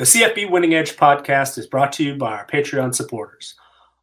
The 0.00 0.06
CFB 0.06 0.50
Winning 0.50 0.72
Edge 0.72 0.96
podcast 0.96 1.58
is 1.58 1.66
brought 1.66 1.92
to 1.92 2.02
you 2.02 2.14
by 2.14 2.30
our 2.32 2.46
Patreon 2.46 2.94
supporters. 2.94 3.54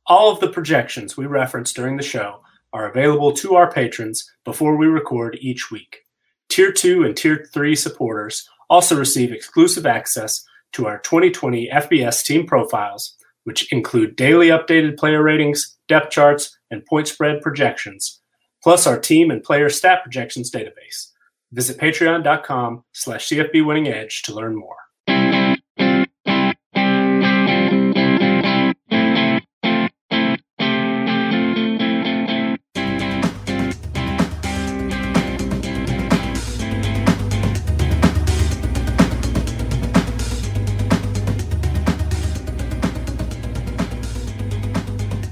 All 0.05 0.31
of 0.31 0.39
the 0.39 0.47
projections 0.47 1.17
we 1.17 1.25
reference 1.25 1.73
during 1.73 1.97
the 1.97 2.04
show 2.04 2.42
are 2.71 2.88
available 2.88 3.31
to 3.31 3.55
our 3.55 3.71
patrons 3.71 4.31
before 4.45 4.77
we 4.77 4.85
record 4.85 5.39
each 5.41 5.71
week. 5.71 6.01
Tier 6.49 6.71
2 6.71 7.03
and 7.03 7.17
Tier 7.17 7.49
3 7.51 7.75
supporters 7.75 8.47
also 8.70 8.95
receive 8.95 9.31
exclusive 9.31 9.88
access 9.88 10.45
to 10.73 10.86
our 10.86 10.99
2020 10.99 11.68
FBS 11.73 12.23
team 12.23 12.45
profiles, 12.45 13.16
which 13.45 13.73
include 13.73 14.16
daily 14.16 14.50
updated 14.50 15.00
player 15.00 15.23
ratings, 15.23 15.77
depth 15.88 16.11
charts, 16.11 16.59
and 16.70 16.86
point 16.86 17.07
spread 17.07 17.41
projections, 17.41 18.21
plus 18.61 18.86
our 18.86 19.00
team 19.00 19.32
and 19.32 19.41
player 19.41 19.68
stat 19.68 20.04
projections 20.04 20.52
database. 20.52 21.07
Visit 21.54 21.79
patreon.com 21.79 22.84
slash 22.91 23.29
CFB 23.29 23.66
Winning 23.66 23.88
Edge 23.88 24.21
to 24.21 24.36
learn 24.36 24.55
more. 24.55 24.77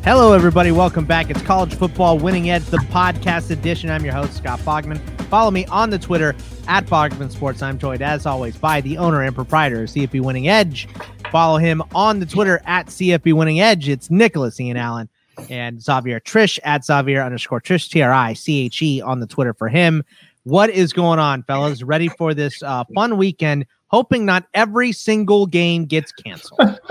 Hello, 0.05 0.33
everybody. 0.33 0.71
Welcome 0.71 1.05
back. 1.05 1.31
It's 1.31 1.41
College 1.41 1.73
Football 1.73 2.19
Winning 2.19 2.51
Edge, 2.51 2.63
the 2.65 2.77
podcast 2.77 3.49
edition. 3.49 3.89
I'm 3.89 4.05
your 4.05 4.13
host, 4.13 4.37
Scott 4.37 4.59
Bogman. 4.59 4.99
Follow 5.29 5.49
me 5.49 5.65
on 5.65 5.89
the 5.89 5.97
Twitter 5.97 6.35
at 6.67 6.85
Bogman 6.85 7.31
Sports. 7.31 7.63
I'm 7.63 7.79
joined, 7.79 8.03
as 8.03 8.27
always, 8.27 8.55
by 8.55 8.81
the 8.81 8.99
owner 8.99 9.23
and 9.23 9.33
proprietor 9.33 9.81
of 9.81 9.89
CFB 9.89 10.21
Winning 10.21 10.47
Edge. 10.47 10.87
Follow 11.31 11.57
him 11.57 11.81
on 11.95 12.19
the 12.19 12.27
Twitter 12.27 12.61
at 12.65 12.85
CFB 12.85 13.33
Winning 13.33 13.61
Edge. 13.61 13.89
It's 13.89 14.11
Nicholas 14.11 14.59
Ian 14.59 14.77
Allen 14.77 15.09
and 15.49 15.81
Xavier 15.81 16.19
Triche 16.19 16.59
at 16.63 16.85
Xavier 16.85 17.23
underscore 17.23 17.59
Triche, 17.59 17.89
T 17.89 18.03
R 18.03 18.13
I 18.13 18.33
C 18.33 18.65
H 18.65 18.83
E 18.83 19.01
on 19.01 19.21
the 19.21 19.27
Twitter 19.27 19.55
for 19.55 19.69
him. 19.69 20.03
What 20.43 20.69
is 20.69 20.93
going 20.93 21.17
on, 21.17 21.41
fellas? 21.41 21.81
Ready 21.81 22.09
for 22.09 22.35
this 22.35 22.61
uh, 22.61 22.83
fun 22.93 23.17
weekend? 23.17 23.65
Hoping 23.87 24.25
not 24.25 24.45
every 24.53 24.91
single 24.91 25.45
game 25.45 25.85
gets 25.85 26.11
canceled. 26.11 26.79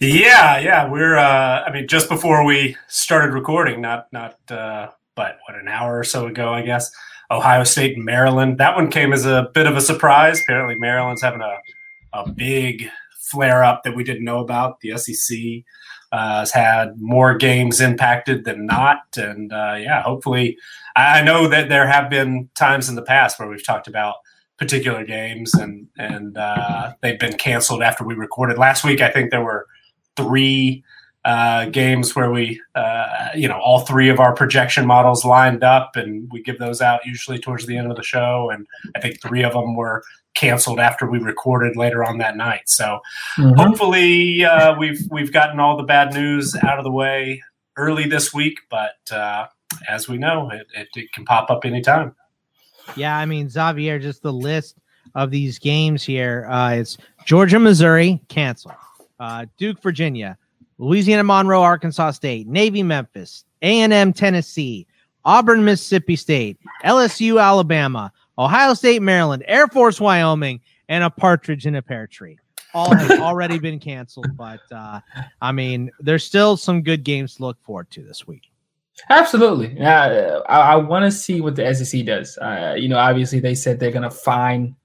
yeah, 0.00 0.58
yeah, 0.58 0.88
we're. 0.88 1.16
Uh, 1.16 1.64
I 1.66 1.72
mean, 1.72 1.88
just 1.88 2.08
before 2.08 2.44
we 2.44 2.76
started 2.88 3.32
recording, 3.32 3.80
not 3.80 4.12
not, 4.12 4.38
uh, 4.50 4.90
but 5.14 5.38
what 5.48 5.58
an 5.58 5.66
hour 5.66 5.98
or 5.98 6.04
so 6.04 6.26
ago, 6.26 6.52
I 6.52 6.62
guess. 6.62 6.90
Ohio 7.30 7.64
State 7.64 7.96
and 7.96 8.04
Maryland. 8.04 8.58
That 8.58 8.76
one 8.76 8.90
came 8.90 9.12
as 9.12 9.24
a 9.24 9.48
bit 9.54 9.66
of 9.66 9.76
a 9.76 9.80
surprise. 9.80 10.40
Apparently, 10.42 10.74
Maryland's 10.74 11.22
having 11.22 11.40
a 11.40 11.56
a 12.12 12.30
big 12.30 12.88
flare 13.18 13.64
up 13.64 13.82
that 13.82 13.96
we 13.96 14.04
didn't 14.04 14.24
know 14.24 14.40
about. 14.40 14.80
The 14.80 14.96
SEC 14.96 15.38
uh, 16.12 16.40
has 16.40 16.52
had 16.52 17.00
more 17.00 17.34
games 17.36 17.80
impacted 17.80 18.44
than 18.44 18.66
not, 18.66 19.02
and 19.16 19.52
uh, 19.52 19.76
yeah, 19.78 20.02
hopefully, 20.02 20.58
I 20.94 21.22
know 21.22 21.48
that 21.48 21.68
there 21.68 21.86
have 21.86 22.10
been 22.10 22.50
times 22.54 22.88
in 22.88 22.94
the 22.94 23.02
past 23.02 23.38
where 23.38 23.48
we've 23.48 23.64
talked 23.64 23.88
about 23.88 24.16
particular 24.58 25.04
games 25.04 25.54
and 25.54 25.88
and 25.98 26.36
uh, 26.36 26.92
they've 27.02 27.18
been 27.18 27.36
canceled 27.36 27.82
after 27.82 28.04
we 28.04 28.14
recorded 28.14 28.58
last 28.58 28.84
week. 28.84 29.00
I 29.00 29.10
think 29.10 29.30
there 29.30 29.44
were 29.44 29.66
three 30.16 30.84
uh, 31.24 31.66
games 31.66 32.14
where 32.14 32.30
we, 32.30 32.60
uh, 32.74 33.28
you 33.34 33.48
know, 33.48 33.58
all 33.58 33.80
three 33.80 34.10
of 34.10 34.20
our 34.20 34.34
projection 34.34 34.86
models 34.86 35.24
lined 35.24 35.64
up, 35.64 35.96
and 35.96 36.28
we 36.30 36.42
give 36.42 36.58
those 36.58 36.82
out 36.82 37.00
usually 37.06 37.38
towards 37.38 37.66
the 37.66 37.78
end 37.78 37.90
of 37.90 37.96
the 37.96 38.02
show. 38.02 38.50
And 38.52 38.66
I 38.94 39.00
think 39.00 39.20
three 39.22 39.42
of 39.42 39.54
them 39.54 39.74
were 39.74 40.02
canceled 40.34 40.80
after 40.80 41.08
we 41.08 41.18
recorded 41.18 41.76
later 41.76 42.04
on 42.04 42.18
that 42.18 42.36
night. 42.36 42.62
So 42.66 43.00
mm-hmm. 43.38 43.58
hopefully 43.58 44.44
uh, 44.44 44.76
we've 44.78 45.00
we've 45.10 45.32
gotten 45.32 45.60
all 45.60 45.76
the 45.76 45.84
bad 45.84 46.12
news 46.12 46.54
out 46.62 46.78
of 46.78 46.84
the 46.84 46.92
way 46.92 47.42
early 47.76 48.06
this 48.06 48.34
week. 48.34 48.58
But 48.68 49.10
uh, 49.10 49.46
as 49.88 50.08
we 50.08 50.18
know, 50.18 50.50
it, 50.50 50.66
it, 50.74 50.88
it 50.94 51.12
can 51.12 51.24
pop 51.24 51.50
up 51.50 51.64
anytime. 51.64 52.14
Yeah, 52.96 53.16
I 53.16 53.26
mean 53.26 53.48
Xavier, 53.48 53.98
just 53.98 54.22
the 54.22 54.32
list 54.32 54.78
of 55.14 55.30
these 55.30 55.58
games 55.58 56.02
here. 56.02 56.46
Uh, 56.50 56.74
it's 56.76 56.96
Georgia, 57.24 57.58
Missouri, 57.58 58.20
cancel. 58.28 58.72
Uh, 59.20 59.46
Duke, 59.56 59.80
Virginia, 59.82 60.36
Louisiana 60.78 61.24
Monroe, 61.24 61.62
Arkansas 61.62 62.12
State, 62.12 62.46
Navy 62.46 62.82
Memphis, 62.82 63.44
A&M 63.62 64.12
Tennessee, 64.12 64.86
Auburn 65.24 65.64
Mississippi 65.64 66.16
State, 66.16 66.58
LSU 66.84 67.40
Alabama, 67.42 68.12
Ohio 68.38 68.74
State 68.74 69.02
Maryland, 69.02 69.44
Air 69.46 69.68
Force 69.68 70.00
Wyoming, 70.00 70.60
and 70.88 71.04
a 71.04 71.10
partridge 71.10 71.66
in 71.66 71.76
a 71.76 71.82
pear 71.82 72.06
tree. 72.06 72.38
All 72.74 72.94
have 72.94 73.20
already 73.20 73.58
been 73.58 73.78
canceled, 73.78 74.36
but 74.36 74.60
uh, 74.72 75.00
I 75.40 75.52
mean, 75.52 75.90
there's 76.00 76.24
still 76.24 76.56
some 76.56 76.82
good 76.82 77.04
games 77.04 77.36
to 77.36 77.42
look 77.42 77.62
forward 77.62 77.90
to 77.92 78.02
this 78.02 78.26
week. 78.26 78.50
Absolutely. 79.10 79.74
Yeah, 79.76 80.40
I, 80.48 80.60
I 80.60 80.76
want 80.76 81.04
to 81.04 81.10
see 81.10 81.40
what 81.40 81.56
the 81.56 81.74
SEC 81.74 82.04
does. 82.06 82.38
Uh, 82.38 82.74
you 82.78 82.88
know, 82.88 82.98
obviously 82.98 83.40
they 83.40 83.54
said 83.54 83.78
they're 83.78 83.90
going 83.90 84.02
to 84.02 84.10
fine 84.10 84.76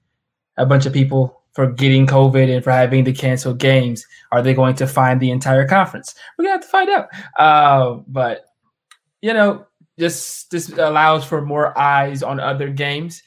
a 0.56 0.66
bunch 0.66 0.86
of 0.86 0.92
people 0.92 1.40
for 1.52 1.70
getting 1.70 2.06
COVID 2.06 2.54
and 2.54 2.62
for 2.62 2.70
having 2.70 3.04
to 3.04 3.12
cancel 3.12 3.54
games? 3.54 4.06
Are 4.32 4.42
they 4.42 4.54
going 4.54 4.76
to 4.76 4.86
find 4.86 5.20
the 5.20 5.30
entire 5.30 5.66
conference? 5.66 6.14
We're 6.38 6.44
gonna 6.44 6.54
have 6.54 6.62
to 6.62 6.68
find 6.68 6.90
out. 6.90 7.08
Uh, 7.38 8.00
but 8.06 8.44
you 9.20 9.32
know, 9.32 9.66
this 9.96 10.44
this 10.44 10.70
allows 10.70 11.24
for 11.24 11.42
more 11.42 11.76
eyes 11.78 12.22
on 12.22 12.40
other 12.40 12.70
games 12.70 13.22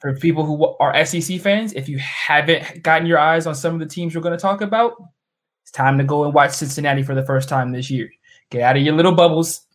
for 0.00 0.16
people 0.16 0.44
who 0.44 0.76
are 0.80 1.04
SEC 1.04 1.40
fans. 1.40 1.72
If 1.74 1.88
you 1.88 1.98
haven't 1.98 2.82
gotten 2.82 3.06
your 3.06 3.18
eyes 3.18 3.46
on 3.46 3.54
some 3.54 3.74
of 3.74 3.80
the 3.80 3.86
teams 3.86 4.14
we're 4.14 4.22
going 4.22 4.36
to 4.36 4.42
talk 4.42 4.60
about, 4.60 4.94
it's 5.62 5.70
time 5.70 5.98
to 5.98 6.04
go 6.04 6.24
and 6.24 6.34
watch 6.34 6.52
Cincinnati 6.52 7.02
for 7.02 7.14
the 7.14 7.24
first 7.24 7.48
time 7.48 7.72
this 7.72 7.90
year. 7.90 8.10
Get 8.50 8.62
out 8.62 8.76
of 8.76 8.82
your 8.82 8.94
little 8.94 9.14
bubbles 9.14 9.66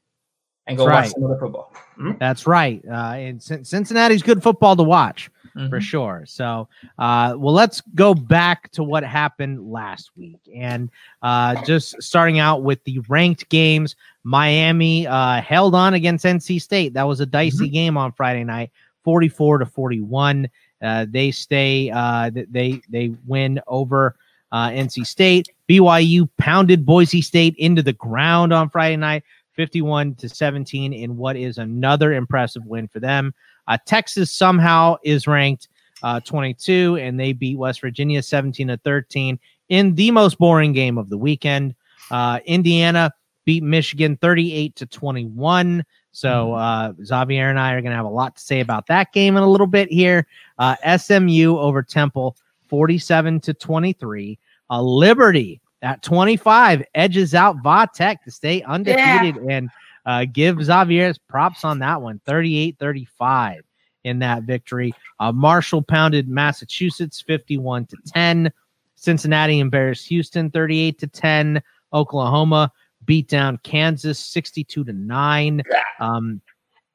and 0.67 0.77
go 0.77 0.85
watch 0.85 1.09
some 1.09 1.23
other 1.23 1.37
football. 1.37 1.71
Mm-hmm. 1.97 2.13
That's 2.19 2.47
right. 2.47 2.83
Uh, 2.89 3.13
and 3.15 3.41
Cincinnati's 3.41 4.23
good 4.23 4.43
football 4.43 4.75
to 4.75 4.83
watch 4.83 5.29
mm-hmm. 5.55 5.69
for 5.69 5.81
sure. 5.81 6.23
So, 6.27 6.67
uh, 6.99 7.35
well, 7.37 7.53
let's 7.53 7.81
go 7.93 8.13
back 8.13 8.71
to 8.71 8.83
what 8.83 9.03
happened 9.03 9.71
last 9.71 10.11
week, 10.15 10.39
and 10.53 10.89
uh, 11.21 11.63
just 11.65 12.01
starting 12.01 12.39
out 12.39 12.63
with 12.63 12.83
the 12.83 12.99
ranked 13.07 13.49
games. 13.49 13.95
Miami 14.23 15.07
uh, 15.07 15.41
held 15.41 15.75
on 15.75 15.93
against 15.93 16.25
NC 16.25 16.61
State. 16.61 16.93
That 16.93 17.07
was 17.07 17.19
a 17.19 17.25
dicey 17.25 17.65
mm-hmm. 17.65 17.73
game 17.73 17.97
on 17.97 18.11
Friday 18.11 18.43
night, 18.43 18.71
forty-four 19.03 19.59
to 19.59 19.65
forty-one. 19.65 20.49
Uh, 20.81 21.05
they 21.09 21.31
stay. 21.31 21.89
Uh, 21.91 22.31
they 22.33 22.81
they 22.89 23.13
win 23.25 23.61
over 23.67 24.15
uh, 24.51 24.69
NC 24.69 25.05
State. 25.05 25.49
BYU 25.69 26.29
pounded 26.37 26.85
Boise 26.85 27.21
State 27.21 27.55
into 27.57 27.81
the 27.81 27.93
ground 27.93 28.53
on 28.53 28.69
Friday 28.69 28.97
night, 28.97 29.23
51 29.55 30.15
to 30.15 30.29
17 30.29 30.93
in 30.93 31.17
what 31.17 31.35
is 31.35 31.57
another 31.57 32.13
impressive 32.13 32.65
win 32.65 32.87
for 32.87 32.99
them. 32.99 33.33
Uh, 33.67 33.77
Texas 33.85 34.31
somehow 34.31 34.95
is 35.03 35.27
ranked 35.27 35.67
uh, 36.03 36.19
22, 36.19 36.97
and 36.97 37.19
they 37.19 37.33
beat 37.33 37.57
West 37.57 37.81
Virginia 37.81 38.21
17 38.21 38.67
to 38.67 38.77
13 38.77 39.39
in 39.69 39.95
the 39.95 40.11
most 40.11 40.37
boring 40.37 40.73
game 40.73 40.97
of 40.97 41.09
the 41.09 41.17
weekend. 41.17 41.75
Uh, 42.11 42.39
Indiana 42.45 43.11
beat 43.45 43.63
Michigan 43.63 44.17
38 44.17 44.75
to 44.75 44.85
21. 44.85 45.83
So 46.11 46.29
mm-hmm. 46.29 47.01
uh, 47.01 47.05
Xavier 47.05 47.49
and 47.49 47.59
I 47.59 47.73
are 47.73 47.81
going 47.81 47.91
to 47.91 47.97
have 47.97 48.05
a 48.05 48.09
lot 48.09 48.35
to 48.35 48.41
say 48.41 48.59
about 48.59 48.87
that 48.87 49.13
game 49.13 49.37
in 49.37 49.43
a 49.43 49.49
little 49.49 49.67
bit 49.67 49.91
here. 49.91 50.27
Uh, 50.57 50.75
SMU 50.97 51.57
over 51.57 51.81
Temple 51.81 52.35
47 52.67 53.39
to 53.41 53.53
23. 53.53 54.39
Uh, 54.69 54.81
Liberty 54.81 55.61
at 55.85 56.01
25 56.01 56.83
edges 56.95 57.35
out 57.35 57.57
Va 57.63 57.87
Tech 57.93 58.23
to 58.23 58.31
stay 58.31 58.63
undefeated 58.63 59.35
yeah. 59.43 59.57
and 59.57 59.69
uh, 60.05 60.25
give 60.25 60.61
Xavier's 60.61 61.17
props 61.17 61.63
on 61.63 61.79
that 61.79 62.01
one 62.01 62.19
38 62.25 62.77
35 62.79 63.63
in 64.03 64.19
that 64.19 64.43
victory. 64.43 64.93
Uh, 65.19 65.31
Marshall 65.31 65.81
pounded 65.81 66.27
Massachusetts 66.27 67.21
51 67.21 67.85
to 67.85 67.97
10. 68.07 68.51
Cincinnati 68.95 69.59
embarrassed 69.59 70.07
Houston 70.07 70.49
38 70.49 70.99
to 70.99 71.07
10. 71.07 71.61
Oklahoma 71.93 72.71
beat 73.05 73.27
down 73.27 73.57
Kansas 73.63 74.19
62 74.19 74.83
to 74.83 74.93
9. 74.93 75.63
Um, 75.99 76.41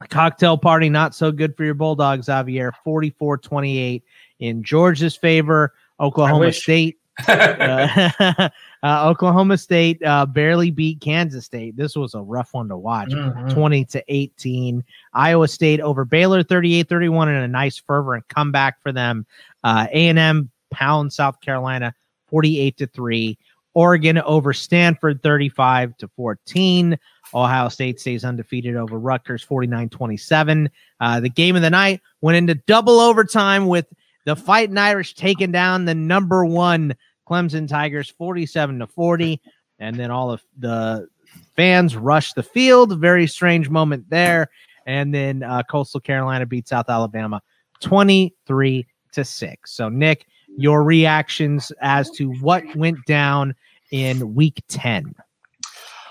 cocktail 0.08 0.58
party 0.58 0.88
not 0.88 1.14
so 1.14 1.30
good 1.30 1.56
for 1.56 1.64
your 1.64 1.74
Bulldogs, 1.74 2.26
Xavier 2.26 2.72
44 2.84 3.38
28 3.38 4.02
in 4.40 4.62
Georgia's 4.64 5.16
favor. 5.16 5.74
Oklahoma 6.00 6.52
State 6.52 6.98
uh, 7.28 8.48
uh, 8.82 9.08
Oklahoma 9.08 9.58
State 9.58 10.02
uh, 10.02 10.24
barely 10.26 10.70
beat 10.70 11.00
Kansas 11.00 11.44
State. 11.44 11.76
This 11.76 11.96
was 11.96 12.14
a 12.14 12.20
rough 12.20 12.54
one 12.54 12.68
to 12.68 12.76
watch. 12.76 13.10
Mm-hmm. 13.10 13.48
20 13.48 13.84
to 13.86 14.04
18. 14.08 14.84
Iowa 15.12 15.48
State 15.48 15.80
over 15.80 16.04
Baylor 16.04 16.42
38 16.42 16.88
31 16.88 17.28
and 17.28 17.44
a 17.44 17.48
nice 17.48 17.78
fervent 17.78 18.26
comeback 18.28 18.82
for 18.82 18.92
them. 18.92 19.26
Uh, 19.62 19.86
A&M 19.92 20.50
pound 20.70 21.12
South 21.12 21.40
Carolina 21.40 21.94
48 22.28 22.76
to 22.78 22.86
3. 22.86 23.38
Oregon 23.74 24.18
over 24.18 24.52
Stanford 24.52 25.22
35 25.22 25.96
to 25.98 26.08
14. 26.16 26.98
Ohio 27.32 27.68
State 27.68 28.00
stays 28.00 28.24
undefeated 28.24 28.76
over 28.76 28.98
Rutgers 28.98 29.42
49 29.42 29.88
27. 29.90 30.70
Uh, 31.00 31.20
the 31.20 31.28
game 31.28 31.54
of 31.54 31.62
the 31.62 31.70
night 31.70 32.00
went 32.20 32.36
into 32.36 32.54
double 32.54 32.98
overtime 32.98 33.66
with 33.66 33.86
the 34.24 34.34
Fighting 34.36 34.78
Irish 34.78 35.14
taking 35.14 35.52
down 35.52 35.84
the 35.84 35.94
number 35.94 36.44
one 36.44 36.94
Clemson 37.30 37.68
Tigers 37.68 38.10
47 38.10 38.80
to 38.80 38.86
40. 38.86 39.40
And 39.78 39.96
then 39.96 40.10
all 40.10 40.30
of 40.30 40.42
the 40.58 41.08
fans 41.56 41.96
rush 41.96 42.32
the 42.32 42.42
field. 42.42 42.98
Very 42.98 43.26
strange 43.26 43.70
moment 43.70 44.10
there. 44.10 44.50
And 44.86 45.14
then 45.14 45.42
uh, 45.42 45.62
Coastal 45.62 46.00
Carolina 46.00 46.44
beat 46.46 46.68
South 46.68 46.88
Alabama 46.88 47.40
23 47.80 48.86
to 49.12 49.24
6. 49.24 49.72
So, 49.72 49.88
Nick, 49.88 50.26
your 50.56 50.82
reactions 50.82 51.72
as 51.80 52.10
to 52.12 52.32
what 52.40 52.64
went 52.76 52.98
down 53.06 53.54
in 53.92 54.34
week 54.34 54.62
10. 54.68 55.14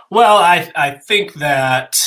Well, 0.10 0.38
I, 0.38 0.72
I 0.76 0.92
think 0.92 1.34
that, 1.36 2.00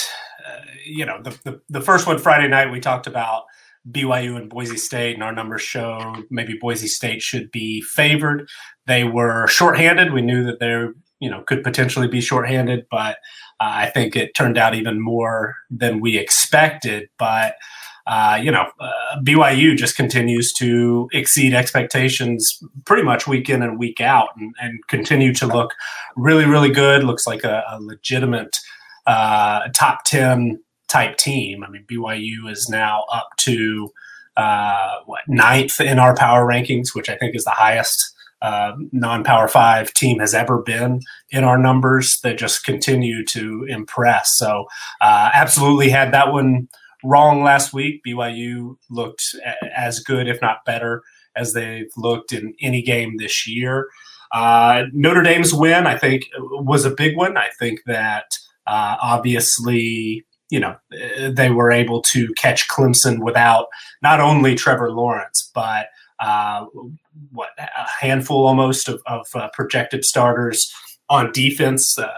uh, 0.46 0.60
you 0.84 1.06
know, 1.06 1.22
the, 1.22 1.30
the, 1.44 1.60
the 1.68 1.80
first 1.80 2.06
one 2.06 2.18
Friday 2.18 2.48
night 2.48 2.70
we 2.70 2.80
talked 2.80 3.06
about 3.06 3.44
BYU 3.90 4.36
and 4.36 4.48
Boise 4.48 4.76
State, 4.76 5.14
and 5.14 5.22
our 5.22 5.32
numbers 5.32 5.62
showed 5.62 6.24
maybe 6.30 6.56
Boise 6.60 6.86
State 6.86 7.22
should 7.22 7.50
be 7.50 7.80
favored. 7.80 8.48
They 8.86 9.04
were 9.04 9.46
shorthanded. 9.48 10.12
We 10.12 10.22
knew 10.22 10.44
that 10.44 10.60
they, 10.60 10.86
you 11.20 11.30
know, 11.30 11.42
could 11.42 11.64
potentially 11.64 12.08
be 12.08 12.20
shorthanded, 12.20 12.86
but 12.90 13.16
uh, 13.60 13.70
I 13.70 13.90
think 13.90 14.14
it 14.14 14.34
turned 14.34 14.58
out 14.58 14.74
even 14.74 15.00
more 15.00 15.56
than 15.70 16.00
we 16.00 16.18
expected. 16.18 17.08
But 17.18 17.56
uh, 18.06 18.38
you 18.42 18.50
know, 18.50 18.68
uh, 18.80 19.20
BYU 19.20 19.76
just 19.76 19.96
continues 19.96 20.52
to 20.54 21.08
exceed 21.12 21.54
expectations 21.54 22.60
pretty 22.84 23.02
much 23.02 23.28
week 23.28 23.48
in 23.48 23.62
and 23.62 23.78
week 23.78 24.00
out, 24.00 24.30
and, 24.36 24.54
and 24.60 24.80
continue 24.88 25.32
to 25.34 25.46
look 25.46 25.72
really, 26.16 26.44
really 26.44 26.70
good. 26.70 27.04
Looks 27.04 27.26
like 27.26 27.44
a, 27.44 27.62
a 27.70 27.80
legitimate 27.80 28.56
uh, 29.06 29.68
top 29.74 30.04
ten 30.04 30.60
type 30.92 31.16
team. 31.16 31.64
I 31.64 31.70
mean, 31.70 31.84
BYU 31.90 32.50
is 32.50 32.68
now 32.68 33.04
up 33.12 33.30
to 33.38 33.90
uh, 34.36 34.96
what 35.06 35.22
ninth 35.26 35.80
in 35.80 35.98
our 35.98 36.14
power 36.14 36.46
rankings, 36.46 36.94
which 36.94 37.08
I 37.08 37.16
think 37.16 37.34
is 37.34 37.44
the 37.44 37.50
highest 37.50 38.14
uh, 38.42 38.72
non-power 38.90 39.46
five 39.46 39.94
team 39.94 40.18
has 40.18 40.34
ever 40.34 40.60
been 40.62 41.00
in 41.30 41.44
our 41.44 41.56
numbers. 41.56 42.18
They 42.22 42.34
just 42.34 42.64
continue 42.64 43.24
to 43.26 43.64
impress. 43.68 44.36
So, 44.36 44.66
uh, 45.00 45.30
absolutely 45.32 45.90
had 45.90 46.12
that 46.12 46.32
one 46.32 46.68
wrong 47.04 47.42
last 47.42 47.72
week. 47.72 48.02
BYU 48.06 48.76
looked 48.90 49.22
as 49.76 50.00
good, 50.00 50.28
if 50.28 50.40
not 50.42 50.64
better, 50.66 51.02
as 51.36 51.52
they've 51.52 51.90
looked 51.96 52.32
in 52.32 52.54
any 52.60 52.82
game 52.82 53.16
this 53.18 53.46
year. 53.46 53.88
Uh, 54.32 54.84
Notre 54.92 55.22
Dame's 55.22 55.54
win, 55.54 55.86
I 55.86 55.96
think, 55.96 56.28
was 56.38 56.84
a 56.84 56.90
big 56.90 57.16
one. 57.16 57.36
I 57.36 57.50
think 57.58 57.80
that 57.86 58.38
uh, 58.66 58.96
obviously 59.00 60.24
you 60.52 60.60
know, 60.60 60.76
they 61.30 61.48
were 61.48 61.72
able 61.72 62.02
to 62.02 62.30
catch 62.34 62.68
Clemson 62.68 63.24
without 63.24 63.68
not 64.02 64.20
only 64.20 64.54
Trevor 64.54 64.92
Lawrence, 64.92 65.50
but 65.54 65.86
uh, 66.20 66.66
what 67.30 67.48
a 67.58 67.88
handful 68.00 68.46
almost 68.46 68.86
of, 68.86 69.00
of 69.06 69.26
uh, 69.34 69.48
projected 69.54 70.04
starters 70.04 70.70
on 71.08 71.32
defense. 71.32 71.98
Uh, 71.98 72.12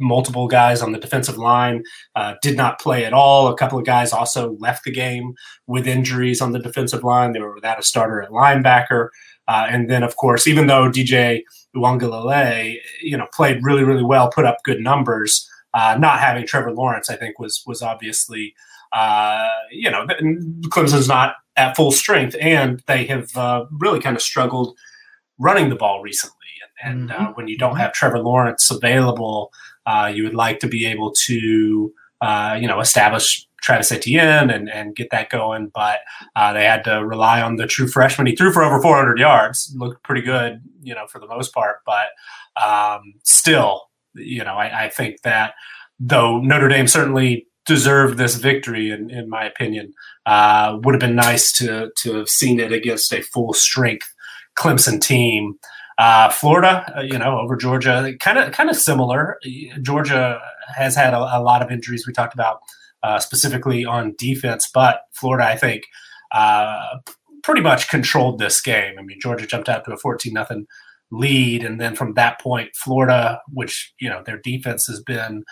multiple 0.00 0.48
guys 0.48 0.82
on 0.82 0.90
the 0.90 0.98
defensive 0.98 1.38
line 1.38 1.84
uh, 2.16 2.34
did 2.42 2.56
not 2.56 2.80
play 2.80 3.04
at 3.04 3.12
all. 3.12 3.46
A 3.46 3.56
couple 3.56 3.78
of 3.78 3.86
guys 3.86 4.12
also 4.12 4.56
left 4.58 4.82
the 4.82 4.90
game 4.90 5.34
with 5.68 5.86
injuries 5.86 6.40
on 6.40 6.50
the 6.50 6.58
defensive 6.58 7.04
line. 7.04 7.32
They 7.32 7.40
were 7.40 7.54
without 7.54 7.78
a 7.78 7.84
starter 7.84 8.20
at 8.20 8.30
linebacker. 8.30 9.10
Uh, 9.46 9.68
and 9.70 9.88
then, 9.88 10.02
of 10.02 10.16
course, 10.16 10.48
even 10.48 10.66
though 10.66 10.90
DJ 10.90 11.42
Uiagalelei, 11.76 12.78
you 13.00 13.16
know, 13.16 13.28
played 13.32 13.62
really, 13.62 13.84
really 13.84 14.02
well, 14.02 14.28
put 14.28 14.44
up 14.44 14.56
good 14.64 14.80
numbers, 14.80 15.48
uh, 15.74 15.96
not 15.98 16.20
having 16.20 16.46
Trevor 16.46 16.72
Lawrence, 16.72 17.10
I 17.10 17.16
think, 17.16 17.38
was 17.38 17.62
was 17.66 17.82
obviously 17.82 18.54
uh, 18.92 19.50
you 19.70 19.90
know 19.90 20.06
Clemson's 20.68 21.08
not 21.08 21.34
at 21.56 21.76
full 21.76 21.92
strength, 21.92 22.36
and 22.40 22.82
they 22.86 23.04
have 23.06 23.36
uh, 23.36 23.66
really 23.70 24.00
kind 24.00 24.16
of 24.16 24.22
struggled 24.22 24.76
running 25.38 25.68
the 25.68 25.76
ball 25.76 26.00
recently. 26.00 26.38
And, 26.82 27.10
uh, 27.10 27.14
mm-hmm. 27.14 27.32
when 27.32 27.48
you 27.48 27.56
don't 27.56 27.76
have 27.76 27.92
Trevor 27.92 28.18
Lawrence 28.18 28.70
available, 28.70 29.52
uh, 29.86 30.12
you 30.14 30.22
would 30.24 30.34
like 30.34 30.58
to 30.58 30.68
be 30.68 30.84
able 30.86 31.12
to 31.26 31.92
uh, 32.20 32.58
you 32.60 32.66
know 32.66 32.80
establish 32.80 33.46
Travis 33.62 33.90
Etienne 33.90 34.50
and, 34.50 34.68
and 34.68 34.94
get 34.94 35.08
that 35.10 35.30
going. 35.30 35.70
But 35.74 36.00
uh, 36.36 36.52
they 36.52 36.64
had 36.64 36.84
to 36.84 37.04
rely 37.04 37.40
on 37.40 37.56
the 37.56 37.66
true 37.66 37.88
freshman. 37.88 38.26
He 38.26 38.36
threw 38.36 38.52
for 38.52 38.62
over 38.62 38.80
400 38.80 39.18
yards, 39.18 39.74
looked 39.76 40.02
pretty 40.02 40.20
good, 40.20 40.60
you 40.82 40.94
know, 40.94 41.06
for 41.06 41.18
the 41.18 41.26
most 41.26 41.54
part. 41.54 41.78
But 41.86 42.08
um, 42.62 43.14
still, 43.22 43.88
you 44.14 44.44
know, 44.44 44.54
I, 44.54 44.84
I, 44.84 44.88
think 44.88 45.22
that 45.22 45.54
though 45.98 46.40
Notre 46.40 46.68
Dame 46.68 46.86
certainly 46.86 47.46
deserved 47.66 48.18
this 48.18 48.36
victory, 48.36 48.90
in, 48.90 49.10
in 49.10 49.28
my 49.28 49.44
opinion, 49.44 49.92
uh, 50.26 50.78
would 50.82 50.94
have 50.94 51.00
been 51.00 51.16
nice 51.16 51.52
to 51.52 51.90
to 52.02 52.14
have 52.16 52.28
seen 52.28 52.60
it 52.60 52.72
against 52.72 53.12
a 53.12 53.22
full 53.22 53.52
strength 53.52 54.12
Clemson 54.58 55.00
team. 55.00 55.58
Uh, 55.96 56.28
Florida, 56.28 56.92
uh, 56.96 57.02
you 57.02 57.18
know, 57.18 57.38
over 57.38 57.56
Georgia, 57.56 58.12
kind 58.20 58.38
of 58.38 58.52
kind 58.52 58.68
of 58.68 58.76
similar. 58.76 59.38
Georgia 59.80 60.40
has 60.76 60.96
had 60.96 61.14
a, 61.14 61.18
a, 61.18 61.40
lot 61.40 61.62
of 61.62 61.70
injuries. 61.70 62.04
We 62.06 62.12
talked 62.12 62.34
about 62.34 62.60
uh, 63.02 63.20
specifically 63.20 63.84
on 63.84 64.14
defense, 64.18 64.68
but 64.72 65.02
Florida, 65.12 65.46
I 65.46 65.56
think, 65.56 65.84
uh, 66.32 66.98
pretty 67.44 67.60
much 67.60 67.88
controlled 67.88 68.40
this 68.40 68.60
game. 68.60 68.96
I 68.98 69.02
mean, 69.02 69.20
Georgia 69.20 69.46
jumped 69.46 69.68
out 69.68 69.84
to 69.84 69.92
a 69.92 69.96
fourteen 69.96 70.32
nothing 70.32 70.66
lead, 71.18 71.64
and 71.64 71.80
then 71.80 71.94
from 71.94 72.14
that 72.14 72.40
point, 72.40 72.74
Florida, 72.74 73.40
which 73.52 73.92
you 73.98 74.08
know 74.08 74.22
their 74.24 74.38
defense 74.38 74.86
has 74.86 75.02
been 75.02 75.44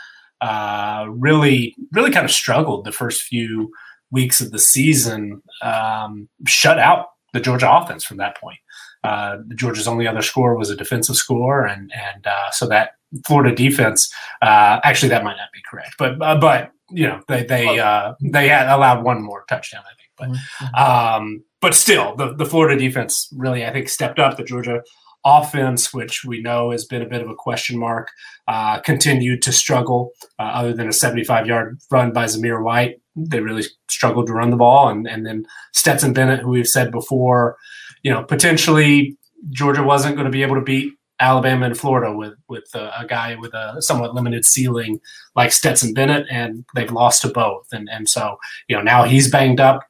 uh, 0.42 1.06
really, 1.08 1.76
really 1.92 2.10
kind 2.10 2.24
of 2.24 2.30
struggled 2.30 2.84
the 2.84 2.92
first 2.92 3.22
few 3.22 3.72
weeks 4.10 4.40
of 4.40 4.50
the 4.50 4.58
season, 4.58 5.40
um, 5.62 6.28
shut 6.46 6.78
out 6.78 7.06
the 7.32 7.40
Georgia 7.40 7.70
offense 7.72 8.04
from 8.04 8.16
that 8.16 8.36
point. 8.36 8.58
Uh, 9.04 9.38
Georgia's 9.54 9.88
only 9.88 10.06
other 10.06 10.20
score 10.20 10.56
was 10.56 10.68
a 10.68 10.76
defensive 10.76 11.16
score, 11.16 11.64
and 11.64 11.92
and 11.92 12.26
uh, 12.26 12.50
so 12.50 12.66
that 12.66 12.90
Florida 13.24 13.54
defense, 13.54 14.12
uh, 14.42 14.80
actually, 14.84 15.08
that 15.08 15.24
might 15.24 15.36
not 15.36 15.52
be 15.52 15.60
correct, 15.68 15.94
but 15.98 16.20
uh, 16.20 16.36
but 16.38 16.72
you 16.90 17.06
know 17.06 17.20
they 17.28 17.44
they 17.44 17.78
uh, 17.78 18.14
they 18.20 18.48
had 18.48 18.68
allowed 18.68 19.04
one 19.04 19.22
more 19.22 19.44
touchdown, 19.48 19.82
I 19.84 19.94
think, 19.96 20.10
but 20.16 20.28
mm-hmm. 20.28 20.74
um, 21.22 21.44
but 21.60 21.74
still, 21.74 22.14
the 22.16 22.34
the 22.34 22.46
Florida 22.46 22.78
defense 22.78 23.28
really 23.36 23.64
I 23.64 23.72
think 23.72 23.88
stepped 23.88 24.18
up. 24.18 24.36
The 24.36 24.44
Georgia 24.44 24.82
offense, 25.24 25.92
which 25.94 26.24
we 26.24 26.40
know 26.40 26.70
has 26.70 26.84
been 26.84 27.02
a 27.02 27.08
bit 27.08 27.22
of 27.22 27.30
a 27.30 27.34
question 27.34 27.78
mark, 27.78 28.08
uh, 28.48 28.80
continued 28.80 29.42
to 29.42 29.52
struggle. 29.52 30.12
Uh, 30.38 30.42
other 30.42 30.72
than 30.72 30.88
a 30.88 30.92
75 30.92 31.46
yard 31.46 31.78
run 31.90 32.12
by 32.12 32.24
Zamir 32.24 32.62
White, 32.62 33.00
they 33.14 33.40
really 33.40 33.64
struggled 33.88 34.26
to 34.26 34.32
run 34.32 34.50
the 34.50 34.56
ball. 34.56 34.88
And, 34.88 35.06
and 35.06 35.24
then 35.26 35.46
Stetson 35.72 36.12
Bennett, 36.12 36.40
who 36.40 36.50
we've 36.50 36.66
said 36.66 36.90
before, 36.90 37.56
you 38.02 38.10
know, 38.10 38.24
potentially 38.24 39.16
Georgia 39.50 39.82
wasn't 39.82 40.16
going 40.16 40.26
to 40.26 40.30
be 40.30 40.42
able 40.42 40.56
to 40.56 40.62
beat 40.62 40.92
Alabama 41.20 41.66
and 41.66 41.78
Florida 41.78 42.14
with 42.14 42.34
with 42.48 42.68
a, 42.74 42.90
a, 42.98 43.06
guy 43.06 43.36
with 43.36 43.54
a 43.54 43.80
somewhat 43.80 44.14
limited 44.14 44.44
ceiling 44.44 45.00
like 45.36 45.52
Stetson 45.52 45.94
Bennett, 45.94 46.26
and 46.28 46.64
they've 46.74 46.90
lost 46.90 47.22
to 47.22 47.28
both. 47.28 47.68
And 47.70 47.88
and 47.90 48.08
so 48.08 48.38
you 48.66 48.76
know 48.76 48.82
now 48.82 49.04
he's 49.04 49.30
banged 49.30 49.60
up. 49.60 49.84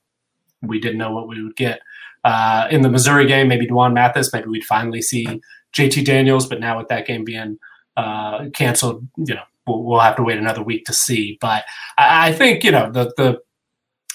We 0.60 0.78
didn't 0.78 0.98
know 0.98 1.12
what 1.12 1.28
we 1.28 1.42
would 1.42 1.56
get 1.56 1.80
uh, 2.24 2.68
in 2.70 2.82
the 2.82 2.90
Missouri 2.90 3.26
game, 3.26 3.48
maybe 3.48 3.66
D'Wan 3.66 3.94
Mathis, 3.94 4.32
maybe 4.32 4.48
we'd 4.48 4.64
finally 4.64 5.02
see 5.02 5.40
JT 5.76 6.04
Daniels. 6.04 6.46
But 6.46 6.60
now 6.60 6.78
with 6.78 6.88
that 6.88 7.06
game 7.06 7.24
being 7.24 7.58
uh, 7.96 8.46
canceled, 8.54 9.06
you 9.16 9.34
know, 9.34 9.42
we'll, 9.66 9.82
we'll, 9.82 10.00
have 10.00 10.16
to 10.16 10.22
wait 10.22 10.38
another 10.38 10.62
week 10.62 10.84
to 10.86 10.92
see. 10.92 11.38
But 11.40 11.64
I, 11.98 12.28
I, 12.28 12.32
think 12.32 12.64
you 12.64 12.70
know 12.70 12.90
the 12.90 13.12
the 13.16 13.40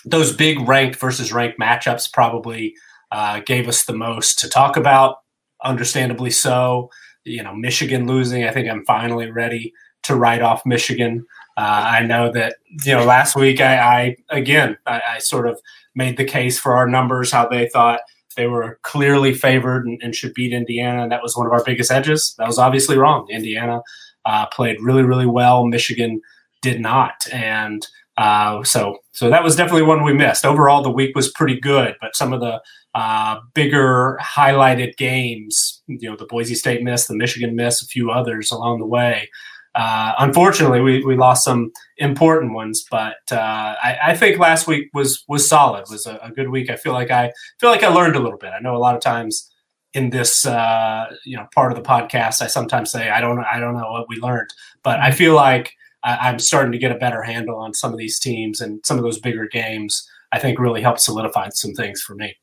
those 0.05 0.35
big 0.35 0.59
ranked 0.67 0.99
versus 0.99 1.33
ranked 1.33 1.59
matchups 1.59 2.11
probably 2.11 2.75
uh, 3.11 3.41
gave 3.45 3.67
us 3.67 3.85
the 3.85 3.93
most 3.95 4.39
to 4.39 4.49
talk 4.49 4.77
about. 4.77 5.17
Understandably 5.63 6.31
so. 6.31 6.89
You 7.23 7.43
know, 7.43 7.53
Michigan 7.53 8.07
losing. 8.07 8.45
I 8.45 8.51
think 8.51 8.69
I'm 8.69 8.85
finally 8.85 9.29
ready 9.29 9.73
to 10.03 10.15
write 10.15 10.41
off 10.41 10.65
Michigan. 10.65 11.25
Uh, 11.57 11.85
I 11.89 12.03
know 12.03 12.31
that 12.31 12.57
you 12.85 12.93
know 12.93 13.03
last 13.03 13.35
week 13.35 13.59
I, 13.59 13.77
I 13.77 14.15
again 14.29 14.77
I, 14.85 15.01
I, 15.15 15.19
sort 15.19 15.47
of 15.47 15.59
made 15.97 16.15
the 16.15 16.23
case 16.23 16.57
for 16.59 16.75
our 16.75 16.87
numbers 16.87 17.31
how 17.31 17.47
they 17.47 17.67
thought 17.67 18.01
they 18.37 18.47
were 18.47 18.79
clearly 18.83 19.33
favored 19.33 19.85
and, 19.87 19.99
and 20.01 20.15
should 20.15 20.33
beat 20.33 20.53
Indiana, 20.53 21.03
and 21.03 21.11
that 21.11 21.23
was 21.23 21.35
one 21.35 21.47
of 21.47 21.51
our 21.51 21.63
biggest 21.63 21.91
edges. 21.91 22.35
That 22.37 22.47
was 22.47 22.59
obviously 22.59 22.97
wrong. 22.97 23.27
Indiana 23.29 23.81
uh, 24.25 24.45
played 24.45 24.77
really 24.79 25.03
really 25.03 25.25
well. 25.25 25.65
Michigan 25.65 26.21
did 26.61 26.79
not, 26.79 27.27
and 27.33 27.85
uh, 28.15 28.63
so 28.63 28.99
so 29.11 29.29
that 29.29 29.43
was 29.43 29.55
definitely 29.55 29.81
one 29.81 30.03
we 30.03 30.13
missed. 30.13 30.45
Overall, 30.45 30.83
the 30.83 30.91
week 30.91 31.15
was 31.15 31.31
pretty 31.31 31.59
good, 31.59 31.95
but 31.99 32.15
some 32.15 32.31
of 32.31 32.39
the 32.39 32.61
uh, 32.93 33.39
bigger 33.53 34.19
highlighted 34.21 34.95
games, 34.97 35.81
you 35.87 36.09
know, 36.09 36.15
the 36.15 36.25
Boise 36.25 36.55
State 36.55 36.83
miss, 36.83 37.07
the 37.07 37.15
Michigan 37.15 37.55
miss, 37.55 37.81
a 37.81 37.85
few 37.85 38.11
others 38.11 38.51
along 38.51 38.79
the 38.79 38.87
way 38.87 39.29
uh, 39.75 40.13
unfortunately, 40.19 40.81
we, 40.81 41.05
we 41.05 41.15
lost 41.15 41.43
some 41.43 41.71
important 41.97 42.53
ones, 42.53 42.85
but 42.89 43.17
uh, 43.31 43.75
I, 43.83 43.97
I, 44.05 44.15
think 44.15 44.39
last 44.39 44.65
week 44.65 44.89
was 44.93 45.23
was 45.27 45.47
solid. 45.47 45.85
Was 45.89 46.07
a, 46.07 46.17
a, 46.23 46.31
good 46.31 46.49
week. 46.49 46.69
I 46.69 46.75
feel 46.75 46.93
like 46.93 47.11
I 47.11 47.31
feel 47.59 47.69
like 47.69 47.83
I 47.83 47.89
learned 47.89 48.15
a 48.15 48.19
little 48.19 48.39
bit. 48.39 48.51
I 48.57 48.59
know 48.59 48.75
a 48.75 48.79
lot 48.79 48.95
of 48.95 49.01
times 49.01 49.51
in 49.93 50.09
this 50.09 50.45
uh, 50.45 51.05
you 51.25 51.37
know 51.37 51.47
part 51.53 51.71
of 51.71 51.77
the 51.77 51.87
podcast, 51.87 52.41
I 52.41 52.47
sometimes 52.47 52.91
say 52.91 53.09
I 53.09 53.21
don't 53.21 53.39
I 53.39 53.59
don't 53.59 53.75
know 53.75 53.91
what 53.91 54.09
we 54.09 54.17
learned, 54.17 54.49
but 54.83 54.99
I 54.99 55.11
feel 55.11 55.35
like 55.35 55.73
I, 56.03 56.29
am 56.29 56.39
starting 56.39 56.71
to 56.71 56.77
get 56.77 56.91
a 56.91 56.97
better 56.97 57.21
handle 57.21 57.57
on 57.57 57.73
some 57.73 57.91
of 57.91 57.99
these 57.99 58.19
teams 58.19 58.61
and 58.61 58.79
some 58.85 58.97
of 58.97 59.03
those 59.03 59.19
bigger 59.19 59.47
games. 59.47 60.07
I 60.31 60.39
think 60.39 60.59
really 60.59 60.81
helped 60.81 61.01
solidify 61.01 61.49
some 61.51 61.73
things 61.73 62.01
for 62.01 62.15
me. 62.15 62.35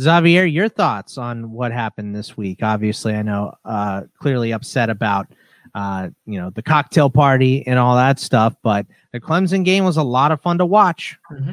Xavier, 0.00 0.44
your 0.44 0.68
thoughts 0.68 1.18
on 1.18 1.50
what 1.50 1.72
happened 1.72 2.14
this 2.14 2.36
week? 2.36 2.60
Obviously, 2.62 3.14
I 3.14 3.22
know 3.22 3.54
uh, 3.64 4.02
clearly 4.18 4.52
upset 4.52 4.88
about 4.88 5.28
uh, 5.74 6.08
you 6.26 6.38
know 6.38 6.50
the 6.50 6.62
cocktail 6.62 7.10
party 7.10 7.66
and 7.66 7.78
all 7.78 7.96
that 7.96 8.18
stuff, 8.18 8.54
but 8.62 8.86
the 9.12 9.20
Clemson 9.20 9.64
game 9.64 9.84
was 9.84 9.96
a 9.96 10.02
lot 10.02 10.32
of 10.32 10.40
fun 10.40 10.58
to 10.58 10.66
watch. 10.66 11.18
Mm-hmm. 11.30 11.52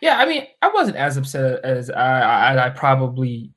Yeah, 0.00 0.18
I 0.18 0.26
mean, 0.26 0.46
I 0.60 0.68
wasn't 0.68 0.96
as 0.96 1.16
upset 1.16 1.64
as 1.64 1.90
I, 1.90 2.66
I, 2.66 2.70
probably 2.70 3.52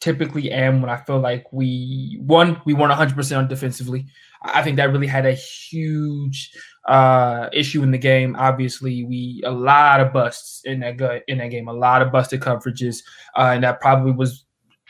typically 0.00 0.50
am 0.50 0.80
when 0.80 0.90
I 0.90 0.96
feel 0.96 1.18
like 1.18 1.44
we 1.52 2.18
one 2.22 2.60
we 2.64 2.72
weren't 2.72 2.90
100 2.90 3.16
percent 3.16 3.38
on 3.40 3.48
defensively. 3.48 4.06
I 4.42 4.62
think 4.62 4.76
that 4.76 4.92
really 4.92 5.08
had 5.08 5.26
a 5.26 5.32
huge 5.32 6.52
uh, 6.86 7.48
issue 7.52 7.82
in 7.82 7.90
the 7.90 7.98
game. 7.98 8.36
Obviously, 8.38 9.04
we 9.04 9.42
a 9.44 9.50
lot 9.50 10.00
of 10.00 10.12
busts 10.12 10.62
in 10.64 10.80
that 10.80 11.22
in 11.26 11.38
that 11.38 11.48
game, 11.48 11.68
a 11.68 11.72
lot 11.72 12.02
of 12.02 12.12
busted 12.12 12.40
coverages, 12.40 12.98
uh, 13.36 13.50
and 13.54 13.64
that 13.64 13.80
probably 13.80 14.12
was 14.12 14.44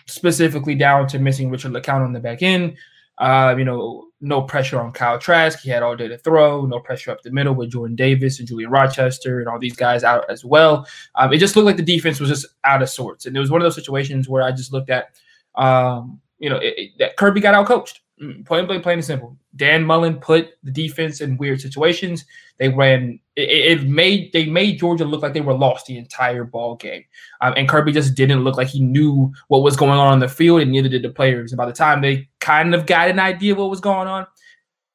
specifically 0.07 0.75
down 0.75 1.07
to 1.09 1.19
missing 1.19 1.51
Richard 1.51 1.73
LeCounte 1.73 2.05
on 2.05 2.13
the 2.13 2.21
back 2.21 2.43
end. 2.43 2.77
Uh, 3.17 3.55
you 3.57 3.65
know, 3.65 4.08
no 4.21 4.43
pressure 4.43 4.81
on 4.81 4.93
Kyle 4.93 5.19
Trask. 5.19 5.61
He 5.61 5.71
had 5.71 5.83
all 5.83 5.97
day 5.97 6.09
to 6.09 6.19
throw. 6.19 6.67
No 6.67 6.81
pressure 6.81 7.11
up 7.11 7.23
the 7.23 7.31
middle 7.31 7.55
with 7.55 7.71
Jordan 7.71 7.97
Davis 7.97 8.39
and 8.39 8.49
Julian 8.49 8.71
Rochester 8.71 9.39
and 9.39 9.49
all 9.49 9.59
these 9.59 9.77
guys 9.77 10.03
out 10.03 10.25
as 10.29 10.45
well. 10.45 10.87
Um, 11.15 11.33
it 11.33 11.39
just 11.39 11.55
looked 11.55 11.67
like 11.67 11.77
the 11.77 11.83
defense 11.83 12.19
was 12.19 12.29
just 12.29 12.47
out 12.65 12.83
of 12.83 12.91
sorts, 12.91 13.27
and 13.27 13.37
it 13.37 13.41
was 13.41 13.51
one 13.51 13.61
of 13.61 13.65
those 13.65 13.77
situations 13.77 14.29
where 14.29 14.43
I 14.43 14.51
just 14.51 14.73
looked 14.73 14.91
at, 14.91 15.11
um, 15.55 16.21
you 16.39 16.51
know, 16.51 16.57
it, 16.57 16.75
it, 16.77 16.91
that 16.99 17.17
Kirby 17.17 17.41
got 17.41 17.55
out 17.55 17.67
coached. 17.67 18.01
Plain, 18.45 18.67
plain, 18.67 18.81
plain 18.81 18.99
and 18.99 19.05
simple. 19.05 19.37
Dan 19.57 19.85
Mullen 19.85 20.17
put 20.17 20.51
the 20.63 20.71
defense 20.71 21.21
in 21.21 21.37
weird 21.37 21.61
situations. 21.61 22.25
They 22.59 22.69
ran. 22.69 23.21
It, 23.37 23.79
it 23.81 23.89
made 23.89 24.33
they 24.33 24.47
made 24.47 24.79
Georgia 24.79 25.05
look 25.05 25.23
like 25.23 25.33
they 25.33 25.41
were 25.41 25.55
lost 25.55 25.87
the 25.87 25.97
entire 25.97 26.45
ball 26.45 26.77
game, 26.77 27.05
um, 27.41 27.55
and 27.57 27.69
Kirby 27.69 27.93
just 27.93 28.15
didn't 28.15 28.45
look 28.45 28.57
like 28.57 28.69
he 28.69 28.81
knew 28.81 29.33
what 29.49 29.63
was 29.63 29.77
going 29.77 29.99
on 29.99 30.13
on 30.13 30.21
the 30.21 30.29
field, 30.29 30.61
and 30.61 30.73
neither 30.73 30.89
did 30.89 31.03
the 31.03 31.11
players. 31.11 31.53
And 31.53 31.57
by 31.57 31.67
the 31.67 31.73
time 31.73 32.01
they 32.01 32.29
kind 32.41 32.75
of 32.75 32.87
got 32.87 33.11
an 33.11 33.19
idea 33.19 33.55
what 33.55 33.71
was 33.71 33.81
going 33.81 34.09
on, 34.09 34.27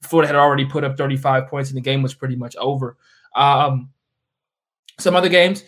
Florida 0.01 0.27
had 0.27 0.35
already 0.35 0.65
put 0.65 0.83
up 0.83 0.97
35 0.97 1.47
points, 1.47 1.69
and 1.69 1.77
the 1.77 1.81
game 1.81 2.01
was 2.01 2.13
pretty 2.13 2.35
much 2.35 2.55
over. 2.57 2.97
Um, 3.35 3.89
some 4.99 5.15
other 5.15 5.29
games, 5.29 5.63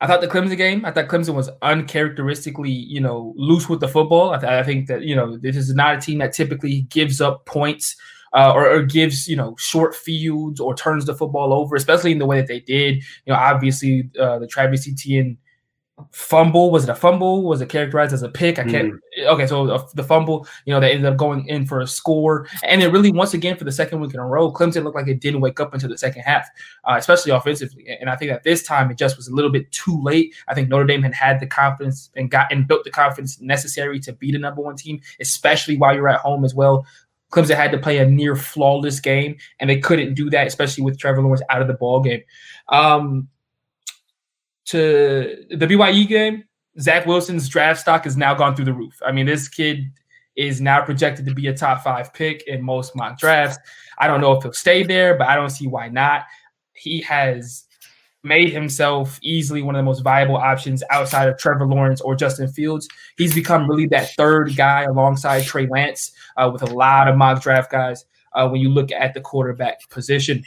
I 0.00 0.06
thought 0.06 0.20
the 0.20 0.28
Clemson 0.28 0.56
game, 0.56 0.84
I 0.84 0.92
thought 0.92 1.08
Clemson 1.08 1.34
was 1.34 1.50
uncharacteristically, 1.60 2.70
you 2.70 3.00
know, 3.00 3.34
loose 3.36 3.68
with 3.68 3.80
the 3.80 3.88
football. 3.88 4.30
I, 4.30 4.38
th- 4.38 4.52
I 4.52 4.62
think 4.62 4.86
that, 4.86 5.02
you 5.02 5.16
know, 5.16 5.36
this 5.36 5.56
is 5.56 5.74
not 5.74 5.96
a 5.96 6.00
team 6.00 6.18
that 6.18 6.32
typically 6.32 6.82
gives 6.82 7.20
up 7.20 7.46
points 7.46 7.96
uh, 8.32 8.52
or, 8.54 8.70
or, 8.70 8.82
gives, 8.82 9.26
you 9.26 9.34
know, 9.34 9.56
short 9.58 9.96
fields 9.96 10.60
or 10.60 10.74
turns 10.74 11.06
the 11.06 11.14
football 11.14 11.52
over, 11.52 11.74
especially 11.74 12.12
in 12.12 12.18
the 12.18 12.26
way 12.26 12.36
that 12.36 12.46
they 12.46 12.60
did. 12.60 12.96
You 13.26 13.32
know, 13.32 13.34
obviously 13.34 14.08
uh, 14.20 14.38
the 14.38 14.46
Travis 14.46 14.86
Etienne 14.86 15.36
fumble 16.12 16.70
was 16.70 16.84
it 16.84 16.90
a 16.90 16.94
fumble? 16.94 17.42
Was 17.42 17.60
it 17.60 17.68
characterized 17.68 18.12
as 18.12 18.22
a 18.22 18.28
pick? 18.28 18.58
I 18.58 18.64
can't 18.64 18.94
mm. 18.94 19.26
okay 19.26 19.46
so 19.46 19.68
uh, 19.68 19.86
the 19.94 20.02
fumble 20.02 20.46
you 20.64 20.72
know 20.72 20.80
they 20.80 20.92
ended 20.92 21.06
up 21.06 21.16
going 21.16 21.46
in 21.46 21.66
for 21.66 21.80
a 21.80 21.86
score. 21.86 22.46
And 22.62 22.82
it 22.82 22.88
really 22.88 23.12
once 23.12 23.34
again 23.34 23.56
for 23.56 23.64
the 23.64 23.72
second 23.72 24.00
week 24.00 24.14
in 24.14 24.20
a 24.20 24.26
row 24.26 24.52
clemson 24.52 24.84
looked 24.84 24.96
like 24.96 25.08
it 25.08 25.20
didn't 25.20 25.40
wake 25.40 25.60
up 25.60 25.74
until 25.74 25.88
the 25.88 25.98
second 25.98 26.22
half 26.22 26.48
uh, 26.84 26.96
especially 26.98 27.32
offensively. 27.32 27.86
And 28.00 28.10
i 28.10 28.16
think 28.16 28.30
that 28.30 28.42
this 28.42 28.62
time 28.62 28.90
it 28.90 28.98
just 28.98 29.16
was 29.16 29.28
a 29.28 29.34
little 29.34 29.50
bit 29.50 29.70
too 29.72 30.00
late. 30.02 30.34
I 30.48 30.54
think 30.54 30.68
notre 30.68 30.86
dame 30.86 31.02
had 31.02 31.14
had 31.14 31.40
the 31.40 31.46
confidence 31.46 32.10
and 32.16 32.30
got 32.30 32.52
and 32.52 32.66
built 32.66 32.84
the 32.84 32.90
confidence 32.90 33.40
necessary 33.40 34.00
to 34.00 34.12
beat 34.12 34.34
a 34.34 34.38
number 34.38 34.62
one 34.62 34.76
team 34.76 35.00
especially 35.20 35.76
while 35.76 35.94
you're 35.94 36.08
at 36.08 36.20
home 36.20 36.44
as 36.44 36.54
well. 36.54 36.86
Clemson 37.30 37.56
had 37.56 37.72
to 37.72 37.78
play 37.78 37.98
a 37.98 38.06
near 38.06 38.36
flawless 38.36 39.00
game, 39.00 39.36
and 39.60 39.68
they 39.68 39.78
couldn't 39.78 40.14
do 40.14 40.30
that, 40.30 40.46
especially 40.46 40.84
with 40.84 40.98
Trevor 40.98 41.22
Lawrence 41.22 41.42
out 41.50 41.60
of 41.60 41.68
the 41.68 41.74
ball 41.74 42.00
game. 42.00 42.22
Um, 42.68 43.28
to 44.68 45.44
the 45.50 45.66
BYU 45.66 46.06
game, 46.06 46.44
Zach 46.80 47.06
Wilson's 47.06 47.48
draft 47.48 47.80
stock 47.80 48.04
has 48.04 48.16
now 48.16 48.34
gone 48.34 48.54
through 48.54 48.66
the 48.66 48.72
roof. 48.72 48.98
I 49.04 49.12
mean, 49.12 49.26
this 49.26 49.48
kid 49.48 49.90
is 50.36 50.60
now 50.60 50.82
projected 50.84 51.26
to 51.26 51.34
be 51.34 51.48
a 51.48 51.54
top 51.54 51.82
five 51.82 52.12
pick 52.14 52.46
in 52.46 52.62
most 52.62 52.94
mock 52.94 53.18
drafts. 53.18 53.58
I 53.98 54.06
don't 54.06 54.20
know 54.20 54.32
if 54.32 54.42
he'll 54.42 54.52
stay 54.52 54.84
there, 54.84 55.16
but 55.16 55.26
I 55.26 55.34
don't 55.34 55.50
see 55.50 55.66
why 55.66 55.88
not. 55.88 56.24
He 56.74 57.00
has 57.02 57.64
made 58.22 58.52
himself 58.52 59.18
easily 59.22 59.62
one 59.62 59.74
of 59.74 59.80
the 59.80 59.84
most 59.84 60.02
viable 60.02 60.36
options 60.36 60.82
outside 60.90 61.28
of 61.28 61.38
Trevor 61.38 61.66
Lawrence 61.66 62.00
or 62.00 62.14
Justin 62.14 62.48
Fields. 62.48 62.88
He's 63.16 63.34
become 63.34 63.68
really 63.68 63.86
that 63.86 64.10
third 64.16 64.54
guy 64.54 64.82
alongside 64.82 65.44
Trey 65.44 65.66
Lance 65.66 66.12
uh, 66.36 66.50
with 66.52 66.62
a 66.62 66.74
lot 66.74 67.08
of 67.08 67.16
mock 67.16 67.42
draft 67.42 67.70
guys 67.70 68.04
uh, 68.34 68.48
when 68.48 68.60
you 68.60 68.68
look 68.68 68.92
at 68.92 69.14
the 69.14 69.20
quarterback 69.20 69.88
position. 69.88 70.44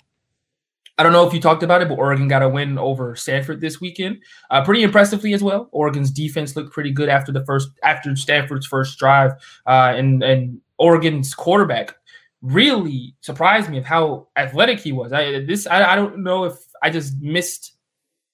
I 1.01 1.03
don't 1.03 1.13
know 1.13 1.25
if 1.25 1.33
you 1.33 1.41
talked 1.41 1.63
about 1.63 1.81
it, 1.81 1.89
but 1.89 1.97
Oregon 1.97 2.27
got 2.27 2.43
a 2.43 2.47
win 2.47 2.77
over 2.77 3.15
Stanford 3.15 3.59
this 3.59 3.81
weekend, 3.81 4.21
uh, 4.51 4.63
pretty 4.63 4.83
impressively 4.83 5.33
as 5.33 5.41
well. 5.41 5.67
Oregon's 5.71 6.11
defense 6.11 6.55
looked 6.55 6.71
pretty 6.71 6.91
good 6.91 7.09
after 7.09 7.31
the 7.31 7.43
first 7.43 7.71
after 7.81 8.15
Stanford's 8.15 8.67
first 8.67 8.99
drive, 8.99 9.31
uh, 9.65 9.93
and 9.95 10.21
and 10.21 10.61
Oregon's 10.77 11.33
quarterback 11.33 11.95
really 12.43 13.15
surprised 13.21 13.67
me 13.67 13.79
of 13.79 13.83
how 13.83 14.27
athletic 14.35 14.79
he 14.79 14.91
was. 14.91 15.11
I 15.11 15.43
this 15.43 15.65
I, 15.65 15.93
I 15.93 15.95
don't 15.95 16.19
know 16.19 16.43
if 16.43 16.53
I 16.83 16.91
just 16.91 17.19
missed 17.19 17.73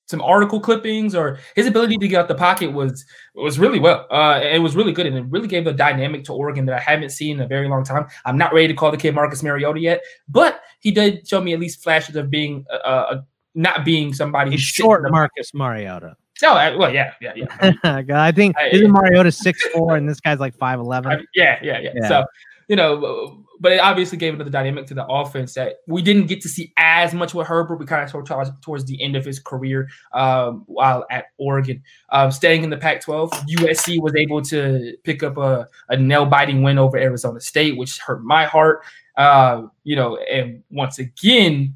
some 0.08 0.22
article 0.22 0.60
clippings 0.60 1.14
or 1.14 1.40
his 1.56 1.68
ability 1.68 1.98
to 1.98 2.08
get 2.08 2.22
out 2.22 2.28
the 2.28 2.36
pocket 2.36 2.72
was 2.72 3.06
was 3.36 3.60
really 3.60 3.80
well. 3.80 4.08
Uh, 4.10 4.40
it 4.42 4.60
was 4.60 4.76
really 4.76 4.94
good, 4.94 5.06
and 5.06 5.18
it 5.18 5.26
really 5.30 5.48
gave 5.48 5.68
a 5.68 5.74
dynamic 5.74 6.24
to 6.26 6.34
Oregon 6.34 6.66
that 6.66 6.76
I 6.76 6.80
haven't 6.80 7.10
seen 7.10 7.38
in 7.38 7.42
a 7.42 7.48
very 7.48 7.68
long 7.68 7.84
time. 7.84 8.08
I'm 8.26 8.38
not 8.38 8.54
ready 8.54 8.68
to 8.70 8.74
call 8.74 8.90
the 8.90 8.98
kid 8.98 9.14
Marcus 9.14 9.44
Mariota 9.44 9.80
yet, 9.80 10.02
but 10.28 10.62
he 10.80 10.92
did 10.92 11.28
show 11.28 11.42
me 11.42 11.54
at 11.54 11.60
least 11.60 11.84
flashes 11.84 12.16
of 12.16 12.30
being 12.30 12.66
uh, 12.72 12.76
uh 12.76 13.22
not 13.54 13.84
being 13.84 14.14
somebody 14.14 14.52
He's 14.52 14.62
short 14.62 15.04
Marcus 15.12 15.54
Mariota. 15.54 16.16
Oh 16.44 16.78
well, 16.78 16.94
yeah, 16.94 17.14
yeah, 17.20 17.34
yeah. 17.36 18.02
I 18.14 18.32
think 18.32 18.56
isn't 18.72 18.92
Mariota 18.92 19.32
six 19.32 19.66
four 19.68 19.96
and 19.96 20.08
this 20.08 20.20
guy's 20.20 20.40
like 20.40 20.56
five 20.56 20.80
eleven. 20.80 21.26
Yeah, 21.36 21.60
yeah, 21.62 21.80
yeah, 21.80 21.92
yeah. 21.96 22.08
So 22.08 22.26
you 22.68 22.76
know, 22.76 23.44
but 23.60 23.72
it 23.72 23.80
obviously 23.80 24.18
gave 24.18 24.34
another 24.34 24.50
dynamic 24.50 24.86
to 24.88 24.94
the 24.94 25.06
offense 25.06 25.54
that 25.54 25.78
we 25.88 26.02
didn't 26.02 26.28
get 26.28 26.42
to 26.42 26.50
see 26.50 26.74
as 26.78 27.14
much 27.14 27.34
with 27.34 27.48
Herbert. 27.48 27.78
We 27.78 27.86
kind 27.86 28.04
of 28.04 28.10
saw 28.10 28.22
towards, 28.22 28.50
towards 28.62 28.86
the 28.86 29.02
end 29.02 29.16
of 29.16 29.26
his 29.26 29.40
career 29.40 29.90
um, 30.14 30.64
while 30.68 31.06
at 31.10 31.26
Oregon. 31.38 31.82
Um, 32.10 32.32
staying 32.32 32.64
in 32.64 32.70
the 32.70 32.78
Pac 32.78 33.02
12, 33.02 33.32
USC 33.32 34.02
was 34.02 34.16
able 34.16 34.42
to 34.44 34.96
pick 35.04 35.24
up 35.24 35.38
a, 35.38 35.68
a 35.90 35.98
nail 35.98 36.26
biting 36.26 36.64
win 36.64 36.78
over 36.78 36.98
Arizona 36.98 37.40
State, 37.40 37.78
which 37.78 38.00
hurt 38.00 38.24
my 38.24 38.46
heart. 38.46 38.84
Uh, 39.16 39.64
you 39.84 39.96
know, 39.96 40.18
and 40.18 40.64
once 40.70 41.00
again, 41.00 41.76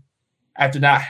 after 0.58 0.80
not, 0.80 1.02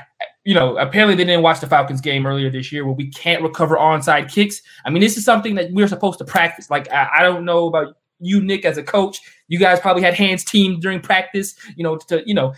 you 0.43 0.55
know, 0.55 0.77
apparently 0.77 1.15
they 1.15 1.25
didn't 1.25 1.43
watch 1.43 1.59
the 1.59 1.67
Falcons 1.67 2.01
game 2.01 2.25
earlier 2.25 2.49
this 2.49 2.71
year 2.71 2.85
where 2.85 2.95
we 2.95 3.11
can't 3.11 3.43
recover 3.43 3.75
onside 3.75 4.31
kicks. 4.31 4.61
I 4.85 4.89
mean, 4.89 5.01
this 5.01 5.17
is 5.17 5.25
something 5.25 5.55
that 5.55 5.71
we're 5.71 5.87
supposed 5.87 6.19
to 6.19 6.25
practice. 6.25 6.69
Like, 6.69 6.91
I, 6.91 7.09
I 7.19 7.23
don't 7.23 7.45
know 7.45 7.67
about 7.67 7.97
you, 8.19 8.41
Nick, 8.41 8.65
as 8.65 8.77
a 8.77 8.83
coach. 8.83 9.19
You 9.51 9.59
guys 9.59 9.81
probably 9.81 10.01
had 10.01 10.13
hands 10.13 10.45
team 10.45 10.79
during 10.79 11.01
practice, 11.01 11.55
you 11.75 11.83
know, 11.83 11.97
to, 12.07 12.23
you 12.25 12.33
know, 12.33 12.53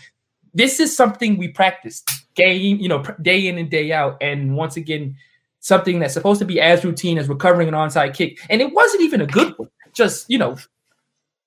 this 0.54 0.78
is 0.78 0.96
something 0.96 1.36
we 1.36 1.48
practice 1.48 2.04
game, 2.36 2.78
you 2.78 2.88
know, 2.88 3.02
day 3.20 3.48
in 3.48 3.58
and 3.58 3.68
day 3.68 3.90
out. 3.90 4.16
And 4.22 4.54
once 4.54 4.76
again, 4.76 5.16
something 5.58 5.98
that's 5.98 6.14
supposed 6.14 6.38
to 6.38 6.44
be 6.44 6.60
as 6.60 6.84
routine 6.84 7.18
as 7.18 7.28
recovering 7.28 7.66
an 7.66 7.74
onside 7.74 8.14
kick. 8.14 8.38
And 8.48 8.62
it 8.62 8.72
wasn't 8.72 9.02
even 9.02 9.20
a 9.20 9.26
good 9.26 9.54
one. 9.56 9.70
Just, 9.92 10.30
you 10.30 10.38
know, 10.38 10.56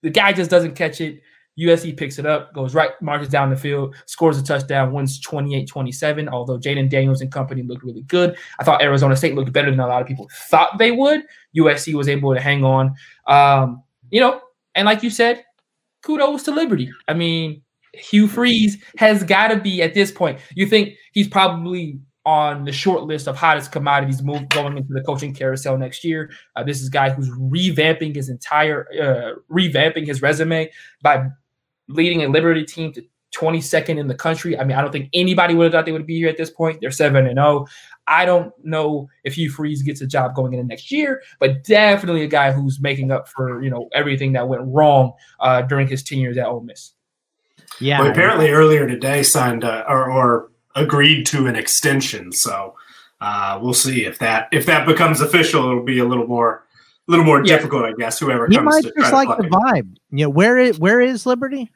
the 0.03 0.09
guy 0.09 0.33
just 0.33 0.51
doesn't 0.51 0.75
catch 0.75 0.99
it. 0.99 1.21
USC 1.57 1.95
picks 1.95 2.19
it 2.19 2.25
up, 2.25 2.53
goes 2.53 2.75
right, 2.75 2.91
marches 3.01 3.29
down 3.29 3.49
the 3.49 3.55
field, 3.55 3.95
scores 4.05 4.37
a 4.37 4.43
touchdown, 4.43 4.91
wins 4.91 5.17
28 5.21 5.65
27. 5.65 6.27
Although 6.27 6.59
Jayden 6.59 6.89
Daniels 6.89 7.21
and 7.21 7.31
company 7.31 7.63
looked 7.63 7.83
really 7.83 8.03
good. 8.03 8.35
I 8.59 8.65
thought 8.65 8.81
Arizona 8.81 9.15
State 9.15 9.33
looked 9.33 9.53
better 9.53 9.71
than 9.71 9.79
a 9.79 9.87
lot 9.87 10.01
of 10.01 10.07
people 10.09 10.29
thought 10.49 10.77
they 10.77 10.91
would. 10.91 11.21
USC 11.57 11.93
was 11.93 12.09
able 12.09 12.35
to 12.35 12.41
hang 12.41 12.65
on. 12.65 12.93
Um, 13.27 13.81
you 14.11 14.19
know, 14.19 14.41
and 14.77 14.85
like 14.85 15.03
you 15.03 15.09
said, 15.09 15.43
kudos 16.03 16.43
to 16.43 16.51
Liberty. 16.51 16.89
I 17.07 17.13
mean, 17.13 17.61
Hugh 17.93 18.27
Freeze 18.27 18.77
has 18.97 19.23
got 19.23 19.49
to 19.49 19.57
be 19.57 19.81
at 19.81 19.93
this 19.93 20.11
point. 20.11 20.39
You 20.55 20.67
think 20.67 20.93
he's 21.11 21.27
probably 21.27 21.99
on 22.25 22.65
the 22.65 22.71
short 22.71 23.03
list 23.03 23.27
of 23.27 23.37
hottest 23.37 23.71
commodities 23.71 24.21
move 24.21 24.47
going 24.49 24.77
into 24.77 24.93
the 24.93 25.01
coaching 25.01 25.33
carousel 25.33 25.77
next 25.77 26.03
year. 26.03 26.29
Uh, 26.55 26.63
this 26.63 26.81
is 26.81 26.89
a 26.89 26.91
guy 26.91 27.09
who's 27.09 27.29
revamping 27.29 28.13
his 28.15 28.29
entire 28.29 28.87
uh, 29.01 29.39
revamping 29.53 30.05
his 30.05 30.21
resume 30.21 30.69
by 31.01 31.25
leading 31.87 32.23
a 32.23 32.27
Liberty 32.27 32.65
team 32.65 32.91
to 32.93 33.01
22nd 33.35 33.97
in 33.97 34.07
the 34.07 34.15
country. 34.15 34.57
I 34.57 34.63
mean, 34.63 34.77
I 34.77 34.81
don't 34.81 34.91
think 34.91 35.09
anybody 35.13 35.53
would 35.53 35.65
have 35.65 35.71
thought 35.71 35.85
they 35.85 35.91
would 35.91 36.05
be 36.05 36.17
here 36.17 36.29
at 36.29 36.37
this 36.37 36.49
point. 36.49 36.79
They're 36.81 36.91
7 36.91 37.25
and 37.25 37.37
0. 37.37 37.65
I 38.07 38.25
don't 38.25 38.53
know 38.63 39.09
if 39.23 39.35
Hugh 39.35 39.49
Freeze 39.49 39.81
gets 39.81 40.01
a 40.01 40.07
job 40.07 40.33
going 40.33 40.53
into 40.53 40.65
next 40.65 40.91
year, 40.91 41.21
but 41.39 41.63
definitely 41.63 42.23
a 42.23 42.27
guy 42.27 42.51
who's 42.51 42.79
making 42.79 43.11
up 43.11 43.27
for 43.27 43.61
you 43.61 43.69
know 43.69 43.89
everything 43.93 44.33
that 44.33 44.47
went 44.47 44.63
wrong 44.65 45.13
uh, 45.39 45.61
during 45.63 45.87
his 45.87 46.03
tenure 46.03 46.31
at 46.31 46.45
Ole 46.45 46.61
Miss. 46.61 46.93
Yeah, 47.79 47.99
well, 47.99 48.11
apparently 48.11 48.49
earlier 48.49 48.87
today 48.87 49.23
signed 49.23 49.63
uh, 49.63 49.83
or, 49.87 50.09
or, 50.09 50.51
agreed 50.75 51.25
to 51.25 51.47
an 51.47 51.55
extension. 51.55 52.31
So 52.31 52.75
uh, 53.19 53.59
we'll 53.61 53.73
see 53.73 54.05
if 54.05 54.19
that 54.19 54.47
if 54.51 54.65
that 54.67 54.85
becomes 54.87 55.21
official. 55.21 55.69
It'll 55.69 55.83
be 55.83 55.99
a 55.99 56.05
little 56.05 56.27
more 56.27 56.63
a 57.07 57.11
little 57.11 57.25
more 57.25 57.43
yeah. 57.45 57.55
difficult, 57.55 57.85
I 57.85 57.93
guess. 57.93 58.19
Whoever 58.19 58.47
you 58.49 58.61
might 58.61 58.83
just 58.83 59.13
like 59.13 59.29
the 59.37 59.47
vibe. 59.47 59.97
Yeah, 60.11 60.17
you 60.17 60.25
know, 60.25 60.29
where 60.29 60.57
is 60.57 60.79
where 60.79 61.01
is 61.01 61.25
Liberty? 61.25 61.71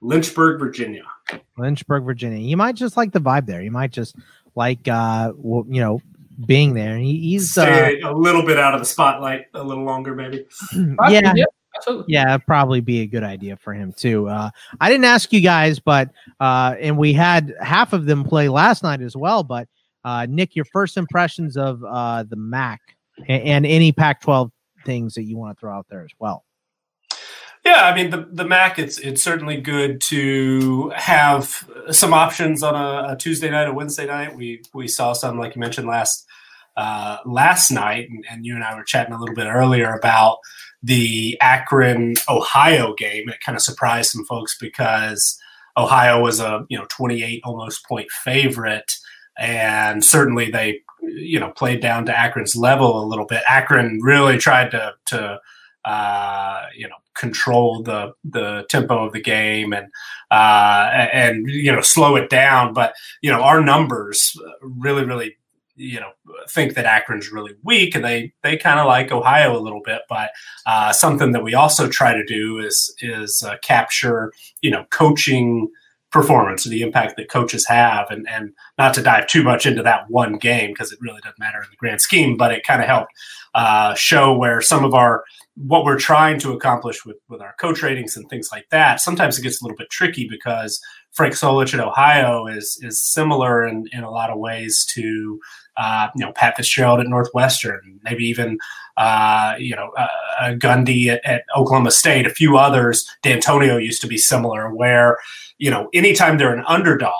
Lynchburg, 0.00 0.60
Virginia. 0.60 1.02
Lynchburg, 1.56 2.04
Virginia. 2.04 2.38
You 2.38 2.56
might 2.56 2.76
just 2.76 2.96
like 2.96 3.12
the 3.12 3.20
vibe 3.20 3.46
there. 3.46 3.62
You 3.62 3.70
might 3.70 3.90
just 3.90 4.16
like 4.58 4.88
uh, 4.88 5.32
well, 5.36 5.64
you 5.68 5.80
know, 5.80 6.00
being 6.44 6.74
there. 6.74 6.98
He, 6.98 7.18
he's 7.20 7.56
uh, 7.56 7.92
a 8.04 8.12
little 8.12 8.44
bit 8.44 8.58
out 8.58 8.74
of 8.74 8.80
the 8.80 8.86
spotlight 8.86 9.46
a 9.54 9.62
little 9.62 9.84
longer, 9.84 10.14
maybe. 10.14 10.44
yeah. 11.08 11.32
Yeah, 12.08 12.36
probably 12.38 12.80
be 12.80 13.02
a 13.02 13.06
good 13.06 13.22
idea 13.22 13.56
for 13.56 13.72
him 13.72 13.92
too. 13.96 14.28
Uh, 14.28 14.50
I 14.80 14.90
didn't 14.90 15.04
ask 15.04 15.32
you 15.32 15.40
guys, 15.40 15.78
but 15.78 16.10
uh, 16.40 16.74
and 16.80 16.98
we 16.98 17.12
had 17.12 17.54
half 17.60 17.92
of 17.92 18.04
them 18.04 18.24
play 18.24 18.48
last 18.48 18.82
night 18.82 19.00
as 19.00 19.14
well. 19.14 19.44
But 19.44 19.68
uh, 20.04 20.26
Nick, 20.28 20.56
your 20.56 20.64
first 20.64 20.96
impressions 20.96 21.56
of 21.56 21.84
uh, 21.84 22.24
the 22.24 22.34
MAC 22.34 22.80
and, 23.28 23.42
and 23.42 23.66
any 23.66 23.92
Pac-12 23.92 24.50
things 24.84 25.14
that 25.14 25.22
you 25.22 25.36
want 25.36 25.56
to 25.56 25.60
throw 25.60 25.72
out 25.72 25.86
there 25.88 26.02
as 26.02 26.10
well. 26.18 26.44
Yeah, 27.64 27.84
I 27.84 27.94
mean 27.94 28.10
the 28.10 28.28
the 28.30 28.44
MAC. 28.44 28.78
It's 28.78 28.98
it's 28.98 29.22
certainly 29.22 29.60
good 29.60 30.00
to 30.02 30.90
have 30.94 31.68
some 31.90 32.14
options 32.14 32.62
on 32.62 32.74
a, 32.74 33.12
a 33.12 33.16
Tuesday 33.16 33.50
night, 33.50 33.68
a 33.68 33.72
Wednesday 33.72 34.06
night. 34.06 34.36
We 34.36 34.62
we 34.72 34.88
saw 34.88 35.12
some, 35.12 35.38
like 35.38 35.54
you 35.54 35.60
mentioned 35.60 35.86
last 35.86 36.26
uh, 36.78 37.18
last 37.26 37.70
night, 37.70 38.08
and, 38.08 38.24
and, 38.30 38.46
you 38.46 38.54
and 38.54 38.62
I 38.62 38.76
were 38.76 38.84
chatting 38.84 39.12
a 39.12 39.18
little 39.18 39.34
bit 39.34 39.48
earlier 39.48 39.92
about 39.92 40.38
the 40.80 41.36
Akron 41.40 42.14
Ohio 42.28 42.94
game. 42.94 43.28
It 43.28 43.40
kind 43.44 43.56
of 43.56 43.62
surprised 43.62 44.10
some 44.10 44.24
folks 44.26 44.56
because 44.56 45.36
Ohio 45.76 46.20
was 46.20 46.38
a 46.38 46.64
you 46.68 46.78
know 46.78 46.86
28 46.88 47.42
almost 47.44 47.84
point 47.84 48.10
favorite, 48.10 48.92
and 49.36 50.04
certainly 50.04 50.50
they 50.50 50.80
you 51.02 51.40
know 51.40 51.50
played 51.50 51.80
down 51.80 52.06
to 52.06 52.16
Akron's 52.16 52.54
level 52.54 53.02
a 53.02 53.06
little 53.06 53.26
bit. 53.26 53.42
Akron 53.48 53.98
really 54.02 54.38
tried 54.38 54.70
to 54.70 54.92
to 55.06 55.40
uh, 55.84 56.62
you 56.76 56.88
know 56.88 56.96
control 57.18 57.82
the 57.82 58.12
the 58.24 58.64
tempo 58.68 59.04
of 59.04 59.12
the 59.12 59.20
game 59.20 59.72
and 59.72 59.88
uh, 60.30 60.88
and 61.12 61.46
you 61.48 61.72
know 61.72 61.80
slow 61.80 62.16
it 62.16 62.30
down. 62.30 62.72
But 62.72 62.94
you 63.22 63.30
know 63.30 63.42
our 63.42 63.62
numbers 63.62 64.36
really 64.62 65.04
really 65.04 65.36
you 65.76 66.00
know 66.00 66.10
think 66.50 66.74
that 66.74 66.86
Akron's 66.86 67.30
really 67.30 67.54
weak, 67.62 67.94
and 67.94 68.04
they 68.04 68.32
they 68.42 68.56
kind 68.56 68.80
of 68.80 68.86
like 68.86 69.12
Ohio 69.12 69.56
a 69.56 69.60
little 69.60 69.82
bit. 69.84 70.02
But 70.08 70.30
uh, 70.66 70.92
something 70.92 71.32
that 71.32 71.44
we 71.44 71.54
also 71.54 71.88
try 71.88 72.14
to 72.14 72.24
do 72.24 72.58
is 72.58 72.94
is 73.00 73.42
uh, 73.46 73.56
capture 73.62 74.32
you 74.60 74.70
know 74.70 74.84
coaching 74.90 75.68
performance 76.10 76.64
the 76.64 76.80
impact 76.80 77.16
that 77.16 77.28
coaches 77.28 77.66
have 77.66 78.10
and 78.10 78.26
and 78.30 78.52
not 78.78 78.94
to 78.94 79.02
dive 79.02 79.26
too 79.26 79.42
much 79.42 79.66
into 79.66 79.82
that 79.82 80.08
one 80.08 80.38
game 80.38 80.70
because 80.70 80.90
it 80.90 80.98
really 81.02 81.20
doesn't 81.20 81.38
matter 81.38 81.58
in 81.58 81.68
the 81.70 81.76
grand 81.76 82.00
scheme 82.00 82.34
but 82.34 82.50
it 82.50 82.64
kind 82.64 82.80
of 82.80 82.88
helped 82.88 83.12
uh, 83.58 83.92
show 83.94 84.36
where 84.36 84.60
some 84.60 84.84
of 84.84 84.94
our 84.94 85.24
what 85.56 85.84
we're 85.84 85.98
trying 85.98 86.38
to 86.38 86.52
accomplish 86.52 87.04
with 87.04 87.16
with 87.28 87.40
our 87.40 87.54
coach 87.58 87.82
ratings 87.82 88.16
and 88.16 88.30
things 88.30 88.50
like 88.52 88.64
that 88.70 89.00
sometimes 89.00 89.36
it 89.36 89.42
gets 89.42 89.60
a 89.60 89.64
little 89.64 89.76
bit 89.76 89.90
tricky 89.90 90.28
because 90.30 90.80
frank 91.10 91.34
solich 91.34 91.74
at 91.74 91.80
ohio 91.80 92.46
is 92.46 92.78
is 92.82 93.02
similar 93.02 93.66
in 93.66 93.84
in 93.90 94.04
a 94.04 94.10
lot 94.10 94.30
of 94.30 94.38
ways 94.38 94.86
to 94.94 95.40
uh, 95.76 96.06
you 96.14 96.24
know 96.24 96.30
pat 96.34 96.56
fitzgerald 96.56 97.00
at 97.00 97.08
northwestern 97.08 97.98
maybe 98.04 98.22
even 98.22 98.56
uh, 98.96 99.56
you 99.58 99.74
know 99.74 99.90
uh, 99.98 100.06
uh, 100.40 100.52
gundy 100.52 101.08
at, 101.08 101.20
at, 101.24 101.42
oklahoma 101.56 101.90
state 101.90 102.26
a 102.26 102.30
few 102.30 102.56
others. 102.56 103.08
Dantonio 103.24 103.82
used 103.82 104.00
to 104.02 104.06
be 104.06 104.18
similar 104.18 104.72
where 104.72 105.18
you 105.58 105.70
know 105.70 105.88
anytime 105.92 106.38
they're 106.38 106.54
an 106.54 106.64
underdog 106.68 107.12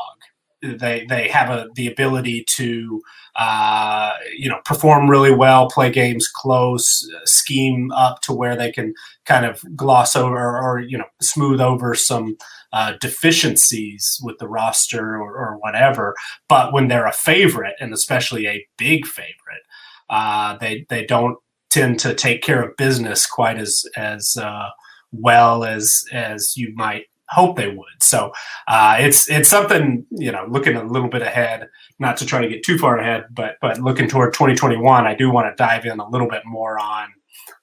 they 0.63 1.05
they 1.09 1.27
have 1.27 1.51
a 1.51 1.67
the 1.75 1.91
ability 1.91 2.45
to 2.49 3.03
uh, 3.39 4.15
you 4.37 4.49
know 4.49 4.59
perform 4.65 5.09
really 5.09 5.33
well, 5.33 5.69
play 5.69 5.91
games 5.91 6.29
close, 6.29 7.09
scheme 7.25 7.91
up 7.93 8.21
to 8.23 8.33
where 8.33 8.57
they 8.57 8.71
can 8.73 8.93
kind 9.25 9.47
of 9.47 9.63
gloss 9.77 10.17
over 10.17 10.59
or 10.59 10.81
you 10.81 10.99
know 10.99 11.07
smooth 11.23 11.61
over 11.61 11.95
some 11.95 12.37
uh, 12.73 12.95
deficiencies 13.01 14.21
with 14.23 14.37
the 14.39 14.49
roster 14.49 15.17
or, 15.17 15.37
or, 15.37 15.57
whatever. 15.61 16.15
But 16.49 16.73
when 16.73 16.89
they're 16.89 17.07
a 17.07 17.13
favorite, 17.13 17.77
and 17.81 17.95
especially 17.95 18.47
a 18.47 18.67
big 18.77 19.07
favorite, 19.07 19.63
uh, 20.11 20.59
they 20.59 20.85
they 20.89 21.07
don't 21.07 21.39
tend 21.71 22.01
to 22.01 22.15
take 22.15 22.43
care 22.43 22.63
of 22.63 22.77
business 22.77 23.27
quite 23.27 23.59
as 23.59 23.85
as 23.97 24.37
uh, 24.37 24.69
well 25.13 25.65
as 25.65 26.05
as 26.13 26.55
you 26.57 26.73
might 26.75 27.05
hope 27.31 27.57
they 27.57 27.69
would. 27.69 28.03
So 28.03 28.33
uh, 28.67 28.97
it's 28.99 29.29
it's 29.31 29.49
something 29.49 30.07
you 30.11 30.33
know 30.33 30.47
looking 30.49 30.77
a 30.77 30.85
little 30.85 31.09
bit 31.09 31.23
ahead, 31.23 31.69
not 31.99 32.17
to 32.19 32.27
try 32.27 32.41
to 32.41 32.49
get 32.49 32.65
too 32.65 32.79
far 32.79 32.99
ahead, 32.99 33.27
but 33.31 33.57
but 33.61 33.79
looking 33.81 34.09
toward 34.09 34.33
2021, 34.33 35.07
I 35.07 35.15
do 35.15 35.31
want 35.31 35.47
to 35.49 35.63
dive 35.63 35.85
in 35.85 36.01
a 36.01 36.09
little 36.09 36.29
bit 36.29 36.43
more 36.45 36.79
on 36.79 37.09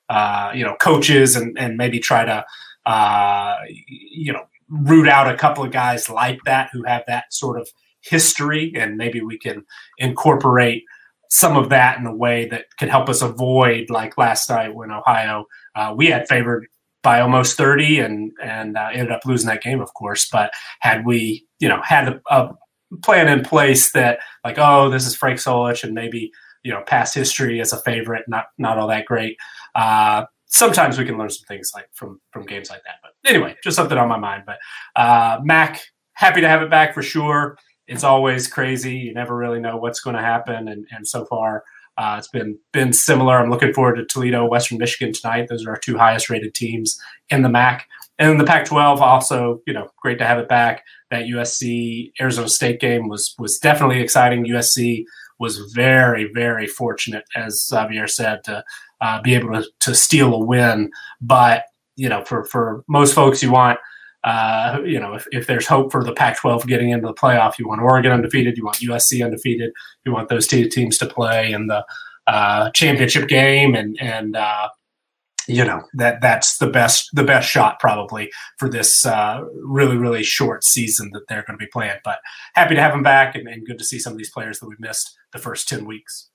uh, 0.09 0.51
you 0.53 0.63
know 0.63 0.75
coaches 0.79 1.35
and 1.35 1.57
and 1.57 1.77
maybe 1.77 1.99
try 1.99 2.25
to 2.25 2.45
uh, 2.85 3.55
you 3.87 4.33
know 4.33 4.43
root 4.69 5.07
out 5.07 5.31
a 5.31 5.37
couple 5.37 5.63
of 5.63 5.71
guys 5.71 6.09
like 6.09 6.39
that 6.45 6.69
who 6.71 6.83
have 6.83 7.03
that 7.07 7.33
sort 7.33 7.59
of 7.59 7.67
history, 8.01 8.71
and 8.75 8.97
maybe 8.97 9.21
we 9.21 9.37
can 9.37 9.65
incorporate 9.97 10.83
some 11.29 11.57
of 11.57 11.69
that 11.69 11.97
in 11.97 12.05
a 12.05 12.15
way 12.15 12.47
that 12.47 12.65
could 12.77 12.89
help 12.89 13.09
us 13.09 13.21
avoid 13.21 13.89
like 13.89 14.17
last 14.17 14.49
night 14.49 14.73
when 14.73 14.91
Ohio 14.91 15.45
uh, 15.75 15.93
we 15.95 16.07
had 16.07 16.27
favored 16.27 16.67
by 17.05 17.21
almost 17.21 17.55
30 17.55 17.99
and 17.99 18.31
and 18.41 18.75
uh, 18.75 18.89
ended 18.91 19.11
up 19.11 19.23
losing 19.25 19.47
that 19.47 19.61
game 19.61 19.79
of 19.79 19.93
course. 19.93 20.27
But 20.29 20.51
had 20.79 21.05
we 21.05 21.47
you 21.59 21.69
know 21.69 21.81
had 21.83 22.07
a, 22.09 22.21
a, 22.29 22.49
plan 23.01 23.27
in 23.27 23.43
place 23.43 23.91
that 23.91 24.19
like 24.43 24.57
oh 24.57 24.89
this 24.89 25.05
is 25.05 25.15
frank 25.15 25.37
solich 25.39 25.83
and 25.83 25.93
maybe 25.93 26.31
you 26.63 26.71
know 26.71 26.81
past 26.85 27.13
history 27.13 27.59
as 27.59 27.73
a 27.73 27.81
favorite 27.81 28.23
not 28.27 28.45
not 28.57 28.77
all 28.77 28.87
that 28.87 29.05
great 29.05 29.37
uh, 29.73 30.23
sometimes 30.45 30.97
we 30.97 31.03
can 31.03 31.17
learn 31.17 31.29
some 31.29 31.45
things 31.47 31.71
like 31.75 31.89
from 31.93 32.19
from 32.31 32.45
games 32.45 32.69
like 32.69 32.83
that. 32.83 32.95
But 33.01 33.11
anyway 33.29 33.55
just 33.63 33.75
something 33.75 33.97
on 33.97 34.07
my 34.07 34.17
mind. 34.17 34.43
But 34.45 34.57
uh, 34.95 35.39
mac 35.43 35.81
happy 36.13 36.41
to 36.41 36.47
have 36.47 36.61
it 36.61 36.69
back 36.69 36.93
for 36.93 37.01
sure. 37.01 37.57
It's 37.87 38.03
always 38.03 38.47
crazy. 38.47 38.95
You 38.95 39.13
never 39.13 39.35
really 39.35 39.59
know 39.59 39.77
what's 39.77 39.99
going 39.99 40.15
to 40.15 40.21
happen 40.21 40.67
and 40.69 40.87
and 40.91 41.07
so 41.07 41.25
far 41.25 41.63
uh, 41.97 42.15
it's 42.17 42.27
been 42.27 42.57
been 42.73 42.93
similar. 42.93 43.37
I'm 43.37 43.49
looking 43.49 43.73
forward 43.73 43.95
to 43.95 44.05
Toledo, 44.05 44.45
Western 44.45 44.77
Michigan 44.77 45.13
tonight. 45.13 45.47
Those 45.47 45.65
are 45.65 45.71
our 45.71 45.79
two 45.79 45.97
highest 45.97 46.29
rated 46.29 46.53
teams 46.53 46.99
in 47.29 47.41
the 47.41 47.49
MAC. 47.49 47.87
And 48.17 48.29
then 48.29 48.37
the 48.37 48.45
Pac-12 48.45 48.99
also, 49.01 49.61
you 49.67 49.73
know, 49.73 49.89
great 50.01 50.19
to 50.19 50.25
have 50.25 50.37
it 50.37 50.47
back. 50.47 50.83
That 51.11 51.25
USC 51.25 52.11
Arizona 52.19 52.49
State 52.49 52.79
game 52.79 53.07
was 53.07 53.33
was 53.39 53.57
definitely 53.59 54.01
exciting. 54.01 54.45
USC 54.45 55.05
was 55.39 55.59
very 55.73 56.29
very 56.33 56.67
fortunate, 56.67 57.23
as 57.35 57.65
Xavier 57.67 58.07
said, 58.07 58.43
to 58.45 58.63
uh, 59.01 59.21
be 59.21 59.35
able 59.35 59.53
to, 59.53 59.65
to 59.81 59.95
steal 59.95 60.33
a 60.33 60.39
win. 60.39 60.91
But 61.21 61.63
you 61.95 62.09
know, 62.09 62.23
for 62.25 62.43
for 62.45 62.83
most 62.87 63.13
folks, 63.13 63.41
you 63.41 63.51
want 63.51 63.79
uh, 64.25 64.81
you 64.83 64.99
know, 64.99 65.13
if, 65.13 65.27
if 65.31 65.45
there's 65.45 65.67
hope 65.67 65.91
for 65.91 66.03
the 66.03 66.11
Pac-12 66.11 66.65
getting 66.65 66.89
into 66.89 67.05
the 67.05 67.13
playoff, 67.13 67.59
you 67.59 67.67
want 67.67 67.79
Oregon 67.79 68.11
undefeated, 68.11 68.57
you 68.57 68.65
want 68.65 68.77
USC 68.77 69.23
undefeated, 69.23 69.71
you 70.03 70.11
want 70.11 70.29
those 70.29 70.47
two 70.47 70.67
teams 70.67 70.97
to 70.97 71.05
play 71.05 71.51
in 71.51 71.67
the 71.67 71.85
uh, 72.25 72.71
championship 72.71 73.29
game, 73.29 73.75
and 73.75 73.95
and 74.01 74.35
uh, 74.35 74.69
you 75.47 75.63
know 75.63 75.83
that 75.93 76.21
that's 76.21 76.57
the 76.57 76.65
best 76.67 77.07
the 77.13 77.23
best 77.23 77.47
shot 77.47 77.79
probably 77.79 78.31
for 78.57 78.67
this 78.67 79.05
uh, 79.05 79.41
really 79.63 79.95
really 79.95 80.23
short 80.23 80.63
season 80.63 81.11
that 81.13 81.27
they're 81.29 81.43
going 81.43 81.57
to 81.57 81.63
be 81.63 81.69
playing. 81.71 81.99
But 82.03 82.17
happy 82.55 82.73
to 82.73 82.81
have 82.81 82.93
them 82.93 83.03
back, 83.03 83.35
and, 83.35 83.47
and 83.47 83.63
good 83.63 83.77
to 83.77 83.85
see 83.85 83.99
some 83.99 84.13
of 84.13 84.17
these 84.17 84.31
players 84.31 84.59
that 84.59 84.67
we 84.67 84.75
missed 84.79 85.15
the 85.33 85.39
first 85.39 85.69
ten 85.69 85.85
weeks. 85.85 86.31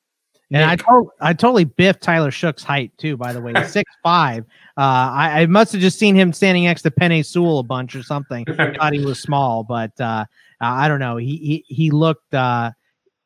And 0.52 0.64
I, 0.64 0.76
to- 0.76 1.12
I 1.20 1.32
totally 1.32 1.64
biffed 1.64 2.02
Tyler 2.02 2.30
Shough's 2.30 2.64
height 2.64 2.92
too. 2.98 3.16
By 3.16 3.32
the 3.32 3.40
way, 3.40 3.52
six 3.66 3.90
five. 4.02 4.44
Uh, 4.76 4.80
I, 4.80 5.42
I 5.42 5.46
must 5.46 5.72
have 5.72 5.80
just 5.80 5.98
seen 5.98 6.14
him 6.14 6.32
standing 6.32 6.64
next 6.64 6.82
to 6.82 6.90
Penei 6.90 7.24
Sewell 7.24 7.60
a 7.60 7.62
bunch 7.62 7.94
or 7.94 8.02
something. 8.02 8.44
thought 8.56 8.92
he 8.92 9.04
was 9.04 9.20
small, 9.20 9.62
but 9.62 9.98
uh, 10.00 10.24
I 10.60 10.88
don't 10.88 11.00
know. 11.00 11.16
He 11.16 11.64
he 11.68 11.74
he 11.74 11.90
looked. 11.90 12.34
Uh, 12.34 12.72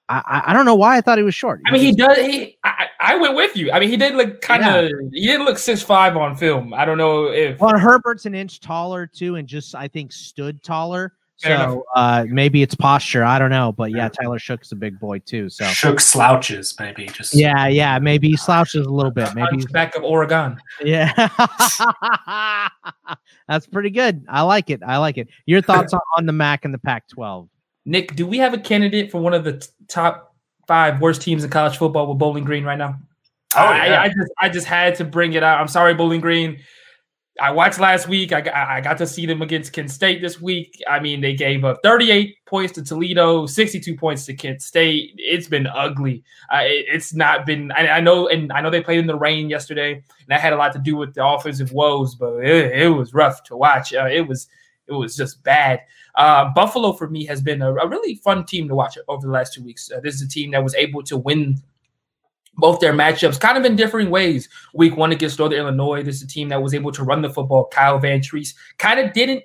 I 0.09 0.43
I 0.47 0.53
don't 0.53 0.67
know 0.67 0.75
why 0.75 0.99
I 0.99 1.01
thought 1.01 1.17
he 1.17 1.25
was 1.25 1.35
short. 1.35 1.63
I 1.67 1.71
mean, 1.71 1.81
he 1.81 1.93
does. 1.93 2.19
He 2.19 2.59
I, 2.63 2.89
I 3.01 3.17
went 3.17 3.37
with 3.37 3.57
you. 3.57 3.73
I 3.73 3.81
mean, 3.81 3.89
he 3.89 3.97
did 3.97 4.15
look 4.15 4.43
kind 4.43 4.63
of. 4.63 4.85
Yeah. 4.85 4.91
He 5.13 5.27
didn't 5.27 5.47
look 5.47 5.57
six 5.57 5.83
five 5.83 6.17
on 6.17 6.37
film. 6.37 6.75
I 6.75 6.85
don't 6.85 6.99
know 6.99 7.27
if. 7.29 7.59
Well, 7.59 7.79
Herbert's 7.79 8.27
an 8.27 8.35
inch 8.35 8.61
taller 8.61 9.07
too, 9.07 9.37
and 9.37 9.49
just 9.49 9.75
I 9.75 9.89
think 9.89 10.13
stood 10.13 10.63
taller. 10.63 11.15
So 11.37 11.85
uh, 11.97 12.27
maybe 12.29 12.63
it's 12.63 12.75
posture. 12.75 13.25
I 13.25 13.39
don't 13.39 13.51
know, 13.51 13.73
but 13.73 13.91
yeah, 13.91 14.09
Tyler 14.09 14.39
Shough's 14.39 14.71
a 14.73 14.77
big 14.77 15.01
boy 15.01 15.19
too. 15.19 15.49
So 15.49 15.65
Shough 15.65 16.01
slouches, 16.01 16.77
maybe 16.79 17.07
just 17.07 17.35
yeah, 17.35 17.67
yeah, 17.67 17.99
maybe 17.99 18.29
he 18.29 18.37
slouches 18.37 18.87
a 18.87 18.91
little 18.91 19.11
bit. 19.11 19.35
Maybe 19.35 19.49
he's 19.57 19.67
back 19.67 19.97
of 19.97 20.05
Oregon. 20.05 20.61
Yeah, 20.83 21.13
that's 23.49 23.67
pretty 23.67 23.91
good. 23.91 24.25
I 24.29 24.43
like 24.43 24.71
it. 24.71 24.83
I 24.85 24.99
like 24.99 25.19
it. 25.19 25.29
Your 25.47 25.61
thoughts 25.63 25.93
on, 25.93 26.01
on 26.17 26.27
the 26.27 26.33
MAC 26.33 26.65
and 26.65 26.73
the 26.73 26.79
Pac-12? 26.79 27.49
Nick, 27.85 28.15
do 28.15 28.27
we 28.27 28.39
have 28.39 28.55
a 28.55 28.59
candidate 28.59 29.11
for 29.11 29.21
one 29.21 29.35
of 29.35 29.45
the 29.45 29.55
t- 29.55 29.69
top 29.89 30.35
five 30.67 31.01
worst 31.01 31.21
teams 31.21 31.45
in 31.45 31.51
college 31.51 31.77
football 31.77 32.07
with 32.07 32.19
Bowling 32.19 32.45
Green 32.45 32.65
right 32.65 32.79
now? 32.79 32.97
Oh, 33.57 33.73
yeah. 33.73 34.01
I, 34.01 34.05
I 34.05 34.09
just 34.09 34.33
I 34.41 34.49
just 34.49 34.67
had 34.67 34.95
to 34.97 35.05
bring 35.05 35.35
it 35.35 35.43
out. 35.43 35.61
I'm 35.61 35.69
sorry, 35.69 35.95
Bowling 35.95 36.21
Green. 36.21 36.61
I 37.41 37.51
watched 37.51 37.81
last 37.81 38.07
week. 38.07 38.33
I, 38.33 38.77
I 38.77 38.81
got 38.81 38.97
to 38.99 39.07
see 39.07 39.27
them 39.27 39.43
against 39.43 39.73
Kent 39.73 39.91
State 39.91 40.21
this 40.21 40.41
week. 40.41 40.81
I 40.89 41.01
mean, 41.01 41.21
they 41.21 41.35
gave 41.35 41.65
up 41.65 41.81
38 41.83 42.37
points 42.47 42.73
to 42.75 42.83
Toledo, 42.85 43.47
62 43.47 43.97
points 43.97 44.25
to 44.27 44.35
Kent 44.35 44.63
State. 44.63 45.15
It's 45.17 45.49
been 45.49 45.67
ugly. 45.67 46.23
Uh, 46.53 46.61
it, 46.63 46.87
it's 46.89 47.13
not 47.13 47.45
been. 47.45 47.73
I, 47.73 47.89
I, 47.89 48.01
know, 48.01 48.29
and 48.29 48.53
I 48.53 48.61
know 48.61 48.71
they 48.71 48.83
played 48.83 49.01
in 49.01 49.09
the 49.09 49.17
rain 49.17 49.51
yesterday, 49.51 49.95
and 49.95 50.29
that 50.29 50.41
had 50.41 50.53
a 50.53 50.57
lot 50.57 50.73
to 50.75 50.79
do 50.79 50.97
with 50.97 51.15
the 51.15 51.27
offensive 51.27 51.73
woes. 51.73 52.15
But 52.15 52.45
it, 52.45 52.83
it 52.83 52.89
was 52.89 53.13
rough 53.13 53.43
to 53.45 53.57
watch. 53.57 53.93
Uh, 53.93 54.07
it 54.07 54.29
was 54.29 54.47
it 54.87 54.93
was 54.93 55.17
just 55.17 55.43
bad. 55.43 55.81
Uh, 56.15 56.53
Buffalo 56.55 56.93
for 56.93 57.09
me 57.09 57.25
has 57.27 57.41
been 57.41 57.63
a, 57.63 57.75
a, 57.75 57.89
really 57.89 58.15
fun 58.17 58.45
team 58.45 58.69
to 58.69 58.75
watch 58.75 58.97
over 59.09 59.27
the 59.27 59.33
last 59.33 59.55
two 59.55 59.65
weeks. 59.65 59.91
Uh, 59.91 59.99
this 59.99 60.15
is 60.15 60.23
a 60.23 60.29
team 60.29 60.53
that 60.53 60.63
was 60.63 60.75
able 60.77 61.03
to 61.03 61.17
win 61.17 61.61
both 62.57 62.81
their 62.81 62.93
matchups 62.93 63.41
kind 63.41 63.59
of 63.59 63.65
in 63.65 63.77
differing 63.77 64.11
ways. 64.11 64.49
Week 64.75 64.97
one 64.97 65.13
against 65.13 65.39
Northern 65.39 65.61
Illinois, 65.61 66.03
this 66.03 66.17
is 66.17 66.23
a 66.23 66.27
team 66.27 66.49
that 66.49 66.63
was 66.63 66.75
able 66.75 66.93
to 66.93 67.03
run 67.03 67.23
the 67.23 67.31
football. 67.31 67.67
Kyle 67.67 68.01
Vantrease 68.01 68.55
kind 68.79 69.01
of 69.01 69.13
didn't 69.13 69.43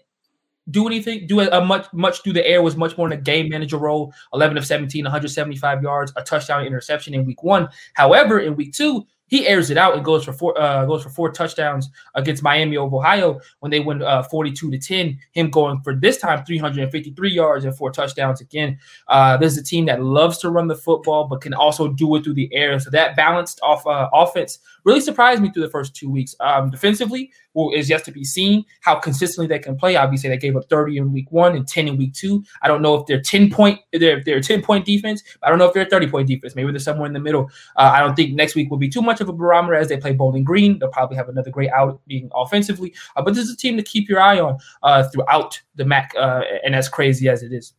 do 0.69 0.85
anything, 0.87 1.25
do 1.25 1.39
a, 1.39 1.47
a, 1.47 1.65
much 1.65 1.87
much 1.93 2.23
through 2.23 2.33
the 2.33 2.45
air, 2.45 2.61
was 2.61 2.75
much 2.75 2.97
more 2.97 3.07
in 3.07 3.13
a 3.13 3.21
game 3.21 3.49
manager 3.49 3.77
role. 3.77 4.13
11 4.33 4.57
of 4.57 4.65
17, 4.65 5.03
175 5.03 5.81
yards, 5.81 6.13
a 6.15 6.23
touchdown 6.23 6.65
interception 6.65 7.13
in 7.13 7.25
week 7.25 7.43
one. 7.43 7.67
However, 7.95 8.39
in 8.39 8.55
week 8.55 8.73
two, 8.73 9.05
he 9.29 9.47
airs 9.47 9.69
it 9.69 9.77
out 9.77 9.95
and 9.95 10.03
goes 10.03 10.25
for 10.25 10.33
four 10.33 10.59
uh, 10.59 10.85
goes 10.85 11.03
for 11.03 11.09
four 11.09 11.31
touchdowns 11.31 11.89
against 12.15 12.43
Miami 12.43 12.77
of 12.77 12.93
Ohio 12.93 13.39
when 13.59 13.71
they 13.71 13.79
win 13.79 14.01
uh, 14.01 14.23
42 14.23 14.71
to 14.71 14.77
10. 14.77 15.17
Him 15.31 15.49
going 15.49 15.81
for 15.81 15.95
this 15.95 16.17
time 16.17 16.43
353 16.43 17.31
yards 17.31 17.65
and 17.65 17.75
four 17.75 17.91
touchdowns 17.91 18.41
again. 18.41 18.77
Uh, 19.07 19.37
this 19.37 19.53
is 19.53 19.59
a 19.59 19.63
team 19.63 19.85
that 19.85 20.03
loves 20.03 20.39
to 20.39 20.49
run 20.49 20.67
the 20.67 20.75
football 20.75 21.27
but 21.27 21.41
can 21.41 21.53
also 21.53 21.87
do 21.87 22.15
it 22.15 22.23
through 22.23 22.33
the 22.33 22.53
air. 22.53 22.79
So 22.79 22.89
that 22.89 23.15
balanced 23.15 23.59
off 23.63 23.85
uh, 23.85 24.09
offense 24.13 24.59
really 24.85 25.01
surprised 25.01 25.41
me 25.41 25.51
through 25.51 25.63
the 25.63 25.69
first 25.69 25.95
two 25.95 26.09
weeks. 26.09 26.35
Um, 26.39 26.69
defensively, 26.69 27.31
well, 27.53 27.71
is 27.73 27.89
yet 27.89 28.03
to 28.05 28.11
be 28.11 28.23
seen 28.23 28.63
how 28.81 28.95
consistently 28.95 29.47
they 29.47 29.59
can 29.59 29.75
play. 29.75 29.95
Obviously, 29.95 30.29
they 30.29 30.37
gave 30.37 30.55
up 30.55 30.69
30 30.69 30.97
in 30.97 31.13
week 31.13 31.31
one 31.31 31.55
and 31.55 31.67
10 31.67 31.87
in 31.87 31.97
week 31.97 32.13
two. 32.13 32.43
I 32.61 32.67
don't 32.67 32.81
know 32.81 32.95
if 32.95 33.05
they're 33.05 33.21
10 33.21 33.49
point 33.49 33.79
they're 33.93 34.23
they're 34.23 34.41
10 34.41 34.61
point 34.61 34.85
defense. 34.85 35.23
I 35.43 35.49
don't 35.49 35.59
know 35.59 35.67
if 35.67 35.73
they're 35.73 35.85
30 35.85 36.07
point 36.07 36.27
defense. 36.27 36.55
Maybe 36.55 36.71
they're 36.71 36.79
somewhere 36.79 37.07
in 37.07 37.13
the 37.13 37.19
middle. 37.19 37.49
Uh, 37.75 37.91
I 37.93 37.99
don't 37.99 38.15
think 38.15 38.33
next 38.33 38.55
week 38.55 38.69
will 38.69 38.77
be 38.77 38.89
too 38.89 39.01
much 39.01 39.21
of 39.21 39.29
a 39.29 39.33
barometer 39.33 39.75
as 39.75 39.89
they 39.89 39.97
play 39.97 40.13
Bowling 40.13 40.43
Green. 40.43 40.79
They'll 40.79 40.89
probably 40.89 41.17
have 41.17 41.29
another 41.29 41.51
great 41.51 41.69
outing 41.71 42.29
offensively. 42.33 42.93
Uh, 43.15 43.21
but 43.21 43.33
this 43.33 43.45
is 43.45 43.53
a 43.53 43.57
team 43.57 43.77
to 43.77 43.83
keep 43.83 44.09
your 44.09 44.21
eye 44.21 44.39
on 44.39 44.57
uh, 44.83 45.03
throughout 45.09 45.59
the 45.75 45.85
MAC, 45.85 46.13
uh, 46.17 46.41
and 46.63 46.75
as 46.75 46.89
crazy 46.89 47.29
as 47.29 47.43
it 47.43 47.53
is. 47.53 47.73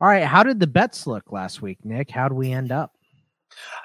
All 0.00 0.08
right, 0.08 0.24
how 0.24 0.42
did 0.42 0.60
the 0.60 0.66
bets 0.66 1.06
look 1.06 1.32
last 1.32 1.62
week, 1.62 1.78
Nick? 1.82 2.10
How 2.10 2.28
did 2.28 2.34
we 2.34 2.52
end 2.52 2.70
up? 2.70 2.95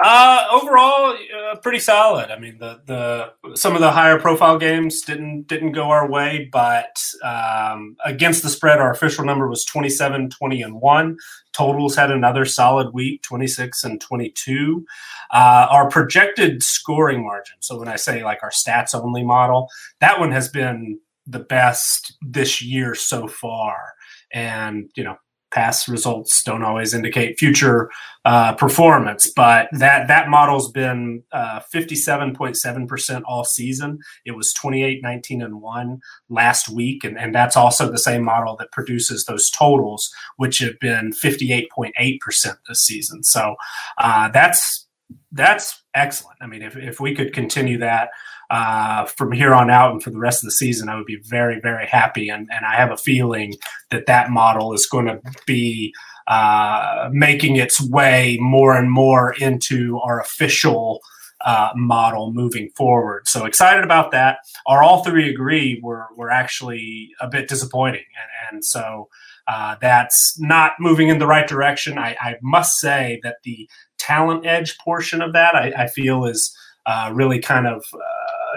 Uh, 0.04 0.46
overall, 0.52 1.16
uh, 1.16 1.56
pretty 1.58 1.80
solid. 1.80 2.32
I 2.32 2.40
mean, 2.40 2.58
the 2.58 2.82
the 2.86 3.56
some 3.56 3.76
of 3.76 3.82
the 3.82 3.92
higher 3.92 4.20
profile 4.20 4.58
games 4.58 5.02
didn't 5.02 5.48
didn't 5.48 5.74
go 5.74 5.92
our 5.92 6.10
way, 6.10 6.50
but 6.52 6.96
um, 7.24 7.96
against 8.04 8.44
the 8.44 8.50
spread, 8.50 8.80
our 8.80 8.92
official 8.92 9.26
number 9.26 9.48
was 9.48 9.64
27, 9.66 10.30
20, 10.30 10.62
and 10.62 10.82
one. 10.82 11.18
Totals 11.54 11.96
had 11.96 12.12
another 12.12 12.46
solid 12.46 12.94
week, 12.94 13.22
26 13.24 13.84
and 13.84 14.02
22. 14.02 14.86
Uh, 15.32 15.68
our 15.70 15.90
projected 15.90 16.64
scoring 16.64 17.24
margin. 17.24 17.56
So 17.60 17.78
when 17.78 17.88
I 17.88 17.96
say 17.96 18.24
like 18.24 18.40
our 18.42 18.52
stats 18.52 18.96
only 18.96 19.24
model, 19.24 19.70
that 20.00 20.20
one 20.20 20.32
has 20.32 20.50
been 20.50 21.00
the 21.28 21.40
best 21.40 22.18
this 22.22 22.62
year 22.62 22.96
so 22.96 23.28
far. 23.28 23.94
And 24.34 24.90
you 24.96 25.04
know, 25.04 25.18
past 25.52 25.88
results 25.88 26.44
don't 26.44 26.64
always 26.64 26.94
indicate 26.94 27.40
future 27.40 27.90
uh, 28.26 28.54
performance, 28.54 29.32
but 29.32 29.68
that 29.72 30.08
that 30.08 30.30
model's 30.30 30.72
been 30.72 31.24
uh, 31.32 31.60
57.7% 31.74 33.22
all 33.26 33.44
season. 33.44 34.00
It 34.26 34.32
was 34.32 34.54
28, 34.54 35.02
19, 35.02 35.42
and 35.42 35.62
1 35.62 36.02
last 36.30 36.70
week. 36.70 37.04
And, 37.04 37.18
and 37.18 37.34
that's 37.34 37.58
also 37.58 37.92
the 37.92 37.98
same 37.98 38.24
model 38.24 38.56
that 38.58 38.72
produces 38.72 39.26
those 39.26 39.50
totals, 39.50 40.14
which 40.38 40.60
have 40.60 40.80
been 40.80 41.12
58.8% 41.12 42.58
this 42.68 42.82
season. 42.82 43.24
So 43.24 43.56
uh, 43.98 44.30
that's 44.30 44.88
that's 45.32 45.82
excellent. 45.94 46.38
I 46.42 46.48
mean, 46.48 46.62
if, 46.62 46.76
if 46.76 47.00
we 47.00 47.16
could 47.16 47.34
continue 47.34 47.78
that, 47.80 48.10
uh, 48.52 49.06
from 49.06 49.32
here 49.32 49.54
on 49.54 49.70
out 49.70 49.94
and 49.94 50.04
for 50.04 50.10
the 50.10 50.20
rest 50.20 50.44
of 50.44 50.48
the 50.48 50.52
season, 50.52 50.90
I 50.90 50.98
would 50.98 51.06
be 51.06 51.22
very, 51.24 51.62
very 51.62 51.88
happy. 51.88 52.28
And, 52.28 52.50
and 52.52 52.66
I 52.66 52.76
have 52.76 52.92
a 52.92 52.98
feeling 52.98 53.56
that 53.92 54.08
that 54.08 54.30
model 54.30 54.74
is 54.74 54.88
going 54.88 55.06
to 55.06 55.22
be 55.46 55.94
uh, 56.28 57.10
making 57.14 57.56
its 57.56 57.82
way 57.82 58.38
more 58.42 58.76
and 58.76 58.92
more 58.92 59.34
into 59.40 60.00
our 60.04 60.20
official 60.20 61.00
uh, 61.46 61.70
model 61.76 62.34
moving 62.34 62.70
forward. 62.76 63.26
So 63.26 63.46
excited 63.46 63.86
about 63.86 64.12
that. 64.12 64.40
Our 64.68 64.84
all 64.84 65.02
three 65.04 65.30
agree 65.30 65.80
we're, 65.82 66.06
we're 66.18 66.30
actually 66.30 67.12
a 67.22 67.30
bit 67.30 67.48
disappointing. 67.48 68.04
And, 68.20 68.56
and 68.56 68.66
so 68.66 69.08
uh, 69.48 69.78
that's 69.82 70.38
not 70.40 70.74
moving 70.78 71.08
in 71.08 71.20
the 71.20 71.26
right 71.26 71.48
direction. 71.48 71.98
I, 71.98 72.18
I, 72.20 72.36
must 72.42 72.78
say 72.80 73.20
that 73.24 73.38
the 73.44 73.68
talent 73.98 74.46
edge 74.46 74.78
portion 74.78 75.22
of 75.22 75.34
that 75.34 75.56
I, 75.56 75.74
I 75.76 75.88
feel 75.88 76.26
is 76.26 76.56
uh, 76.86 77.12
really 77.14 77.40
kind 77.40 77.68
of 77.68 77.84
uh, 77.94 78.00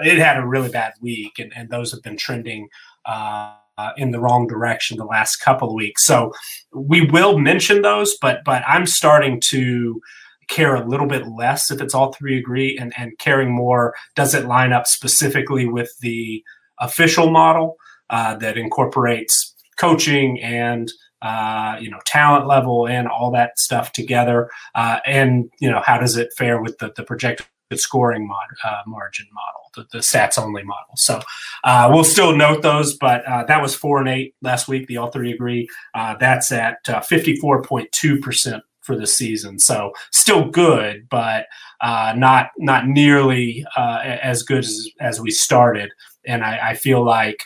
it 0.03 0.17
had 0.17 0.37
a 0.37 0.45
really 0.45 0.69
bad 0.69 0.93
week, 1.01 1.39
and, 1.39 1.51
and 1.55 1.69
those 1.69 1.91
have 1.91 2.01
been 2.01 2.17
trending 2.17 2.69
uh, 3.05 3.55
in 3.97 4.11
the 4.11 4.19
wrong 4.19 4.47
direction 4.47 4.97
the 4.97 5.05
last 5.05 5.37
couple 5.37 5.69
of 5.69 5.75
weeks. 5.75 6.05
So 6.05 6.33
we 6.73 7.05
will 7.09 7.37
mention 7.37 7.81
those, 7.81 8.17
but 8.21 8.43
but 8.45 8.63
I'm 8.67 8.85
starting 8.85 9.41
to 9.49 10.01
care 10.47 10.75
a 10.75 10.87
little 10.87 11.07
bit 11.07 11.27
less 11.27 11.71
if 11.71 11.81
it's 11.81 11.93
all 11.93 12.13
three 12.13 12.37
agree, 12.37 12.77
and 12.77 12.93
and 12.97 13.17
caring 13.19 13.51
more. 13.53 13.95
Does 14.15 14.33
it 14.33 14.45
line 14.45 14.73
up 14.73 14.87
specifically 14.87 15.67
with 15.67 15.91
the 16.01 16.43
official 16.79 17.31
model 17.31 17.77
uh, 18.09 18.35
that 18.35 18.57
incorporates 18.57 19.53
coaching 19.77 20.41
and 20.41 20.91
uh, 21.21 21.77
you 21.79 21.89
know 21.89 21.99
talent 22.05 22.47
level 22.47 22.87
and 22.87 23.07
all 23.07 23.31
that 23.31 23.57
stuff 23.57 23.91
together 23.91 24.49
uh, 24.75 24.99
and 25.05 25.49
you 25.59 25.69
know 25.69 25.81
how 25.83 25.97
does 25.97 26.17
it 26.17 26.31
fare 26.37 26.61
with 26.61 26.77
the, 26.79 26.91
the 26.95 27.03
projected 27.03 27.47
scoring 27.73 28.27
mod, 28.27 28.47
uh, 28.63 28.81
margin 28.85 29.25
model, 29.33 29.64
the, 29.75 29.85
the, 29.91 29.99
stats 29.99 30.37
only 30.37 30.63
model. 30.63 30.95
So 30.95 31.19
uh, 31.63 31.89
we'll 31.91 32.03
still 32.03 32.35
note 32.35 32.61
those, 32.61 32.95
but 32.95 33.25
uh, 33.25 33.43
that 33.45 33.61
was 33.61 33.75
four 33.75 33.99
and 33.99 34.09
eight 34.09 34.35
last 34.41 34.67
week. 34.67 34.87
The 34.87 34.97
all 34.97 35.11
three 35.11 35.33
agree. 35.33 35.67
Uh, 35.93 36.15
that's 36.19 36.51
at 36.51 36.77
uh, 36.87 37.01
fifty 37.01 37.35
four 37.37 37.61
point 37.61 37.91
two 37.91 38.19
percent 38.19 38.63
for 38.81 38.95
the 38.95 39.07
season. 39.07 39.59
So 39.59 39.93
still 40.11 40.49
good, 40.49 41.07
but 41.09 41.47
uh, 41.81 42.13
not 42.15 42.49
not 42.57 42.87
nearly 42.87 43.65
as 43.77 44.43
good 44.43 44.63
as, 44.63 44.89
as 44.99 45.19
we 45.19 45.31
started. 45.31 45.91
And 46.27 46.43
I, 46.43 46.69
I 46.69 46.73
feel 46.75 47.03
like 47.03 47.45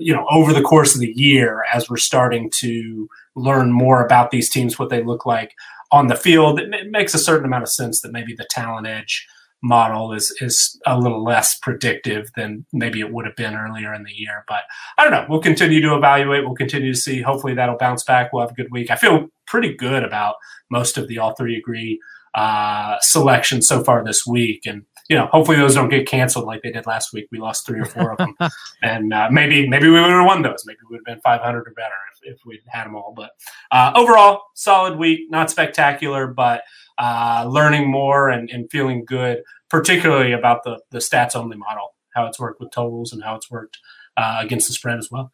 you 0.00 0.14
know 0.14 0.26
over 0.30 0.52
the 0.52 0.62
course 0.62 0.94
of 0.94 1.00
the 1.00 1.12
year, 1.16 1.64
as 1.72 1.88
we're 1.88 1.96
starting 1.96 2.50
to 2.58 3.08
learn 3.36 3.72
more 3.72 4.04
about 4.04 4.30
these 4.30 4.50
teams, 4.50 4.78
what 4.78 4.90
they 4.90 5.02
look 5.02 5.26
like 5.26 5.54
on 5.92 6.06
the 6.06 6.16
field, 6.16 6.60
it 6.60 6.90
makes 6.90 7.14
a 7.14 7.18
certain 7.18 7.46
amount 7.46 7.64
of 7.64 7.68
sense 7.68 8.00
that 8.00 8.12
maybe 8.12 8.34
the 8.34 8.46
talent 8.50 8.86
edge 8.86 9.26
model 9.62 10.12
is 10.12 10.34
is 10.40 10.80
a 10.86 10.98
little 10.98 11.22
less 11.22 11.58
predictive 11.58 12.30
than 12.36 12.64
maybe 12.72 13.00
it 13.00 13.12
would 13.12 13.26
have 13.26 13.36
been 13.36 13.54
earlier 13.54 13.92
in 13.92 14.02
the 14.04 14.12
year. 14.12 14.44
But 14.48 14.62
I 14.98 15.04
don't 15.04 15.12
know. 15.12 15.26
We'll 15.28 15.40
continue 15.40 15.80
to 15.82 15.94
evaluate. 15.94 16.44
We'll 16.44 16.54
continue 16.54 16.92
to 16.92 16.98
see. 16.98 17.20
Hopefully 17.20 17.54
that'll 17.54 17.76
bounce 17.76 18.04
back. 18.04 18.32
We'll 18.32 18.42
have 18.42 18.52
a 18.52 18.54
good 18.54 18.70
week. 18.70 18.90
I 18.90 18.96
feel 18.96 19.28
pretty 19.46 19.74
good 19.74 20.02
about 20.02 20.36
most 20.70 20.96
of 20.96 21.08
the 21.08 21.18
all 21.18 21.34
three 21.34 21.56
agree 21.56 22.00
uh, 22.34 22.96
selections 23.00 23.66
so 23.66 23.82
far 23.82 24.04
this 24.04 24.26
week, 24.26 24.66
and 24.66 24.84
you 25.08 25.16
know, 25.16 25.26
hopefully 25.26 25.56
those 25.56 25.74
don't 25.74 25.88
get 25.88 26.06
canceled 26.06 26.46
like 26.46 26.62
they 26.62 26.70
did 26.70 26.86
last 26.86 27.12
week. 27.12 27.26
We 27.32 27.38
lost 27.38 27.66
three 27.66 27.80
or 27.80 27.84
four 27.84 28.12
of 28.12 28.18
them, 28.18 28.36
and 28.82 29.12
uh, 29.12 29.28
maybe 29.30 29.68
maybe 29.68 29.88
we 29.88 30.00
would 30.00 30.08
have 30.08 30.24
won 30.24 30.42
those. 30.42 30.62
Maybe 30.64 30.78
we 30.88 30.94
would 30.94 31.00
have 31.06 31.16
been 31.16 31.20
500 31.22 31.58
or 31.58 31.72
better 31.72 31.94
if, 32.22 32.36
if 32.36 32.40
we'd 32.46 32.60
had 32.68 32.84
them 32.84 32.94
all. 32.94 33.12
But 33.16 33.30
uh, 33.72 33.92
overall, 33.96 34.42
solid 34.54 34.96
week, 34.96 35.28
not 35.28 35.50
spectacular, 35.50 36.28
but 36.28 36.62
uh, 37.00 37.46
learning 37.48 37.90
more 37.90 38.28
and, 38.28 38.50
and 38.50 38.70
feeling 38.70 39.04
good, 39.04 39.42
particularly 39.68 40.32
about 40.32 40.62
the 40.62 40.78
the 40.90 40.98
stats 40.98 41.34
only 41.34 41.56
model, 41.56 41.94
how 42.14 42.26
it's 42.26 42.38
worked 42.38 42.60
with 42.60 42.70
totals 42.70 43.12
and 43.12 43.22
how 43.22 43.34
it's 43.34 43.50
worked 43.50 43.78
uh, 44.16 44.38
against 44.40 44.68
the 44.68 44.74
spread 44.74 44.98
as 44.98 45.10
well. 45.10 45.32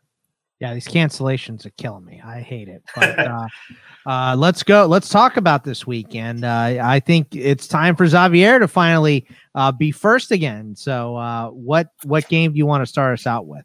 Yeah, 0.61 0.73
these 0.73 0.89
cancellations 0.89 1.67
are 1.67 1.71
killing 1.71 2.05
me. 2.05 2.23
I 2.25 2.41
hate 2.41 2.69
it. 2.69 2.83
But 2.95 3.19
uh, 3.19 3.49
uh, 4.07 4.37
let's 4.39 4.63
go. 4.63 4.87
Let's 4.87 5.09
talk 5.09 5.37
about 5.37 5.65
this 5.65 5.87
weekend. 5.87 6.45
Uh, 6.45 6.79
I 6.81 7.01
think 7.01 7.35
it's 7.35 7.67
time 7.67 7.97
for 7.97 8.07
Xavier 8.07 8.61
to 8.61 8.69
finally 8.69 9.27
uh, 9.55 9.73
be 9.73 9.91
first 9.91 10.31
again. 10.31 10.75
So, 10.77 11.17
uh, 11.17 11.49
what 11.49 11.89
what 12.05 12.29
game 12.29 12.53
do 12.53 12.59
you 12.59 12.67
want 12.67 12.83
to 12.83 12.87
start 12.87 13.19
us 13.19 13.27
out 13.27 13.47
with? 13.47 13.65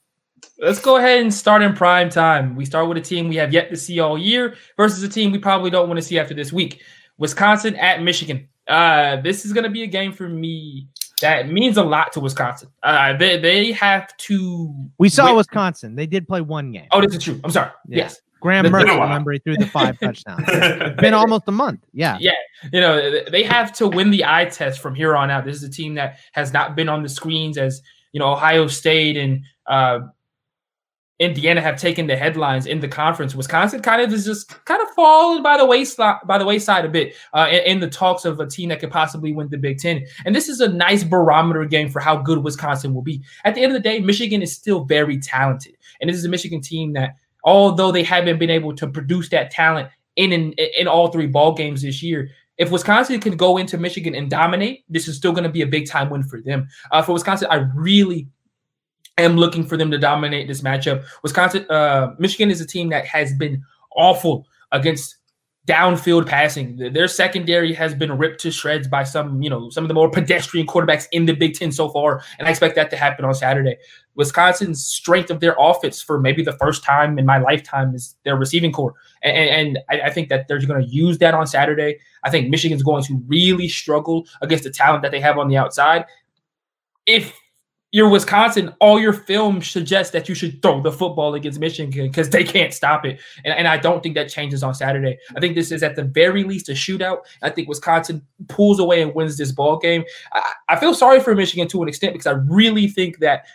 Let's 0.57 0.81
go 0.81 0.97
ahead 0.97 1.21
and 1.21 1.33
start 1.33 1.61
in 1.61 1.73
prime 1.73 2.09
time. 2.09 2.55
We 2.55 2.65
start 2.65 2.87
with 2.87 2.97
a 2.97 3.01
team 3.01 3.29
we 3.29 3.35
have 3.37 3.53
yet 3.53 3.69
to 3.69 3.77
see 3.77 3.99
all 3.99 4.17
year 4.17 4.55
versus 4.75 5.01
a 5.03 5.09
team 5.09 5.31
we 5.31 5.37
probably 5.37 5.69
don't 5.69 5.87
want 5.87 5.97
to 5.97 6.03
see 6.03 6.19
after 6.19 6.33
this 6.33 6.51
week. 6.51 6.81
Wisconsin 7.21 7.75
at 7.75 8.01
Michigan. 8.01 8.49
Uh, 8.67 9.21
this 9.21 9.45
is 9.45 9.53
going 9.53 9.63
to 9.63 9.69
be 9.69 9.83
a 9.83 9.87
game 9.87 10.11
for 10.11 10.27
me 10.27 10.87
that 11.21 11.49
means 11.49 11.77
a 11.77 11.83
lot 11.83 12.11
to 12.13 12.19
Wisconsin. 12.19 12.69
Uh, 12.81 13.15
they 13.15 13.39
they 13.39 13.71
have 13.73 14.15
to. 14.17 14.73
We 14.97 15.07
saw 15.07 15.27
win. 15.27 15.35
Wisconsin. 15.35 15.95
They 15.95 16.07
did 16.07 16.27
play 16.27 16.41
one 16.41 16.71
game. 16.71 16.87
Oh, 16.91 16.99
this 16.99 17.15
is 17.15 17.23
true. 17.23 17.39
I'm 17.43 17.51
sorry. 17.51 17.69
Yeah. 17.87 17.97
Yes. 17.97 18.19
Graham 18.41 18.65
Mertz, 18.65 18.99
remember, 18.99 19.33
he 19.33 19.37
threw 19.37 19.55
the 19.55 19.67
five 19.67 19.99
touchdowns. 20.03 20.43
it's 20.47 20.99
been 20.99 21.13
almost 21.13 21.43
a 21.45 21.51
month. 21.51 21.81
Yeah. 21.93 22.17
Yeah. 22.19 22.31
You 22.73 22.81
know, 22.81 23.19
they 23.29 23.43
have 23.43 23.71
to 23.73 23.87
win 23.87 24.09
the 24.09 24.25
eye 24.25 24.45
test 24.45 24.79
from 24.79 24.95
here 24.95 25.15
on 25.15 25.29
out. 25.29 25.45
This 25.45 25.57
is 25.57 25.63
a 25.63 25.69
team 25.69 25.93
that 25.93 26.17
has 26.31 26.51
not 26.51 26.75
been 26.75 26.89
on 26.89 27.03
the 27.03 27.09
screens 27.09 27.59
as, 27.59 27.83
you 28.13 28.19
know, 28.19 28.31
Ohio 28.31 28.65
State 28.65 29.15
and 29.15 29.43
uh, 29.67 29.99
Indiana 31.21 31.61
have 31.61 31.79
taken 31.79 32.07
the 32.07 32.17
headlines 32.17 32.65
in 32.65 32.79
the 32.79 32.87
conference. 32.87 33.35
Wisconsin 33.35 33.79
kind 33.79 34.01
of 34.01 34.11
is 34.11 34.25
just 34.25 34.49
kind 34.65 34.81
of 34.81 34.89
fallen 34.89 35.43
by 35.43 35.55
the 35.55 35.65
wayside 35.65 36.17
by 36.25 36.39
the 36.39 36.45
wayside 36.45 36.83
a 36.83 36.89
bit 36.89 37.13
uh, 37.33 37.47
in, 37.51 37.59
in, 37.73 37.79
the 37.79 37.87
talks 37.87 38.25
of 38.25 38.39
a 38.39 38.47
team 38.47 38.69
that 38.69 38.79
could 38.79 38.89
possibly 38.89 39.31
win 39.31 39.47
the 39.49 39.57
Big 39.57 39.77
Ten. 39.77 40.03
And 40.25 40.33
this 40.35 40.49
is 40.49 40.61
a 40.61 40.67
nice 40.67 41.03
barometer 41.03 41.63
game 41.65 41.89
for 41.89 41.99
how 41.99 42.17
good 42.17 42.39
Wisconsin 42.43 42.95
will 42.95 43.03
be. 43.03 43.21
At 43.45 43.53
the 43.53 43.61
end 43.61 43.71
of 43.71 43.75
the 43.75 43.87
day, 43.87 43.99
Michigan 43.99 44.41
is 44.41 44.55
still 44.55 44.83
very 44.83 45.19
talented, 45.19 45.77
and 46.01 46.09
this 46.09 46.17
is 46.17 46.25
a 46.25 46.29
Michigan 46.29 46.59
team 46.59 46.93
that, 46.93 47.11
although 47.43 47.91
they 47.91 48.03
haven't 48.03 48.39
been 48.39 48.49
able 48.49 48.75
to 48.77 48.87
produce 48.87 49.29
that 49.29 49.51
talent 49.51 49.89
in 50.15 50.33
in, 50.33 50.53
in 50.53 50.87
all 50.87 51.09
three 51.09 51.27
ball 51.27 51.53
games 51.53 51.83
this 51.83 52.01
year, 52.01 52.31
if 52.57 52.71
Wisconsin 52.71 53.19
can 53.19 53.37
go 53.37 53.57
into 53.57 53.77
Michigan 53.77 54.15
and 54.15 54.27
dominate, 54.27 54.85
this 54.89 55.07
is 55.07 55.17
still 55.17 55.33
going 55.33 55.43
to 55.43 55.49
be 55.49 55.61
a 55.61 55.67
big 55.67 55.87
time 55.87 56.09
win 56.09 56.23
for 56.23 56.41
them. 56.41 56.67
Uh, 56.91 57.03
for 57.03 57.13
Wisconsin, 57.13 57.47
I 57.51 57.67
really 57.75 58.27
am 59.21 59.37
looking 59.37 59.65
for 59.65 59.77
them 59.77 59.91
to 59.91 59.97
dominate 59.97 60.47
this 60.47 60.61
matchup. 60.61 61.03
Wisconsin, 61.23 61.65
uh, 61.69 62.15
Michigan 62.19 62.51
is 62.51 62.61
a 62.61 62.67
team 62.67 62.89
that 62.89 63.05
has 63.05 63.33
been 63.33 63.63
awful 63.95 64.47
against 64.71 65.17
downfield 65.67 66.27
passing. 66.27 66.75
Their 66.91 67.07
secondary 67.07 67.71
has 67.73 67.93
been 67.93 68.17
ripped 68.17 68.41
to 68.41 68.51
shreds 68.51 68.87
by 68.87 69.03
some, 69.03 69.41
you 69.41 69.49
know, 69.49 69.69
some 69.69 69.83
of 69.83 69.87
the 69.89 69.93
more 69.93 70.09
pedestrian 70.09 70.65
quarterbacks 70.65 71.07
in 71.11 71.25
the 71.25 71.33
Big 71.33 71.53
Ten 71.53 71.71
so 71.71 71.89
far, 71.89 72.23
and 72.39 72.47
I 72.47 72.51
expect 72.51 72.75
that 72.75 72.89
to 72.89 72.97
happen 72.97 73.25
on 73.25 73.33
Saturday. 73.35 73.77
Wisconsin's 74.15 74.83
strength 74.83 75.29
of 75.29 75.39
their 75.39 75.55
offense 75.59 76.01
for 76.01 76.19
maybe 76.19 76.43
the 76.43 76.57
first 76.57 76.83
time 76.83 77.19
in 77.19 77.25
my 77.25 77.37
lifetime 77.37 77.93
is 77.93 78.15
their 78.25 78.35
receiving 78.35 78.71
corps, 78.71 78.95
and, 79.21 79.77
and 79.77 79.79
I, 79.89 80.07
I, 80.07 80.09
think 80.09 80.29
that 80.29 80.47
they're 80.47 80.59
going 80.65 80.83
to 80.83 80.89
use 80.89 81.19
that 81.19 81.33
on 81.33 81.45
Saturday. 81.45 81.99
I 82.23 82.31
think 82.31 82.49
Michigan's 82.49 82.83
going 82.83 83.03
to 83.03 83.21
really 83.27 83.69
struggle 83.69 84.27
against 84.41 84.63
the 84.63 84.71
talent 84.71 85.03
that 85.03 85.11
they 85.11 85.19
have 85.21 85.37
on 85.37 85.47
the 85.47 85.57
outside. 85.57 86.05
If 87.05 87.33
you're 87.91 88.09
Wisconsin, 88.09 88.73
all 88.79 88.99
your 88.99 89.11
film 89.11 89.61
suggests 89.61 90.13
that 90.13 90.29
you 90.29 90.35
should 90.35 90.61
throw 90.61 90.81
the 90.81 90.91
football 90.91 91.33
against 91.33 91.59
Michigan 91.59 91.89
because 92.07 92.29
they 92.29 92.43
can't 92.43 92.73
stop 92.73 93.05
it. 93.05 93.19
And, 93.43 93.53
and 93.53 93.67
I 93.67 93.77
don't 93.77 94.01
think 94.01 94.15
that 94.15 94.29
changes 94.29 94.63
on 94.63 94.73
Saturday. 94.73 95.17
I 95.35 95.41
think 95.41 95.55
this 95.55 95.71
is 95.71 95.83
at 95.83 95.97
the 95.97 96.03
very 96.03 96.45
least 96.45 96.69
a 96.69 96.71
shootout. 96.71 97.19
I 97.41 97.49
think 97.49 97.67
Wisconsin 97.67 98.25
pulls 98.47 98.79
away 98.79 99.01
and 99.01 99.13
wins 99.13 99.37
this 99.37 99.51
ball 99.51 99.77
game. 99.77 100.05
I, 100.31 100.53
I 100.69 100.75
feel 100.77 100.93
sorry 100.93 101.19
for 101.19 101.35
Michigan 101.35 101.67
to 101.67 101.83
an 101.83 101.89
extent 101.89 102.13
because 102.13 102.27
I 102.27 102.39
really 102.47 102.87
think 102.87 103.19
that 103.19 103.45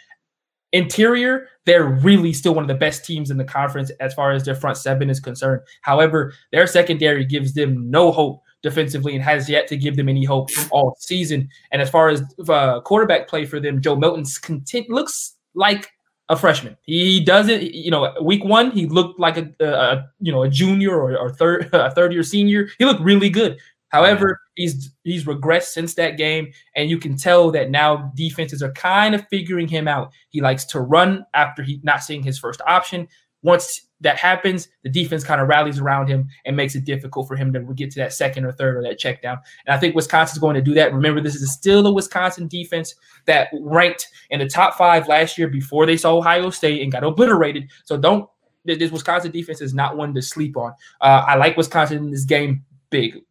interior, 0.73 1.49
they're 1.65 1.87
really 1.87 2.35
still 2.35 2.55
one 2.55 2.65
of 2.65 2.69
the 2.69 2.75
best 2.75 3.07
teams 3.07 3.31
in 3.31 3.39
the 3.39 3.45
conference 3.45 3.91
as 4.01 4.13
far 4.13 4.33
as 4.33 4.45
their 4.45 4.55
front 4.55 4.77
seven 4.77 5.09
is 5.09 5.19
concerned. 5.19 5.63
However, 5.81 6.35
their 6.53 6.67
secondary 6.67 7.25
gives 7.25 7.55
them 7.55 7.91
no 7.91 8.13
hope 8.13 8.43
defensively 8.67 9.15
and 9.15 9.23
has 9.23 9.49
yet 9.49 9.69
to 9.69 9.77
give 9.77 9.97
them 9.97 10.09
any 10.09 10.25
hope 10.25 10.51
all 10.73 10.97
season. 10.99 11.49
And 11.71 11.81
as 11.81 11.89
far 11.89 12.09
as 12.09 12.23
uh, 12.49 12.81
quarterback 12.81 13.29
play 13.29 13.47
for 13.47 13.61
them, 13.61 13.81
Joe 13.81 13.95
Milton's 13.95 14.39
content 14.39 14.91
looks 14.91 15.37
like 15.55 15.89
a 16.29 16.37
freshman. 16.37 16.77
He 16.83 17.25
doesn't, 17.25 17.63
you 17.63 17.93
know, 17.93 18.13
week 18.21 18.45
one 18.45 18.73
he 18.73 18.87
looked 18.87 19.21
like 19.21 19.37
a, 19.37 19.49
a 19.61 20.11
you 20.21 20.33
know 20.33 20.43
a 20.43 20.49
junior 20.49 20.97
or, 20.97 21.17
or 21.17 21.31
third 21.31 21.71
a 21.73 21.93
third 21.93 22.13
year 22.13 22.25
senior. 22.25 22.69
He 22.79 22.85
looked 22.85 23.01
really 23.01 23.31
good. 23.31 23.59
However, 23.91 24.41
he's 24.57 24.91
he's 25.05 25.25
regressed 25.25 25.69
since 25.69 25.95
that 25.95 26.17
game, 26.17 26.53
and 26.75 26.91
you 26.91 26.99
can 26.99 27.17
tell 27.17 27.53
that 27.53 27.71
now 27.71 28.13
defenses 28.17 28.63
are 28.63 28.73
kind 28.73 29.15
of 29.15 29.25
figuring 29.29 29.69
him 29.69 29.87
out. 29.87 30.13
He 30.31 30.41
likes 30.41 30.65
to 30.67 30.81
run 30.81 31.25
after 31.35 31.63
he 31.63 31.81
not 31.85 32.03
seeing 32.03 32.25
his 32.25 32.39
first 32.39 32.61
option. 32.67 33.07
Once 33.43 33.86
that 34.01 34.19
happens, 34.19 34.69
the 34.83 34.91
defense 34.91 35.25
kind 35.25 35.41
of 35.41 35.49
rallies 35.49 35.79
around 35.79 36.09
him 36.09 36.29
and 36.45 36.57
makes 36.57 36.75
it 36.75 36.85
difficult 36.85 37.27
for 37.27 37.37
him 37.37 37.53
to 37.53 37.61
get 37.75 37.91
to 37.93 37.99
that 38.01 38.13
second 38.13 38.45
or 38.45 38.53
third 38.53 38.77
or 38.77 38.83
that 38.83 38.99
check 38.99 39.23
down. 39.23 39.39
And 39.67 39.75
I 39.75 39.79
think 39.79 39.95
Wisconsin's 39.95 40.39
going 40.39 40.55
to 40.55 40.63
do 40.63 40.75
that. 40.75 40.93
Remember, 40.93 41.21
this 41.21 41.35
is 41.35 41.53
still 41.53 41.87
a 41.87 41.93
Wisconsin 41.93 42.49
defense 42.49 42.95
that 43.25 43.49
ranked 43.61 44.09
in 44.31 44.41
the 44.41 44.49
top 44.49 44.75
five 44.75 45.09
last 45.09 45.39
year 45.39 45.49
before 45.49 45.87
they 45.87 45.97
saw 45.97 46.17
Ohio 46.17 46.51
State 46.51 46.83
and 46.83 46.93
got 46.93 47.05
obliterated. 47.05 47.71
So 47.85 47.97
don't 47.97 48.29
this 48.65 48.91
Wisconsin 48.91 49.31
defense 49.31 49.61
is 49.61 49.75
not 49.75 49.97
one 49.97 50.13
to 50.15 50.21
sleep 50.21 50.57
on. 50.57 50.73
Uh, 51.01 51.25
I 51.27 51.37
like 51.37 51.57
Wisconsin 51.57 51.99
in 51.99 52.11
this 52.11 52.25
game 52.25 52.65
big. 52.91 53.23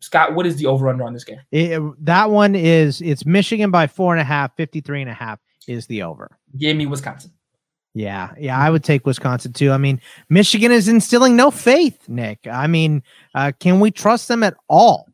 Scott, 0.00 0.34
what 0.34 0.46
is 0.46 0.56
the 0.56 0.66
over 0.66 0.88
under 0.88 1.04
on 1.04 1.12
this 1.12 1.24
game? 1.24 1.40
It, 1.50 1.80
that 2.04 2.30
one 2.30 2.54
is 2.54 3.00
it's 3.00 3.26
Michigan 3.26 3.70
by 3.70 3.86
four 3.86 4.14
and 4.14 4.20
a 4.20 4.24
half, 4.24 4.56
53 4.56 5.02
and 5.02 5.10
a 5.10 5.14
half 5.14 5.38
is 5.66 5.86
the 5.86 6.02
over. 6.02 6.38
Give 6.56 6.76
me 6.76 6.86
Wisconsin. 6.86 7.32
Yeah, 7.94 8.32
yeah, 8.38 8.56
I 8.56 8.70
would 8.70 8.84
take 8.84 9.04
Wisconsin 9.04 9.52
too. 9.52 9.72
I 9.72 9.78
mean, 9.78 10.00
Michigan 10.28 10.70
is 10.70 10.86
instilling 10.86 11.34
no 11.34 11.50
faith, 11.50 12.08
Nick. 12.08 12.46
I 12.46 12.66
mean, 12.68 13.02
uh, 13.34 13.52
can 13.58 13.80
we 13.80 13.90
trust 13.90 14.28
them 14.28 14.42
at 14.42 14.54
all? 14.68 15.08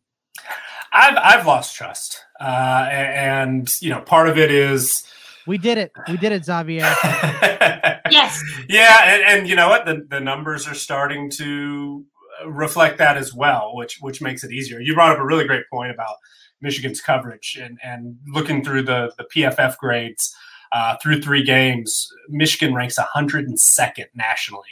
I've 0.92 1.16
I've 1.16 1.46
lost 1.46 1.74
trust, 1.74 2.22
uh, 2.40 2.88
and 2.90 3.68
you 3.80 3.90
know, 3.90 4.00
part 4.00 4.28
of 4.28 4.36
it 4.38 4.50
is 4.50 5.04
we 5.46 5.58
did 5.58 5.78
it. 5.78 5.92
We 6.08 6.16
did 6.16 6.32
it, 6.32 6.44
Xavier. 6.44 6.80
yes. 8.10 8.42
Yeah, 8.68 9.14
and, 9.14 9.22
and 9.22 9.48
you 9.48 9.56
know 9.56 9.68
what? 9.68 9.86
The 9.86 10.06
the 10.08 10.20
numbers 10.20 10.66
are 10.66 10.74
starting 10.74 11.30
to 11.32 12.04
reflect 12.46 12.98
that 12.98 13.16
as 13.16 13.32
well, 13.32 13.74
which 13.74 13.98
which 14.00 14.20
makes 14.20 14.44
it 14.44 14.52
easier. 14.52 14.80
You 14.80 14.94
brought 14.94 15.12
up 15.12 15.18
a 15.18 15.24
really 15.24 15.46
great 15.46 15.64
point 15.72 15.92
about 15.92 16.16
Michigan's 16.60 17.00
coverage 17.00 17.58
and 17.60 17.78
and 17.82 18.16
looking 18.26 18.64
through 18.64 18.82
the 18.82 19.12
the 19.16 19.24
PFF 19.34 19.76
grades 19.78 20.34
uh, 20.72 20.96
through 21.02 21.20
three 21.20 21.42
games, 21.42 22.08
Michigan 22.28 22.74
ranks 22.74 22.98
102nd 22.98 24.06
nationally 24.14 24.64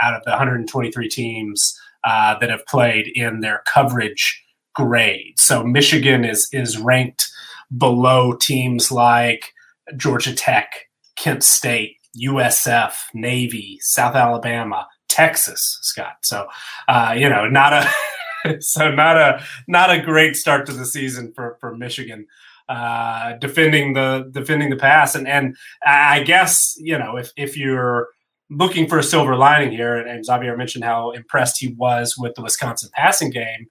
out 0.00 0.14
of 0.14 0.22
the 0.24 0.30
123 0.30 1.08
teams 1.08 1.78
uh, 2.04 2.38
that 2.38 2.50
have 2.50 2.64
played 2.66 3.08
in 3.14 3.40
their 3.40 3.62
coverage 3.66 4.42
grade. 4.74 5.38
So 5.38 5.64
Michigan 5.64 6.24
is 6.24 6.48
is 6.52 6.78
ranked 6.78 7.28
below 7.76 8.34
teams 8.34 8.92
like 8.92 9.52
Georgia 9.96 10.34
Tech, 10.34 10.88
Kent 11.16 11.42
State, 11.42 11.96
USF, 12.22 12.94
Navy, 13.14 13.78
South 13.80 14.14
Alabama, 14.14 14.86
Texas, 15.08 15.78
Scott. 15.82 16.16
So 16.22 16.46
uh, 16.88 17.14
you 17.16 17.28
know, 17.28 17.48
not 17.48 17.72
a 17.72 18.60
so 18.60 18.90
not 18.90 19.16
a 19.16 19.42
not 19.66 19.90
a 19.90 20.00
great 20.00 20.36
start 20.36 20.66
to 20.66 20.72
the 20.72 20.86
season 20.86 21.32
for 21.34 21.56
for 21.60 21.76
Michigan 21.76 22.26
uh, 22.68 23.34
defending 23.34 23.92
the 23.94 24.28
defending 24.32 24.70
the 24.70 24.76
pass. 24.76 25.14
And 25.14 25.28
and 25.28 25.56
I 25.84 26.22
guess 26.22 26.74
you 26.78 26.98
know 26.98 27.16
if 27.16 27.30
if 27.36 27.56
you're 27.56 28.08
looking 28.50 28.88
for 28.88 28.98
a 28.98 29.02
silver 29.02 29.36
lining 29.36 29.72
here, 29.72 29.96
and, 29.96 30.08
and 30.08 30.24
Xavier 30.24 30.56
mentioned 30.56 30.84
how 30.84 31.10
impressed 31.10 31.56
he 31.58 31.74
was 31.74 32.14
with 32.16 32.34
the 32.34 32.42
Wisconsin 32.42 32.90
passing 32.94 33.30
game. 33.30 33.66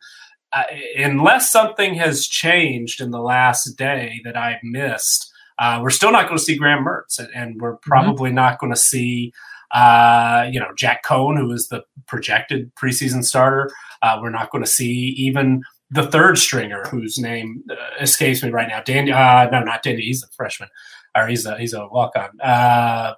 Uh, 0.54 0.64
unless 0.98 1.52
something 1.52 1.96
has 1.96 2.28
changed 2.28 3.02
in 3.02 3.12
the 3.12 3.20
last 3.20 3.78
day 3.78 4.22
that 4.24 4.38
I've 4.38 4.64
missed, 4.64 5.30
uh, 5.60 5.80
we're 5.82 5.90
still 5.90 6.12
not 6.12 6.28
going 6.28 6.38
to 6.38 6.44
see 6.44 6.58
Graham 6.58 6.86
Mertz, 6.86 7.20
and, 7.20 7.30
and 7.34 7.62
we're 7.62 7.74
mm-hmm. 7.74 7.90
probably 7.90 8.30
mm-hmm. 8.30 8.36
not 8.36 8.60
going 8.60 8.74
to 8.74 8.80
see, 8.80 9.34
uh, 9.74 10.48
you 10.50 10.60
know, 10.60 10.72
Jack 10.78 11.04
Coan, 11.06 11.38
who 11.38 11.52
is 11.52 11.68
the 11.68 11.84
projected 12.08 12.74
preseason 12.76 13.24
starter. 13.24 13.72
Uh, 14.02 14.20
we're 14.22 14.30
not 14.30 14.52
going 14.52 14.64
to 14.64 14.70
see 14.70 15.16
even 15.18 15.62
the 15.96 16.08
third 16.08 16.38
stringer 16.38 16.84
whose 16.86 17.18
name 17.18 17.64
uh, 17.70 17.76
escapes 18.02 18.44
me 18.44 18.50
right 18.50 18.68
now. 18.68 18.82
Danny, 18.82 19.12
uh, 19.12 19.50
no, 19.50 19.64
not 19.64 19.84
Danny. 19.84 20.02
He's 20.02 20.24
a 20.24 20.28
freshman, 20.28 20.70
or 21.16 21.28
he's 21.28 21.46
a 21.46 21.58
he's 21.58 21.74
a 21.74 21.88
walk 21.88 22.14
on. 22.16 22.40
Uh, 22.42 23.16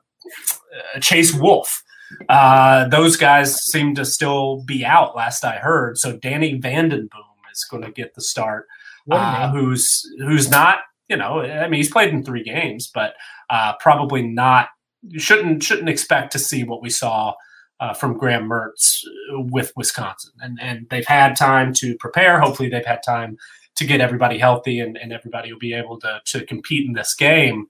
Chase 1.01 1.33
Wolf. 1.33 1.83
Uh, 2.29 2.87
those 2.87 3.17
guys 3.17 3.61
seem 3.63 3.93
to 3.95 4.05
still 4.05 4.63
be 4.63 4.85
out. 4.85 5.15
Last 5.15 5.43
I 5.43 5.57
heard, 5.57 5.97
so 5.97 6.15
Danny 6.17 6.57
Vanden 6.57 7.09
Boom 7.11 7.23
is 7.51 7.65
going 7.69 7.83
to 7.83 7.91
get 7.91 8.13
the 8.15 8.21
start. 8.21 8.67
Uh, 9.09 9.49
who's 9.51 10.05
who's 10.19 10.49
not 10.49 10.79
you 11.07 11.15
know 11.15 11.39
I 11.41 11.69
mean 11.69 11.77
he's 11.77 11.91
played 11.91 12.13
in 12.13 12.23
three 12.23 12.43
games, 12.43 12.91
but 12.93 13.13
uh, 13.49 13.73
probably 13.79 14.21
not. 14.21 14.69
You 15.01 15.19
shouldn't 15.19 15.63
shouldn't 15.63 15.89
expect 15.89 16.31
to 16.33 16.39
see 16.39 16.63
what 16.63 16.81
we 16.81 16.89
saw 16.89 17.33
uh, 17.79 17.93
from 17.93 18.17
Graham 18.17 18.49
Mertz 18.49 19.01
with 19.29 19.71
Wisconsin. 19.75 20.33
And, 20.39 20.57
and 20.61 20.87
they've 20.89 21.05
had 21.05 21.35
time 21.35 21.73
to 21.75 21.95
prepare. 21.97 22.39
Hopefully, 22.39 22.69
they've 22.69 22.85
had 22.85 23.03
time 23.03 23.37
to 23.75 23.85
get 23.85 24.01
everybody 24.01 24.37
healthy 24.37 24.79
and, 24.79 24.97
and 24.97 25.13
everybody 25.13 25.51
will 25.51 25.59
be 25.59 25.73
able 25.73 25.99
to, 25.99 26.19
to 26.25 26.45
compete 26.45 26.87
in 26.87 26.93
this 26.93 27.13
game. 27.13 27.67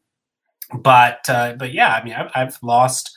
But 0.73 1.29
uh, 1.29 1.53
but 1.57 1.73
yeah, 1.73 1.93
I 1.93 2.03
mean, 2.03 2.13
I've, 2.13 2.31
I've, 2.35 2.57
lost 2.61 3.15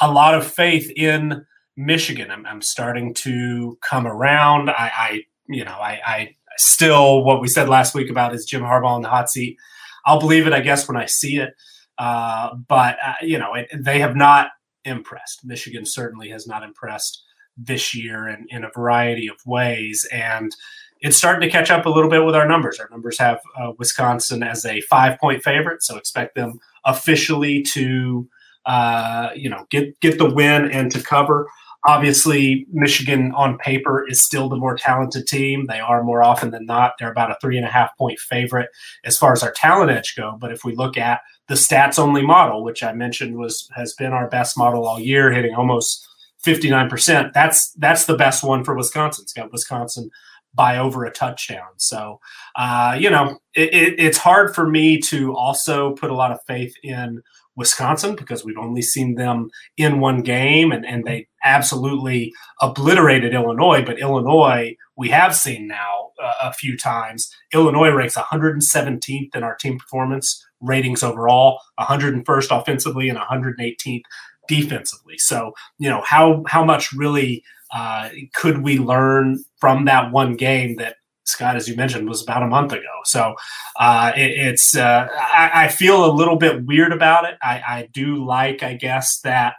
a 0.00 0.10
lot 0.10 0.34
of 0.34 0.46
faith 0.46 0.90
in 0.96 1.46
Michigan. 1.76 2.30
I'm, 2.30 2.44
I'm 2.44 2.60
starting 2.60 3.14
to 3.14 3.78
come 3.80 4.06
around. 4.06 4.68
I, 4.68 4.90
I 4.94 5.22
you 5.48 5.64
know, 5.64 5.72
I, 5.72 6.00
I 6.04 6.36
still 6.58 7.24
what 7.24 7.40
we 7.40 7.48
said 7.48 7.68
last 7.68 7.94
week 7.94 8.10
about 8.10 8.34
is 8.34 8.44
Jim 8.44 8.62
Harbaugh 8.62 8.96
in 8.96 9.02
the 9.02 9.08
hot 9.08 9.30
seat. 9.30 9.56
I'll 10.04 10.20
believe 10.20 10.46
it, 10.46 10.52
I 10.52 10.60
guess, 10.60 10.88
when 10.88 10.96
I 10.96 11.06
see 11.06 11.38
it. 11.38 11.54
Uh, 11.96 12.54
but 12.68 12.96
uh, 13.04 13.14
you 13.22 13.38
know, 13.38 13.54
it, 13.54 13.68
they 13.74 14.00
have 14.00 14.16
not 14.16 14.48
impressed. 14.84 15.44
Michigan 15.44 15.84
certainly 15.84 16.28
has 16.30 16.46
not 16.46 16.62
impressed 16.62 17.22
this 17.56 17.94
year 17.94 18.28
in, 18.28 18.46
in 18.50 18.64
a 18.64 18.70
variety 18.74 19.28
of 19.28 19.36
ways. 19.44 20.06
And 20.12 20.54
it's 21.00 21.16
starting 21.16 21.48
to 21.48 21.50
catch 21.50 21.70
up 21.70 21.86
a 21.86 21.90
little 21.90 22.10
bit 22.10 22.24
with 22.24 22.34
our 22.34 22.46
numbers. 22.46 22.78
Our 22.78 22.88
numbers 22.90 23.18
have 23.18 23.40
uh, 23.58 23.72
Wisconsin 23.78 24.42
as 24.42 24.64
a 24.64 24.80
five 24.82 25.18
point 25.18 25.42
favorite, 25.42 25.82
so 25.82 25.96
expect 25.96 26.34
them 26.34 26.60
officially 26.84 27.62
to, 27.62 28.28
uh, 28.66 29.30
you 29.34 29.48
know, 29.48 29.66
get 29.70 29.98
get 30.00 30.18
the 30.18 30.28
win 30.28 30.70
and 30.70 30.90
to 30.92 31.02
cover. 31.02 31.48
Obviously, 31.86 32.66
Michigan 32.72 33.32
on 33.34 33.56
paper 33.58 34.06
is 34.06 34.22
still 34.22 34.48
the 34.48 34.56
more 34.56 34.76
talented 34.76 35.26
team. 35.26 35.66
They 35.66 35.80
are 35.80 36.04
more 36.04 36.22
often 36.22 36.50
than 36.50 36.66
not. 36.66 36.94
They're 36.98 37.10
about 37.10 37.30
a 37.30 37.36
three 37.40 37.56
and 37.56 37.66
a 37.66 37.70
half 37.70 37.96
point 37.96 38.18
favorite 38.18 38.68
as 39.04 39.16
far 39.16 39.32
as 39.32 39.42
our 39.42 39.52
talent 39.52 39.90
edge 39.90 40.14
go. 40.16 40.36
But 40.38 40.52
if 40.52 40.64
we 40.64 40.74
look 40.74 40.98
at 40.98 41.20
the 41.48 41.54
stats 41.54 41.98
only 41.98 42.22
model, 42.22 42.62
which 42.62 42.82
I 42.82 42.92
mentioned 42.92 43.36
was 43.36 43.68
has 43.74 43.94
been 43.94 44.12
our 44.12 44.28
best 44.28 44.58
model 44.58 44.86
all 44.86 45.00
year, 45.00 45.32
hitting 45.32 45.54
almost 45.54 46.06
59%. 46.44 47.32
That's 47.32 47.72
that's 47.72 48.06
the 48.06 48.16
best 48.16 48.42
one 48.42 48.64
for 48.64 48.74
Wisconsin. 48.74 49.22
It's 49.22 49.32
got 49.32 49.52
Wisconsin 49.52 50.10
by 50.54 50.78
over 50.78 51.04
a 51.04 51.12
touchdown. 51.12 51.68
So, 51.76 52.20
uh, 52.56 52.96
you 52.98 53.08
know, 53.08 53.38
it, 53.54 53.72
it, 53.72 54.00
it's 54.00 54.18
hard 54.18 54.54
for 54.54 54.68
me 54.68 54.98
to 55.02 55.34
also 55.36 55.92
put 55.92 56.10
a 56.10 56.14
lot 56.14 56.32
of 56.32 56.42
faith 56.46 56.74
in 56.82 57.22
Wisconsin 57.56 58.16
because 58.16 58.44
we've 58.44 58.58
only 58.58 58.82
seen 58.82 59.16
them 59.16 59.50
in 59.76 60.00
one 60.00 60.22
game 60.22 60.72
and, 60.72 60.86
and 60.86 61.04
they 61.04 61.26
absolutely 61.44 62.32
obliterated 62.60 63.34
Illinois. 63.34 63.82
But 63.84 63.98
Illinois, 63.98 64.76
we 64.96 65.08
have 65.10 65.34
seen 65.34 65.66
now 65.66 66.10
uh, 66.22 66.34
a 66.42 66.52
few 66.52 66.76
times. 66.76 67.34
Illinois 67.52 67.90
ranks 67.90 68.16
117th 68.16 69.34
in 69.34 69.42
our 69.42 69.56
team 69.56 69.78
performance 69.78 70.46
ratings 70.60 71.02
overall, 71.02 71.60
101st 71.78 72.60
offensively 72.60 73.08
and 73.08 73.18
118th 73.18 74.02
defensively. 74.48 75.18
So, 75.18 75.52
you 75.78 75.88
know, 75.88 76.02
how 76.04 76.44
how 76.48 76.64
much 76.64 76.92
really 76.92 77.44
uh, 77.72 78.10
could 78.34 78.62
we 78.62 78.78
learn 78.78 79.44
from 79.58 79.84
that 79.84 80.12
one 80.12 80.34
game 80.34 80.76
that 80.76 80.96
Scott, 81.30 81.56
as 81.56 81.68
you 81.68 81.76
mentioned, 81.76 82.08
was 82.08 82.22
about 82.22 82.42
a 82.42 82.46
month 82.46 82.72
ago. 82.72 82.82
So 83.04 83.34
uh, 83.78 84.12
it, 84.16 84.30
it's 84.32 84.76
uh, 84.76 85.08
I, 85.10 85.64
I, 85.64 85.68
feel 85.68 86.04
a 86.04 86.12
little 86.12 86.36
bit 86.36 86.64
weird 86.64 86.92
about 86.92 87.24
it. 87.24 87.36
I, 87.42 87.62
I, 87.66 87.88
do 87.92 88.24
like, 88.24 88.62
I 88.62 88.74
guess, 88.74 89.20
that 89.20 89.54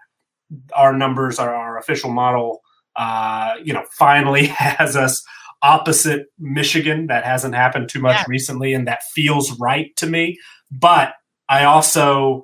our 0.75 0.95
numbers, 0.95 1.39
our, 1.39 1.53
our 1.53 1.77
official 1.77 2.11
model, 2.11 2.61
uh, 2.95 3.55
you 3.63 3.73
know, 3.73 3.83
finally 3.97 4.45
has 4.47 4.95
us 4.95 5.23
opposite 5.61 6.27
Michigan. 6.39 7.07
That 7.07 7.25
hasn't 7.25 7.55
happened 7.55 7.89
too 7.89 7.99
much 7.99 8.17
yeah. 8.17 8.25
recently, 8.27 8.73
and 8.73 8.87
that 8.87 9.03
feels 9.13 9.57
right 9.59 9.95
to 9.97 10.07
me. 10.07 10.37
But 10.71 11.13
I 11.49 11.65
also 11.65 12.43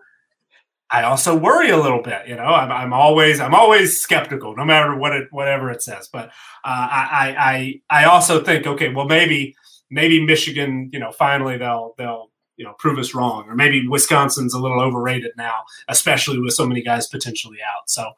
I 0.90 1.04
also 1.04 1.36
worry 1.36 1.70
a 1.70 1.78
little 1.78 2.02
bit. 2.02 2.28
You 2.28 2.36
know, 2.36 2.46
I'm, 2.46 2.72
I'm 2.72 2.94
always 2.94 3.40
I'm 3.40 3.54
always 3.54 4.00
skeptical, 4.00 4.56
no 4.56 4.64
matter 4.64 4.96
what 4.96 5.14
it 5.14 5.28
whatever 5.32 5.70
it 5.70 5.82
says. 5.82 6.10
But 6.12 6.30
uh, 6.64 6.88
I 6.92 7.82
I 7.90 8.02
I 8.02 8.06
also 8.06 8.44
think, 8.44 8.66
okay, 8.66 8.90
well 8.90 9.06
maybe 9.06 9.56
maybe 9.90 10.26
Michigan, 10.26 10.90
you 10.94 11.00
know, 11.00 11.12
finally 11.12 11.58
they'll 11.58 11.94
they'll 11.98 12.32
you 12.56 12.66
know 12.66 12.74
prove 12.80 13.00
us 13.00 13.14
wrong, 13.14 13.46
or 13.48 13.56
maybe 13.56 13.88
Wisconsin's 13.88 14.54
a 14.54 14.60
little 14.60 14.82
overrated 14.82 15.32
now, 15.38 15.64
especially 15.88 16.40
with 16.40 16.54
so 16.54 16.66
many 16.66 16.82
guys 16.82 17.08
potentially 17.08 17.58
out. 17.62 17.90
So, 17.90 18.12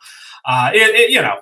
uh, 0.45 0.71
it, 0.73 0.95
it 0.95 1.09
you 1.11 1.21
know, 1.21 1.39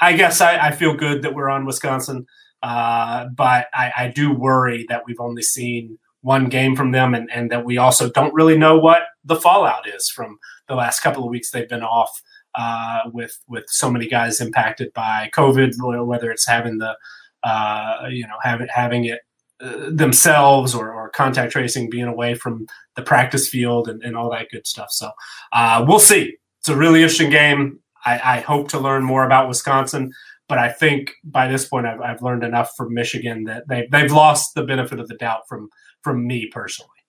I 0.00 0.14
guess 0.14 0.40
I, 0.40 0.68
I 0.68 0.70
feel 0.72 0.94
good 0.94 1.22
that 1.22 1.34
we're 1.34 1.50
on 1.50 1.66
Wisconsin, 1.66 2.26
uh, 2.62 3.26
but 3.36 3.66
I, 3.72 3.92
I 3.96 4.08
do 4.08 4.32
worry 4.32 4.86
that 4.88 5.02
we've 5.06 5.20
only 5.20 5.42
seen 5.42 5.98
one 6.22 6.48
game 6.48 6.76
from 6.76 6.90
them, 6.90 7.14
and, 7.14 7.30
and 7.30 7.50
that 7.50 7.64
we 7.64 7.78
also 7.78 8.10
don't 8.10 8.34
really 8.34 8.58
know 8.58 8.78
what 8.78 9.02
the 9.24 9.36
fallout 9.36 9.88
is 9.88 10.10
from 10.10 10.38
the 10.70 10.76
last 10.76 11.00
couple 11.00 11.24
of 11.24 11.30
weeks 11.30 11.50
they've 11.50 11.68
been 11.68 11.82
off 11.82 12.22
uh, 12.54 13.00
with 13.12 13.38
with 13.48 13.64
so 13.68 13.90
many 13.90 14.08
guys 14.08 14.40
impacted 14.40 14.92
by 14.94 15.30
COVID, 15.34 16.06
whether 16.06 16.30
it's 16.30 16.46
having 16.46 16.78
the 16.78 16.96
uh, 17.42 18.06
you 18.08 18.26
know 18.26 18.36
having 18.42 18.68
having 18.68 19.04
it 19.04 19.20
uh, 19.60 19.90
themselves 19.90 20.74
or, 20.74 20.90
or, 20.90 21.10
contact 21.10 21.52
tracing 21.52 21.90
being 21.90 22.06
away 22.06 22.34
from 22.34 22.66
the 22.96 23.02
practice 23.02 23.46
field 23.48 23.88
and, 23.88 24.02
and 24.02 24.16
all 24.16 24.30
that 24.30 24.48
good 24.50 24.66
stuff. 24.66 24.90
So 24.90 25.10
uh, 25.52 25.84
we'll 25.86 25.98
see. 25.98 26.36
It's 26.60 26.68
a 26.70 26.76
really 26.76 27.02
interesting 27.02 27.30
game. 27.30 27.78
I, 28.06 28.36
I, 28.36 28.40
hope 28.40 28.68
to 28.68 28.78
learn 28.78 29.04
more 29.04 29.24
about 29.24 29.48
Wisconsin, 29.48 30.12
but 30.48 30.56
I 30.56 30.70
think 30.70 31.12
by 31.24 31.46
this 31.46 31.66
point 31.66 31.86
I've, 31.86 32.00
I've 32.00 32.22
learned 32.22 32.42
enough 32.42 32.74
from 32.74 32.94
Michigan 32.94 33.44
that 33.44 33.68
they, 33.68 33.86
they've 33.90 34.10
lost 34.10 34.54
the 34.54 34.64
benefit 34.64 34.98
of 34.98 35.08
the 35.08 35.16
doubt 35.16 35.42
from 35.46 35.68
from 36.02 36.26
me 36.26 36.46
personally. 36.46 36.99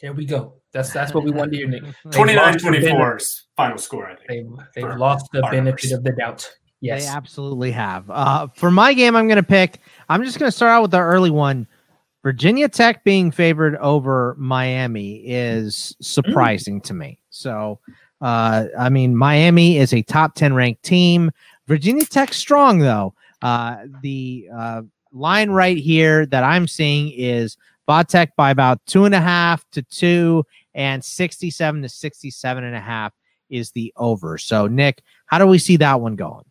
There 0.00 0.12
we 0.12 0.26
go. 0.26 0.54
That's 0.72 0.92
that's 0.92 1.12
what 1.12 1.24
we 1.24 1.30
want 1.30 1.52
to 1.52 1.58
hear, 1.58 1.68
Nick. 1.68 1.82
29-24 2.06 3.40
final 3.56 3.78
score, 3.78 4.06
I 4.06 4.14
think. 4.14 4.28
They've, 4.28 4.84
they've 4.84 4.96
lost 4.96 5.26
the 5.32 5.42
benefit 5.50 5.92
of 5.92 6.04
the 6.04 6.12
doubt. 6.12 6.48
Yes. 6.80 7.06
They 7.06 7.10
absolutely 7.10 7.72
have. 7.72 8.08
Uh, 8.08 8.46
for 8.54 8.70
my 8.70 8.94
game, 8.94 9.16
I'm 9.16 9.26
going 9.26 9.36
to 9.36 9.42
pick, 9.42 9.80
I'm 10.08 10.22
just 10.22 10.38
going 10.38 10.48
to 10.50 10.56
start 10.56 10.70
out 10.70 10.82
with 10.82 10.90
the 10.92 11.00
early 11.00 11.30
one. 11.30 11.66
Virginia 12.22 12.68
Tech 12.68 13.04
being 13.04 13.30
favored 13.30 13.76
over 13.76 14.36
Miami 14.38 15.16
is 15.26 15.96
surprising 16.00 16.80
mm. 16.80 16.84
to 16.84 16.94
me. 16.94 17.20
So, 17.30 17.80
uh, 18.20 18.66
I 18.78 18.88
mean, 18.90 19.16
Miami 19.16 19.78
is 19.78 19.92
a 19.92 20.02
top 20.02 20.34
10 20.34 20.54
ranked 20.54 20.82
team. 20.82 21.30
Virginia 21.66 22.04
Tech 22.04 22.32
strong, 22.32 22.78
though. 22.78 23.14
Uh, 23.42 23.78
the 24.02 24.48
uh, 24.54 24.82
line 25.12 25.50
right 25.50 25.76
here 25.76 26.26
that 26.26 26.44
I'm 26.44 26.66
seeing 26.66 27.12
is 27.16 27.56
Vatech 27.88 28.28
by 28.36 28.50
about 28.50 28.84
two 28.86 29.04
and 29.04 29.14
a 29.14 29.20
half 29.20 29.64
to 29.72 29.82
two, 29.82 30.44
and 30.74 31.04
67 31.04 31.82
to 31.82 31.88
67 31.88 32.64
and 32.64 32.76
a 32.76 32.80
half 32.80 33.12
is 33.48 33.72
the 33.72 33.92
over. 33.96 34.38
So, 34.38 34.66
Nick, 34.66 35.02
how 35.26 35.38
do 35.38 35.46
we 35.46 35.58
see 35.58 35.76
that 35.78 36.00
one 36.00 36.16
going? 36.16 36.44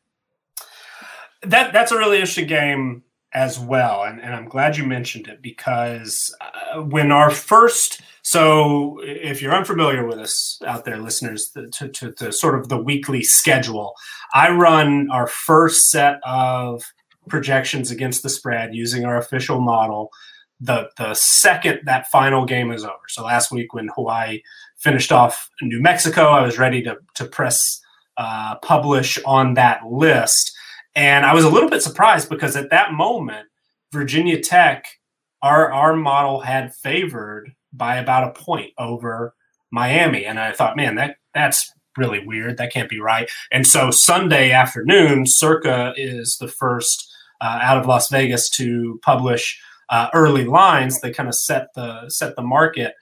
That 1.44 1.72
that's 1.74 1.92
a 1.92 1.98
really 1.98 2.18
interesting 2.18 2.48
game 2.48 3.04
as 3.34 3.60
well, 3.60 4.04
and, 4.04 4.20
and 4.20 4.34
I'm 4.34 4.50
glad 4.50 4.78
you 4.78 4.86
mentioned 4.86 5.28
it 5.28 5.42
because 5.42 6.36
uh, 6.42 6.82
when 6.82 7.12
our 7.12 7.30
first 7.30 8.02
so 8.28 9.00
if 9.04 9.42
you're 9.42 9.56
unfamiliar 9.56 10.06
with 10.06 10.20
us 10.20 10.60
out 10.68 10.84
there, 10.84 10.98
listeners, 10.98 11.50
to, 11.52 11.88
to, 11.88 12.12
to 12.12 12.34
sort 12.34 12.60
of 12.60 12.68
the 12.68 12.78
weekly 12.78 13.24
schedule, 13.24 13.94
I 14.34 14.50
run 14.50 15.08
our 15.14 15.28
first 15.28 15.90
set 15.90 16.20
of 16.26 16.84
projections 17.30 17.90
against 17.90 18.24
the 18.24 18.30
spread 18.30 18.76
using 18.76 19.06
our 19.06 19.16
official 19.16 19.62
model 19.62 20.12
the 20.60 20.90
the 20.98 21.14
second 21.14 21.82
that 21.86 22.08
final 22.08 22.46
game 22.46 22.72
is 22.72 22.84
over. 22.84 22.96
So 23.08 23.24
last 23.24 23.52
week 23.52 23.74
when 23.74 23.90
Hawaii 23.96 24.42
finished 24.78 25.12
off 25.12 25.50
New 25.62 25.82
Mexico, 25.82 26.30
I 26.30 26.42
was 26.42 26.58
ready 26.58 26.82
to 26.84 26.98
to 27.16 27.26
press 27.26 27.82
uh, 28.18 28.56
publish 28.58 29.20
on 29.26 29.54
that 29.54 29.82
list, 29.86 30.52
and 30.96 31.26
I 31.26 31.34
was 31.34 31.44
a 31.44 31.50
little 31.50 31.70
bit 31.70 31.84
surprised 31.84 32.30
because 32.30 32.56
at 32.56 32.72
that 32.72 32.94
moment 32.94 33.48
Virginia 33.92 34.40
Tech, 34.42 34.88
our 35.42 35.72
our 35.72 35.96
model 35.96 36.40
had 36.40 36.74
favored 36.76 37.54
by 37.74 37.98
about 37.98 38.28
a 38.28 38.44
point 38.44 38.72
over 38.78 39.36
Miami, 39.72 40.26
and 40.26 40.40
I 40.40 40.54
thought, 40.54 40.76
man, 40.78 40.96
that 40.96 41.18
that's 41.34 41.72
really 41.98 42.26
weird. 42.26 42.58
That 42.58 42.72
can't 42.72 42.90
be 42.90 43.00
right. 43.00 43.30
And 43.52 43.66
so 43.66 43.92
Sunday 43.92 44.52
afternoon, 44.52 45.26
Circa 45.26 45.94
is 45.98 46.38
the 46.40 46.48
first 46.48 47.12
uh, 47.42 47.60
out 47.62 47.78
of 47.78 47.86
Las 47.86 48.10
Vegas 48.10 48.50
to 48.52 49.00
publish 49.04 49.60
uh, 49.90 50.10
early 50.14 50.46
lines 50.46 51.02
that 51.02 51.16
kind 51.16 51.30
of 51.30 51.36
set 51.36 51.68
the 51.76 52.10
set 52.10 52.36
the 52.36 52.42
market. 52.42 52.94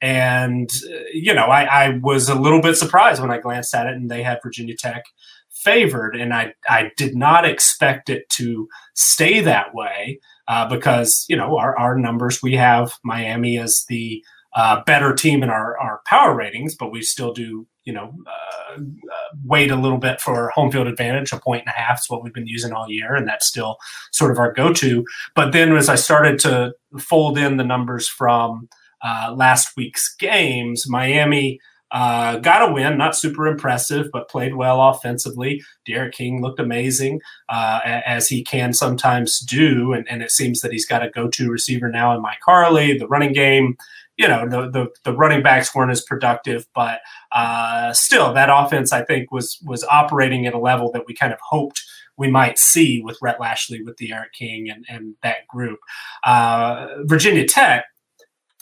And 0.00 0.70
uh, 0.90 1.04
you 1.12 1.32
know, 1.34 1.46
I, 1.46 1.62
I 1.62 1.98
was 1.98 2.28
a 2.28 2.34
little 2.34 2.60
bit 2.60 2.76
surprised 2.76 3.20
when 3.20 3.30
I 3.30 3.38
glanced 3.38 3.74
at 3.74 3.86
it, 3.86 3.94
and 3.94 4.10
they 4.10 4.22
had 4.22 4.40
Virginia 4.42 4.76
Tech 4.76 5.04
favored, 5.50 6.16
and 6.16 6.34
I 6.34 6.54
I 6.68 6.90
did 6.96 7.14
not 7.14 7.44
expect 7.44 8.10
it 8.10 8.28
to 8.30 8.68
stay 8.94 9.40
that 9.40 9.74
way 9.74 10.18
uh, 10.48 10.68
because 10.68 11.24
you 11.28 11.36
know 11.36 11.56
our 11.56 11.78
our 11.78 11.96
numbers 11.96 12.42
we 12.42 12.54
have 12.54 12.92
Miami 13.04 13.58
as 13.58 13.84
the 13.88 14.22
uh, 14.54 14.82
better 14.84 15.14
team 15.14 15.42
in 15.42 15.50
our, 15.50 15.78
our 15.78 16.00
power 16.06 16.34
ratings, 16.34 16.74
but 16.74 16.92
we 16.92 17.02
still 17.02 17.32
do, 17.32 17.66
you 17.84 17.92
know, 17.92 18.14
uh, 18.26 18.74
uh, 18.76 19.36
wait 19.44 19.70
a 19.70 19.76
little 19.76 19.98
bit 19.98 20.20
for 20.20 20.50
home 20.50 20.70
field 20.70 20.86
advantage. 20.86 21.32
A 21.32 21.38
point 21.38 21.62
and 21.62 21.68
a 21.68 21.78
half 21.78 22.00
is 22.00 22.10
what 22.10 22.22
we've 22.22 22.32
been 22.32 22.46
using 22.46 22.72
all 22.72 22.90
year, 22.90 23.14
and 23.14 23.26
that's 23.26 23.46
still 23.46 23.78
sort 24.12 24.30
of 24.30 24.38
our 24.38 24.52
go 24.52 24.72
to. 24.74 25.04
But 25.34 25.52
then 25.52 25.76
as 25.76 25.88
I 25.88 25.96
started 25.96 26.38
to 26.40 26.74
fold 26.98 27.38
in 27.38 27.56
the 27.56 27.64
numbers 27.64 28.08
from 28.08 28.68
uh, 29.02 29.34
last 29.36 29.76
week's 29.76 30.14
games, 30.16 30.88
Miami. 30.88 31.60
Uh, 31.94 32.38
got 32.38 32.66
a 32.66 32.72
win, 32.72 32.96
not 32.96 33.14
super 33.14 33.46
impressive, 33.46 34.08
but 34.14 34.30
played 34.30 34.54
well 34.54 34.80
offensively. 34.80 35.62
D'Eriq 35.86 36.12
King 36.12 36.40
looked 36.40 36.58
amazing, 36.58 37.20
uh, 37.50 37.80
as 37.84 38.26
he 38.28 38.42
can 38.42 38.72
sometimes 38.72 39.40
do, 39.40 39.92
and, 39.92 40.08
and, 40.08 40.22
it 40.22 40.30
seems 40.30 40.62
that 40.62 40.72
he's 40.72 40.86
got 40.86 41.04
a 41.04 41.10
go-to 41.10 41.50
receiver 41.50 41.90
now 41.90 42.14
in 42.14 42.22
Mike 42.22 42.40
Harley. 42.46 42.96
The 42.96 43.06
running 43.08 43.34
game 43.34 43.76
you 44.16 44.28
know 44.28 44.48
the, 44.48 44.70
the, 44.70 44.88
the 45.04 45.16
running 45.16 45.42
backs 45.42 45.74
weren't 45.74 45.90
as 45.90 46.02
productive, 46.02 46.66
but 46.74 47.00
uh, 47.32 47.92
still 47.92 48.32
that 48.34 48.50
offense 48.52 48.92
I 48.92 49.04
think 49.04 49.30
was 49.32 49.58
was 49.64 49.84
operating 49.84 50.46
at 50.46 50.54
a 50.54 50.58
level 50.58 50.90
that 50.92 51.04
we 51.06 51.14
kind 51.14 51.32
of 51.32 51.38
hoped 51.42 51.82
we 52.18 52.30
might 52.30 52.58
see 52.58 53.00
with 53.02 53.18
Rhett 53.22 53.40
Lashlee, 53.40 53.82
with 53.82 53.96
D'Eriq 53.96 54.32
King, 54.36 54.70
and 54.70 54.84
and 54.88 55.14
that 55.22 55.46
group. 55.48 55.78
Uh, 56.24 56.88
Virginia 57.04 57.46
Tech, 57.46 57.84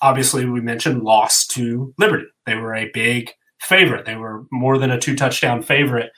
obviously, 0.02 0.44
we 0.44 0.60
mentioned 0.60 1.02
lost 1.02 1.50
to 1.52 1.94
Liberty. 1.98 2.26
They 2.46 2.54
were 2.54 2.74
a 2.74 2.90
big 2.92 3.32
favorite. 3.60 4.06
They 4.06 4.16
were 4.16 4.44
more 4.50 4.78
than 4.78 4.90
a 4.90 4.98
two 4.98 5.16
touchdown 5.16 5.62
favorite 5.62 6.10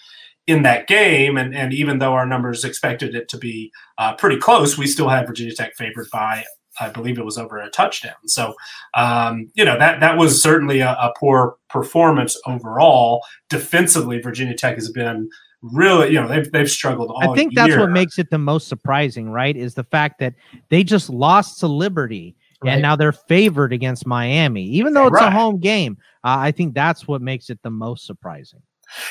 in 0.47 0.63
that 0.63 0.87
game. 0.87 1.37
And, 1.37 1.55
and 1.55 1.73
even 1.73 1.99
though 1.99 2.15
our 2.15 2.27
numbers 2.27 2.65
expected 2.65 3.15
it 3.15 3.29
to 3.29 3.39
be 3.39 3.73
uh, 3.99 4.15
pretty 4.15 4.37
close, 4.37 4.77
we 4.77 4.87
still 4.87 5.09
had 5.09 5.27
Virginia 5.27 5.55
Tech 5.55 5.75
favored 5.77 6.09
by 6.13 6.45
I 6.81 6.89
believe 6.89 7.19
it 7.19 7.25
was 7.25 7.39
over 7.39 7.59
a 7.59 7.71
touchdown. 7.71 8.15
So, 8.27 8.55
um, 8.95 9.51
you 9.55 9.65
know, 9.65 9.79
that 9.79 10.01
that 10.01 10.17
was 10.17 10.43
certainly 10.43 10.81
a, 10.81 10.91
a, 10.91 11.13
poor 11.19 11.57
performance 11.69 12.41
overall. 12.47 13.23
Defensively, 13.49 14.21
Virginia 14.21 14.55
Tech 14.55 14.77
has 14.77 14.91
been 14.91 15.29
really, 15.61 16.09
you 16.09 16.21
know, 16.21 16.29
they've 16.29 16.51
they've 16.51 16.71
struggled 16.71 17.15
I 17.21 17.35
think 17.35 17.55
that's 17.55 17.77
what 17.77 17.91
makes 17.91 18.19
it 18.19 18.31
the 18.31 18.39
most 18.39 18.69
surprising, 18.69 19.31
right? 19.31 19.57
Is 19.57 19.75
the 19.75 19.85
fact 19.85 20.19
that 20.21 20.35
they 20.69 20.85
just 20.85 21.11
lost 21.11 21.61
to 21.61 21.67
Liberty. 21.67 22.37
Right. 22.65 22.75
And 22.75 22.83
now 22.83 22.95
they're 22.95 23.11
favored 23.11 23.73
against 23.73 24.07
Miami, 24.07 24.63
even 24.67 24.95
though 24.95 25.09
it's 25.09 25.15
right. 25.15 25.27
a 25.27 25.31
home 25.33 25.59
game. 25.59 25.99
Uh, 26.23 26.37
I 26.39 26.53
think 26.53 26.75
that's 26.75 27.09
what 27.09 27.21
makes 27.21 27.51
it 27.51 27.59
the 27.65 27.71
most 27.71 28.07
surprising. 28.07 28.63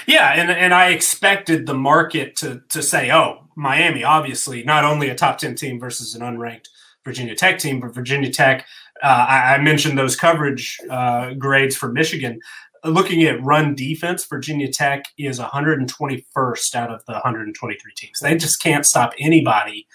Yeah, 0.07 0.29
and 0.33 0.51
and 0.51 0.73
I 0.73 0.89
expected 0.89 1.65
the 1.65 1.73
market 1.73 2.36
to 2.38 2.61
to 2.69 2.81
say, 2.81 3.11
oh, 3.11 3.47
Miami, 3.55 4.03
obviously 4.03 4.63
not 4.63 4.83
only 4.83 5.09
a 5.09 5.15
top 5.15 5.38
ten 5.38 5.55
team 5.55 5.79
versus 5.79 6.15
an 6.15 6.21
unranked 6.21 6.69
Virginia 7.03 7.35
Tech 7.35 7.59
team, 7.59 7.79
but 7.79 7.93
Virginia 7.93 8.31
Tech, 8.31 8.65
uh, 9.03 9.25
I, 9.27 9.55
I, 9.55 9.57
mentioned 9.59 9.97
those 9.97 10.15
coverage 10.15 10.79
uh, 10.89 11.33
grades 11.33 11.75
for 11.75 11.91
Michigan. 11.91 12.39
looking 12.85 13.23
at 13.23 13.41
run 13.43 13.75
defense, 13.75 14.25
Virginia 14.25 14.71
Tech 14.71 15.05
is 15.17 15.39
121st 15.39 16.75
out 16.75 16.91
of 16.91 17.03
the 17.05 17.13
123 17.13 17.91
teams. 17.95 18.19
They 18.19 18.35
just 18.35 18.61
can't 18.61 18.85
stop 18.85 19.13
anybody 19.19 19.87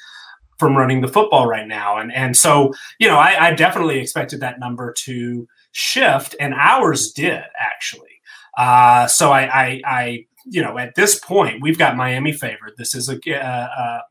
from 0.59 0.77
running 0.77 1.01
the 1.01 1.09
football 1.09 1.47
right 1.47 1.69
now. 1.69 1.99
And 1.99 2.13
and 2.13 2.37
so, 2.37 2.73
you 2.99 3.09
know, 3.09 3.19
I, 3.19 3.49
I 3.49 3.55
definitely 3.55 3.99
expected 3.99 4.41
that 4.41 4.59
number 4.59 4.93
to 5.05 5.47
shift, 5.73 6.35
and 6.41 6.55
ours 6.55 7.13
did 7.13 7.43
actually. 7.59 8.17
Uh, 8.57 9.07
so 9.07 9.33
I, 9.33 9.43
I, 9.43 9.81
I, 9.85 10.27
you 10.47 10.63
know, 10.63 10.79
at 10.79 10.95
this 10.95 11.19
point, 11.19 11.61
we've 11.61 11.79
got 11.79 11.97
Miami 11.97 12.33
favored. 12.33 12.73
This 12.79 12.95
is 12.95 13.09
a, 13.09 13.19
a, 13.31 13.39
a 13.39 14.03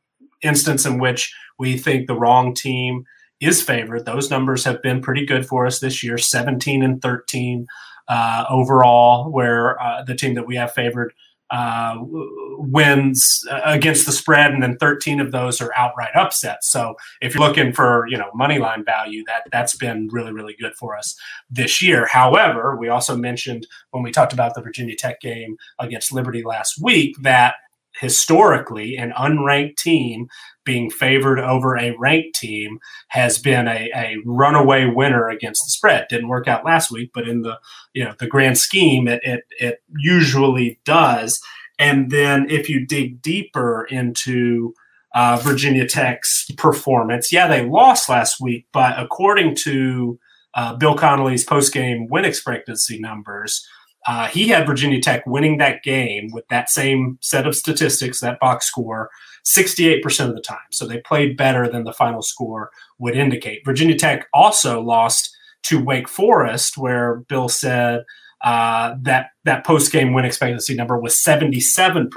instance 0.46 0.86
in 0.86 1.00
which 1.00 1.34
we 1.58 1.78
think 1.78 2.08
the 2.08 2.16
wrong 2.16 2.54
team 2.54 3.06
is 3.42 3.62
favored. 3.62 4.06
Those 4.06 4.30
numbers 4.30 4.64
have 4.64 4.82
been 4.82 5.02
pretty 5.02 5.26
good 5.26 5.46
for 5.46 5.66
us 5.66 5.80
this 5.80 6.04
year 6.04 6.18
17 6.18 6.84
and 6.84 7.02
13 7.02 7.68
uh, 8.08 8.46
overall, 8.50 9.32
where 9.32 9.82
uh, 9.82 10.04
the 10.04 10.16
team 10.16 10.36
that 10.36 10.48
we 10.48 10.56
have 10.56 10.72
favored 10.72 11.14
uh, 11.52 11.96
wins 12.00 13.46
against 13.66 14.06
the 14.06 14.12
spread, 14.12 14.52
and 14.52 14.64
then 14.64 14.78
13 14.78 15.20
of 15.20 15.32
those 15.32 15.62
are 15.62 15.72
outright 15.78 16.16
upsets. 16.16 16.72
So 16.72 16.96
if 17.22 17.36
you're 17.36 17.48
looking 17.48 17.72
for 17.72 18.08
you 18.08 18.18
know 18.18 18.30
money 18.34 18.58
line 18.58 18.84
value, 18.84 19.24
that 19.28 19.44
that's 19.52 19.76
been 19.76 20.10
really 20.12 20.32
really 20.32 20.56
good 20.60 20.74
for 20.76 20.98
us 20.98 21.16
this 21.50 21.82
year. 21.82 22.08
However, 22.08 22.76
we 22.76 22.90
also 22.90 23.16
mentioned 23.16 23.68
when 23.92 24.04
we 24.04 24.12
talked 24.12 24.34
about 24.34 24.56
the 24.56 24.62
Virginia 24.62 24.96
Tech 24.96 25.22
game 25.22 25.56
against 25.80 26.12
Liberty 26.12 26.44
last 26.44 26.82
week 26.82 27.16
that 27.22 27.56
historically 28.00 28.98
an 28.98 29.12
unranked 29.18 29.78
team 29.78 30.28
being 30.66 30.90
favored 30.90 31.40
over 31.40 31.78
a 31.78 31.96
ranked 31.98 32.38
team 32.38 32.80
has 33.10 33.38
been 33.38 33.68
a, 33.68 33.90
a 33.96 34.18
runaway 34.26 34.86
winner 34.86 35.30
against 35.30 35.64
the 35.64 35.70
spread. 35.70 36.08
Didn't 36.10 36.28
work 36.28 36.48
out 36.48 36.66
last 36.66 36.92
week, 36.92 37.12
but 37.14 37.28
in 37.28 37.42
the 37.44 37.60
you 37.94 38.04
know 38.04 38.14
the 38.20 38.28
grand 38.28 38.58
scheme, 38.58 39.08
it 39.08 39.22
it, 39.24 39.44
it 39.60 39.84
usually 39.98 40.80
does. 40.84 41.42
And 41.78 42.10
then 42.10 42.50
if 42.50 42.70
you 42.70 42.86
dig 42.86 43.22
deeper 43.22 43.86
into 43.90 44.74
uh, 45.14 45.38
Virginia 45.44 45.88
Tech's 45.88 46.50
performance, 46.58 47.32
yeah, 47.32 47.48
they 47.48 47.66
lost 47.66 48.10
last 48.10 48.42
week, 48.42 48.66
but 48.74 48.98
according 49.00 49.56
to 49.56 50.20
uh, 50.54 50.74
Bill 50.76 50.96
Connelly's 50.96 51.44
post-game 51.44 52.08
win 52.08 52.26
expectancy 52.26 52.98
numbers, 52.98 53.68
uh, 54.08 54.28
he 54.28 54.48
had 54.48 54.68
Virginia 54.68 55.02
Tech 55.02 55.26
winning 55.26 55.58
that 55.58 55.84
game 55.84 56.30
with 56.32 56.48
that 56.50 56.70
same 56.70 57.18
set 57.22 57.48
of 57.48 57.56
statistics, 57.56 58.20
that 58.20 58.40
box 58.40 58.68
score, 58.68 59.10
68% 59.46 60.28
of 60.28 60.36
the 60.36 60.42
time. 60.42 60.58
So 60.72 60.86
they 60.86 61.00
played 61.00 61.38
better 61.38 61.68
than 61.68 61.84
the 61.84 61.94
final 61.94 62.22
score 62.22 62.72
would 63.00 63.16
indicate. 63.16 63.66
Virginia 63.66 63.98
Tech 63.98 64.28
also 64.34 64.82
lost 64.82 65.36
to 65.64 65.84
Wake 65.84 66.08
Forest, 66.08 66.78
where 66.78 67.18
Bill 67.28 67.50
said 67.50 68.04
uh, 68.44 68.96
that 69.02 69.30
that 69.44 69.66
post 69.66 69.92
game 69.92 70.14
win 70.14 70.26
expectancy 70.26 70.76
number 70.76 71.00
was 71.00 71.16
77%. 71.16 72.10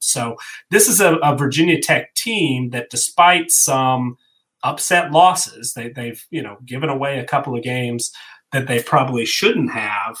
So 0.00 0.36
this 0.70 0.88
is 0.88 1.00
a, 1.00 1.14
a, 1.16 1.36
Virginia 1.36 1.80
Tech 1.80 2.12
team 2.14 2.70
that, 2.70 2.90
despite 2.90 3.52
some 3.52 4.16
upset 4.64 5.12
losses, 5.12 5.74
they, 5.74 5.90
they've 5.90 6.24
you 6.30 6.42
know 6.42 6.56
given 6.64 6.88
away 6.88 7.20
a 7.20 7.26
couple 7.26 7.54
of 7.54 7.62
games 7.62 8.10
that 8.52 8.66
they 8.66 8.82
probably 8.82 9.24
shouldn't 9.24 9.70
have 9.70 10.18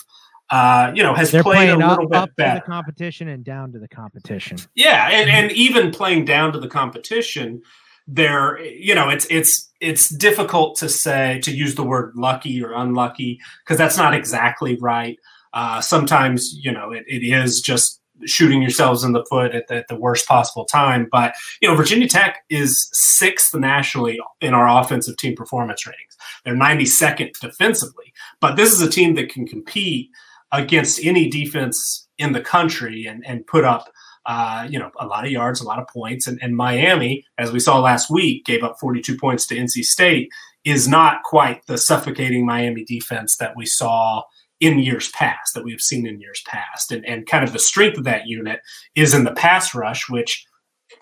uh, 0.50 0.92
you 0.94 1.02
know, 1.02 1.14
has 1.14 1.32
They're 1.32 1.42
played 1.42 1.70
a 1.70 1.76
little 1.76 2.04
up, 2.04 2.10
bit 2.10 2.18
up 2.18 2.36
better. 2.36 2.60
To 2.60 2.64
the 2.64 2.70
competition 2.70 3.28
and 3.28 3.44
down 3.44 3.72
to 3.72 3.78
the 3.78 3.88
competition. 3.88 4.58
Yeah, 4.74 5.08
and, 5.10 5.28
and 5.28 5.52
even 5.52 5.90
playing 5.90 6.24
down 6.24 6.52
to 6.52 6.60
the 6.60 6.68
competition, 6.68 7.62
there, 8.06 8.60
you 8.64 8.94
know, 8.94 9.08
it's 9.08 9.26
it's 9.28 9.72
it's 9.80 10.08
difficult 10.08 10.76
to 10.78 10.88
say 10.88 11.40
to 11.40 11.50
use 11.50 11.74
the 11.74 11.82
word 11.82 12.12
lucky 12.14 12.62
or 12.62 12.72
unlucky 12.72 13.40
because 13.64 13.76
that's 13.76 13.96
not 13.96 14.14
exactly 14.14 14.76
right. 14.76 15.18
Uh, 15.52 15.80
sometimes, 15.80 16.54
you 16.62 16.70
know, 16.70 16.92
it, 16.92 17.04
it 17.08 17.24
is 17.24 17.60
just 17.60 18.00
shooting 18.24 18.62
yourselves 18.62 19.04
in 19.04 19.12
the 19.12 19.24
foot 19.28 19.54
at 19.54 19.66
the, 19.68 19.74
at 19.74 19.88
the, 19.88 19.96
worst 19.96 20.26
possible 20.26 20.64
time. 20.64 21.08
But 21.10 21.34
you 21.60 21.68
know, 21.68 21.74
Virginia 21.74 22.08
Tech 22.08 22.44
is 22.48 22.88
sixth 22.92 23.54
nationally 23.54 24.20
in 24.40 24.54
our 24.54 24.68
offensive 24.80 25.16
team 25.16 25.34
performance 25.34 25.86
ratings. 25.86 26.16
They're 26.44 26.54
92nd 26.54 27.38
defensively, 27.40 28.12
but 28.40 28.56
this 28.56 28.72
is 28.72 28.80
a 28.80 28.88
team 28.88 29.14
that 29.16 29.28
can 29.28 29.46
compete 29.46 30.10
against 30.56 31.04
any 31.04 31.28
defense 31.28 32.08
in 32.18 32.32
the 32.32 32.40
country 32.40 33.06
and, 33.06 33.24
and 33.26 33.46
put 33.46 33.64
up 33.64 33.88
uh, 34.26 34.66
you 34.68 34.76
know, 34.78 34.90
a 34.98 35.06
lot 35.06 35.24
of 35.24 35.30
yards, 35.30 35.60
a 35.60 35.64
lot 35.64 35.78
of 35.78 35.86
points. 35.86 36.26
And, 36.26 36.38
and 36.42 36.56
Miami, 36.56 37.24
as 37.38 37.52
we 37.52 37.60
saw 37.60 37.78
last 37.78 38.10
week, 38.10 38.44
gave 38.44 38.64
up 38.64 38.76
42 38.80 39.16
points 39.16 39.46
to 39.46 39.56
NC 39.56 39.84
State, 39.84 40.30
is 40.64 40.88
not 40.88 41.22
quite 41.22 41.64
the 41.66 41.78
suffocating 41.78 42.44
Miami 42.44 42.84
defense 42.84 43.36
that 43.36 43.56
we 43.56 43.66
saw 43.66 44.22
in 44.58 44.80
years 44.80 45.10
past, 45.10 45.54
that 45.54 45.62
we 45.62 45.70
have 45.70 45.80
seen 45.80 46.06
in 46.06 46.20
years 46.20 46.42
past. 46.44 46.90
And, 46.90 47.06
and 47.06 47.26
kind 47.26 47.44
of 47.44 47.52
the 47.52 47.60
strength 47.60 47.98
of 47.98 48.04
that 48.04 48.26
unit 48.26 48.60
is 48.96 49.14
in 49.14 49.22
the 49.22 49.32
pass 49.32 49.76
rush, 49.76 50.08
which 50.08 50.44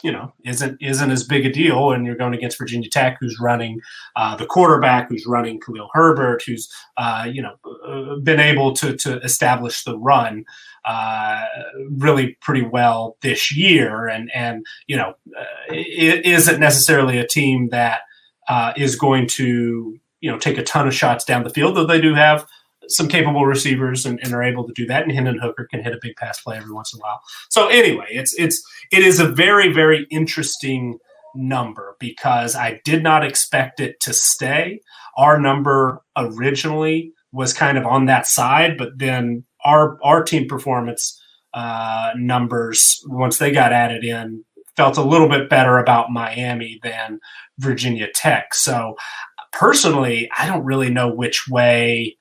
you 0.05 0.13
know 0.13 0.33
isn't 0.45 0.81
isn't 0.83 1.11
as 1.11 1.25
big 1.25 1.47
a 1.47 1.51
deal 1.51 1.91
and 1.91 2.05
you're 2.05 2.15
going 2.15 2.35
against 2.35 2.59
Virginia 2.59 2.91
Tech 2.91 3.17
who's 3.19 3.41
running 3.41 3.81
uh, 4.17 4.37
the 4.37 4.45
quarterback 4.45 5.09
who's 5.09 5.27
running 5.27 5.59
Khalil 5.59 5.89
Herbert 5.95 6.43
who's 6.47 6.71
uh, 6.99 7.27
you 7.29 7.43
know 7.43 7.55
uh, 7.89 8.17
been 8.21 8.39
able 8.39 8.75
to 8.75 8.95
to 8.99 9.19
establish 9.21 9.83
the 9.83 9.99
run 9.99 10.45
uh, 10.85 11.43
really 11.91 12.37
pretty 12.43 12.63
well 12.63 13.17
this 13.23 13.51
year. 13.57 14.07
And 14.07 14.31
and 14.35 14.65
you 14.87 14.97
know 14.97 15.15
uh, 15.37 15.45
it 15.71 16.27
isn't 16.27 16.61
necessarily 16.61 17.19
a 17.19 17.27
team 17.27 17.71
that 17.71 18.03
uh, 18.49 18.75
is 18.77 18.97
going 18.97 19.27
to 19.29 19.99
you 20.21 20.31
know 20.31 20.39
take 20.39 20.59
a 20.59 20.63
ton 20.63 20.87
of 20.87 20.95
shots 20.95 21.25
down 21.25 21.45
the 21.45 21.51
field 21.51 21.77
though 21.77 21.87
they 21.87 22.01
do 22.01 22.15
have 22.15 22.47
some 22.89 23.09
capable 23.09 23.47
receivers 23.47 24.07
and, 24.07 24.19
and, 24.23 24.35
are 24.35 24.43
able 24.43 24.67
to 24.67 24.73
do 24.73 24.87
that. 24.87 25.03
And 25.03 25.13
Hendon 25.13 25.39
Hooker 25.39 25.67
can 25.71 25.83
hit 25.83 25.95
a 25.95 25.99
big 26.01 26.17
pass 26.17 26.41
play 26.41 26.57
every 26.57 26.73
once 26.73 26.93
in 26.93 27.01
a 27.01 27.03
while. 27.03 27.21
So 27.51 27.69
anyway, 27.69 28.07
it's 28.11 28.35
it's 28.39 28.63
it 28.93 29.03
is 29.03 29.21
a 29.21 29.29
very 29.29 29.73
very 29.73 30.07
interesting 30.11 30.99
number 31.35 31.97
because 31.99 32.55
I 32.55 32.81
did 32.85 33.03
not 33.03 33.25
expect 33.25 33.81
it 33.81 34.01
to 34.01 34.13
stay. 34.13 34.81
Our 35.17 35.41
number 35.41 36.03
originally 36.17 37.13
was 37.33 37.53
kind 37.53 37.77
of 37.77 37.85
on 37.85 38.07
that 38.07 38.27
side, 38.27 38.79
but 38.79 38.99
then 38.99 39.45
our 39.65 39.99
our 40.03 40.23
team 40.23 40.49
performance 40.49 41.21
uh, 41.53 42.11
numbers 42.17 43.01
once 43.07 43.39
they 43.39 43.51
got 43.51 43.73
added 43.73 44.05
in 44.05 44.45
felt 44.77 44.97
a 44.97 45.03
little 45.03 45.29
bit 45.29 45.49
better 45.49 45.79
about 45.79 46.11
Miami 46.11 46.81
than 46.83 47.21
Virginia 47.59 48.09
Tech. 48.13 48.55
So 48.55 48.97
personally, 49.53 50.29
I 50.37 50.47
don't 50.47 50.65
really 50.65 50.91
know 50.91 51.09
which 51.09 51.47
way 51.49 52.17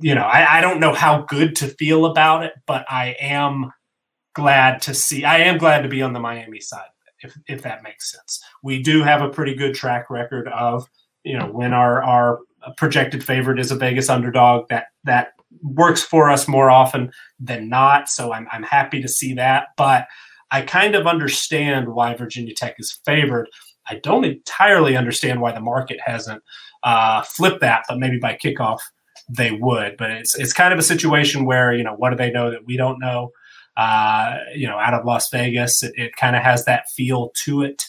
you 0.00 0.14
know, 0.14 0.22
I, 0.22 0.58
I 0.58 0.60
don't 0.60 0.80
know 0.80 0.94
how 0.94 1.22
good 1.22 1.56
to 1.56 1.68
feel 1.68 2.06
about 2.06 2.44
it, 2.44 2.54
but 2.66 2.84
I 2.90 3.16
am 3.20 3.72
glad 4.34 4.82
to 4.82 4.94
see. 4.94 5.24
I 5.24 5.38
am 5.38 5.58
glad 5.58 5.82
to 5.82 5.88
be 5.88 6.02
on 6.02 6.12
the 6.12 6.20
Miami 6.20 6.60
side, 6.60 6.88
if 7.20 7.36
if 7.46 7.62
that 7.62 7.82
makes 7.82 8.10
sense. 8.10 8.42
We 8.62 8.82
do 8.82 9.02
have 9.02 9.22
a 9.22 9.28
pretty 9.28 9.54
good 9.54 9.74
track 9.74 10.10
record 10.10 10.48
of, 10.48 10.88
you 11.22 11.38
know, 11.38 11.46
when 11.46 11.72
our 11.72 12.02
our 12.02 12.38
projected 12.76 13.24
favorite 13.24 13.58
is 13.58 13.70
a 13.70 13.76
Vegas 13.76 14.08
underdog, 14.08 14.68
that 14.68 14.86
that 15.04 15.32
works 15.62 16.02
for 16.02 16.30
us 16.30 16.48
more 16.48 16.70
often 16.70 17.12
than 17.38 17.68
not. 17.68 18.08
So 18.08 18.32
I'm 18.32 18.48
I'm 18.50 18.62
happy 18.62 19.02
to 19.02 19.08
see 19.08 19.34
that, 19.34 19.68
but 19.76 20.06
I 20.50 20.62
kind 20.62 20.94
of 20.94 21.06
understand 21.06 21.88
why 21.88 22.14
Virginia 22.14 22.54
Tech 22.54 22.76
is 22.78 23.00
favored. 23.04 23.48
I 23.88 23.96
don't 23.96 24.24
entirely 24.24 24.96
understand 24.96 25.40
why 25.40 25.52
the 25.52 25.60
market 25.60 25.98
hasn't 26.04 26.42
uh, 26.82 27.22
flipped 27.22 27.60
that, 27.60 27.84
but 27.88 27.98
maybe 27.98 28.18
by 28.18 28.38
kickoff 28.42 28.78
they 29.36 29.52
would. 29.52 29.96
But 29.96 30.10
it's 30.10 30.38
it's 30.38 30.52
kind 30.52 30.72
of 30.72 30.78
a 30.78 30.82
situation 30.82 31.44
where 31.44 31.72
you 31.72 31.84
know 31.84 31.94
what 31.94 32.10
do 32.10 32.16
they 32.16 32.30
know 32.30 32.50
that 32.50 32.66
we 32.66 32.76
don't 32.76 32.98
know? 32.98 33.30
Uh, 33.76 34.38
you 34.54 34.66
know, 34.66 34.78
out 34.78 34.94
of 34.94 35.04
Las 35.06 35.30
Vegas, 35.30 35.82
it, 35.82 35.92
it 35.96 36.16
kind 36.16 36.36
of 36.36 36.42
has 36.42 36.64
that 36.64 36.88
feel 36.90 37.32
to 37.44 37.62
it. 37.62 37.82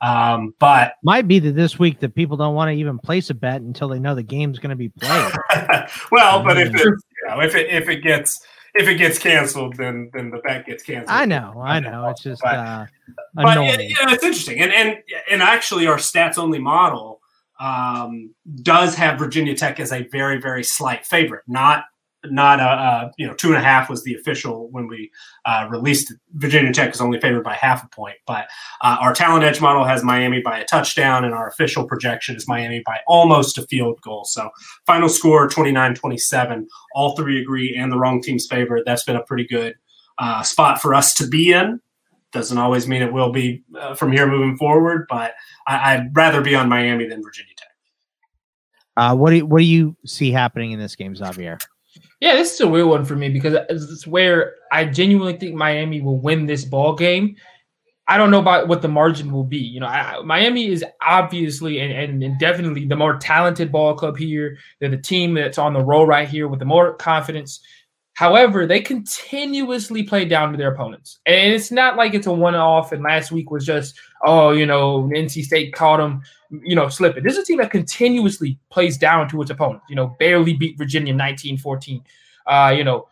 Um, 0.00 0.54
but 0.58 0.94
might 1.02 1.28
be 1.28 1.38
that 1.38 1.52
this 1.52 1.78
week 1.78 2.00
that 2.00 2.14
people 2.14 2.36
don't 2.36 2.54
want 2.54 2.70
to 2.70 2.74
even 2.74 2.98
place 2.98 3.30
a 3.30 3.34
bet 3.34 3.60
until 3.60 3.88
they 3.88 3.98
know 3.98 4.14
the 4.14 4.22
game's 4.22 4.58
going 4.58 4.70
to 4.70 4.76
be 4.76 4.88
played. 4.88 5.32
well, 6.10 6.42
but 6.42 6.58
if 6.58 6.74
it, 6.74 6.80
you 6.80 7.28
know, 7.28 7.40
if 7.40 7.54
it 7.54 7.68
if 7.70 7.88
it 7.88 8.02
gets 8.02 8.40
if 8.74 8.88
it 8.88 8.96
gets 8.96 9.18
canceled, 9.18 9.76
then 9.76 10.10
then 10.12 10.30
the 10.30 10.38
bet 10.38 10.66
gets 10.66 10.82
canceled. 10.82 11.10
I 11.10 11.24
know, 11.24 11.62
I 11.62 11.80
know. 11.80 12.08
It's 12.08 12.22
just 12.22 12.42
but, 12.42 12.54
uh, 12.54 12.86
but 13.34 13.58
it, 13.58 13.80
you 13.90 14.06
know, 14.06 14.12
it's 14.12 14.24
interesting, 14.24 14.60
and 14.60 14.72
and 14.72 14.98
and 15.30 15.42
actually, 15.42 15.86
our 15.86 15.96
stats 15.96 16.38
only 16.38 16.58
model 16.58 17.15
um, 17.60 18.34
does 18.62 18.94
have 18.94 19.18
Virginia 19.18 19.54
Tech 19.54 19.80
as 19.80 19.92
a 19.92 20.06
very, 20.08 20.40
very 20.40 20.64
slight 20.64 21.06
favorite. 21.06 21.42
Not 21.46 21.84
not 22.30 22.60
a, 22.60 22.64
a 22.64 23.12
you 23.18 23.26
know 23.26 23.34
two 23.34 23.48
and 23.48 23.56
a 23.56 23.62
half 23.62 23.88
was 23.88 24.02
the 24.04 24.14
official 24.14 24.68
when 24.70 24.86
we 24.86 25.10
uh, 25.44 25.66
released 25.70 26.10
it. 26.10 26.18
Virginia 26.34 26.72
Tech 26.72 26.94
is 26.94 27.00
only 27.00 27.20
favored 27.20 27.44
by 27.44 27.54
half 27.54 27.84
a 27.84 27.88
point, 27.88 28.16
but 28.26 28.48
uh, 28.80 28.96
our 29.00 29.14
talent 29.14 29.44
edge 29.44 29.60
model 29.60 29.84
has 29.84 30.02
Miami 30.02 30.40
by 30.40 30.58
a 30.58 30.64
touchdown, 30.64 31.24
and 31.24 31.34
our 31.34 31.48
official 31.48 31.86
projection 31.86 32.36
is 32.36 32.48
Miami 32.48 32.82
by 32.84 32.98
almost 33.06 33.58
a 33.58 33.62
field 33.62 34.00
goal. 34.02 34.24
So 34.24 34.50
final 34.86 35.08
score 35.08 35.48
29-27. 35.48 36.66
All 36.94 37.16
three 37.16 37.40
agree, 37.40 37.76
and 37.76 37.90
the 37.92 37.98
wrong 37.98 38.20
team's 38.20 38.46
favorite. 38.46 38.84
That's 38.86 39.04
been 39.04 39.16
a 39.16 39.22
pretty 39.22 39.46
good 39.46 39.74
uh, 40.18 40.42
spot 40.42 40.80
for 40.80 40.94
us 40.94 41.14
to 41.14 41.26
be 41.26 41.52
in. 41.52 41.80
Doesn't 42.32 42.58
always 42.58 42.88
mean 42.88 43.02
it 43.02 43.12
will 43.12 43.32
be 43.32 43.62
uh, 43.78 43.94
from 43.94 44.12
here 44.12 44.26
moving 44.26 44.56
forward, 44.56 45.06
but 45.08 45.34
I, 45.66 45.98
would 45.98 46.14
rather 46.14 46.40
be 46.40 46.54
on 46.54 46.68
Miami 46.68 47.06
than 47.06 47.22
Virginia 47.22 47.54
Tech. 47.56 47.68
Uh, 48.96 49.14
what 49.14 49.30
do 49.30 49.36
you, 49.36 49.46
what 49.46 49.58
do 49.58 49.64
you 49.64 49.96
see 50.04 50.32
happening 50.32 50.72
in 50.72 50.78
this 50.78 50.96
game, 50.96 51.14
Xavier? 51.14 51.58
Yeah, 52.20 52.34
this 52.34 52.54
is 52.54 52.60
a 52.60 52.68
weird 52.68 52.86
one 52.86 53.04
for 53.04 53.14
me 53.14 53.28
because 53.28 53.54
it's 53.68 54.06
where 54.06 54.54
I 54.72 54.86
genuinely 54.86 55.36
think 55.36 55.54
Miami 55.54 56.00
will 56.00 56.18
win 56.18 56.46
this 56.46 56.64
ball 56.64 56.94
game. 56.94 57.36
I 58.08 58.18
don't 58.18 58.30
know 58.30 58.40
about 58.40 58.68
what 58.68 58.82
the 58.82 58.88
margin 58.88 59.32
will 59.32 59.44
be. 59.44 59.58
You 59.58 59.80
know, 59.80 59.86
I, 59.86 60.22
Miami 60.22 60.68
is 60.68 60.84
obviously 61.02 61.80
and, 61.80 61.92
and, 61.92 62.22
and, 62.22 62.38
definitely 62.38 62.86
the 62.86 62.94
more 62.94 63.18
talented 63.18 63.72
ball 63.72 63.94
club 63.94 64.16
here. 64.16 64.58
They're 64.78 64.88
the 64.88 64.96
team 64.96 65.34
that's 65.34 65.58
on 65.58 65.72
the 65.72 65.84
roll 65.84 66.06
right 66.06 66.28
here 66.28 66.46
with 66.46 66.60
the 66.60 66.66
more 66.66 66.94
confidence. 66.94 67.60
However, 68.16 68.66
they 68.66 68.80
continuously 68.80 70.02
play 70.02 70.24
down 70.24 70.50
to 70.50 70.56
their 70.56 70.72
opponents. 70.72 71.18
And 71.26 71.52
it's 71.52 71.70
not 71.70 71.96
like 71.96 72.14
it's 72.14 72.26
a 72.26 72.32
one 72.32 72.54
off 72.54 72.92
and 72.92 73.02
last 73.02 73.30
week 73.30 73.50
was 73.50 73.66
just, 73.66 73.94
oh, 74.24 74.52
you 74.52 74.64
know, 74.64 75.02
NC 75.14 75.44
State 75.44 75.74
caught 75.74 75.98
them, 75.98 76.22
you 76.50 76.74
know, 76.74 76.88
slipping. 76.88 77.24
This 77.24 77.34
is 77.34 77.40
a 77.40 77.44
team 77.44 77.58
that 77.58 77.70
continuously 77.70 78.58
plays 78.70 78.96
down 78.96 79.28
to 79.28 79.42
its 79.42 79.50
opponents, 79.50 79.84
you 79.90 79.96
know, 79.96 80.16
barely 80.18 80.54
beat 80.54 80.78
Virginia 80.78 81.12
19 81.12 81.58
14. 81.58 82.02
Uh, 82.46 82.74
you 82.74 82.84
know, 82.84 83.06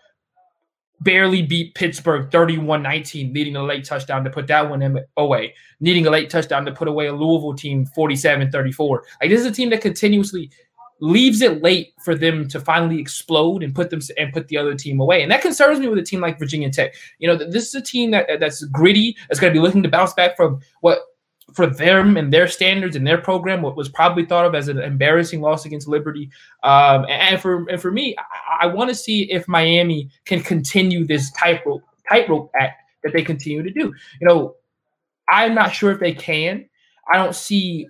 barely 1.03 1.43
beat 1.43 1.75
Pittsburgh 1.75 2.31
31 2.33 2.83
19, 2.83 3.31
needing 3.31 3.57
a 3.57 3.63
late 3.63 3.85
touchdown 3.85 4.25
to 4.25 4.31
put 4.31 4.47
that 4.47 4.71
one 4.71 4.99
away, 5.19 5.55
needing 5.81 6.07
a 6.07 6.11
late 6.11 6.31
touchdown 6.31 6.65
to 6.65 6.73
put 6.73 6.89
away 6.89 7.09
a 7.09 7.13
Louisville 7.13 7.53
team 7.53 7.85
47 7.95 8.51
34. 8.51 9.05
Like, 9.21 9.29
this 9.29 9.41
is 9.41 9.47
a 9.47 9.53
team 9.53 9.69
that 9.69 9.83
continuously 9.83 10.51
leaves 11.01 11.43
it 11.43 11.63
late 11.63 11.93
for 12.03 12.15
them 12.15 12.49
to 12.49 12.61
finally 12.61 13.01
explode 13.01 13.63
and 13.63 13.75
put 13.75 13.91
them 13.91 14.01
and 14.17 14.33
put 14.33 14.49
the 14.49 14.57
other 14.57 14.75
team 14.75 15.01
away. 15.01 15.23
And 15.23 15.31
that 15.31 15.43
concerns 15.43 15.81
me 15.81 15.89
with 15.89 15.99
a 15.99 16.03
team 16.03 16.21
like 16.21 16.39
Virginia 16.39 16.71
Tech. 16.71 16.95
You 17.19 17.29
know, 17.29 17.37
this 17.37 17.67
is 17.67 17.75
a 17.75 17.83
team 17.83 18.11
that 18.13 18.29
that's 18.41 18.65
gritty, 18.65 19.17
that's 19.29 19.41
going 19.41 19.53
to 19.53 19.59
be 19.59 19.63
looking 19.63 19.83
to 19.83 19.89
bounce 19.89 20.15
back 20.15 20.37
from 20.37 20.61
what 20.81 21.01
for 21.53 21.67
them 21.67 22.17
and 22.17 22.33
their 22.33 22.49
standards 22.49 22.97
and 22.97 23.07
their 23.07 23.19
program 23.19 23.61
what 23.61 23.77
was 23.77 23.89
probably 23.89 24.25
thought 24.25 24.47
of 24.47 24.55
as 24.55 24.69
an 24.69 24.79
embarrassing 24.79 25.41
loss 25.41 25.67
against 25.67 25.87
Liberty. 25.87 26.31
Um, 26.63 27.05
and 27.09 27.41
for 27.41 27.69
and 27.69 27.81
for 27.81 27.91
me, 27.91 28.17
I, 28.19 28.65
I 28.65 28.67
want 28.67 28.89
to 28.91 28.95
see 28.95 29.31
if 29.31 29.47
Miami 29.47 30.11
can 30.25 30.41
continue 30.41 31.07
this 31.07 31.31
tightrope 31.33 31.83
tightrope 32.09 32.51
act 32.59 32.81
that 33.03 33.13
they 33.13 33.23
continue 33.23 33.63
to 33.63 33.71
do. 33.71 33.93
You 34.21 34.27
know, 34.27 34.57
I'm 35.29 35.55
not 35.55 35.75
sure 35.75 35.91
if 35.93 36.01
they 36.01 36.15
can. 36.15 36.69
I 37.13 37.19
don't 37.19 37.35
see 37.35 37.89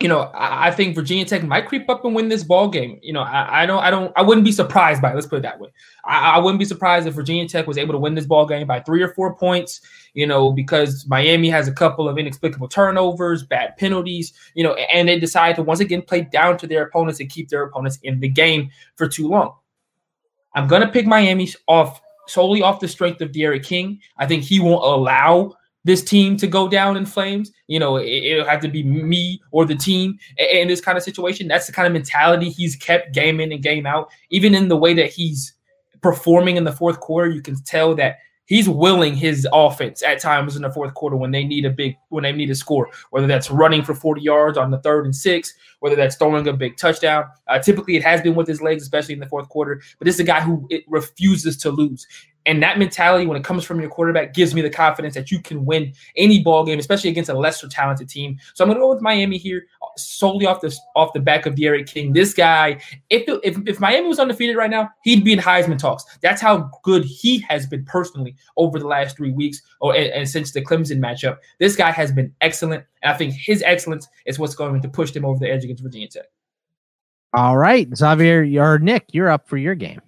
you 0.00 0.08
know, 0.08 0.30
I, 0.34 0.70
think 0.72 0.94
Virginia 0.94 1.24
Tech 1.24 1.44
might 1.44 1.66
creep 1.66 1.88
up 1.88 2.04
and 2.04 2.14
win 2.14 2.28
this 2.28 2.42
ball 2.42 2.68
game. 2.68 2.98
You 3.00 3.12
know, 3.12 3.22
I, 3.22 3.62
I 3.62 3.66
don't, 3.66 3.82
I 3.82 3.90
don't, 3.90 4.12
I 4.16 4.22
wouldn't 4.22 4.44
be 4.44 4.50
surprised 4.50 5.00
by 5.00 5.12
it. 5.12 5.14
Let's 5.14 5.26
put 5.26 5.36
it 5.36 5.42
that 5.42 5.60
way. 5.60 5.68
I, 6.04 6.32
I, 6.32 6.38
wouldn't 6.38 6.58
be 6.58 6.64
surprised 6.64 7.06
if 7.06 7.14
Virginia 7.14 7.48
Tech 7.48 7.66
was 7.66 7.78
able 7.78 7.92
to 7.94 7.98
win 7.98 8.14
this 8.14 8.26
ball 8.26 8.44
game 8.44 8.66
by 8.66 8.80
three 8.80 9.02
or 9.02 9.14
four 9.14 9.34
points. 9.36 9.80
You 10.12 10.26
know, 10.26 10.52
because 10.52 11.06
Miami 11.06 11.48
has 11.48 11.68
a 11.68 11.72
couple 11.72 12.08
of 12.08 12.18
inexplicable 12.18 12.68
turnovers, 12.68 13.44
bad 13.44 13.76
penalties. 13.76 14.32
You 14.54 14.64
know, 14.64 14.74
and 14.74 15.08
they 15.08 15.18
decide 15.18 15.56
to 15.56 15.62
once 15.62 15.80
again 15.80 16.02
play 16.02 16.22
down 16.22 16.58
to 16.58 16.66
their 16.66 16.82
opponents 16.82 17.20
and 17.20 17.30
keep 17.30 17.48
their 17.48 17.62
opponents 17.62 17.98
in 18.02 18.18
the 18.18 18.28
game 18.28 18.70
for 18.96 19.08
too 19.08 19.28
long. 19.28 19.54
I'm 20.54 20.66
gonna 20.66 20.90
pick 20.90 21.06
Miami 21.06 21.48
off 21.68 22.00
solely 22.26 22.62
off 22.62 22.80
the 22.80 22.88
strength 22.88 23.20
of 23.20 23.32
D'Eriq 23.32 23.64
King. 23.64 24.00
I 24.18 24.26
think 24.26 24.42
he 24.42 24.58
won't 24.58 24.84
allow 24.84 25.54
this 25.84 26.02
team 26.02 26.36
to 26.38 26.46
go 26.46 26.68
down 26.68 26.96
in 26.96 27.06
flames. 27.06 27.52
You 27.66 27.78
know, 27.78 27.96
it, 27.96 28.36
will 28.36 28.44
have 28.44 28.60
to 28.60 28.68
be 28.68 28.82
me 28.82 29.40
or 29.50 29.64
the 29.64 29.74
team 29.74 30.18
in 30.38 30.68
this 30.68 30.80
kind 30.80 30.96
of 30.96 31.04
situation. 31.04 31.48
That's 31.48 31.66
the 31.66 31.72
kind 31.72 31.86
of 31.86 31.92
mentality 31.92 32.50
he's 32.50 32.76
kept 32.76 33.14
game 33.14 33.40
in 33.40 33.52
and 33.52 33.62
game 33.62 33.86
out. 33.86 34.10
Even 34.30 34.54
in 34.54 34.68
the 34.68 34.76
way 34.76 34.94
that 34.94 35.10
he's 35.10 35.52
performing 36.02 36.56
in 36.56 36.64
the 36.64 36.72
fourth 36.72 37.00
quarter, 37.00 37.30
you 37.30 37.42
can 37.42 37.62
tell 37.64 37.94
that 37.96 38.18
he's 38.46 38.68
willing 38.68 39.14
his 39.14 39.46
offense 39.52 40.02
at 40.02 40.20
times 40.20 40.56
in 40.56 40.62
the 40.62 40.70
fourth 40.70 40.94
quarter 40.94 41.16
when 41.16 41.30
they 41.30 41.44
need 41.44 41.64
a 41.64 41.70
big 41.70 41.96
when 42.10 42.24
they 42.24 42.32
need 42.32 42.50
a 42.50 42.54
score 42.54 42.90
whether 43.10 43.26
that's 43.26 43.50
running 43.50 43.82
for 43.82 43.94
40 43.94 44.20
yards 44.20 44.58
on 44.58 44.70
the 44.70 44.78
third 44.80 45.04
and 45.04 45.16
six 45.16 45.54
whether 45.80 45.96
that's 45.96 46.16
throwing 46.16 46.46
a 46.46 46.52
big 46.52 46.76
touchdown 46.76 47.24
uh, 47.48 47.58
typically 47.58 47.96
it 47.96 48.02
has 48.02 48.20
been 48.20 48.34
with 48.34 48.46
his 48.46 48.60
legs 48.60 48.82
especially 48.82 49.14
in 49.14 49.20
the 49.20 49.28
fourth 49.28 49.48
quarter 49.48 49.80
but 49.98 50.04
this 50.04 50.16
is 50.16 50.20
a 50.20 50.24
guy 50.24 50.40
who 50.40 50.68
refuses 50.88 51.56
to 51.56 51.70
lose 51.70 52.06
and 52.46 52.62
that 52.62 52.78
mentality, 52.78 53.26
when 53.26 53.36
it 53.36 53.44
comes 53.44 53.64
from 53.64 53.80
your 53.80 53.88
quarterback, 53.88 54.34
gives 54.34 54.54
me 54.54 54.60
the 54.60 54.70
confidence 54.70 55.14
that 55.14 55.30
you 55.30 55.40
can 55.40 55.64
win 55.64 55.92
any 56.16 56.42
ball 56.42 56.64
game, 56.64 56.78
especially 56.78 57.10
against 57.10 57.30
a 57.30 57.34
lesser 57.34 57.68
talented 57.68 58.08
team. 58.08 58.38
So 58.52 58.64
I'm 58.64 58.68
going 58.68 58.76
to 58.76 58.82
go 58.82 58.92
with 58.92 59.00
Miami 59.00 59.38
here, 59.38 59.66
solely 59.96 60.44
off 60.46 60.60
the 60.60 60.76
off 60.94 61.12
the 61.14 61.20
back 61.20 61.46
of 61.46 61.54
D'Eriq 61.54 61.86
King. 61.86 62.12
This 62.12 62.34
guy, 62.34 62.80
if, 63.08 63.24
if 63.42 63.56
if 63.66 63.80
Miami 63.80 64.08
was 64.08 64.18
undefeated 64.18 64.56
right 64.56 64.70
now, 64.70 64.90
he'd 65.04 65.24
be 65.24 65.32
in 65.32 65.38
Heisman 65.38 65.78
talks. 65.78 66.04
That's 66.20 66.42
how 66.42 66.70
good 66.82 67.04
he 67.04 67.38
has 67.48 67.66
been 67.66 67.84
personally 67.86 68.36
over 68.56 68.78
the 68.78 68.86
last 68.86 69.16
three 69.16 69.32
weeks, 69.32 69.62
or 69.80 69.94
and, 69.94 70.12
and 70.12 70.28
since 70.28 70.52
the 70.52 70.62
Clemson 70.62 70.98
matchup. 70.98 71.38
This 71.58 71.76
guy 71.76 71.90
has 71.90 72.12
been 72.12 72.34
excellent, 72.40 72.84
and 73.02 73.12
I 73.12 73.16
think 73.16 73.34
his 73.34 73.62
excellence 73.62 74.06
is 74.26 74.38
what's 74.38 74.54
going 74.54 74.82
to 74.82 74.88
push 74.88 75.12
them 75.12 75.24
over 75.24 75.38
the 75.38 75.50
edge 75.50 75.64
against 75.64 75.82
Virginia 75.82 76.08
Tech. 76.08 76.26
All 77.32 77.56
right, 77.56 77.88
Xavier, 77.96 78.46
or 78.62 78.78
Nick, 78.78 79.06
you're 79.12 79.30
up 79.30 79.48
for 79.48 79.56
your 79.56 79.74
game 79.74 80.00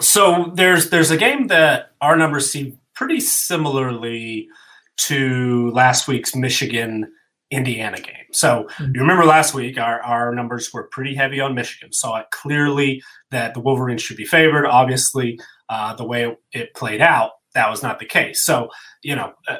so 0.00 0.52
there's 0.54 0.90
there's 0.90 1.10
a 1.10 1.16
game 1.16 1.48
that 1.48 1.92
our 2.00 2.16
numbers 2.16 2.50
see 2.50 2.76
pretty 2.94 3.20
similarly 3.20 4.48
to 4.96 5.70
last 5.72 6.08
week's 6.08 6.34
Michigan 6.34 7.12
Indiana 7.50 8.00
game. 8.00 8.26
So 8.32 8.64
mm-hmm. 8.64 8.92
you 8.94 9.00
remember 9.00 9.24
last 9.24 9.54
week 9.54 9.78
our, 9.78 10.00
our 10.02 10.34
numbers 10.34 10.72
were 10.72 10.84
pretty 10.84 11.14
heavy 11.14 11.40
on 11.40 11.54
Michigan. 11.54 11.92
Saw 11.92 12.18
it 12.18 12.26
clearly 12.32 13.02
that 13.30 13.54
the 13.54 13.60
Wolverines 13.60 14.02
should 14.02 14.16
be 14.16 14.24
favored. 14.24 14.66
Obviously, 14.66 15.38
uh, 15.68 15.94
the 15.94 16.06
way 16.06 16.36
it 16.52 16.74
played 16.74 17.00
out, 17.00 17.32
that 17.54 17.70
was 17.70 17.82
not 17.82 17.98
the 17.98 18.06
case. 18.06 18.44
So 18.44 18.68
you 19.02 19.14
know, 19.14 19.32
uh, 19.48 19.56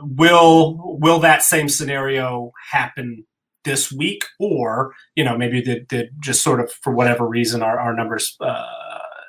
will 0.00 0.98
will 1.00 1.20
that 1.20 1.42
same 1.42 1.68
scenario 1.68 2.52
happen 2.70 3.24
this 3.64 3.92
week, 3.92 4.24
or 4.40 4.92
you 5.14 5.24
know 5.24 5.36
maybe 5.36 5.62
did, 5.62 5.88
did 5.88 6.10
just 6.18 6.42
sort 6.42 6.60
of 6.60 6.72
for 6.72 6.92
whatever 6.92 7.26
reason 7.26 7.62
our, 7.62 7.78
our 7.78 7.94
numbers. 7.94 8.36
Uh, 8.40 8.64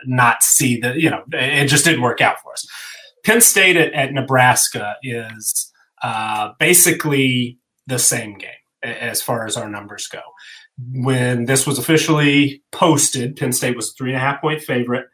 not 0.06 0.44
see 0.44 0.80
the 0.80 1.00
you 1.00 1.10
know, 1.10 1.24
it 1.34 1.68
just 1.68 1.86
didn't 1.86 2.02
work 2.02 2.22
out 2.22 2.40
for 2.42 2.54
us. 2.54 2.66
Penn 3.26 3.42
State 3.42 3.76
at, 3.76 3.94
at 3.94 4.14
Nebraska 4.14 4.96
is 5.04 5.72
uh, 6.02 6.54
basically 6.60 7.60
the 7.88 8.00
same 8.00 8.38
game 8.38 8.50
as 8.84 9.22
far 9.22 9.46
as 9.46 9.58
our 9.58 9.70
numbers 9.70 10.08
go. 10.08 10.22
When 10.94 11.46
this 11.46 11.66
was 11.66 11.80
officially 11.80 12.64
posted, 12.72 13.36
Penn 13.36 13.52
State 13.52 13.76
was 13.76 13.94
three 13.94 14.12
and 14.12 14.18
a 14.18 14.20
half 14.20 14.42
point 14.42 14.62
favorite, 14.62 15.08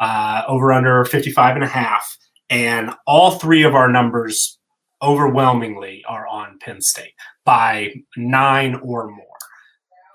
uh, 0.00 0.42
over 0.46 0.72
under 0.72 1.04
55 1.04 1.56
and 1.56 1.64
a 1.64 1.68
half. 1.68 2.16
And 2.48 2.92
all 3.06 3.32
three 3.32 3.64
of 3.64 3.74
our 3.74 3.90
numbers 3.90 4.58
overwhelmingly 5.02 6.04
are 6.08 6.26
on 6.26 6.58
Penn 6.60 6.80
State 6.80 7.12
by 7.44 7.92
nine 8.16 8.76
or 8.76 9.10
more. 9.10 9.26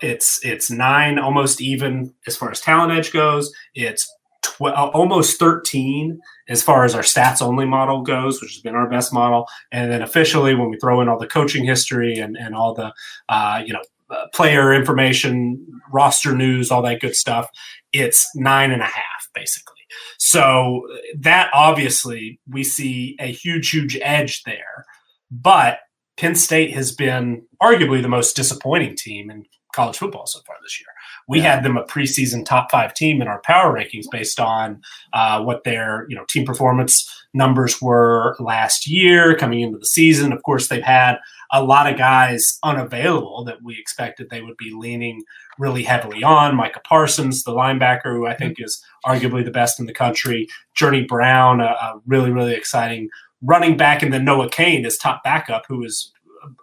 It's 0.04 0.44
it's 0.44 0.70
nine, 0.70 1.18
almost 1.18 1.62
even 1.62 2.14
as 2.28 2.36
far 2.36 2.52
as 2.52 2.60
talent 2.60 2.92
edge 2.92 3.14
goes. 3.14 3.52
It's 3.74 4.12
tw- 4.44 4.64
uh, 4.64 4.92
almost 4.94 5.40
thirteen 5.40 6.20
as 6.50 6.62
far 6.62 6.84
as 6.84 6.94
our 6.94 7.02
stats 7.02 7.42
only 7.42 7.66
model 7.66 8.02
goes, 8.02 8.42
which 8.42 8.54
has 8.54 8.62
been 8.62 8.76
our 8.76 8.90
best 8.90 9.14
model. 9.14 9.48
And 9.72 9.92
then 9.92 10.02
officially, 10.02 10.56
when 10.56 10.70
we 10.70 10.78
throw 10.78 11.00
in 11.02 11.08
all 11.08 11.18
the 11.18 11.28
coaching 11.28 11.66
history 11.66 12.18
and 12.20 12.36
and 12.38 12.54
all 12.54 12.74
the 12.74 12.94
uh, 13.30 13.64
you 13.66 13.74
know 13.74 13.82
uh, 14.10 14.28
player 14.34 14.74
information, 14.74 15.66
roster 15.92 16.36
news, 16.36 16.70
all 16.70 16.82
that 16.82 17.02
good 17.02 17.16
stuff, 17.16 17.50
it's 17.92 18.30
nine 18.36 18.72
and 18.72 18.82
a 18.82 18.86
half 18.86 19.30
basically. 19.34 19.74
So 20.18 20.88
that 21.20 21.50
obviously 21.54 22.40
we 22.50 22.64
see 22.64 23.16
a 23.20 23.32
huge, 23.32 23.70
huge 23.70 23.98
edge 24.02 24.44
there. 24.44 24.86
But 25.32 25.80
Penn 26.18 26.36
State 26.36 26.74
has 26.74 26.92
been 26.92 27.44
arguably 27.62 28.02
the 28.02 28.08
most 28.08 28.36
disappointing 28.36 28.96
team 28.96 29.30
in 29.30 29.46
college 29.74 29.98
football 29.98 30.26
so 30.26 30.40
far 30.46 30.56
this 30.64 30.80
year. 30.80 30.88
We 31.28 31.40
yeah. 31.40 31.56
had 31.56 31.64
them 31.64 31.78
a 31.78 31.84
preseason 31.84 32.46
top 32.46 32.72
five 32.72 32.94
team 32.94 33.22
in 33.22 33.28
our 33.28 33.42
power 33.42 33.74
rankings 33.74 34.06
based 34.12 34.40
on 34.40 34.82
uh, 35.14 35.42
what 35.42 35.64
their 35.64 36.06
you 36.10 36.16
know 36.16 36.26
team 36.30 36.46
performance 36.46 37.10
numbers 37.34 37.82
were 37.82 38.36
last 38.40 38.88
year 38.88 39.36
coming 39.36 39.62
into 39.62 39.78
the 39.78 39.86
season. 39.86 40.32
Of 40.32 40.44
course, 40.44 40.68
they've 40.68 40.84
had 40.84 41.18
a 41.52 41.64
lot 41.64 41.92
of 41.92 41.98
guys 41.98 42.58
unavailable 42.64 43.44
that 43.46 43.62
we 43.62 43.78
expected 43.78 44.30
they 44.30 44.42
would 44.42 44.58
be 44.58 44.72
leaning 44.74 45.22
really 45.60 45.84
heavily 45.84 46.24
on. 46.24 46.56
Micah 46.56 46.82
Parsons, 46.84 47.44
the 47.44 47.52
linebacker, 47.52 48.16
who 48.16 48.26
I 48.26 48.36
think 48.36 48.58
is 48.60 48.84
arguably 49.06 49.46
the 49.46 49.52
best 49.52 49.80
in 49.80 49.86
the 49.86 49.94
country. 49.94 50.48
Journey 50.76 51.04
Brown, 51.04 51.62
a, 51.62 51.66
a 51.66 52.02
really 52.06 52.32
really 52.32 52.54
exciting 52.54 53.10
running 53.42 53.76
back, 53.76 54.02
and 54.02 54.14
then 54.14 54.26
Noah 54.26 54.50
Cain, 54.50 54.84
his 54.84 54.98
top 54.98 55.24
backup, 55.24 55.66
who 55.68 55.84
is 55.84 56.12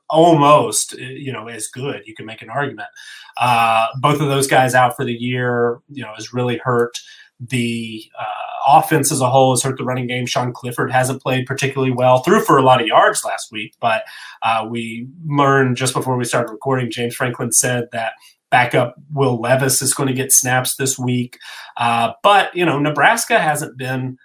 almost 0.08 0.92
you 0.98 1.32
know 1.32 1.48
as 1.48 1.68
good. 1.68 2.02
You 2.06 2.14
can 2.14 2.26
make 2.26 2.42
an 2.42 2.50
argument. 2.50 2.88
Uh, 3.38 3.86
both 4.00 4.20
of 4.20 4.28
those 4.28 4.46
guys 4.46 4.74
out 4.74 4.96
for 4.96 5.04
the 5.04 5.14
year, 5.14 5.80
you 5.88 6.02
know, 6.02 6.12
has 6.14 6.32
really 6.32 6.58
hurt 6.58 6.98
the 7.40 8.04
uh, 8.18 8.78
offense 8.78 9.10
as 9.10 9.20
a 9.20 9.30
whole. 9.30 9.52
Has 9.52 9.62
hurt 9.62 9.78
the 9.78 9.84
running 9.84 10.06
game. 10.06 10.26
Sean 10.26 10.52
Clifford 10.52 10.90
hasn't 10.90 11.22
played 11.22 11.46
particularly 11.46 11.92
well. 11.92 12.18
Threw 12.20 12.40
for 12.40 12.58
a 12.58 12.62
lot 12.62 12.80
of 12.80 12.86
yards 12.86 13.24
last 13.24 13.50
week, 13.50 13.74
but 13.80 14.02
uh, 14.42 14.66
we 14.68 15.08
learned 15.26 15.76
just 15.76 15.94
before 15.94 16.16
we 16.16 16.24
started 16.24 16.52
recording. 16.52 16.90
James 16.90 17.14
Franklin 17.14 17.52
said 17.52 17.88
that 17.92 18.12
backup 18.50 18.96
Will 19.12 19.40
Levis 19.40 19.80
is 19.80 19.94
going 19.94 20.08
to 20.08 20.14
get 20.14 20.32
snaps 20.32 20.74
this 20.76 20.98
week. 20.98 21.38
Uh, 21.76 22.12
but 22.22 22.54
you 22.54 22.66
know, 22.66 22.78
Nebraska 22.78 23.38
hasn't 23.38 23.78
been 23.78 24.18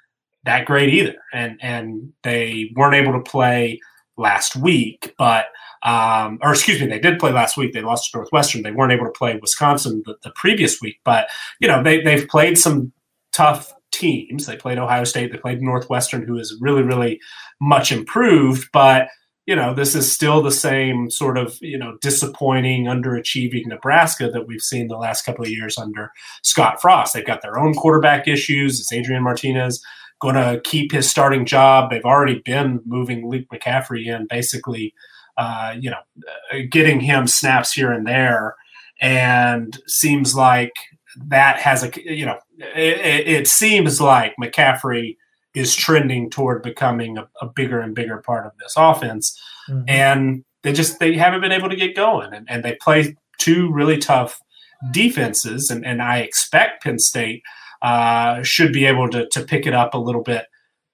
that 0.44 0.66
great 0.66 0.94
either, 0.94 1.16
and 1.34 1.58
and 1.62 2.14
they 2.24 2.72
weren't 2.76 2.96
able 2.96 3.14
to 3.14 3.30
play 3.30 3.80
last 4.18 4.56
week, 4.56 5.14
but 5.18 5.46
um, 5.84 6.40
or 6.42 6.52
excuse 6.52 6.82
me, 6.82 6.88
they 6.88 7.00
did 7.00 7.20
play 7.20 7.32
last 7.32 7.58
week. 7.58 7.74
They 7.74 7.82
lost 7.82 8.12
to 8.12 8.18
Northwestern. 8.18 8.64
They 8.64 8.72
weren't 8.72 8.92
able 8.92 9.06
to 9.06 9.12
play 9.12 9.38
Wisconsin 9.40 10.02
the, 10.06 10.16
the 10.24 10.32
previous 10.36 10.82
week, 10.82 11.00
but 11.04 11.28
you 11.60 11.68
know 11.68 11.84
they 11.84 12.02
they've 12.02 12.28
played 12.28 12.58
some 12.58 12.92
tough 13.34 13.74
teams. 13.92 14.46
They 14.46 14.56
played 14.58 14.80
Ohio 14.80 15.04
State. 15.04 15.32
They 15.32 15.38
played 15.38 15.62
Northwestern, 15.62 16.26
who 16.26 16.38
is 16.38 16.58
really 16.60 16.82
really 16.82 17.20
much 17.60 17.92
improved, 17.92 18.70
but 18.74 19.10
you 19.46 19.56
know, 19.56 19.74
this 19.76 19.94
is 19.94 20.12
still 20.12 20.42
the 20.42 20.52
same 20.52 21.10
sort 21.12 21.38
of, 21.38 21.58
you 21.62 21.78
know, 21.78 21.98
disappointing, 22.02 22.86
underachieving 22.86 23.68
Nebraska 23.68 24.30
that 24.32 24.48
we've 24.48 24.62
seen 24.62 24.88
the 24.88 24.98
last 24.98 25.24
couple 25.24 25.46
of 25.46 25.52
years 25.52 25.78
under 25.78 26.12
Scott 26.42 26.82
Frost. 26.82 27.14
They've 27.14 27.26
got 27.26 27.44
their 27.44 27.60
own 27.60 27.76
quarterback 27.76 28.28
issues. 28.28 28.80
it's 28.80 28.92
Adrian 28.92 29.24
Martinez 29.24 29.84
going 30.22 30.36
to 30.36 30.62
keep 30.64 30.92
his 30.92 31.10
starting 31.10 31.46
job? 31.46 31.90
They've 31.90 32.04
already 32.06 32.40
been 32.40 32.82
moving 32.86 33.30
Luke 33.30 33.46
McCaffrey 33.54 34.06
in, 34.06 34.28
basically, 34.28 34.94
uh, 35.38 35.76
you 35.80 35.90
know, 35.90 36.00
uh, 36.52 36.58
getting 36.70 37.00
him 37.00 37.28
snaps 37.28 37.74
here 37.74 37.92
and 37.92 38.08
there. 38.08 38.56
And 39.02 39.78
seems 39.88 40.36
like 40.36 40.74
that 41.28 41.58
has 41.60 41.84
a, 41.84 41.92
you 41.96 42.26
know, 42.26 42.40
it, 42.58 43.28
it 43.28 43.48
seems 43.48 44.00
like 44.00 44.36
McCaffrey 44.42 45.18
is 45.54 45.76
trending 45.76 46.30
toward 46.30 46.64
becoming 46.64 47.18
a, 47.18 47.28
a 47.42 47.48
bigger 47.48 47.80
and 47.80 47.96
bigger 47.96 48.18
part 48.18 48.46
of 48.46 48.54
this 48.60 48.76
offense. 48.78 49.40
Mm-hmm. 49.70 49.84
And 49.88 50.46
they 50.64 50.74
just 50.74 51.00
they 51.00 51.14
haven't 51.16 51.42
been 51.42 51.52
able 51.52 51.70
to 51.70 51.76
get 51.76 51.96
going. 51.96 52.34
And, 52.34 52.48
and 52.50 52.64
they 52.64 52.76
play 52.76 53.16
two 53.38 53.72
really 53.72 53.98
tough 53.98 54.40
defenses. 54.92 55.70
And, 55.70 55.86
and 55.86 56.02
I 56.02 56.20
expect 56.20 56.84
Penn 56.84 57.00
State 57.00 57.44
uh, 57.86 58.42
should 58.42 58.74
be 58.74 58.84
able 58.84 59.08
to, 59.08 59.30
to 59.30 59.44
pick 59.44 59.68
it 59.68 59.74
up 59.76 59.94
a 59.94 60.00
little 60.00 60.24
bit 60.24 60.48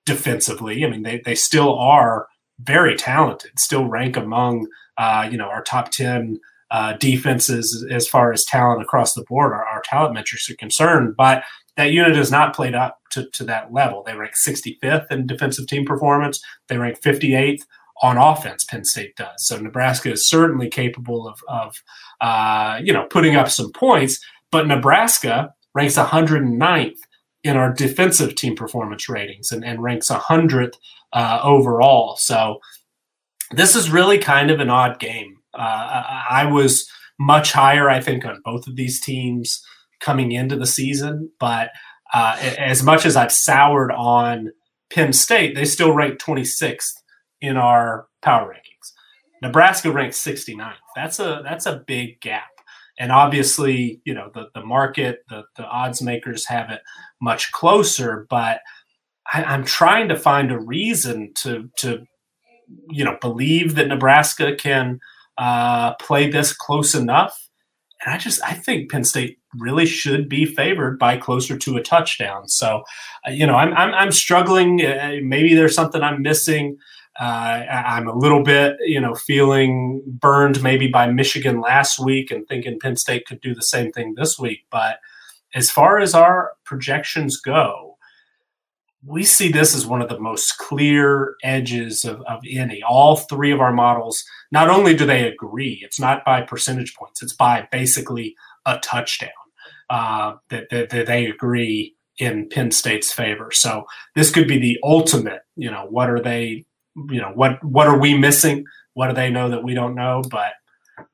defensively. 0.05 0.83
I 0.83 0.89
mean, 0.89 1.03
they, 1.03 1.21
they 1.23 1.35
still 1.35 1.79
are 1.79 2.27
very 2.59 2.97
talented, 2.97 3.57
still 3.57 3.85
rank 3.85 4.17
among 4.17 4.67
uh, 4.97 5.25
you 5.31 5.37
know 5.37 5.45
our 5.45 5.63
top 5.63 5.89
10 5.91 6.37
uh, 6.69 6.93
defenses 6.97 7.87
as 7.89 8.09
far 8.09 8.33
as 8.33 8.43
talent 8.43 8.81
across 8.81 9.13
the 9.13 9.23
board. 9.23 9.53
Our, 9.53 9.65
our 9.65 9.81
talent 9.85 10.13
metrics 10.15 10.49
are 10.49 10.55
concerned, 10.55 11.15
but 11.15 11.43
that 11.77 11.93
unit 11.93 12.17
has 12.17 12.29
not 12.29 12.53
played 12.53 12.75
up 12.75 12.97
to, 13.11 13.25
to 13.29 13.45
that 13.45 13.71
level. 13.71 14.03
They 14.03 14.13
rank 14.13 14.33
65th 14.45 15.09
in 15.11 15.27
defensive 15.27 15.67
team 15.67 15.85
performance. 15.85 16.41
They 16.67 16.77
rank 16.77 16.99
58th 16.99 17.61
on 18.01 18.17
offense. 18.17 18.65
Penn 18.65 18.83
State 18.83 19.15
does. 19.15 19.47
So 19.47 19.57
Nebraska 19.57 20.11
is 20.11 20.27
certainly 20.27 20.69
capable 20.69 21.25
of, 21.25 21.39
of 21.47 21.81
uh, 22.19 22.81
you 22.83 22.91
know, 22.91 23.05
putting 23.05 23.37
up 23.37 23.49
some 23.49 23.71
points. 23.71 24.19
But 24.51 24.67
Nebraska 24.67 25.53
ranks 25.73 25.95
109th 25.95 26.97
in 27.43 27.57
our 27.57 27.73
defensive 27.73 28.35
team 28.35 28.55
performance 28.55 29.09
ratings 29.09 29.51
and, 29.51 29.65
and 29.65 29.81
ranks 29.81 30.09
100th 30.09 30.73
uh, 31.13 31.39
overall. 31.43 32.15
So 32.17 32.59
this 33.51 33.75
is 33.75 33.89
really 33.89 34.17
kind 34.17 34.51
of 34.51 34.59
an 34.59 34.69
odd 34.69 34.99
game. 34.99 35.37
Uh, 35.53 36.03
I 36.29 36.45
was 36.45 36.89
much 37.19 37.51
higher, 37.51 37.89
I 37.89 37.99
think, 37.99 38.25
on 38.25 38.41
both 38.43 38.67
of 38.67 38.75
these 38.75 39.01
teams 39.01 39.63
coming 39.99 40.31
into 40.31 40.55
the 40.55 40.65
season, 40.65 41.29
but 41.39 41.69
uh, 42.13 42.37
as 42.57 42.83
much 42.83 43.05
as 43.05 43.15
I've 43.15 43.31
soured 43.31 43.91
on 43.91 44.51
Penn 44.91 45.13
State, 45.13 45.55
they 45.55 45.65
still 45.65 45.93
rank 45.93 46.19
26th 46.19 46.93
in 47.39 47.57
our 47.57 48.07
power 48.21 48.49
rankings. 48.49 48.91
Nebraska 49.41 49.91
ranks 49.91 50.19
69th. 50.19 50.73
That's 50.95 51.19
a 51.19 51.41
that's 51.43 51.65
a 51.65 51.83
big 51.87 52.19
gap. 52.21 52.50
And 52.99 53.11
obviously, 53.11 54.01
you 54.05 54.13
know, 54.13 54.29
the, 54.33 54.49
the 54.53 54.65
market, 54.65 55.23
the, 55.29 55.43
the 55.55 55.65
odds 55.65 56.01
makers 56.01 56.47
have 56.47 56.69
it 56.69 56.81
much 57.21 57.51
closer, 57.51 58.27
but 58.29 58.61
I, 59.31 59.43
I'm 59.43 59.63
trying 59.63 60.09
to 60.09 60.17
find 60.17 60.51
a 60.51 60.59
reason 60.59 61.33
to 61.35 61.69
to 61.77 62.05
you 62.89 63.03
know 63.03 63.17
believe 63.19 63.75
that 63.75 63.87
Nebraska 63.87 64.55
can 64.55 64.99
uh, 65.37 65.95
play 65.95 66.29
this 66.29 66.53
close 66.53 66.95
enough 66.95 67.49
and 68.03 68.13
I 68.13 68.17
just 68.17 68.41
I 68.43 68.53
think 68.53 68.91
Penn 68.91 69.03
State 69.03 69.37
really 69.57 69.85
should 69.85 70.27
be 70.29 70.45
favored 70.45 70.97
by 70.97 71.17
closer 71.17 71.57
to 71.57 71.77
a 71.77 71.83
touchdown. 71.83 72.47
So, 72.47 72.83
uh, 73.27 73.31
you 73.31 73.45
know, 73.45 73.55
I'm 73.55 73.73
I'm, 73.73 73.93
I'm 73.93 74.11
struggling. 74.11 74.83
Uh, 74.83 75.17
maybe 75.23 75.53
there's 75.53 75.75
something 75.75 76.01
I'm 76.01 76.21
missing. 76.21 76.77
Uh, 77.19 77.65
I'm 77.69 78.07
a 78.07 78.15
little 78.15 78.41
bit, 78.41 78.77
you 78.81 78.99
know, 78.99 79.15
feeling 79.15 80.01
burned 80.05 80.63
maybe 80.63 80.87
by 80.87 81.07
Michigan 81.11 81.59
last 81.59 81.99
week 81.99 82.31
and 82.31 82.47
thinking 82.47 82.79
Penn 82.79 82.95
State 82.95 83.25
could 83.27 83.41
do 83.41 83.53
the 83.53 83.61
same 83.61 83.91
thing 83.91 84.15
this 84.15 84.39
week. 84.39 84.65
But 84.71 84.99
as 85.53 85.69
far 85.69 85.99
as 85.99 86.15
our 86.15 86.53
projections 86.63 87.37
go, 87.37 87.97
we 89.05 89.23
see 89.23 89.51
this 89.51 89.75
as 89.75 89.85
one 89.85 90.01
of 90.01 90.09
the 90.09 90.19
most 90.19 90.57
clear 90.57 91.35
edges 91.43 92.05
of, 92.05 92.21
of 92.21 92.39
any. 92.49 92.83
All 92.83 93.17
three 93.17 93.51
of 93.51 93.59
our 93.59 93.73
models, 93.73 94.23
not 94.51 94.69
only 94.69 94.95
do 94.95 95.05
they 95.05 95.27
agree, 95.27 95.81
it's 95.83 95.99
not 95.99 96.23
by 96.23 96.41
percentage 96.41 96.95
points, 96.95 97.21
it's 97.21 97.33
by 97.33 97.67
basically 97.71 98.35
a 98.65 98.77
touchdown 98.79 99.29
uh, 99.89 100.35
that, 100.49 100.69
that, 100.69 100.89
that 100.91 101.07
they 101.07 101.25
agree 101.25 101.95
in 102.17 102.47
Penn 102.49 102.71
State's 102.71 103.11
favor. 103.11 103.49
So 103.51 103.85
this 104.15 104.31
could 104.31 104.47
be 104.47 104.59
the 104.59 104.77
ultimate, 104.83 105.41
you 105.55 105.71
know, 105.71 105.87
what 105.89 106.09
are 106.09 106.21
they, 106.21 106.65
you 106.95 107.21
know, 107.21 107.31
what 107.33 107.63
what 107.63 107.87
are 107.87 107.97
we 107.97 108.17
missing? 108.17 108.65
What 108.93 109.07
do 109.07 109.13
they 109.13 109.29
know 109.29 109.49
that 109.49 109.63
we 109.63 109.73
don't 109.73 109.95
know? 109.95 110.21
But 110.29 110.53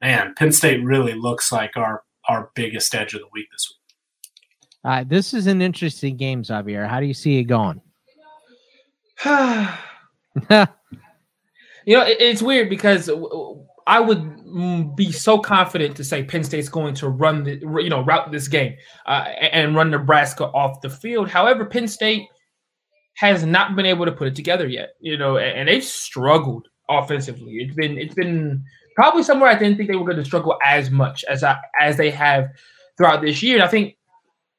man, 0.01 0.33
Penn 0.35 0.51
State 0.51 0.83
really 0.83 1.13
looks 1.13 1.51
like 1.51 1.77
our 1.77 2.03
our 2.27 2.51
biggest 2.55 2.93
edge 2.93 3.13
of 3.13 3.21
the 3.21 3.27
week 3.33 3.47
this 3.51 3.67
week. 3.69 3.77
Uh, 4.83 5.03
this 5.05 5.33
is 5.33 5.47
an 5.47 5.61
interesting 5.61 6.17
game, 6.17 6.43
Xavier. 6.43 6.85
How 6.85 6.99
do 6.99 7.05
you 7.05 7.13
see 7.13 7.37
it 7.37 7.43
going? 7.43 7.81
you 9.25 9.35
know, 11.95 12.05
it, 12.05 12.17
it's 12.19 12.41
weird 12.41 12.69
because 12.69 13.09
I 13.87 14.01
would 14.01 14.19
mm, 14.19 14.95
be 14.95 15.11
so 15.11 15.39
confident 15.39 15.95
to 15.97 16.03
say 16.03 16.23
Penn 16.23 16.43
State's 16.43 16.69
going 16.69 16.93
to 16.95 17.09
run 17.09 17.43
the, 17.43 17.59
you 17.81 17.89
know, 17.89 18.01
route 18.01 18.31
this 18.31 18.47
game 18.47 18.75
uh, 19.05 19.25
and 19.39 19.75
run 19.75 19.89
Nebraska 19.89 20.47
off 20.47 20.81
the 20.81 20.89
field. 20.89 21.29
However, 21.29 21.65
Penn 21.65 21.87
State 21.87 22.27
has 23.17 23.43
not 23.43 23.75
been 23.75 23.85
able 23.85 24.05
to 24.05 24.11
put 24.11 24.27
it 24.27 24.35
together 24.35 24.67
yet. 24.67 24.91
You 24.99 25.17
know, 25.17 25.37
and 25.37 25.67
they've 25.67 25.83
struggled 25.83 26.67
offensively. 26.89 27.57
It's 27.57 27.75
been 27.75 27.97
it's 27.97 28.15
been 28.15 28.63
probably 28.95 29.23
somewhere 29.23 29.49
I 29.49 29.57
didn't 29.57 29.77
think 29.77 29.89
they 29.89 29.95
were 29.95 30.05
going 30.05 30.17
to 30.17 30.25
struggle 30.25 30.57
as 30.65 30.89
much 30.89 31.23
as 31.25 31.43
I, 31.43 31.57
as 31.79 31.97
they 31.97 32.09
have 32.11 32.49
throughout 32.97 33.21
this 33.21 33.43
year. 33.43 33.55
And 33.55 33.63
I 33.63 33.67
think 33.67 33.95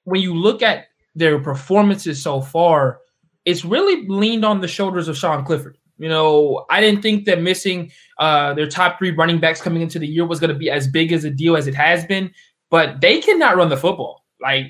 when 0.05 0.21
you 0.21 0.35
look 0.35 0.63
at 0.63 0.87
their 1.15 1.39
performances 1.41 2.23
so 2.23 2.41
far, 2.41 3.01
it's 3.45 3.65
really 3.65 4.07
leaned 4.09 4.45
on 4.45 4.61
the 4.61 4.69
shoulders 4.69 5.09
of 5.09 5.17
Sean 5.17 5.45
Clifford. 5.45 5.77
You 5.99 6.09
know, 6.09 6.65
I 6.71 6.81
didn't 6.81 7.03
think 7.03 7.25
that 7.25 7.43
missing 7.43 7.91
uh, 8.19 8.55
their 8.55 8.69
top 8.69 8.99
three 8.99 9.11
running 9.11 9.41
backs 9.41 9.61
coming 9.61 9.83
into 9.83 9.99
the 9.99 10.07
year 10.07 10.25
was 10.25 10.39
going 10.39 10.53
to 10.53 10.59
be 10.59 10.71
as 10.71 10.87
big 10.87 11.13
as 11.13 11.25
a 11.25 11.31
deal 11.31 11.57
as 11.57 11.67
it 11.67 11.75
has 11.75 12.07
been, 12.07 12.33
but 12.71 13.01
they 13.01 13.21
cannot 13.21 13.57
run 13.57 13.69
the 13.69 13.77
football. 13.77 14.25
Like, 14.41 14.67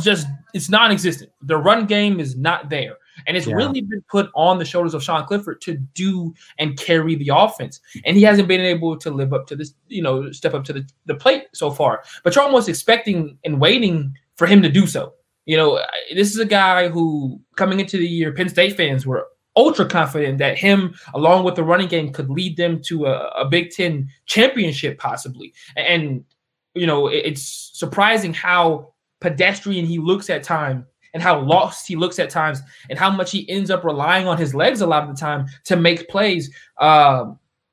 just 0.00 0.26
it's 0.52 0.68
non-existent. 0.70 1.30
The 1.42 1.56
run 1.56 1.86
game 1.86 2.20
is 2.20 2.36
not 2.36 2.70
there, 2.70 2.96
and 3.26 3.36
it's 3.36 3.46
yeah. 3.46 3.54
really 3.54 3.80
been 3.80 4.02
put 4.10 4.30
on 4.34 4.58
the 4.58 4.64
shoulders 4.64 4.94
of 4.94 5.02
Sean 5.02 5.24
Clifford 5.26 5.60
to 5.62 5.74
do 5.74 6.34
and 6.58 6.78
carry 6.78 7.14
the 7.14 7.30
offense. 7.34 7.80
And 8.04 8.16
he 8.16 8.22
hasn't 8.22 8.48
been 8.48 8.60
able 8.60 8.96
to 8.98 9.10
live 9.10 9.32
up 9.32 9.46
to 9.48 9.56
this, 9.56 9.74
you 9.88 10.02
know, 10.02 10.30
step 10.32 10.54
up 10.54 10.64
to 10.64 10.72
the, 10.72 10.88
the 11.06 11.14
plate 11.14 11.44
so 11.52 11.70
far. 11.70 12.02
But 12.22 12.34
you're 12.34 12.44
almost 12.44 12.68
expecting 12.68 13.38
and 13.44 13.60
waiting 13.60 14.14
for 14.36 14.46
him 14.46 14.62
to 14.62 14.68
do 14.68 14.86
so. 14.86 15.14
You 15.46 15.56
know, 15.56 15.80
this 16.14 16.30
is 16.30 16.38
a 16.38 16.46
guy 16.46 16.88
who 16.88 17.40
coming 17.56 17.80
into 17.80 17.98
the 17.98 18.06
year, 18.06 18.32
Penn 18.32 18.48
State 18.48 18.76
fans 18.76 19.06
were 19.06 19.26
ultra 19.56 19.86
confident 19.86 20.38
that 20.38 20.58
him, 20.58 20.94
along 21.14 21.44
with 21.44 21.54
the 21.54 21.62
running 21.62 21.88
game, 21.88 22.12
could 22.12 22.30
lead 22.30 22.56
them 22.56 22.80
to 22.82 23.06
a, 23.06 23.28
a 23.28 23.44
Big 23.44 23.70
Ten 23.70 24.08
championship 24.26 24.98
possibly. 24.98 25.52
And 25.76 26.24
you 26.74 26.86
know, 26.86 27.06
it's 27.06 27.70
surprising 27.72 28.34
how 28.34 28.93
pedestrian 29.20 29.84
he 29.84 29.98
looks 29.98 30.30
at 30.30 30.42
time 30.42 30.86
and 31.12 31.22
how 31.22 31.40
lost 31.40 31.86
he 31.86 31.96
looks 31.96 32.18
at 32.18 32.30
times 32.30 32.60
and 32.90 32.98
how 32.98 33.10
much 33.10 33.30
he 33.30 33.48
ends 33.48 33.70
up 33.70 33.84
relying 33.84 34.26
on 34.26 34.36
his 34.36 34.54
legs 34.54 34.80
a 34.80 34.86
lot 34.86 35.02
of 35.02 35.08
the 35.08 35.20
time 35.20 35.46
to 35.64 35.76
make 35.76 36.08
plays 36.08 36.54
uh, 36.80 37.24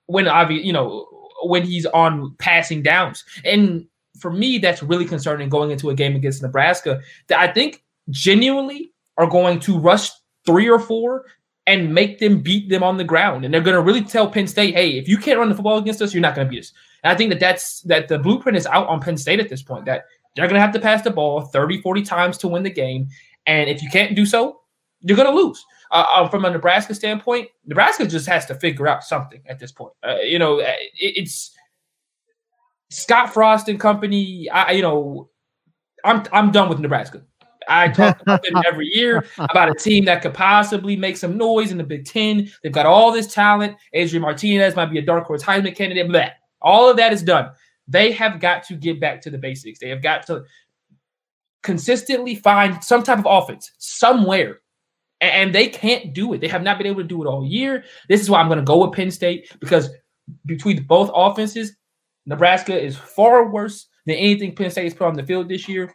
when 0.06 0.28
obviously 0.28 0.66
you 0.66 0.74
know 0.74 1.08
when 1.44 1.64
he's 1.64 1.86
on 1.88 2.36
passing 2.38 2.84
downs 2.84 3.24
and 3.46 3.88
for 4.22 4.32
me, 4.32 4.60
that's 4.60 4.84
really 4.84 5.06
concerning 5.06 5.50
going 5.50 5.72
into 5.72 5.90
a 5.90 5.96
game 5.96 6.16
against 6.16 6.42
Nebraska 6.42 7.02
that 7.28 7.40
I 7.40 7.52
think 7.52 7.84
genuinely 8.10 8.94
are 9.18 9.28
going 9.28 9.60
to 9.62 9.78
rush 9.80 10.12
three 10.46 10.70
or 10.70 10.80
four 10.80 11.26
and 11.68 11.94
make 11.94 12.20
them 12.20 12.42
beat 12.42 12.70
them 12.70 12.84
on 12.84 12.98
the 12.98 13.04
ground. 13.04 13.44
And 13.44 13.54
they're 13.54 13.62
going 13.62 13.76
to 13.76 13.82
really 13.82 14.04
tell 14.04 14.30
Penn 14.30 14.48
State, 14.48 14.74
hey, 14.74 14.98
if 14.98 15.08
you 15.08 15.18
can't 15.18 15.40
run 15.40 15.50
the 15.50 15.56
football 15.56 15.78
against 15.78 16.02
us, 16.02 16.14
you're 16.14 16.22
not 16.22 16.36
going 16.36 16.48
to 16.48 16.52
beat 16.52 16.60
us. 16.60 16.74
And 17.04 17.12
I 17.12 17.16
think 17.16 17.32
that 17.32 17.40
that's 17.40 17.82
that 17.82 18.08
the 18.08 18.20
blueprint 18.20 18.58
is 18.58 18.68
out 18.68 18.88
on 18.88 19.02
Penn 19.02 19.18
State 19.18 19.40
at 19.40 19.50
this 19.50 19.64
point, 19.64 19.86
that 19.86 20.06
they're 20.36 20.48
going 20.48 20.56
to 20.56 20.62
have 20.62 20.74
to 20.74 20.80
pass 20.80 21.02
the 21.02 21.12
ball 21.12 21.42
30, 21.42 21.82
40 21.82 22.02
times 22.04 22.38
to 22.40 22.48
win 22.48 22.64
the 22.64 22.70
game. 22.70 23.08
And 23.46 23.70
if 23.70 23.82
you 23.82 23.90
can't 23.90 24.16
do 24.16 24.26
so, 24.26 24.62
you're 25.02 25.18
going 25.18 25.30
to 25.30 25.36
lose. 25.36 25.64
Uh, 25.92 26.06
uh, 26.10 26.30
from 26.30 26.46
a 26.46 26.50
Nebraska 26.50 26.96
standpoint, 26.96 27.50
Nebraska 27.66 28.08
just 28.08 28.26
has 28.28 28.46
to 28.46 28.56
figure 28.56 28.88
out 28.88 29.04
something 29.04 29.42
at 29.48 29.60
this 29.60 29.72
point. 29.72 29.94
Uh, 30.04 30.16
you 30.24 30.40
know, 30.40 30.60
it, 30.60 30.78
it's 30.96 31.52
Scott 32.90 33.34
Frost 33.34 33.68
and 33.68 33.80
company, 33.80 34.50
I 34.50 34.72
you 34.72 34.82
know, 34.82 35.30
I'm 36.06 36.24
I'm 36.32 36.52
done 36.52 36.70
with 36.70 36.80
Nebraska. 36.80 37.24
I 37.68 37.90
talk 37.90 38.22
about 38.22 38.44
them 38.44 38.62
every 38.68 38.88
year 38.88 39.26
about 39.38 39.70
a 39.70 39.76
team 39.76 40.06
that 40.06 40.22
could 40.22 40.34
possibly 40.34 40.96
make 40.96 41.18
some 41.18 41.38
noise 41.38 41.72
in 41.72 41.78
the 41.78 41.84
Big 41.84 42.06
Ten. 42.06 42.50
They've 42.64 42.72
got 42.72 42.86
all 42.86 43.12
this 43.12 43.34
talent. 43.34 43.78
Adrian 43.94 44.22
Martinez 44.22 44.76
might 44.76 44.88
be 44.88 44.98
a 44.98 45.02
dark 45.02 45.26
horse 45.26 45.44
Heisman 45.44 45.76
candidate. 45.76 46.08
Blah. 46.08 46.30
All 46.62 46.90
of 46.90 46.98
that 46.98 47.14
is 47.14 47.24
done. 47.24 47.52
They 47.92 48.12
have 48.14 48.40
got 48.40 48.64
to 48.64 48.76
get 48.76 49.00
back 49.00 49.22
to 49.22 49.30
the 49.30 49.38
basics. 49.38 49.80
They 49.80 49.90
have 49.90 50.02
got 50.02 50.26
to 50.28 50.44
consistently 51.62 52.36
find 52.36 52.84
some 52.84 53.04
type 53.04 53.20
of 53.20 53.28
offense 53.28 53.72
somewhere. 53.78 54.62
And 55.20 55.54
they 55.54 55.68
can't 55.68 56.14
do 56.14 56.34
it. 56.34 56.42
They 56.42 56.48
have 56.48 56.64
not 56.64 56.78
been 56.78 56.88
able 56.88 57.02
to 57.02 57.08
do 57.08 57.22
it 57.22 57.28
all 57.28 57.46
year. 57.46 57.84
This 58.10 58.22
is 58.22 58.30
why 58.30 58.40
I'm 58.40 58.48
going 58.48 58.60
to 58.60 58.66
go 58.66 58.84
with 58.84 58.96
Penn 58.96 59.12
State 59.12 59.56
because 59.60 59.90
between 60.46 60.84
both 60.84 61.12
offenses, 61.14 61.76
Nebraska 62.26 62.80
is 62.80 62.98
far 62.98 63.52
worse 63.52 63.88
than 64.06 64.16
anything 64.16 64.56
Penn 64.56 64.72
State 64.72 64.86
has 64.86 64.94
put 64.94 65.08
on 65.08 65.14
the 65.14 65.24
field 65.24 65.50
this 65.50 65.68
year. 65.68 65.94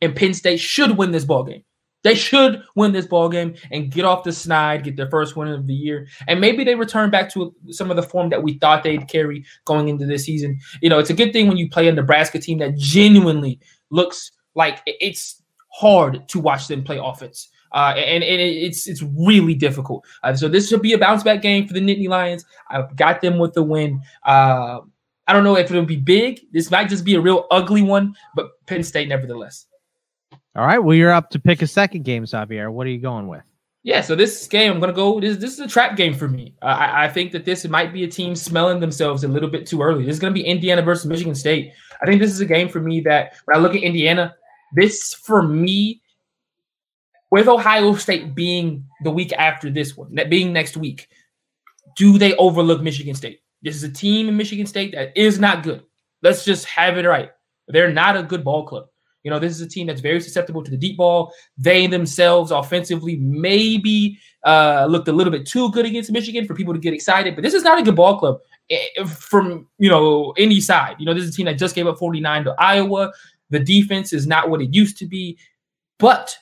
And 0.00 0.16
Penn 0.16 0.34
State 0.34 0.58
should 0.58 0.96
win 0.96 1.12
this 1.12 1.24
ball 1.24 1.44
game. 1.44 1.62
They 2.02 2.14
should 2.14 2.62
win 2.76 2.92
this 2.92 3.06
ball 3.06 3.28
game 3.28 3.54
and 3.70 3.90
get 3.90 4.04
off 4.04 4.24
the 4.24 4.32
snide, 4.32 4.84
get 4.84 4.96
their 4.96 5.10
first 5.10 5.36
win 5.36 5.48
of 5.48 5.66
the 5.66 5.74
year, 5.74 6.06
and 6.28 6.40
maybe 6.40 6.64
they 6.64 6.74
return 6.74 7.10
back 7.10 7.32
to 7.34 7.54
some 7.70 7.90
of 7.90 7.96
the 7.96 8.02
form 8.02 8.30
that 8.30 8.42
we 8.42 8.58
thought 8.58 8.82
they'd 8.82 9.08
carry 9.08 9.44
going 9.66 9.88
into 9.88 10.06
this 10.06 10.24
season. 10.24 10.58
You 10.80 10.88
know, 10.88 10.98
it's 10.98 11.10
a 11.10 11.14
good 11.14 11.32
thing 11.32 11.48
when 11.48 11.56
you 11.56 11.68
play 11.68 11.88
a 11.88 11.92
Nebraska 11.92 12.38
team 12.38 12.58
that 12.58 12.76
genuinely 12.76 13.60
looks 13.90 14.32
like 14.54 14.80
it's 14.86 15.42
hard 15.72 16.26
to 16.28 16.40
watch 16.40 16.68
them 16.68 16.82
play 16.82 16.98
offense. 17.02 17.48
Uh, 17.72 17.94
and, 17.96 18.24
and 18.24 18.40
it's 18.40 18.88
it's 18.88 19.02
really 19.16 19.54
difficult. 19.54 20.04
Uh, 20.24 20.34
so 20.34 20.48
this 20.48 20.68
should 20.68 20.82
be 20.82 20.92
a 20.92 20.98
bounce 20.98 21.22
back 21.22 21.40
game 21.40 21.68
for 21.68 21.74
the 21.74 21.80
Nittany 21.80 22.08
Lions. 22.08 22.44
I've 22.68 22.96
got 22.96 23.20
them 23.20 23.38
with 23.38 23.52
the 23.52 23.62
win. 23.62 24.02
Uh, 24.24 24.80
I 25.28 25.32
don't 25.32 25.44
know 25.44 25.56
if 25.56 25.70
it'll 25.70 25.84
be 25.84 25.96
big. 25.96 26.40
This 26.52 26.70
might 26.70 26.88
just 26.88 27.04
be 27.04 27.14
a 27.14 27.20
real 27.20 27.46
ugly 27.52 27.82
one, 27.82 28.16
but 28.34 28.48
Penn 28.66 28.82
State 28.82 29.08
nevertheless. 29.08 29.66
All 30.56 30.66
right. 30.66 30.78
Well, 30.78 30.96
you're 30.96 31.12
up 31.12 31.30
to 31.30 31.38
pick 31.38 31.62
a 31.62 31.66
second 31.66 32.04
game, 32.04 32.26
Xavier. 32.26 32.70
What 32.70 32.86
are 32.86 32.90
you 32.90 32.98
going 32.98 33.28
with? 33.28 33.44
Yeah, 33.82 34.02
so 34.02 34.14
this 34.14 34.46
game, 34.46 34.72
I'm 34.72 34.80
gonna 34.80 34.92
go. 34.92 35.20
This 35.20 35.38
this 35.38 35.54
is 35.54 35.60
a 35.60 35.68
trap 35.68 35.96
game 35.96 36.12
for 36.12 36.28
me. 36.28 36.54
Uh, 36.60 36.66
I, 36.66 37.04
I 37.04 37.08
think 37.08 37.32
that 37.32 37.46
this 37.46 37.66
might 37.66 37.94
be 37.94 38.04
a 38.04 38.08
team 38.08 38.36
smelling 38.36 38.78
themselves 38.78 39.24
a 39.24 39.28
little 39.28 39.48
bit 39.48 39.66
too 39.66 39.80
early. 39.80 40.04
This 40.04 40.14
is 40.14 40.20
gonna 40.20 40.34
be 40.34 40.44
Indiana 40.44 40.82
versus 40.82 41.06
Michigan 41.06 41.34
State. 41.34 41.72
I 42.02 42.06
think 42.06 42.20
this 42.20 42.30
is 42.30 42.40
a 42.40 42.46
game 42.46 42.68
for 42.68 42.80
me 42.80 43.00
that 43.02 43.36
when 43.46 43.56
I 43.56 43.60
look 43.60 43.74
at 43.74 43.82
Indiana, 43.82 44.34
this 44.74 45.14
for 45.14 45.42
me, 45.42 46.02
with 47.30 47.48
Ohio 47.48 47.94
State 47.94 48.34
being 48.34 48.84
the 49.02 49.10
week 49.10 49.32
after 49.32 49.70
this 49.70 49.96
one, 49.96 50.14
that 50.16 50.28
being 50.28 50.52
next 50.52 50.76
week, 50.76 51.08
do 51.96 52.18
they 52.18 52.34
overlook 52.36 52.82
Michigan 52.82 53.14
State? 53.14 53.40
This 53.62 53.76
is 53.76 53.82
a 53.82 53.90
team 53.90 54.28
in 54.28 54.36
Michigan 54.36 54.66
State 54.66 54.92
that 54.92 55.16
is 55.16 55.38
not 55.38 55.62
good. 55.62 55.84
Let's 56.22 56.44
just 56.44 56.66
have 56.66 56.98
it 56.98 57.06
right. 57.06 57.30
They're 57.68 57.92
not 57.92 58.16
a 58.16 58.22
good 58.22 58.44
ball 58.44 58.66
club. 58.66 58.88
You 59.22 59.30
know, 59.30 59.38
this 59.38 59.52
is 59.52 59.60
a 59.60 59.68
team 59.68 59.86
that's 59.86 60.00
very 60.00 60.20
susceptible 60.20 60.62
to 60.62 60.70
the 60.70 60.76
deep 60.76 60.96
ball. 60.96 61.32
They 61.58 61.86
themselves 61.86 62.50
offensively 62.50 63.16
maybe 63.16 64.18
uh, 64.44 64.86
looked 64.88 65.08
a 65.08 65.12
little 65.12 65.30
bit 65.30 65.46
too 65.46 65.70
good 65.72 65.86
against 65.86 66.10
Michigan 66.10 66.46
for 66.46 66.54
people 66.54 66.72
to 66.72 66.80
get 66.80 66.94
excited, 66.94 67.34
but 67.34 67.42
this 67.42 67.54
is 67.54 67.62
not 67.62 67.78
a 67.78 67.82
good 67.82 67.96
ball 67.96 68.18
club 68.18 68.38
eh, 68.70 69.04
from, 69.04 69.66
you 69.78 69.90
know, 69.90 70.32
any 70.38 70.60
side. 70.60 70.96
You 70.98 71.06
know, 71.06 71.14
this 71.14 71.24
is 71.24 71.30
a 71.30 71.36
team 71.36 71.46
that 71.46 71.58
just 71.58 71.74
gave 71.74 71.86
up 71.86 71.98
49 71.98 72.44
to 72.44 72.54
Iowa. 72.58 73.12
The 73.50 73.60
defense 73.60 74.12
is 74.12 74.26
not 74.26 74.48
what 74.48 74.62
it 74.62 74.72
used 74.74 74.96
to 74.98 75.06
be. 75.06 75.38
But 75.98 76.36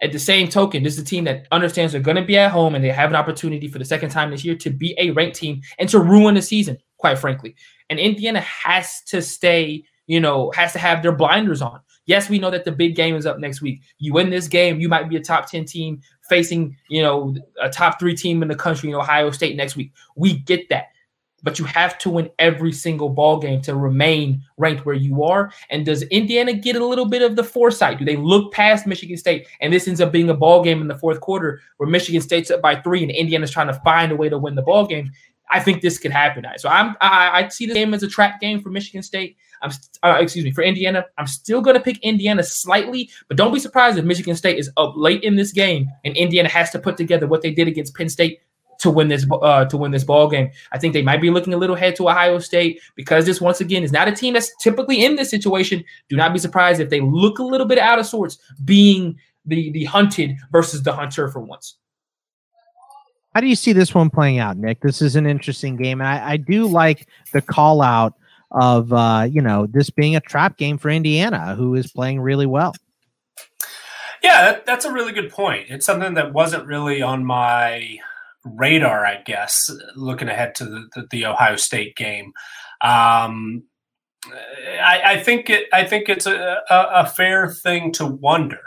at 0.00 0.12
the 0.12 0.18
same 0.18 0.48
token, 0.48 0.82
this 0.82 0.94
is 0.94 1.00
a 1.00 1.04
team 1.04 1.24
that 1.24 1.46
understands 1.50 1.92
they're 1.92 2.00
going 2.00 2.16
to 2.16 2.24
be 2.24 2.38
at 2.38 2.52
home 2.52 2.74
and 2.74 2.84
they 2.84 2.90
have 2.90 3.10
an 3.10 3.16
opportunity 3.16 3.68
for 3.68 3.78
the 3.78 3.84
second 3.84 4.10
time 4.10 4.30
this 4.30 4.44
year 4.44 4.54
to 4.56 4.70
be 4.70 4.94
a 4.98 5.10
ranked 5.10 5.36
team 5.36 5.60
and 5.78 5.88
to 5.88 5.98
ruin 5.98 6.34
the 6.34 6.42
season, 6.42 6.78
quite 6.98 7.18
frankly. 7.18 7.56
And 7.90 7.98
Indiana 7.98 8.40
has 8.40 9.02
to 9.08 9.20
stay, 9.20 9.84
you 10.06 10.20
know, 10.20 10.52
has 10.54 10.72
to 10.74 10.78
have 10.78 11.02
their 11.02 11.12
blinders 11.12 11.60
on. 11.60 11.80
Yes, 12.06 12.28
we 12.28 12.38
know 12.38 12.50
that 12.50 12.64
the 12.64 12.72
big 12.72 12.96
game 12.96 13.14
is 13.16 13.26
up 13.26 13.38
next 13.38 13.62
week. 13.62 13.80
You 13.98 14.12
win 14.12 14.30
this 14.30 14.48
game, 14.48 14.80
you 14.80 14.88
might 14.88 15.08
be 15.08 15.16
a 15.16 15.20
top 15.20 15.50
10 15.50 15.64
team 15.64 16.00
facing, 16.28 16.76
you 16.88 17.02
know, 17.02 17.34
a 17.62 17.70
top 17.70 17.98
three 17.98 18.14
team 18.14 18.42
in 18.42 18.48
the 18.48 18.54
country 18.54 18.90
in 18.90 18.94
Ohio 18.94 19.30
State 19.30 19.56
next 19.56 19.76
week. 19.76 19.92
We 20.16 20.38
get 20.38 20.68
that. 20.68 20.88
But 21.42 21.58
you 21.58 21.66
have 21.66 21.98
to 21.98 22.08
win 22.08 22.30
every 22.38 22.72
single 22.72 23.10
ball 23.10 23.38
game 23.38 23.60
to 23.62 23.74
remain 23.76 24.42
ranked 24.56 24.86
where 24.86 24.94
you 24.94 25.24
are. 25.24 25.52
And 25.68 25.84
does 25.84 26.02
Indiana 26.04 26.54
get 26.54 26.74
a 26.74 26.84
little 26.84 27.04
bit 27.04 27.20
of 27.20 27.36
the 27.36 27.44
foresight? 27.44 27.98
Do 27.98 28.06
they 28.06 28.16
look 28.16 28.50
past 28.50 28.86
Michigan 28.86 29.18
State 29.18 29.46
and 29.60 29.70
this 29.70 29.86
ends 29.86 30.00
up 30.00 30.10
being 30.10 30.30
a 30.30 30.34
ball 30.34 30.64
game 30.64 30.80
in 30.80 30.88
the 30.88 30.98
fourth 30.98 31.20
quarter 31.20 31.60
where 31.76 31.88
Michigan 31.88 32.22
State's 32.22 32.50
up 32.50 32.62
by 32.62 32.76
three 32.76 33.02
and 33.02 33.10
Indiana's 33.10 33.50
trying 33.50 33.66
to 33.66 33.78
find 33.84 34.10
a 34.10 34.16
way 34.16 34.30
to 34.30 34.38
win 34.38 34.54
the 34.54 34.62
ball 34.62 34.86
game? 34.86 35.10
I 35.50 35.60
think 35.60 35.82
this 35.82 35.98
could 35.98 36.10
happen. 36.10 36.46
So 36.56 36.68
I'm 36.68 36.96
I, 37.00 37.44
I 37.44 37.48
see 37.48 37.66
the 37.66 37.74
game 37.74 37.92
as 37.92 38.02
a 38.02 38.08
trap 38.08 38.40
game 38.40 38.60
for 38.60 38.70
Michigan 38.70 39.02
State. 39.02 39.36
I'm 39.64 39.70
uh, 40.02 40.18
excuse 40.20 40.44
me 40.44 40.52
for 40.52 40.62
Indiana. 40.62 41.06
I'm 41.16 41.26
still 41.26 41.62
going 41.62 41.74
to 41.74 41.82
pick 41.82 41.98
Indiana 42.02 42.42
slightly, 42.42 43.10
but 43.28 43.36
don't 43.36 43.52
be 43.52 43.58
surprised 43.58 43.96
if 43.96 44.04
Michigan 44.04 44.36
State 44.36 44.58
is 44.58 44.70
up 44.76 44.92
late 44.94 45.22
in 45.22 45.36
this 45.36 45.52
game 45.52 45.90
and 46.04 46.14
Indiana 46.16 46.48
has 46.50 46.70
to 46.70 46.78
put 46.78 46.96
together 46.96 47.26
what 47.26 47.42
they 47.42 47.50
did 47.50 47.66
against 47.66 47.94
Penn 47.94 48.10
State 48.10 48.40
to 48.80 48.90
win 48.90 49.08
this 49.08 49.26
uh, 49.30 49.64
to 49.64 49.76
win 49.76 49.90
this 49.90 50.04
ball 50.04 50.28
game. 50.28 50.50
I 50.72 50.78
think 50.78 50.92
they 50.92 51.02
might 51.02 51.22
be 51.22 51.30
looking 51.30 51.54
a 51.54 51.56
little 51.56 51.76
ahead 51.76 51.96
to 51.96 52.08
Ohio 52.08 52.38
State 52.38 52.80
because 52.94 53.24
this 53.24 53.40
once 53.40 53.60
again 53.60 53.82
is 53.82 53.92
not 53.92 54.06
a 54.06 54.12
team 54.12 54.34
that's 54.34 54.54
typically 54.60 55.02
in 55.02 55.16
this 55.16 55.30
situation. 55.30 55.82
Do 56.10 56.16
not 56.16 56.34
be 56.34 56.38
surprised 56.38 56.80
if 56.80 56.90
they 56.90 57.00
look 57.00 57.38
a 57.38 57.44
little 57.44 57.66
bit 57.66 57.78
out 57.78 57.98
of 57.98 58.06
sorts, 58.06 58.38
being 58.64 59.16
the 59.46 59.70
the 59.70 59.84
hunted 59.84 60.36
versus 60.52 60.82
the 60.82 60.92
hunter 60.92 61.28
for 61.28 61.40
once. 61.40 61.76
How 63.34 63.40
do 63.40 63.48
you 63.48 63.56
see 63.56 63.72
this 63.72 63.94
one 63.94 64.10
playing 64.10 64.38
out, 64.38 64.58
Nick? 64.58 64.80
This 64.80 65.02
is 65.02 65.16
an 65.16 65.26
interesting 65.26 65.76
game, 65.76 66.00
and 66.00 66.08
I, 66.08 66.32
I 66.32 66.36
do 66.36 66.66
like 66.66 67.08
the 67.32 67.40
call 67.40 67.82
out 67.82 68.14
of 68.50 68.92
uh, 68.92 69.26
you 69.30 69.40
know 69.40 69.66
this 69.66 69.90
being 69.90 70.16
a 70.16 70.20
trap 70.20 70.56
game 70.56 70.78
for 70.78 70.90
Indiana, 70.90 71.54
who 71.54 71.74
is 71.74 71.90
playing 71.90 72.20
really 72.20 72.46
well. 72.46 72.72
Yeah, 74.22 74.52
that, 74.52 74.66
that's 74.66 74.86
a 74.86 74.92
really 74.92 75.12
good 75.12 75.30
point. 75.30 75.66
It's 75.68 75.84
something 75.84 76.14
that 76.14 76.32
wasn't 76.32 76.66
really 76.66 77.02
on 77.02 77.26
my 77.26 77.98
radar, 78.44 79.04
I 79.04 79.20
guess, 79.22 79.70
looking 79.96 80.28
ahead 80.28 80.54
to 80.56 80.64
the, 80.64 80.88
the, 80.94 81.06
the 81.10 81.26
Ohio 81.26 81.56
State 81.56 81.94
game. 81.94 82.32
Um, 82.80 83.64
I, 84.82 85.02
I, 85.04 85.20
think 85.20 85.50
it. 85.50 85.68
I 85.72 85.84
think 85.84 86.08
it's 86.08 86.26
a, 86.26 86.62
a, 86.70 86.88
a 86.94 87.06
fair 87.06 87.50
thing 87.50 87.92
to 87.92 88.06
wonder 88.06 88.60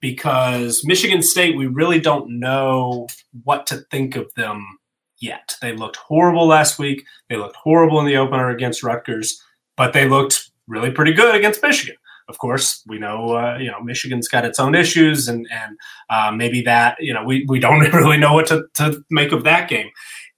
because 0.00 0.82
Michigan 0.84 1.22
State, 1.22 1.56
we 1.56 1.66
really 1.66 2.00
don't 2.00 2.38
know 2.38 3.08
what 3.44 3.66
to 3.68 3.78
think 3.90 4.16
of 4.16 4.32
them 4.34 4.78
yet. 5.20 5.56
They 5.60 5.72
looked 5.72 5.96
horrible 5.96 6.46
last 6.46 6.78
week. 6.78 7.04
They 7.28 7.36
looked 7.36 7.56
horrible 7.56 8.00
in 8.00 8.06
the 8.06 8.16
opener 8.16 8.50
against 8.50 8.82
Rutgers, 8.82 9.42
but 9.76 9.92
they 9.92 10.08
looked 10.08 10.50
really 10.66 10.90
pretty 10.90 11.12
good 11.12 11.34
against 11.34 11.62
Michigan. 11.62 11.96
Of 12.28 12.38
course, 12.38 12.82
we 12.86 12.98
know 12.98 13.36
uh, 13.36 13.56
you 13.58 13.70
know 13.70 13.80
Michigan's 13.82 14.28
got 14.28 14.44
its 14.44 14.60
own 14.60 14.74
issues, 14.74 15.28
and 15.28 15.46
and 15.50 15.78
uh, 16.10 16.30
maybe 16.30 16.60
that 16.62 16.96
you 17.00 17.14
know 17.14 17.24
we 17.24 17.46
we 17.48 17.58
don't 17.58 17.80
really 17.92 18.18
know 18.18 18.34
what 18.34 18.46
to, 18.48 18.64
to 18.74 19.02
make 19.10 19.32
of 19.32 19.44
that 19.44 19.68
game. 19.68 19.88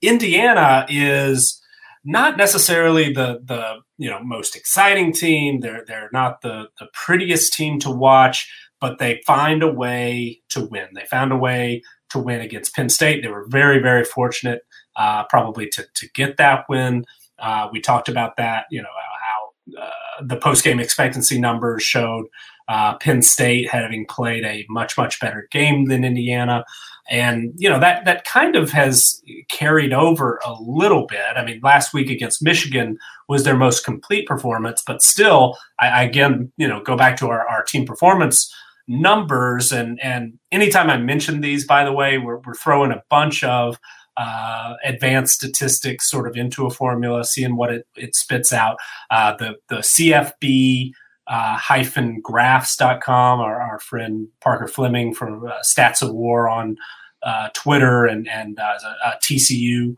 Indiana 0.01 0.87
is 0.89 1.61
not 2.05 2.37
necessarily 2.37 3.13
the 3.13 3.41
the 3.45 3.81
you 3.99 4.09
know 4.09 4.23
most 4.23 4.55
exciting 4.55 5.13
team. 5.13 5.61
They're 5.61 5.85
they're 5.87 6.11
not 6.13 6.43
the 6.43 6.69
the 6.79 6.87
prettiest 6.95 7.55
team 7.55 7.81
to 7.81 7.91
watch, 7.91 8.49
but 8.81 8.99
they 8.99 9.21
find 9.27 9.63
a 9.63 9.73
way 9.73 10.43
to 10.51 10.65
win. 10.65 10.89
They 10.95 11.07
found 11.07 11.33
a 11.33 11.37
way 11.37 11.83
to 12.11 12.21
win 12.21 12.41
against 12.41 12.75
Penn 12.75 12.89
State. 12.89 13.23
They 13.23 13.31
were 13.31 13.47
very 13.49 13.81
very 13.81 14.05
fortunate 14.05 14.63
uh, 14.97 15.25
probably 15.25 15.69
to, 15.69 15.85
to 15.95 16.09
get 16.15 16.37
that 16.37 16.65
win. 16.69 17.05
Uh, 17.39 17.69
we 17.73 17.81
talked 17.81 18.09
about 18.09 18.37
that, 18.37 18.67
you 18.71 18.83
know, 18.83 18.89
how 19.21 19.83
uh, 19.83 20.25
the 20.27 20.37
post 20.37 20.65
game 20.65 20.81
expectancy 20.81 21.41
numbers 21.41 21.83
showed 21.83 22.27
uh, 22.69 22.97
Penn 22.99 23.23
State 23.23 23.69
having 23.71 24.07
played 24.07 24.45
a 24.45 24.67
much, 24.69 24.97
much 24.97 25.19
better 25.21 25.49
game 25.51 25.87
than 25.87 26.05
Indiana. 26.05 26.65
And, 27.09 27.53
you 27.57 27.69
know, 27.69 27.81
that, 27.81 28.05
that 28.05 28.25
kind 28.25 28.55
of 28.55 28.71
has 28.71 29.21
carried 29.49 29.93
over 29.93 30.39
a 30.47 30.55
little 30.61 31.07
bit. 31.07 31.37
I 31.37 31.45
mean, 31.45 31.61
last 31.63 31.93
week 31.93 32.09
against 32.09 32.43
Michigan 32.43 32.99
was 33.29 33.43
their 33.43 33.57
most 33.57 33.85
complete 33.85 34.29
performance, 34.29 34.83
but 34.87 35.03
still, 35.03 35.57
I, 35.81 35.89
I 35.89 36.03
again, 36.05 36.53
you 36.57 36.69
know, 36.69 36.81
go 36.83 36.97
back 36.97 37.17
to 37.17 37.29
our, 37.29 37.49
our 37.49 37.65
team 37.65 37.85
performance 37.85 38.55
numbers. 38.87 39.73
And, 39.73 39.99
and 40.01 40.39
anytime 40.53 40.89
I 40.89 40.99
mention 40.99 41.41
these, 41.41 41.67
by 41.67 41.85
the 41.85 41.93
way, 41.93 42.19
we're, 42.19 42.39
we're 42.47 42.55
throwing 42.55 42.93
a 42.93 43.03
bunch 43.11 43.43
of 43.43 43.79
uh, 44.21 44.75
advanced 44.85 45.35
statistics 45.35 46.11
sort 46.11 46.29
of 46.29 46.37
into 46.37 46.67
a 46.67 46.71
formula, 46.71 47.25
seeing 47.25 47.57
what 47.57 47.73
it, 47.73 47.87
it 47.97 48.15
spits 48.15 48.53
out. 48.53 48.77
Uh, 49.11 49.35
the 49.37 49.57
the 49.69 49.77
CFB 49.77 50.91
uh, 51.27 51.57
hyphen 51.57 52.21
graphs.com, 52.21 53.41
our, 53.41 53.63
our 53.63 53.79
friend 53.79 54.29
Parker 54.43 54.69
Fleming 54.69 55.15
from 55.15 55.47
uh, 55.47 55.53
Stats 55.63 56.03
of 56.03 56.13
War 56.13 56.49
on 56.49 56.77
uh, 57.23 57.49
Twitter 57.55 58.05
and 58.05 58.29
and 58.29 58.59
uh, 58.59 58.79
a, 58.85 59.09
a, 59.09 59.19
TCU 59.23 59.95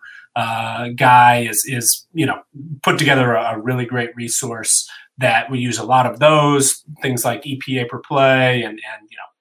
guy 0.97 1.41
is 1.41 1.65
is 1.67 2.07
you 2.13 2.27
know 2.27 2.43
put 2.83 2.99
together 2.99 3.35
a, 3.35 3.57
a, 3.57 3.61
really 3.61 3.87
great 3.87 4.15
resource 4.15 4.89
that 5.19 5.51
we 5.51 5.59
use 5.59 5.79
a 5.79 5.85
lot 5.85 6.07
of 6.07 6.21
those 6.21 6.85
things 7.01 7.25
like 7.25 7.43
EPA 7.43 7.89
per 7.89 7.99
play 7.99 8.63
and 8.63 8.73
and 8.73 9.09
you 9.11 9.17
know 9.17 9.32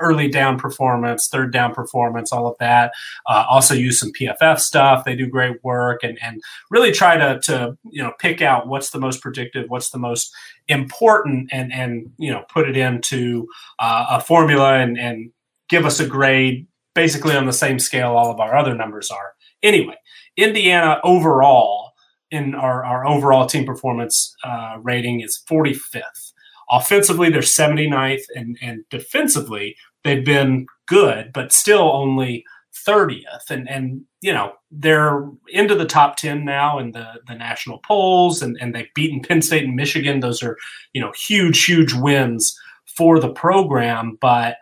early 0.00 0.28
down 0.28 0.58
performance, 0.58 1.28
third 1.28 1.52
down 1.52 1.74
performance, 1.74 2.32
all 2.32 2.46
of 2.46 2.56
that. 2.58 2.92
Uh, 3.26 3.44
also 3.48 3.74
use 3.74 3.98
some 3.98 4.12
PFF 4.12 4.58
stuff. 4.58 5.04
They 5.04 5.14
do 5.14 5.26
great 5.26 5.62
work 5.64 6.02
and, 6.02 6.18
and 6.22 6.40
really 6.70 6.92
try 6.92 7.16
to, 7.16 7.40
to, 7.44 7.76
you 7.90 8.02
know, 8.02 8.12
pick 8.18 8.42
out 8.42 8.68
what's 8.68 8.90
the 8.90 8.98
most 8.98 9.20
predictive, 9.20 9.68
what's 9.68 9.90
the 9.90 9.98
most 9.98 10.32
important 10.68 11.48
and 11.52 11.72
and 11.72 12.12
you 12.16 12.30
know 12.30 12.44
put 12.48 12.68
it 12.68 12.76
into 12.76 13.48
uh, 13.80 14.06
a 14.10 14.20
formula 14.20 14.78
and 14.78 14.96
and 14.98 15.32
give 15.68 15.84
us 15.84 15.98
a 15.98 16.06
grade 16.06 16.66
basically 16.94 17.34
on 17.34 17.46
the 17.46 17.52
same 17.52 17.78
scale 17.78 18.12
all 18.12 18.30
of 18.30 18.40
our 18.40 18.56
other 18.56 18.74
numbers 18.74 19.10
are. 19.10 19.34
Anyway, 19.62 19.96
Indiana 20.36 21.00
overall 21.04 21.90
in 22.30 22.54
our, 22.54 22.84
our 22.84 23.06
overall 23.06 23.46
team 23.46 23.64
performance 23.64 24.34
uh, 24.44 24.76
rating 24.80 25.20
is 25.20 25.42
45th. 25.50 26.32
Offensively, 26.70 27.30
they're 27.30 27.42
79th, 27.42 28.22
and, 28.36 28.56
and 28.62 28.84
defensively, 28.90 29.74
they've 30.04 30.24
been 30.24 30.66
good, 30.86 31.32
but 31.32 31.52
still 31.52 31.92
only 31.92 32.44
30th. 32.86 33.50
And, 33.50 33.68
and 33.68 34.02
you 34.20 34.32
know, 34.32 34.52
they're 34.70 35.28
into 35.48 35.74
the 35.74 35.86
top 35.86 36.16
10 36.16 36.44
now 36.44 36.78
in 36.78 36.92
the, 36.92 37.06
the 37.26 37.34
national 37.34 37.78
polls, 37.86 38.42
and, 38.42 38.56
and 38.60 38.74
they've 38.74 38.92
beaten 38.94 39.20
Penn 39.20 39.42
State 39.42 39.64
and 39.64 39.76
Michigan. 39.76 40.20
Those 40.20 40.42
are, 40.42 40.56
you 40.92 41.00
know, 41.00 41.12
huge, 41.28 41.64
huge 41.64 41.92
wins 41.94 42.56
for 42.96 43.18
the 43.18 43.32
program. 43.32 44.18
But, 44.20 44.56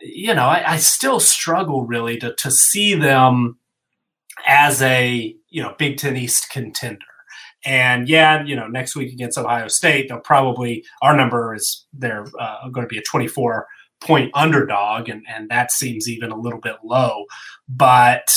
you 0.00 0.34
know, 0.34 0.46
I, 0.46 0.72
I 0.72 0.76
still 0.78 1.20
struggle 1.20 1.86
really 1.86 2.18
to, 2.18 2.34
to 2.34 2.50
see 2.50 2.94
them 2.94 3.58
as 4.46 4.82
a, 4.82 5.34
you 5.48 5.62
know, 5.62 5.74
Big 5.78 5.98
Ten 5.98 6.16
East 6.16 6.50
contender. 6.50 7.00
And 7.64 8.08
yeah, 8.08 8.44
you 8.44 8.54
know, 8.54 8.68
next 8.68 8.94
week 8.94 9.12
against 9.12 9.36
Ohio 9.36 9.66
State, 9.66 10.08
they'll 10.08 10.20
probably 10.20 10.84
our 11.02 11.16
number 11.16 11.52
is 11.52 11.84
they're 11.92 12.24
uh, 12.38 12.68
going 12.68 12.86
to 12.86 12.88
be 12.88 12.98
a 12.98 13.02
24 13.02 13.66
point 14.00 14.30
underdog, 14.34 15.08
and 15.08 15.24
and 15.28 15.48
that 15.50 15.72
seems 15.72 16.08
even 16.08 16.30
a 16.30 16.38
little 16.38 16.60
bit 16.60 16.76
low. 16.84 17.24
But 17.68 18.34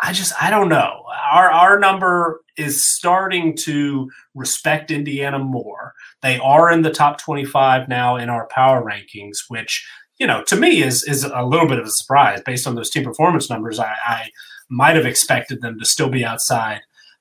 I 0.00 0.12
just 0.12 0.32
I 0.40 0.50
don't 0.50 0.68
know. 0.68 1.04
Our 1.32 1.50
our 1.50 1.78
number 1.78 2.40
is 2.56 2.84
starting 2.84 3.56
to 3.56 4.10
respect 4.34 4.90
Indiana 4.90 5.38
more. 5.38 5.94
They 6.22 6.38
are 6.38 6.70
in 6.70 6.82
the 6.82 6.90
top 6.90 7.20
25 7.20 7.88
now 7.88 8.16
in 8.16 8.28
our 8.28 8.48
power 8.48 8.84
rankings, 8.84 9.38
which 9.48 9.86
you 10.18 10.26
know 10.26 10.42
to 10.44 10.56
me 10.56 10.82
is 10.82 11.04
is 11.04 11.24
a 11.24 11.42
little 11.42 11.68
bit 11.68 11.78
of 11.78 11.86
a 11.86 11.90
surprise 11.90 12.40
based 12.44 12.66
on 12.66 12.74
those 12.74 12.90
team 12.90 13.04
performance 13.04 13.50
numbers. 13.50 13.78
I, 13.78 13.94
I 14.06 14.30
might 14.68 14.96
have 14.96 15.06
expected 15.06 15.62
them 15.62 15.78
to 15.78 15.84
still 15.84 16.10
be 16.10 16.24
outside 16.24 16.80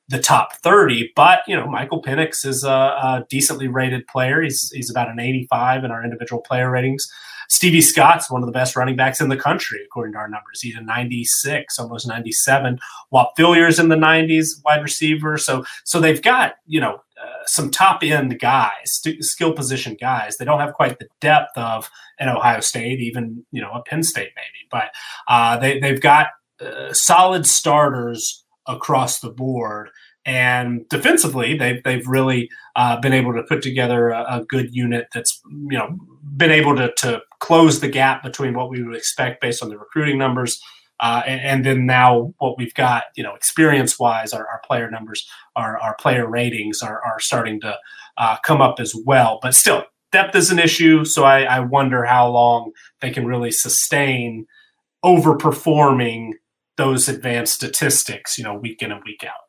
the 0.09 0.19
top 0.19 0.55
30. 0.57 1.11
But, 1.15 1.39
you 1.47 1.55
know, 1.55 1.67
Michael 1.67 2.01
Penix 2.01 2.45
is 2.45 2.63
a, 2.63 2.69
a, 2.69 3.25
decently 3.29 3.67
rated 3.67 4.07
player. 4.07 4.41
He's, 4.41 4.71
he's 4.73 4.89
about 4.89 5.09
an 5.09 5.19
85 5.19 5.83
in 5.83 5.91
our 5.91 6.03
individual 6.03 6.41
player 6.41 6.71
ratings. 6.71 7.11
Stevie 7.49 7.81
Scott's 7.81 8.29
one 8.29 8.41
of 8.41 8.45
the 8.45 8.51
best 8.53 8.75
running 8.75 8.95
backs 8.95 9.21
in 9.21 9.29
the 9.29 9.37
country, 9.37 9.79
according 9.85 10.13
to 10.13 10.19
our 10.19 10.27
numbers. 10.27 10.61
He's 10.61 10.75
a 10.75 10.81
96, 10.81 11.79
almost 11.79 12.07
97. 12.07 12.79
Whop 13.09 13.33
Philyor's 13.37 13.79
in 13.79 13.89
the 13.89 13.95
90s, 13.95 14.63
wide 14.65 14.81
receiver. 14.81 15.37
So, 15.37 15.65
so 15.83 15.99
they've 15.99 16.21
got, 16.21 16.55
you 16.65 16.81
know, 16.81 17.01
uh, 17.21 17.45
some 17.45 17.71
top 17.71 18.03
end 18.03 18.39
guys, 18.39 19.01
skill 19.21 19.53
position 19.53 19.97
guys. 19.99 20.37
They 20.37 20.45
don't 20.45 20.59
have 20.59 20.73
quite 20.73 20.99
the 20.99 21.07
depth 21.21 21.57
of 21.57 21.89
an 22.19 22.29
Ohio 22.29 22.59
State, 22.59 22.99
even, 22.99 23.45
you 23.51 23.61
know, 23.61 23.71
a 23.71 23.81
Penn 23.83 24.03
State 24.03 24.31
maybe, 24.35 24.67
but 24.69 24.91
uh, 25.27 25.57
they, 25.57 25.79
they've 25.79 26.01
got 26.01 26.27
uh, 26.59 26.93
solid 26.93 27.45
starters 27.45 28.43
across 28.67 29.19
the 29.19 29.29
board. 29.29 29.89
And 30.25 30.87
defensively, 30.89 31.57
they've 31.57 31.81
they've 31.83 32.05
really 32.05 32.49
uh, 32.75 32.99
been 32.99 33.13
able 33.13 33.33
to 33.33 33.43
put 33.43 33.61
together 33.61 34.09
a, 34.09 34.39
a, 34.39 34.45
good 34.45 34.75
unit 34.75 35.07
that's 35.13 35.39
you 35.45 35.77
know 35.77 35.97
been 36.37 36.51
able 36.51 36.75
to 36.75 36.93
to 36.97 37.21
close 37.39 37.79
the 37.79 37.89
gap 37.89 38.23
between 38.23 38.53
what 38.53 38.69
we 38.69 38.83
would 38.83 38.95
expect 38.95 39.41
based 39.41 39.61
on 39.63 39.69
the 39.69 39.77
recruiting 39.77 40.17
numbers. 40.17 40.61
Uh, 40.99 41.21
and, 41.27 41.41
and, 41.41 41.65
then 41.65 41.85
now 41.85 42.33
what 42.39 42.57
we've 42.57 42.73
got, 42.73 43.03
you 43.15 43.21
know, 43.21 43.35
experience 43.35 43.99
wise, 43.99 44.33
our, 44.33 44.47
our 44.47 44.59
player 44.65 44.89
numbers, 44.89 45.27
our, 45.55 45.77
our 45.77 45.95
player 45.97 46.27
ratings 46.27 46.81
are, 46.81 46.99
are 47.05 47.19
starting 47.19 47.61
to 47.61 47.77
uh, 48.17 48.35
come 48.43 48.61
up 48.61 48.79
as 48.79 48.95
well. 49.05 49.37
But 49.39 49.53
still, 49.53 49.83
depth 50.11 50.35
is 50.35 50.49
an 50.49 50.57
issue. 50.57 51.05
So 51.05 51.23
I, 51.23 51.43
I 51.43 51.59
wonder 51.59 52.03
how 52.05 52.29
long 52.29 52.71
they 53.01 53.11
can 53.11 53.27
really 53.27 53.51
sustain 53.51 54.47
overperforming 55.05 56.31
those 56.77 57.07
advanced 57.07 57.53
statistics, 57.53 58.37
you 58.37 58.43
know, 58.43 58.55
week 58.55 58.81
in 58.81 58.91
and 58.91 59.03
week 59.05 59.23
out. 59.23 59.41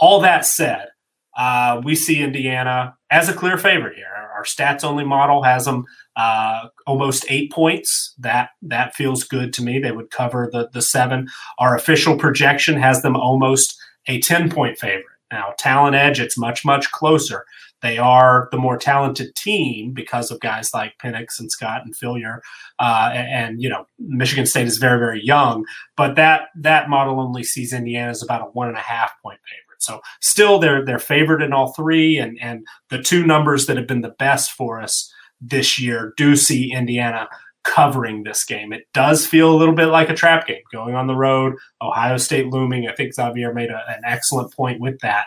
All 0.00 0.20
that 0.20 0.44
said, 0.44 0.88
uh, 1.36 1.80
we 1.84 1.94
see 1.94 2.22
Indiana 2.22 2.96
as 3.10 3.28
a 3.28 3.34
clear 3.34 3.58
favorite 3.58 3.96
here. 3.96 4.06
Our, 4.06 4.44
stats 4.44 4.84
only 4.84 5.04
model 5.04 5.42
has 5.42 5.64
them 5.64 5.84
uh, 6.14 6.68
almost 6.86 7.24
eight 7.28 7.50
points. 7.50 8.14
That 8.18 8.50
that 8.62 8.94
feels 8.94 9.24
good 9.24 9.52
to 9.54 9.62
me. 9.62 9.78
They 9.78 9.92
would 9.92 10.10
cover 10.10 10.48
the 10.52 10.68
the 10.72 10.82
seven. 10.82 11.28
Our 11.58 11.74
official 11.74 12.16
projection 12.16 12.76
has 12.76 13.02
them 13.02 13.16
almost 13.16 13.76
a 14.06 14.20
ten 14.20 14.50
point 14.50 14.78
favorite. 14.78 15.04
Now, 15.32 15.54
talent 15.58 15.96
edge, 15.96 16.20
it's 16.20 16.38
much 16.38 16.64
much 16.64 16.92
closer. 16.92 17.44
They 17.82 17.98
are 17.98 18.48
the 18.52 18.58
more 18.58 18.78
talented 18.78 19.34
team 19.34 19.92
because 19.92 20.30
of 20.30 20.40
guys 20.40 20.72
like 20.72 20.98
Penix 20.98 21.38
and 21.38 21.50
Scott 21.50 21.82
and 21.84 21.94
Philyor. 21.94 22.40
Uh, 22.78 23.10
and, 23.12 23.28
and, 23.28 23.62
you 23.62 23.68
know, 23.68 23.86
Michigan 23.98 24.46
State 24.46 24.66
is 24.66 24.78
very, 24.78 24.98
very 24.98 25.22
young, 25.22 25.64
but 25.96 26.16
that 26.16 26.48
that 26.56 26.88
model 26.88 27.20
only 27.20 27.44
sees 27.44 27.72
Indiana 27.72 28.10
as 28.10 28.22
about 28.22 28.42
a 28.42 28.44
one 28.46 28.68
and 28.68 28.76
a 28.76 28.80
half 28.80 29.12
point 29.22 29.40
favorite. 29.44 29.65
So 29.78 30.00
still 30.20 30.58
they're 30.58 30.84
they're 30.84 30.98
favored 30.98 31.42
in 31.42 31.52
all 31.52 31.72
three, 31.72 32.18
and 32.18 32.38
and 32.40 32.66
the 32.90 33.02
two 33.02 33.26
numbers 33.26 33.66
that 33.66 33.76
have 33.76 33.86
been 33.86 34.02
the 34.02 34.14
best 34.18 34.52
for 34.52 34.80
us 34.80 35.12
this 35.40 35.78
year 35.78 36.14
do 36.16 36.36
see 36.36 36.72
Indiana 36.72 37.28
covering 37.66 38.22
this 38.22 38.44
game. 38.44 38.72
It 38.72 38.86
does 38.94 39.26
feel 39.26 39.52
a 39.52 39.56
little 39.56 39.74
bit 39.74 39.86
like 39.86 40.08
a 40.08 40.14
trap 40.14 40.46
game 40.46 40.62
going 40.72 40.94
on 40.94 41.08
the 41.08 41.16
road, 41.16 41.54
Ohio 41.82 42.16
State 42.16 42.46
looming. 42.46 42.88
I 42.88 42.94
think 42.94 43.12
Xavier 43.12 43.52
made 43.52 43.70
a, 43.70 43.82
an 43.88 44.02
excellent 44.06 44.54
point 44.54 44.80
with 44.80 45.00
that. 45.00 45.26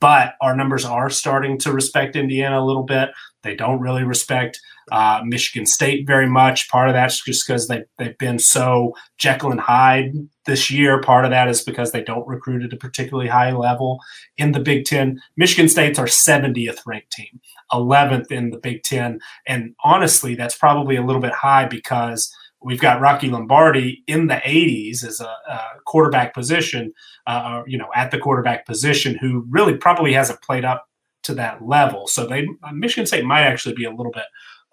But 0.00 0.34
our 0.40 0.56
numbers 0.56 0.84
are 0.84 1.10
starting 1.10 1.58
to 1.58 1.72
respect 1.72 2.16
Indiana 2.16 2.60
a 2.60 2.64
little 2.64 2.84
bit. 2.84 3.10
They 3.42 3.54
don't 3.54 3.80
really 3.80 4.04
respect 4.04 4.60
uh, 4.90 5.22
Michigan 5.24 5.66
State 5.66 6.06
very 6.06 6.28
much. 6.28 6.68
Part 6.68 6.88
of 6.88 6.94
that's 6.94 7.22
just 7.22 7.46
because 7.46 7.68
they, 7.68 7.84
they've 7.98 8.18
been 8.18 8.38
so 8.38 8.94
Jekyll 9.18 9.52
and 9.52 9.60
Hyde 9.60 10.12
this 10.46 10.70
year. 10.70 11.00
Part 11.00 11.24
of 11.24 11.30
that 11.30 11.48
is 11.48 11.62
because 11.62 11.92
they 11.92 12.02
don't 12.02 12.26
recruit 12.26 12.64
at 12.64 12.72
a 12.72 12.76
particularly 12.76 13.28
high 13.28 13.52
level 13.52 14.00
in 14.36 14.52
the 14.52 14.60
Big 14.60 14.84
Ten. 14.84 15.20
Michigan 15.36 15.68
State's 15.68 15.98
our 15.98 16.06
70th 16.06 16.80
ranked 16.86 17.12
team, 17.12 17.40
11th 17.72 18.30
in 18.30 18.50
the 18.50 18.58
Big 18.58 18.82
Ten. 18.82 19.20
And 19.46 19.74
honestly, 19.84 20.34
that's 20.34 20.56
probably 20.56 20.96
a 20.96 21.04
little 21.04 21.22
bit 21.22 21.32
high 21.32 21.66
because 21.66 22.34
we've 22.62 22.80
got 22.80 23.00
Rocky 23.00 23.28
Lombardi 23.28 24.02
in 24.06 24.26
the 24.26 24.36
80s 24.36 25.04
as 25.04 25.20
a, 25.20 25.24
a 25.24 25.60
quarterback 25.86 26.34
position, 26.34 26.92
uh, 27.26 27.62
you 27.66 27.78
know, 27.78 27.88
at 27.94 28.10
the 28.10 28.18
quarterback 28.18 28.66
position, 28.66 29.16
who 29.16 29.46
really 29.48 29.76
probably 29.76 30.12
hasn't 30.12 30.42
played 30.42 30.64
up 30.64 30.86
to 31.22 31.34
that 31.34 31.66
level. 31.66 32.06
So 32.06 32.26
they 32.26 32.46
Michigan 32.72 33.06
State 33.06 33.24
might 33.24 33.42
actually 33.42 33.74
be 33.74 33.84
a 33.84 33.90
little 33.90 34.12
bit 34.12 34.24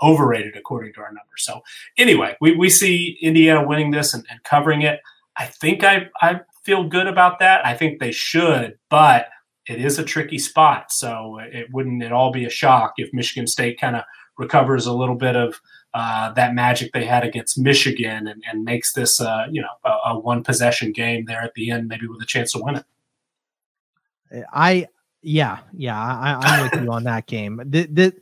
overrated 0.01 0.55
according 0.55 0.93
to 0.93 1.01
our 1.01 1.09
numbers. 1.09 1.43
So 1.43 1.61
anyway, 1.97 2.35
we, 2.39 2.55
we 2.55 2.69
see 2.69 3.17
Indiana 3.21 3.65
winning 3.65 3.91
this 3.91 4.13
and, 4.13 4.25
and 4.29 4.43
covering 4.43 4.83
it. 4.83 4.99
I 5.35 5.45
think 5.45 5.83
I, 5.83 6.07
I 6.21 6.41
feel 6.63 6.83
good 6.83 7.07
about 7.07 7.39
that. 7.39 7.65
I 7.65 7.73
think 7.73 7.99
they 7.99 8.11
should, 8.11 8.77
but 8.89 9.27
it 9.67 9.83
is 9.83 9.99
a 9.99 10.03
tricky 10.03 10.39
spot. 10.39 10.91
So 10.91 11.39
it 11.41 11.67
wouldn't 11.71 12.03
at 12.03 12.11
all 12.11 12.31
be 12.31 12.45
a 12.45 12.49
shock 12.49 12.93
if 12.97 13.13
Michigan 13.13 13.47
State 13.47 13.79
kind 13.79 13.95
of 13.95 14.03
recovers 14.37 14.85
a 14.85 14.93
little 14.93 15.15
bit 15.15 15.35
of 15.35 15.59
uh, 15.93 16.31
that 16.33 16.53
magic 16.53 16.91
they 16.93 17.05
had 17.05 17.23
against 17.23 17.57
Michigan 17.57 18.27
and, 18.27 18.43
and 18.49 18.63
makes 18.63 18.93
this, 18.93 19.19
uh, 19.19 19.47
you 19.49 19.61
know, 19.61 19.69
a, 19.83 20.11
a, 20.11 20.19
one 20.19 20.43
possession 20.43 20.91
game 20.91 21.25
there 21.25 21.41
at 21.41 21.53
the 21.55 21.71
end, 21.71 21.87
maybe 21.87 22.07
with 22.07 22.21
a 22.21 22.25
chance 22.25 22.51
to 22.51 22.59
win 22.61 22.75
it. 22.75 24.45
I, 24.53 24.87
yeah, 25.21 25.59
yeah, 25.73 25.97
I, 25.97 26.37
I'm 26.39 26.63
with 26.63 26.81
you 26.83 26.91
on 26.91 27.03
that 27.05 27.25
game. 27.25 27.61
The, 27.65 27.87
the, 27.87 28.13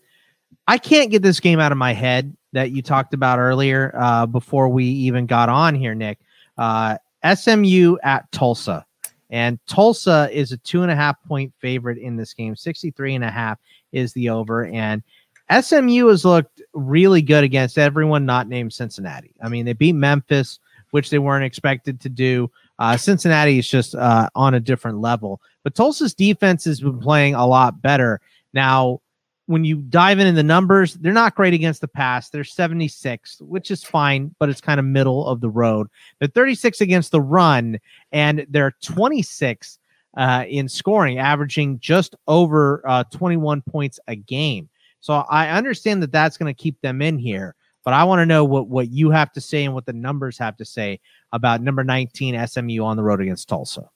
I 0.68 0.78
can't 0.78 1.12
get 1.12 1.22
this 1.22 1.40
game 1.40 1.60
out 1.60 1.72
of 1.72 1.78
my 1.78 1.94
head 1.94 2.36
that 2.54 2.72
you 2.72 2.82
talked 2.82 3.14
about 3.14 3.40
earlier 3.40 3.94
uh, 3.98 4.26
before 4.26 4.70
we 4.70 4.86
even 4.86 5.26
got 5.26 5.50
on 5.50 5.76
here, 5.76 5.94
Nick. 5.94 6.20
Uh, 6.58 6.98
SMU 7.34 7.98
at 8.04 8.32
Tulsa. 8.32 8.86
And 9.30 9.60
Tulsa 9.68 10.30
is 10.32 10.52
a 10.52 10.58
two 10.58 10.84
and 10.84 10.92
a 10.92 10.96
half 10.96 11.22
point 11.24 11.52
favorite 11.60 11.98
in 11.98 12.16
this 12.16 12.34
game. 12.34 12.56
63 12.56 13.16
and 13.16 13.24
a 13.24 13.32
half 13.32 13.60
is 13.92 14.14
the 14.14 14.30
over. 14.30 14.66
And 14.68 15.04
SMU 15.52 16.08
has 16.08 16.26
looked 16.26 16.62
really 16.74 17.22
good 17.22 17.44
against 17.44 17.78
everyone 17.78 18.26
not 18.26 18.48
named 18.48 18.74
Cincinnati. 18.74 19.34
I 19.42 19.50
mean, 19.50 19.66
they 19.66 19.74
beat 19.74 19.94
Memphis, 19.94 20.60
which 20.92 21.10
they 21.10 21.20
weren't 21.20 21.46
expected 21.46 22.00
to 22.02 22.10
do. 22.10 22.50
Uh, 22.80 22.98
Cincinnati 22.98 23.60
is 23.60 23.68
just 23.68 23.96
uh, 23.96 24.30
on 24.36 24.54
a 24.54 24.60
different 24.60 25.00
level, 25.00 25.42
but 25.64 25.76
Tulsa's 25.76 26.14
defense 26.14 26.66
has 26.66 26.82
been 26.82 27.00
playing 27.00 27.36
a 27.36 27.48
lot 27.48 27.82
better. 27.82 28.20
Now, 28.54 29.02
when 29.48 29.64
you 29.64 29.78
dive 29.78 30.20
in 30.20 30.34
the 30.34 30.44
numbers, 30.44 30.96
they're 30.96 31.14
not 31.14 31.36
great 31.36 31.54
against 31.54 31.82
the 31.82 31.88
pass. 31.88 32.30
They're 32.30 32.44
76, 32.44 33.42
which 33.42 33.70
is 33.70 33.84
fine, 33.84 34.34
but 34.40 34.50
it's 34.50 34.62
kind 34.62 34.80
of 34.80 34.86
middle 34.86 35.28
of 35.28 35.40
the 35.40 35.50
road. 35.50 35.88
They're 36.20 36.28
36 36.28 36.82
against 36.82 37.12
the 37.12 37.22
run, 37.22 37.80
and 38.12 38.46
they're 38.50 38.76
26 38.82 39.80
uh, 40.18 40.46
in 40.48 40.68
scoring, 40.68 41.20
averaging 41.20 41.80
just 41.80 42.16
over 42.28 42.82
uh, 42.88 43.04
21 43.12 43.62
points 43.62 44.00
a 44.08 44.16
game. 44.16 44.68
So 45.06 45.14
I 45.14 45.50
understand 45.50 46.02
that 46.02 46.12
that's 46.12 46.36
going 46.36 46.52
to 46.52 46.60
keep 46.60 46.82
them 46.82 47.00
in 47.00 47.20
here, 47.20 47.54
but 47.84 47.94
I 47.94 48.06
want 48.06 48.22
to 48.22 48.26
know 48.26 48.44
what 48.44 48.70
what 48.70 48.90
you 48.90 49.12
have 49.12 49.32
to 49.34 49.40
say 49.40 49.64
and 49.64 49.76
what 49.76 49.86
the 49.86 49.94
numbers 49.94 50.36
have 50.40 50.58
to 50.58 50.66
say 50.66 51.00
about 51.32 51.62
number 51.62 51.84
19 51.84 52.48
SMU 52.48 52.84
on 52.84 52.98
the 52.98 53.04
road 53.04 53.22
against 53.22 53.48
Tulsa. 53.48 53.88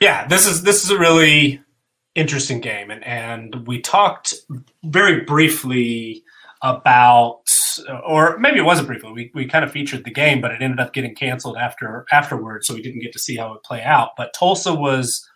Yeah, 0.00 0.26
this 0.26 0.46
is 0.46 0.62
this 0.62 0.84
is 0.84 0.90
a 0.90 0.98
really 0.98 1.60
interesting 2.14 2.62
game, 2.62 2.90
and 2.90 3.04
and 3.04 3.66
we 3.66 3.82
talked 3.82 4.32
very 4.84 5.20
briefly 5.20 6.24
about, 6.62 7.42
or 8.06 8.38
maybe 8.38 8.58
it 8.58 8.64
wasn't 8.64 8.88
briefly. 8.88 9.12
We, 9.12 9.30
we 9.34 9.46
kind 9.46 9.66
of 9.66 9.70
featured 9.70 10.04
the 10.06 10.10
game, 10.10 10.40
but 10.40 10.50
it 10.50 10.62
ended 10.62 10.80
up 10.80 10.94
getting 10.94 11.14
canceled 11.14 11.58
after 11.58 12.06
afterwards, 12.10 12.66
so 12.66 12.72
we 12.72 12.80
didn't 12.80 13.02
get 13.02 13.12
to 13.12 13.18
see 13.18 13.36
how 13.36 13.52
it 13.52 13.62
play 13.64 13.82
out. 13.82 14.12
But 14.16 14.32
Tulsa 14.32 14.74
was 14.74 15.28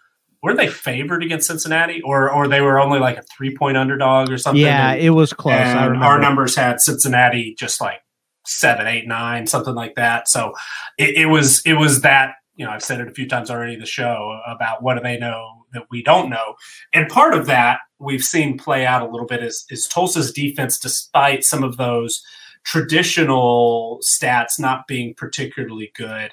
were 0.44 0.54
they 0.54 0.68
favored 0.68 1.22
against 1.24 1.46
Cincinnati, 1.46 2.02
or 2.02 2.30
or 2.30 2.46
they 2.46 2.60
were 2.60 2.78
only 2.78 2.98
like 2.98 3.16
a 3.16 3.22
three 3.22 3.56
point 3.56 3.78
underdog 3.78 4.30
or 4.30 4.36
something? 4.36 4.60
Yeah, 4.60 4.92
and, 4.92 5.00
it 5.00 5.10
was 5.10 5.32
close. 5.32 5.54
our 5.54 6.20
numbers 6.20 6.54
had 6.54 6.82
Cincinnati 6.82 7.56
just 7.58 7.80
like 7.80 8.02
seven, 8.46 8.86
eight, 8.86 9.08
nine, 9.08 9.46
something 9.46 9.74
like 9.74 9.94
that. 9.94 10.28
So 10.28 10.52
it, 10.98 11.16
it 11.16 11.26
was 11.26 11.62
it 11.64 11.72
was 11.72 12.02
that 12.02 12.34
you 12.56 12.66
know 12.66 12.72
I've 12.72 12.82
said 12.82 13.00
it 13.00 13.08
a 13.08 13.14
few 13.14 13.26
times 13.26 13.50
already. 13.50 13.76
The 13.76 13.86
show 13.86 14.38
about 14.46 14.82
what 14.82 14.96
do 14.96 15.00
they 15.00 15.18
know 15.18 15.64
that 15.72 15.84
we 15.90 16.02
don't 16.02 16.28
know, 16.28 16.56
and 16.92 17.08
part 17.08 17.32
of 17.32 17.46
that 17.46 17.78
we've 17.98 18.22
seen 18.22 18.58
play 18.58 18.84
out 18.84 19.00
a 19.00 19.10
little 19.10 19.26
bit 19.26 19.42
is 19.42 19.64
is 19.70 19.88
Tulsa's 19.88 20.30
defense, 20.30 20.78
despite 20.78 21.42
some 21.44 21.64
of 21.64 21.78
those 21.78 22.22
traditional 22.66 23.98
stats 24.02 24.58
not 24.58 24.86
being 24.86 25.14
particularly 25.16 25.90
good. 25.96 26.32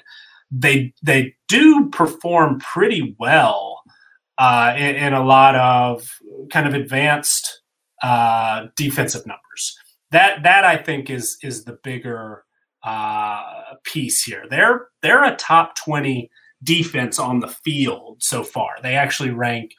They 0.50 0.92
they 1.02 1.34
do 1.48 1.88
perform 1.88 2.58
pretty 2.60 3.16
well 3.18 3.81
uh, 4.38 4.74
in, 4.76 4.96
in, 4.96 5.12
a 5.12 5.24
lot 5.24 5.54
of 5.54 6.08
kind 6.50 6.66
of 6.66 6.74
advanced 6.74 7.62
uh, 8.02 8.66
defensive 8.76 9.26
numbers. 9.26 9.76
That 10.10 10.42
that 10.42 10.64
I 10.64 10.76
think 10.76 11.10
is 11.10 11.36
is 11.42 11.64
the 11.64 11.78
bigger 11.82 12.44
uh, 12.84 13.42
piece 13.84 14.24
here. 14.24 14.44
They're 14.48 14.88
they're 15.02 15.24
a 15.24 15.36
top 15.36 15.76
twenty 15.76 16.30
defense 16.62 17.18
on 17.18 17.40
the 17.40 17.54
field 17.64 18.18
so 18.20 18.42
far. 18.42 18.76
They 18.82 18.94
actually 18.94 19.30
rank 19.30 19.72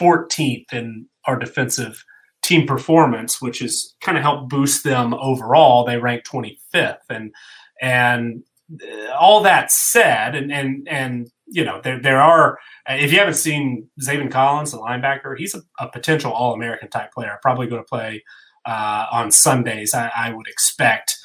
14th 0.00 0.72
in 0.72 1.06
our 1.26 1.38
defensive 1.38 2.04
team 2.42 2.66
performance, 2.66 3.40
which 3.40 3.58
has 3.60 3.94
kind 4.00 4.16
of 4.16 4.22
helped 4.22 4.48
boost 4.48 4.84
them 4.84 5.14
overall. 5.14 5.84
They 5.84 5.98
rank 5.98 6.24
25th, 6.24 6.98
and 7.08 7.32
and 7.80 8.42
uh, 8.82 9.12
all 9.12 9.42
that 9.42 9.70
said, 9.70 10.34
and 10.34 10.52
and 10.52 10.88
and 10.88 11.30
you 11.50 11.64
know 11.64 11.80
there 11.82 12.00
there 12.00 12.20
are 12.20 12.58
if 12.88 13.12
you 13.12 13.18
haven't 13.18 13.34
seen 13.34 13.88
Zaven 14.00 14.30
Collins, 14.30 14.72
the 14.72 14.78
linebacker, 14.78 15.36
he's 15.36 15.54
a, 15.54 15.62
a 15.78 15.88
potential 15.88 16.32
All 16.32 16.54
American 16.54 16.88
type 16.88 17.12
player. 17.12 17.38
Probably 17.42 17.66
going 17.66 17.82
to 17.82 17.88
play 17.88 18.24
uh, 18.66 19.06
on 19.12 19.30
Sundays, 19.30 19.94
I, 19.94 20.10
I, 20.14 20.32
would 20.32 20.46
expect. 20.46 21.16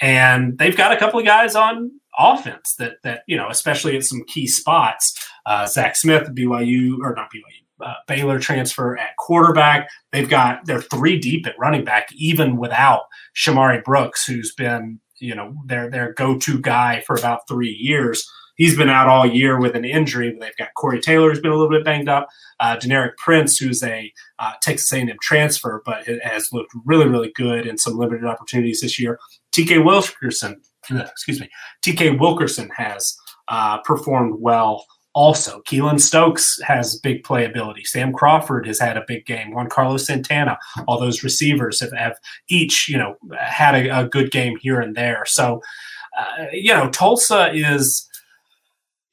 And 0.00 0.58
they've 0.58 0.76
got 0.76 0.92
a 0.92 0.96
couple 0.96 1.18
of 1.18 1.26
guys 1.26 1.54
on 1.54 1.90
offense 2.18 2.74
that 2.78 2.94
that 3.02 3.22
you 3.26 3.36
know, 3.36 3.48
especially 3.48 3.96
at 3.96 4.04
some 4.04 4.22
key 4.26 4.46
spots. 4.46 5.18
Uh, 5.46 5.66
Zach 5.66 5.96
Smith, 5.96 6.28
BYU 6.34 6.98
or 7.02 7.14
not 7.14 7.28
BYU, 7.30 7.86
uh, 7.86 7.94
Baylor 8.08 8.38
transfer 8.38 8.96
at 8.96 9.16
quarterback. 9.18 9.88
They've 10.12 10.28
got 10.28 10.64
they're 10.66 10.80
three 10.80 11.18
deep 11.18 11.46
at 11.46 11.58
running 11.58 11.84
back, 11.84 12.08
even 12.14 12.56
without 12.56 13.02
Shamari 13.36 13.82
Brooks, 13.84 14.26
who's 14.26 14.54
been 14.54 15.00
you 15.18 15.34
know 15.34 15.54
their 15.66 15.90
their 15.90 16.12
go 16.12 16.38
to 16.38 16.60
guy 16.60 17.02
for 17.06 17.16
about 17.16 17.46
three 17.48 17.76
years 17.78 18.28
he's 18.56 18.76
been 18.76 18.88
out 18.88 19.08
all 19.08 19.26
year 19.26 19.58
with 19.58 19.74
an 19.74 19.84
injury. 19.84 20.36
They've 20.38 20.56
got 20.56 20.74
Corey 20.74 21.00
Taylor, 21.00 21.30
who's 21.30 21.40
been 21.40 21.52
a 21.52 21.56
little 21.56 21.70
bit 21.70 21.84
banged 21.84 22.08
up. 22.08 22.28
Uh, 22.60 22.76
Deneric 22.76 23.16
Prince, 23.16 23.58
who's 23.58 23.82
a 23.82 24.12
uh, 24.38 24.52
Texas 24.62 24.92
A&M 24.92 25.08
transfer, 25.20 25.82
but 25.84 26.06
has 26.22 26.48
looked 26.52 26.72
really, 26.84 27.06
really 27.06 27.32
good 27.34 27.66
in 27.66 27.78
some 27.78 27.96
limited 27.96 28.24
opportunities 28.24 28.80
this 28.80 28.98
year. 28.98 29.18
TK 29.52 29.84
Wilkerson, 29.84 30.60
excuse 30.90 31.40
me, 31.40 31.48
TK 31.84 32.18
Wilkerson 32.18 32.70
has 32.76 33.16
uh, 33.48 33.78
performed 33.82 34.36
well. 34.38 34.84
Also, 35.14 35.62
Keylon 35.62 36.00
Stokes 36.00 36.60
has 36.62 36.98
big 36.98 37.22
playability. 37.22 37.86
Sam 37.86 38.12
Crawford 38.12 38.66
has 38.66 38.80
had 38.80 38.96
a 38.96 39.04
big 39.06 39.24
game. 39.26 39.52
Juan 39.52 39.68
Carlos 39.68 40.06
Santana, 40.06 40.58
all 40.88 40.98
those 40.98 41.22
receivers 41.22 41.80
have, 41.80 41.92
have 41.92 42.16
each, 42.48 42.88
you 42.88 42.98
know, 42.98 43.14
had 43.38 43.76
a, 43.76 44.00
a 44.00 44.08
good 44.08 44.32
game 44.32 44.56
here 44.60 44.80
and 44.80 44.96
there. 44.96 45.22
So, 45.24 45.62
uh, 46.18 46.46
you 46.52 46.74
know, 46.74 46.90
Tulsa 46.90 47.52
is 47.52 48.08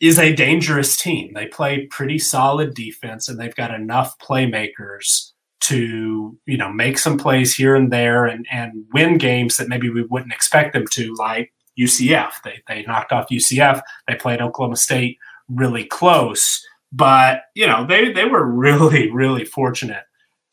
is 0.02 0.18
a 0.18 0.34
dangerous 0.34 0.98
team. 0.98 1.32
They 1.34 1.46
play 1.46 1.86
pretty 1.86 2.18
solid 2.18 2.74
defense 2.74 3.30
and 3.30 3.40
they've 3.40 3.56
got 3.56 3.74
enough 3.74 4.18
playmakers 4.18 5.32
to, 5.62 6.36
you 6.48 6.58
know, 6.58 6.74
make 6.74 6.98
some 6.98 7.20
plays 7.20 7.56
here 7.56 7.76
and 7.76 7.94
there 7.94 8.26
and, 8.26 8.48
and 8.52 8.84
win 8.94 9.20
games 9.20 9.58
that 9.58 9.70
maybe 9.70 9.92
we 9.92 10.02
wouldn't 10.02 10.34
expect 10.34 10.74
them 10.74 10.86
to, 10.94 11.14
like 11.20 11.54
UCF. 11.80 12.32
They, 12.44 12.64
they 12.68 12.82
knocked 12.82 13.12
off 13.12 13.30
UCF. 13.32 13.82
They 14.08 14.16
played 14.16 14.42
Oklahoma 14.42 14.76
State 14.76 15.20
really 15.48 15.86
close, 15.86 16.66
but, 16.92 17.44
you 17.54 17.68
know, 17.68 17.86
they, 17.86 18.12
they 18.12 18.26
were 18.26 18.46
really, 18.52 19.12
really 19.12 19.46
fortunate 19.46 20.04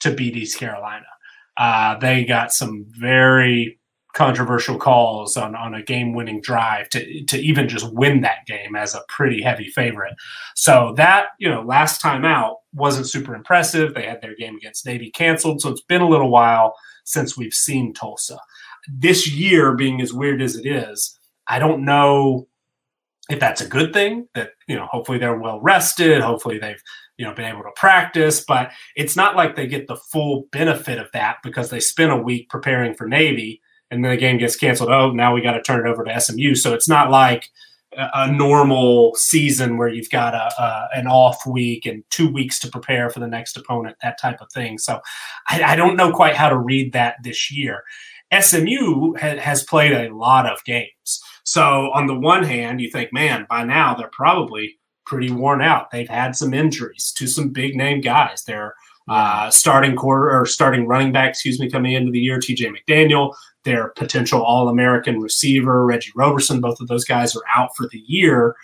to 0.00 0.12
beat 0.12 0.36
East 0.36 0.58
Carolina. 0.58 1.06
Uh, 1.56 1.98
they 1.98 2.24
got 2.24 2.52
some 2.52 2.84
very 2.90 3.78
controversial 4.14 4.78
calls 4.78 5.36
on, 5.36 5.54
on 5.54 5.74
a 5.74 5.82
game 5.82 6.14
winning 6.14 6.40
drive 6.40 6.88
to, 6.90 7.24
to 7.24 7.38
even 7.38 7.68
just 7.68 7.92
win 7.92 8.22
that 8.22 8.46
game 8.46 8.74
as 8.74 8.94
a 8.94 9.02
pretty 9.08 9.42
heavy 9.42 9.68
favorite. 9.68 10.14
So 10.56 10.94
that, 10.96 11.28
you 11.38 11.48
know, 11.48 11.62
last 11.62 12.00
time 12.00 12.24
out 12.24 12.56
wasn't 12.72 13.08
super 13.08 13.34
impressive. 13.34 13.94
They 13.94 14.06
had 14.06 14.20
their 14.20 14.34
game 14.34 14.56
against 14.56 14.86
Navy 14.86 15.10
canceled. 15.10 15.60
So 15.60 15.70
it's 15.70 15.82
been 15.82 16.00
a 16.00 16.08
little 16.08 16.30
while 16.30 16.74
since 17.04 17.36
we've 17.36 17.54
seen 17.54 17.92
Tulsa. 17.92 18.38
This 18.88 19.30
year 19.30 19.74
being 19.74 20.00
as 20.00 20.12
weird 20.12 20.40
as 20.40 20.56
it 20.56 20.66
is, 20.66 21.18
I 21.46 21.58
don't 21.58 21.84
know 21.84 22.48
if 23.30 23.38
that's 23.38 23.60
a 23.60 23.68
good 23.68 23.92
thing 23.92 24.26
that, 24.34 24.50
you 24.66 24.76
know, 24.76 24.86
hopefully 24.86 25.18
they're 25.18 25.38
well 25.38 25.60
rested. 25.60 26.22
Hopefully 26.22 26.58
they've, 26.58 26.82
you 27.18 27.26
know, 27.26 27.34
been 27.34 27.44
able 27.44 27.62
to 27.62 27.70
practice, 27.76 28.42
but 28.46 28.70
it's 28.96 29.16
not 29.16 29.36
like 29.36 29.54
they 29.54 29.66
get 29.66 29.86
the 29.86 29.96
full 29.96 30.46
benefit 30.50 30.98
of 30.98 31.10
that 31.12 31.36
because 31.42 31.68
they 31.68 31.80
spent 31.80 32.10
a 32.10 32.16
week 32.16 32.48
preparing 32.48 32.94
for 32.94 33.06
Navy 33.06 33.60
and 33.90 34.04
then 34.04 34.10
the 34.10 34.16
game 34.16 34.38
gets 34.38 34.56
canceled. 34.56 34.90
Oh, 34.90 35.10
now 35.10 35.34
we 35.34 35.40
got 35.40 35.52
to 35.52 35.62
turn 35.62 35.86
it 35.86 35.90
over 35.90 36.04
to 36.04 36.20
SMU. 36.20 36.54
So 36.54 36.74
it's 36.74 36.88
not 36.88 37.10
like 37.10 37.48
a 37.96 38.30
normal 38.30 39.14
season 39.16 39.76
where 39.76 39.88
you've 39.88 40.10
got 40.10 40.34
a, 40.34 40.62
a, 40.62 40.88
an 40.94 41.06
off 41.06 41.46
week 41.46 41.86
and 41.86 42.04
two 42.10 42.30
weeks 42.30 42.58
to 42.60 42.68
prepare 42.68 43.10
for 43.10 43.20
the 43.20 43.26
next 43.26 43.56
opponent, 43.56 43.96
that 44.02 44.20
type 44.20 44.40
of 44.40 44.50
thing. 44.52 44.78
So 44.78 45.00
I, 45.48 45.62
I 45.62 45.76
don't 45.76 45.96
know 45.96 46.12
quite 46.12 46.36
how 46.36 46.48
to 46.48 46.58
read 46.58 46.92
that 46.92 47.16
this 47.22 47.50
year. 47.50 47.82
SMU 48.38 49.16
ha- 49.18 49.38
has 49.38 49.64
played 49.64 49.92
a 49.92 50.14
lot 50.14 50.46
of 50.46 50.62
games. 50.64 51.20
So 51.44 51.90
on 51.92 52.06
the 52.06 52.18
one 52.18 52.44
hand, 52.44 52.80
you 52.80 52.90
think, 52.90 53.12
man, 53.12 53.46
by 53.48 53.64
now 53.64 53.94
they're 53.94 54.10
probably 54.12 54.78
pretty 55.06 55.32
worn 55.32 55.62
out. 55.62 55.90
They've 55.90 56.08
had 56.08 56.36
some 56.36 56.52
injuries 56.52 57.12
to 57.16 57.26
some 57.26 57.48
big 57.48 57.74
name 57.74 58.02
guys. 58.02 58.44
They're 58.44 58.74
uh, 59.08 59.50
starting 59.50 59.96
quarter 59.96 60.30
or 60.30 60.44
starting 60.44 60.86
running 60.86 61.12
back, 61.12 61.30
excuse 61.30 61.58
me, 61.58 61.70
coming 61.70 61.94
into 61.94 62.12
the 62.12 62.20
year, 62.20 62.38
TJ 62.38 62.70
McDaniel, 62.76 63.34
their 63.68 63.88
potential 63.90 64.42
All 64.42 64.68
American 64.68 65.20
receiver, 65.20 65.84
Reggie 65.84 66.12
Roberson, 66.16 66.60
both 66.60 66.80
of 66.80 66.88
those 66.88 67.04
guys 67.04 67.36
are 67.36 67.42
out 67.54 67.76
for 67.76 67.86
the 67.88 68.02
year. 68.06 68.56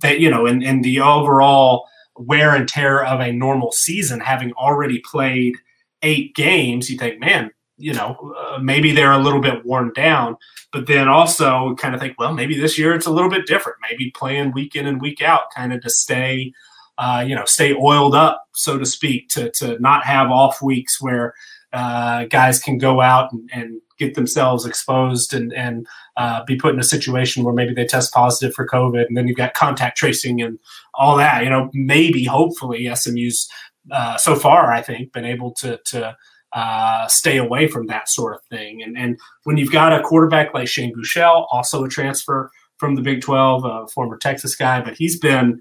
That, 0.00 0.20
you 0.20 0.30
know, 0.30 0.46
in, 0.46 0.62
in 0.62 0.82
the 0.82 1.00
overall 1.00 1.86
wear 2.16 2.54
and 2.54 2.68
tear 2.68 3.04
of 3.04 3.20
a 3.20 3.32
normal 3.32 3.72
season, 3.72 4.20
having 4.20 4.52
already 4.52 5.00
played 5.00 5.56
eight 6.02 6.34
games, 6.34 6.88
you 6.88 6.96
think, 6.96 7.18
man, 7.20 7.50
you 7.76 7.92
know, 7.92 8.34
uh, 8.38 8.58
maybe 8.58 8.92
they're 8.92 9.12
a 9.12 9.18
little 9.18 9.40
bit 9.40 9.64
worn 9.64 9.92
down. 9.92 10.36
But 10.72 10.86
then 10.86 11.08
also 11.08 11.74
kind 11.74 11.94
of 11.94 12.00
think, 12.00 12.18
well, 12.18 12.32
maybe 12.32 12.58
this 12.58 12.78
year 12.78 12.94
it's 12.94 13.06
a 13.06 13.12
little 13.12 13.30
bit 13.30 13.46
different. 13.46 13.78
Maybe 13.90 14.12
playing 14.12 14.52
week 14.52 14.76
in 14.76 14.86
and 14.86 15.00
week 15.00 15.20
out, 15.20 15.50
kind 15.54 15.72
of 15.72 15.82
to 15.82 15.90
stay 15.90 16.52
uh, 16.96 17.24
you 17.26 17.34
know, 17.34 17.44
stay 17.44 17.74
oiled 17.74 18.14
up, 18.14 18.46
so 18.52 18.78
to 18.78 18.86
speak, 18.86 19.28
to, 19.28 19.50
to 19.50 19.78
not 19.80 20.04
have 20.04 20.30
off 20.30 20.62
weeks 20.62 21.02
where 21.02 21.34
uh, 21.72 22.24
guys 22.26 22.60
can 22.60 22.78
go 22.78 23.00
out 23.00 23.32
and, 23.32 23.50
and, 23.52 23.80
get 23.98 24.14
themselves 24.14 24.66
exposed 24.66 25.32
and, 25.32 25.52
and 25.52 25.86
uh, 26.16 26.44
be 26.44 26.56
put 26.56 26.74
in 26.74 26.80
a 26.80 26.84
situation 26.84 27.44
where 27.44 27.54
maybe 27.54 27.74
they 27.74 27.84
test 27.84 28.12
positive 28.12 28.54
for 28.54 28.66
COVID, 28.66 29.06
and 29.06 29.16
then 29.16 29.28
you've 29.28 29.36
got 29.36 29.54
contact 29.54 29.96
tracing 29.96 30.40
and 30.40 30.58
all 30.94 31.16
that. 31.16 31.44
You 31.44 31.50
know, 31.50 31.70
maybe, 31.72 32.24
hopefully, 32.24 32.88
SMU's 32.94 33.48
uh, 33.90 34.16
so 34.16 34.34
far, 34.34 34.72
I 34.72 34.82
think, 34.82 35.12
been 35.12 35.24
able 35.24 35.52
to 35.54 35.78
to 35.86 36.16
uh, 36.52 37.08
stay 37.08 37.36
away 37.36 37.66
from 37.66 37.86
that 37.88 38.08
sort 38.08 38.34
of 38.34 38.42
thing. 38.44 38.82
And 38.82 38.96
and 38.96 39.18
when 39.44 39.56
you've 39.56 39.72
got 39.72 39.92
a 39.92 40.02
quarterback 40.02 40.54
like 40.54 40.68
Shane 40.68 40.94
Buechele, 40.94 41.46
also 41.50 41.84
a 41.84 41.88
transfer 41.88 42.50
from 42.78 42.94
the 42.94 43.02
Big 43.02 43.20
Twelve, 43.20 43.64
a 43.64 43.86
former 43.88 44.16
Texas 44.16 44.54
guy, 44.54 44.80
but 44.80 44.94
he's 44.96 45.18
been 45.18 45.60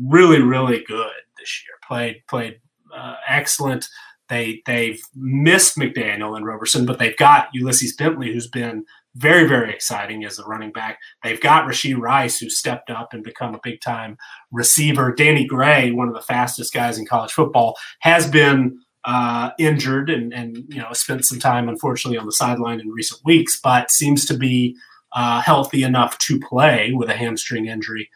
really, 0.00 0.40
really 0.40 0.82
good 0.86 1.12
this 1.38 1.64
year. 1.64 1.76
Played 1.86 2.22
played 2.28 2.60
uh, 2.94 3.16
excellent. 3.28 3.88
They 4.32 4.62
they've 4.64 4.98
missed 5.14 5.76
McDaniel 5.76 6.34
and 6.34 6.46
Roberson, 6.46 6.86
but 6.86 6.98
they've 6.98 7.16
got 7.18 7.48
Ulysses 7.52 7.94
Bentley, 7.94 8.32
who's 8.32 8.48
been 8.48 8.86
very 9.14 9.46
very 9.46 9.70
exciting 9.70 10.24
as 10.24 10.38
a 10.38 10.44
running 10.44 10.72
back. 10.72 11.00
They've 11.22 11.40
got 11.40 11.68
Rashee 11.68 11.98
Rice, 11.98 12.38
who 12.38 12.48
stepped 12.48 12.88
up 12.88 13.12
and 13.12 13.22
become 13.22 13.54
a 13.54 13.60
big 13.62 13.82
time 13.82 14.16
receiver. 14.50 15.12
Danny 15.12 15.44
Gray, 15.44 15.90
one 15.90 16.08
of 16.08 16.14
the 16.14 16.22
fastest 16.22 16.72
guys 16.72 16.96
in 16.96 17.04
college 17.04 17.30
football, 17.30 17.76
has 18.00 18.26
been 18.26 18.78
uh, 19.04 19.50
injured 19.58 20.08
and 20.08 20.32
and 20.32 20.56
you 20.68 20.80
know 20.80 20.94
spent 20.94 21.26
some 21.26 21.38
time 21.38 21.68
unfortunately 21.68 22.16
on 22.16 22.24
the 22.24 22.32
sideline 22.32 22.80
in 22.80 22.88
recent 22.88 23.20
weeks, 23.26 23.60
but 23.60 23.90
seems 23.90 24.24
to 24.24 24.34
be 24.38 24.74
uh, 25.12 25.42
healthy 25.42 25.82
enough 25.82 26.16
to 26.16 26.40
play 26.40 26.92
with 26.94 27.10
a 27.10 27.16
hamstring 27.16 27.66
injury 27.66 28.08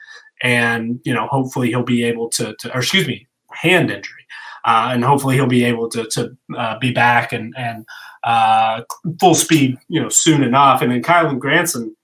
and 0.43 1.01
you 1.05 1.12
know 1.12 1.27
hopefully 1.27 1.69
he'll 1.69 1.83
be 1.83 2.05
able 2.05 2.29
to, 2.29 2.55
to 2.59 2.75
or 2.75 2.79
excuse 2.79 3.07
me 3.07 3.27
hand 3.53 3.91
injury 3.91 4.26
uh, 4.67 4.91
and 4.93 5.05
hopefully 5.05 5.37
he'll 5.37 5.47
be 5.47 5.64
able 5.64 5.89
to 5.89 6.05
to 6.07 6.37
uh, 6.57 6.79
be 6.79 6.93
back 6.93 7.33
and 7.33 7.55
and 7.57 7.87
uh, 8.25 8.83
full 9.21 9.35
speed, 9.35 9.79
you 9.89 10.01
know, 10.01 10.09
soon 10.09 10.43
enough. 10.43 10.83
And 10.83 10.91
then 10.91 11.03
Kylen 11.03 11.39
Granson 11.39 11.97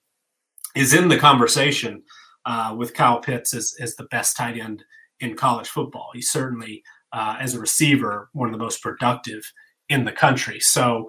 is 0.76 0.94
in 0.94 1.08
the 1.08 1.18
conversation 1.18 2.02
uh, 2.46 2.74
with 2.78 2.94
Kyle 2.94 3.18
Pitts 3.18 3.52
as, 3.52 3.74
as 3.80 3.96
the 3.96 4.04
best 4.04 4.36
tight 4.36 4.56
end 4.56 4.84
in 5.18 5.36
college 5.36 5.68
football. 5.68 6.10
He's 6.14 6.30
certainly, 6.30 6.82
uh, 7.12 7.36
as 7.40 7.54
a 7.54 7.60
receiver, 7.60 8.30
one 8.32 8.48
of 8.48 8.52
the 8.52 8.64
most 8.64 8.82
productive 8.82 9.52
in 9.88 10.04
the 10.04 10.12
country. 10.12 10.60
So 10.60 11.08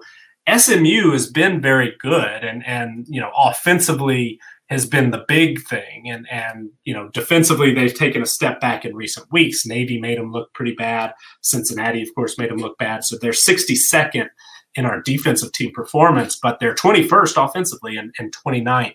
SMU 0.52 1.12
has 1.12 1.30
been 1.30 1.60
very 1.60 1.94
good, 2.00 2.44
and 2.44 2.66
and 2.66 3.06
you 3.08 3.20
know, 3.20 3.30
offensively 3.36 4.38
has 4.70 4.86
been 4.86 5.10
the 5.10 5.24
big 5.28 5.62
thing, 5.62 6.08
and 6.08 6.26
and 6.30 6.70
you 6.84 6.94
know, 6.94 7.08
defensively 7.08 7.72
they've 7.72 7.94
taken 7.94 8.22
a 8.22 8.26
step 8.26 8.60
back 8.60 8.84
in 8.84 8.94
recent 8.94 9.30
weeks. 9.32 9.66
Navy 9.66 10.00
made 10.00 10.18
them 10.18 10.32
look 10.32 10.52
pretty 10.54 10.74
bad. 10.74 11.12
Cincinnati, 11.42 12.02
of 12.02 12.14
course, 12.14 12.38
made 12.38 12.50
them 12.50 12.58
look 12.58 12.78
bad. 12.78 13.04
So 13.04 13.16
they're 13.16 13.32
62nd 13.32 14.28
in 14.74 14.84
our 14.86 15.00
defensive 15.02 15.52
team 15.52 15.70
performance, 15.72 16.38
but 16.40 16.58
they're 16.58 16.74
21st 16.74 17.44
offensively 17.44 17.96
and, 17.96 18.12
and 18.18 18.34
29th 18.44 18.94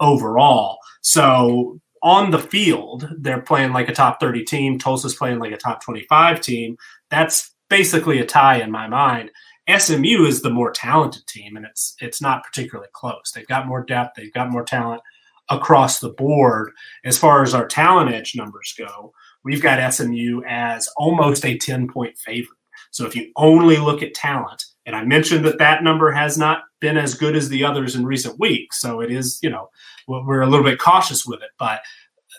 overall. 0.00 0.78
So 1.02 1.78
on 2.02 2.32
the 2.32 2.38
field, 2.38 3.08
they're 3.18 3.40
playing 3.40 3.72
like 3.72 3.88
a 3.88 3.94
top 3.94 4.18
30 4.18 4.44
team. 4.44 4.78
Tulsa's 4.78 5.14
playing 5.14 5.38
like 5.38 5.52
a 5.52 5.56
top 5.56 5.82
25 5.82 6.40
team. 6.40 6.76
That's 7.10 7.54
basically 7.70 8.18
a 8.18 8.26
tie 8.26 8.56
in 8.56 8.70
my 8.70 8.88
mind. 8.88 9.30
SMU 9.78 10.24
is 10.24 10.42
the 10.42 10.50
more 10.50 10.70
talented 10.70 11.26
team, 11.26 11.56
and 11.56 11.66
it's 11.66 11.94
it's 12.00 12.20
not 12.20 12.44
particularly 12.44 12.90
close. 12.92 13.32
They've 13.32 13.46
got 13.46 13.66
more 13.66 13.84
depth, 13.84 14.16
they've 14.16 14.32
got 14.32 14.50
more 14.50 14.64
talent 14.64 15.02
across 15.50 16.00
the 16.00 16.10
board. 16.10 16.70
As 17.04 17.18
far 17.18 17.42
as 17.42 17.54
our 17.54 17.66
talent 17.66 18.12
edge 18.12 18.34
numbers 18.34 18.74
go, 18.78 19.12
we've 19.44 19.62
got 19.62 19.92
SMU 19.92 20.42
as 20.46 20.88
almost 20.96 21.44
a 21.44 21.58
10 21.58 21.88
point 21.88 22.16
favorite. 22.18 22.58
So 22.90 23.06
if 23.06 23.16
you 23.16 23.30
only 23.36 23.78
look 23.78 24.02
at 24.02 24.14
talent, 24.14 24.64
and 24.84 24.96
I 24.96 25.04
mentioned 25.04 25.44
that 25.44 25.58
that 25.58 25.82
number 25.82 26.10
has 26.12 26.36
not 26.36 26.62
been 26.80 26.96
as 26.96 27.14
good 27.14 27.36
as 27.36 27.48
the 27.48 27.64
others 27.64 27.94
in 27.94 28.04
recent 28.04 28.38
weeks. 28.38 28.80
So 28.80 29.00
it 29.00 29.10
is, 29.10 29.38
you 29.42 29.50
know, 29.50 29.70
we're 30.08 30.42
a 30.42 30.48
little 30.48 30.64
bit 30.64 30.80
cautious 30.80 31.24
with 31.24 31.42
it, 31.42 31.50
but 31.58 31.80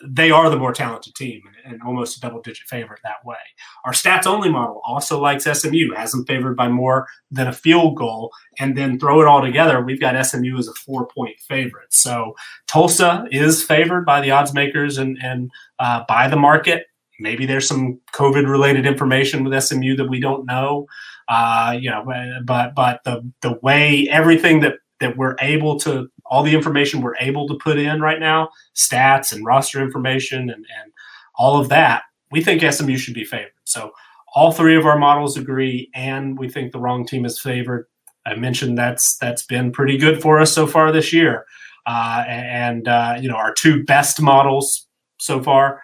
they 0.02 0.30
are 0.30 0.50
the 0.50 0.56
more 0.56 0.72
talented 0.72 1.14
team 1.14 1.42
and, 1.46 1.74
and 1.74 1.82
almost 1.82 2.16
a 2.16 2.20
double 2.20 2.40
digit 2.40 2.66
favorite 2.66 3.00
that 3.04 3.24
way. 3.24 3.36
Our 3.84 3.92
stats 3.92 4.26
only 4.26 4.48
model 4.48 4.80
also 4.84 5.20
likes 5.20 5.44
SMU, 5.44 5.94
has 5.94 6.12
them 6.12 6.24
favored 6.26 6.56
by 6.56 6.68
more 6.68 7.06
than 7.30 7.46
a 7.46 7.52
field 7.52 7.96
goal. 7.96 8.32
And 8.58 8.76
then 8.76 8.98
throw 8.98 9.20
it 9.20 9.28
all 9.28 9.40
together, 9.40 9.82
we've 9.82 10.00
got 10.00 10.20
SMU 10.26 10.58
as 10.58 10.68
a 10.68 10.74
four 10.74 11.06
point 11.06 11.38
favorite. 11.40 11.92
So 11.92 12.34
Tulsa 12.66 13.26
is 13.30 13.62
favored 13.62 14.04
by 14.04 14.20
the 14.20 14.30
odds 14.30 14.54
makers 14.54 14.98
and, 14.98 15.18
and 15.22 15.50
uh, 15.78 16.04
by 16.08 16.28
the 16.28 16.36
market. 16.36 16.86
Maybe 17.20 17.46
there's 17.46 17.68
some 17.68 18.00
COVID 18.12 18.48
related 18.48 18.86
information 18.86 19.44
with 19.44 19.62
SMU 19.62 19.96
that 19.96 20.08
we 20.08 20.18
don't 20.20 20.46
know. 20.46 20.86
Uh, 21.28 21.76
you 21.80 21.88
know, 21.88 22.04
but 22.44 22.74
but 22.74 23.00
the 23.04 23.22
the 23.40 23.58
way 23.62 24.06
everything 24.10 24.60
that 24.60 24.74
that 25.00 25.16
we're 25.16 25.36
able 25.40 25.78
to 25.80 26.08
all 26.26 26.42
the 26.42 26.54
information 26.54 27.00
we're 27.00 27.16
able 27.20 27.46
to 27.48 27.54
put 27.56 27.78
in 27.78 28.00
right 28.00 28.20
now, 28.20 28.48
stats 28.74 29.32
and 29.32 29.44
roster 29.44 29.82
information 29.82 30.50
and 30.50 30.64
and 30.80 30.92
all 31.36 31.60
of 31.60 31.68
that, 31.68 32.04
we 32.30 32.42
think 32.42 32.62
SMU 32.62 32.96
should 32.96 33.14
be 33.14 33.24
favored. 33.24 33.50
So 33.64 33.90
all 34.34 34.52
three 34.52 34.76
of 34.76 34.86
our 34.86 34.98
models 34.98 35.36
agree, 35.36 35.90
and 35.94 36.38
we 36.38 36.48
think 36.48 36.72
the 36.72 36.78
wrong 36.78 37.06
team 37.06 37.24
is 37.24 37.40
favored. 37.40 37.86
I 38.26 38.34
mentioned 38.34 38.78
that's 38.78 39.16
that's 39.18 39.44
been 39.44 39.72
pretty 39.72 39.98
good 39.98 40.22
for 40.22 40.40
us 40.40 40.52
so 40.52 40.66
far 40.66 40.92
this 40.92 41.12
year, 41.12 41.44
uh, 41.86 42.24
and 42.26 42.88
uh, 42.88 43.16
you 43.20 43.28
know 43.28 43.36
our 43.36 43.52
two 43.52 43.84
best 43.84 44.20
models 44.20 44.86
so 45.18 45.42
far 45.42 45.80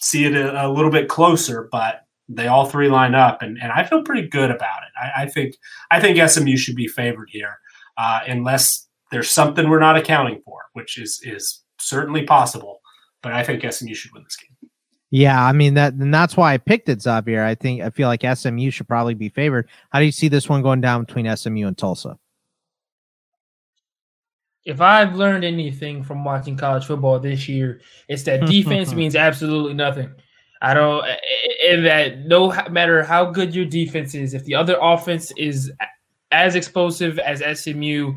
see 0.00 0.24
it 0.24 0.34
a, 0.34 0.66
a 0.66 0.68
little 0.68 0.90
bit 0.90 1.08
closer, 1.08 1.68
but 1.70 2.06
they 2.28 2.46
all 2.46 2.66
three 2.66 2.88
line 2.88 3.14
up, 3.14 3.42
and, 3.42 3.58
and 3.60 3.72
I 3.72 3.84
feel 3.84 4.02
pretty 4.02 4.28
good 4.28 4.50
about 4.50 4.82
it. 4.82 4.88
I, 5.00 5.22
I 5.22 5.26
think 5.26 5.56
I 5.90 6.00
think 6.00 6.18
SMU 6.28 6.56
should 6.56 6.76
be 6.76 6.88
favored 6.88 7.28
here, 7.30 7.58
uh, 7.98 8.20
unless 8.26 8.88
there's 9.10 9.30
something 9.30 9.68
we're 9.68 9.80
not 9.80 9.96
accounting 9.96 10.40
for, 10.44 10.62
which 10.72 10.98
is 10.98 11.20
is 11.24 11.62
certainly 11.78 12.24
possible. 12.24 12.80
But 13.22 13.32
I 13.32 13.42
think 13.42 13.70
SMU 13.70 13.94
should 13.94 14.12
win 14.12 14.24
this 14.24 14.36
game. 14.36 14.70
Yeah, 15.10 15.44
I 15.44 15.52
mean 15.52 15.74
that, 15.74 15.94
and 15.94 16.14
that's 16.14 16.36
why 16.36 16.54
I 16.54 16.58
picked 16.58 16.88
it, 16.88 17.02
Xavier. 17.02 17.42
I 17.42 17.56
think 17.56 17.82
I 17.82 17.90
feel 17.90 18.06
like 18.06 18.22
SMU 18.22 18.70
should 18.70 18.86
probably 18.86 19.14
be 19.14 19.28
favored. 19.28 19.68
How 19.90 19.98
do 19.98 20.04
you 20.04 20.12
see 20.12 20.28
this 20.28 20.48
one 20.48 20.62
going 20.62 20.80
down 20.80 21.04
between 21.04 21.36
SMU 21.36 21.66
and 21.66 21.76
Tulsa? 21.76 22.16
If 24.64 24.80
I've 24.80 25.16
learned 25.16 25.42
anything 25.42 26.04
from 26.04 26.22
watching 26.22 26.56
college 26.56 26.84
football 26.84 27.18
this 27.18 27.48
year, 27.48 27.80
it's 28.08 28.22
that 28.24 28.46
defense 28.46 28.92
means 28.94 29.16
absolutely 29.16 29.74
nothing. 29.74 30.12
I 30.62 30.74
don't, 30.74 31.04
and 31.68 31.86
that 31.86 32.18
no 32.26 32.52
matter 32.70 33.02
how 33.02 33.24
good 33.24 33.54
your 33.54 33.64
defense 33.64 34.14
is, 34.14 34.34
if 34.34 34.44
the 34.44 34.54
other 34.54 34.76
offense 34.80 35.32
is 35.36 35.72
as 36.30 36.54
explosive 36.54 37.18
as 37.18 37.60
SMU, 37.60 38.14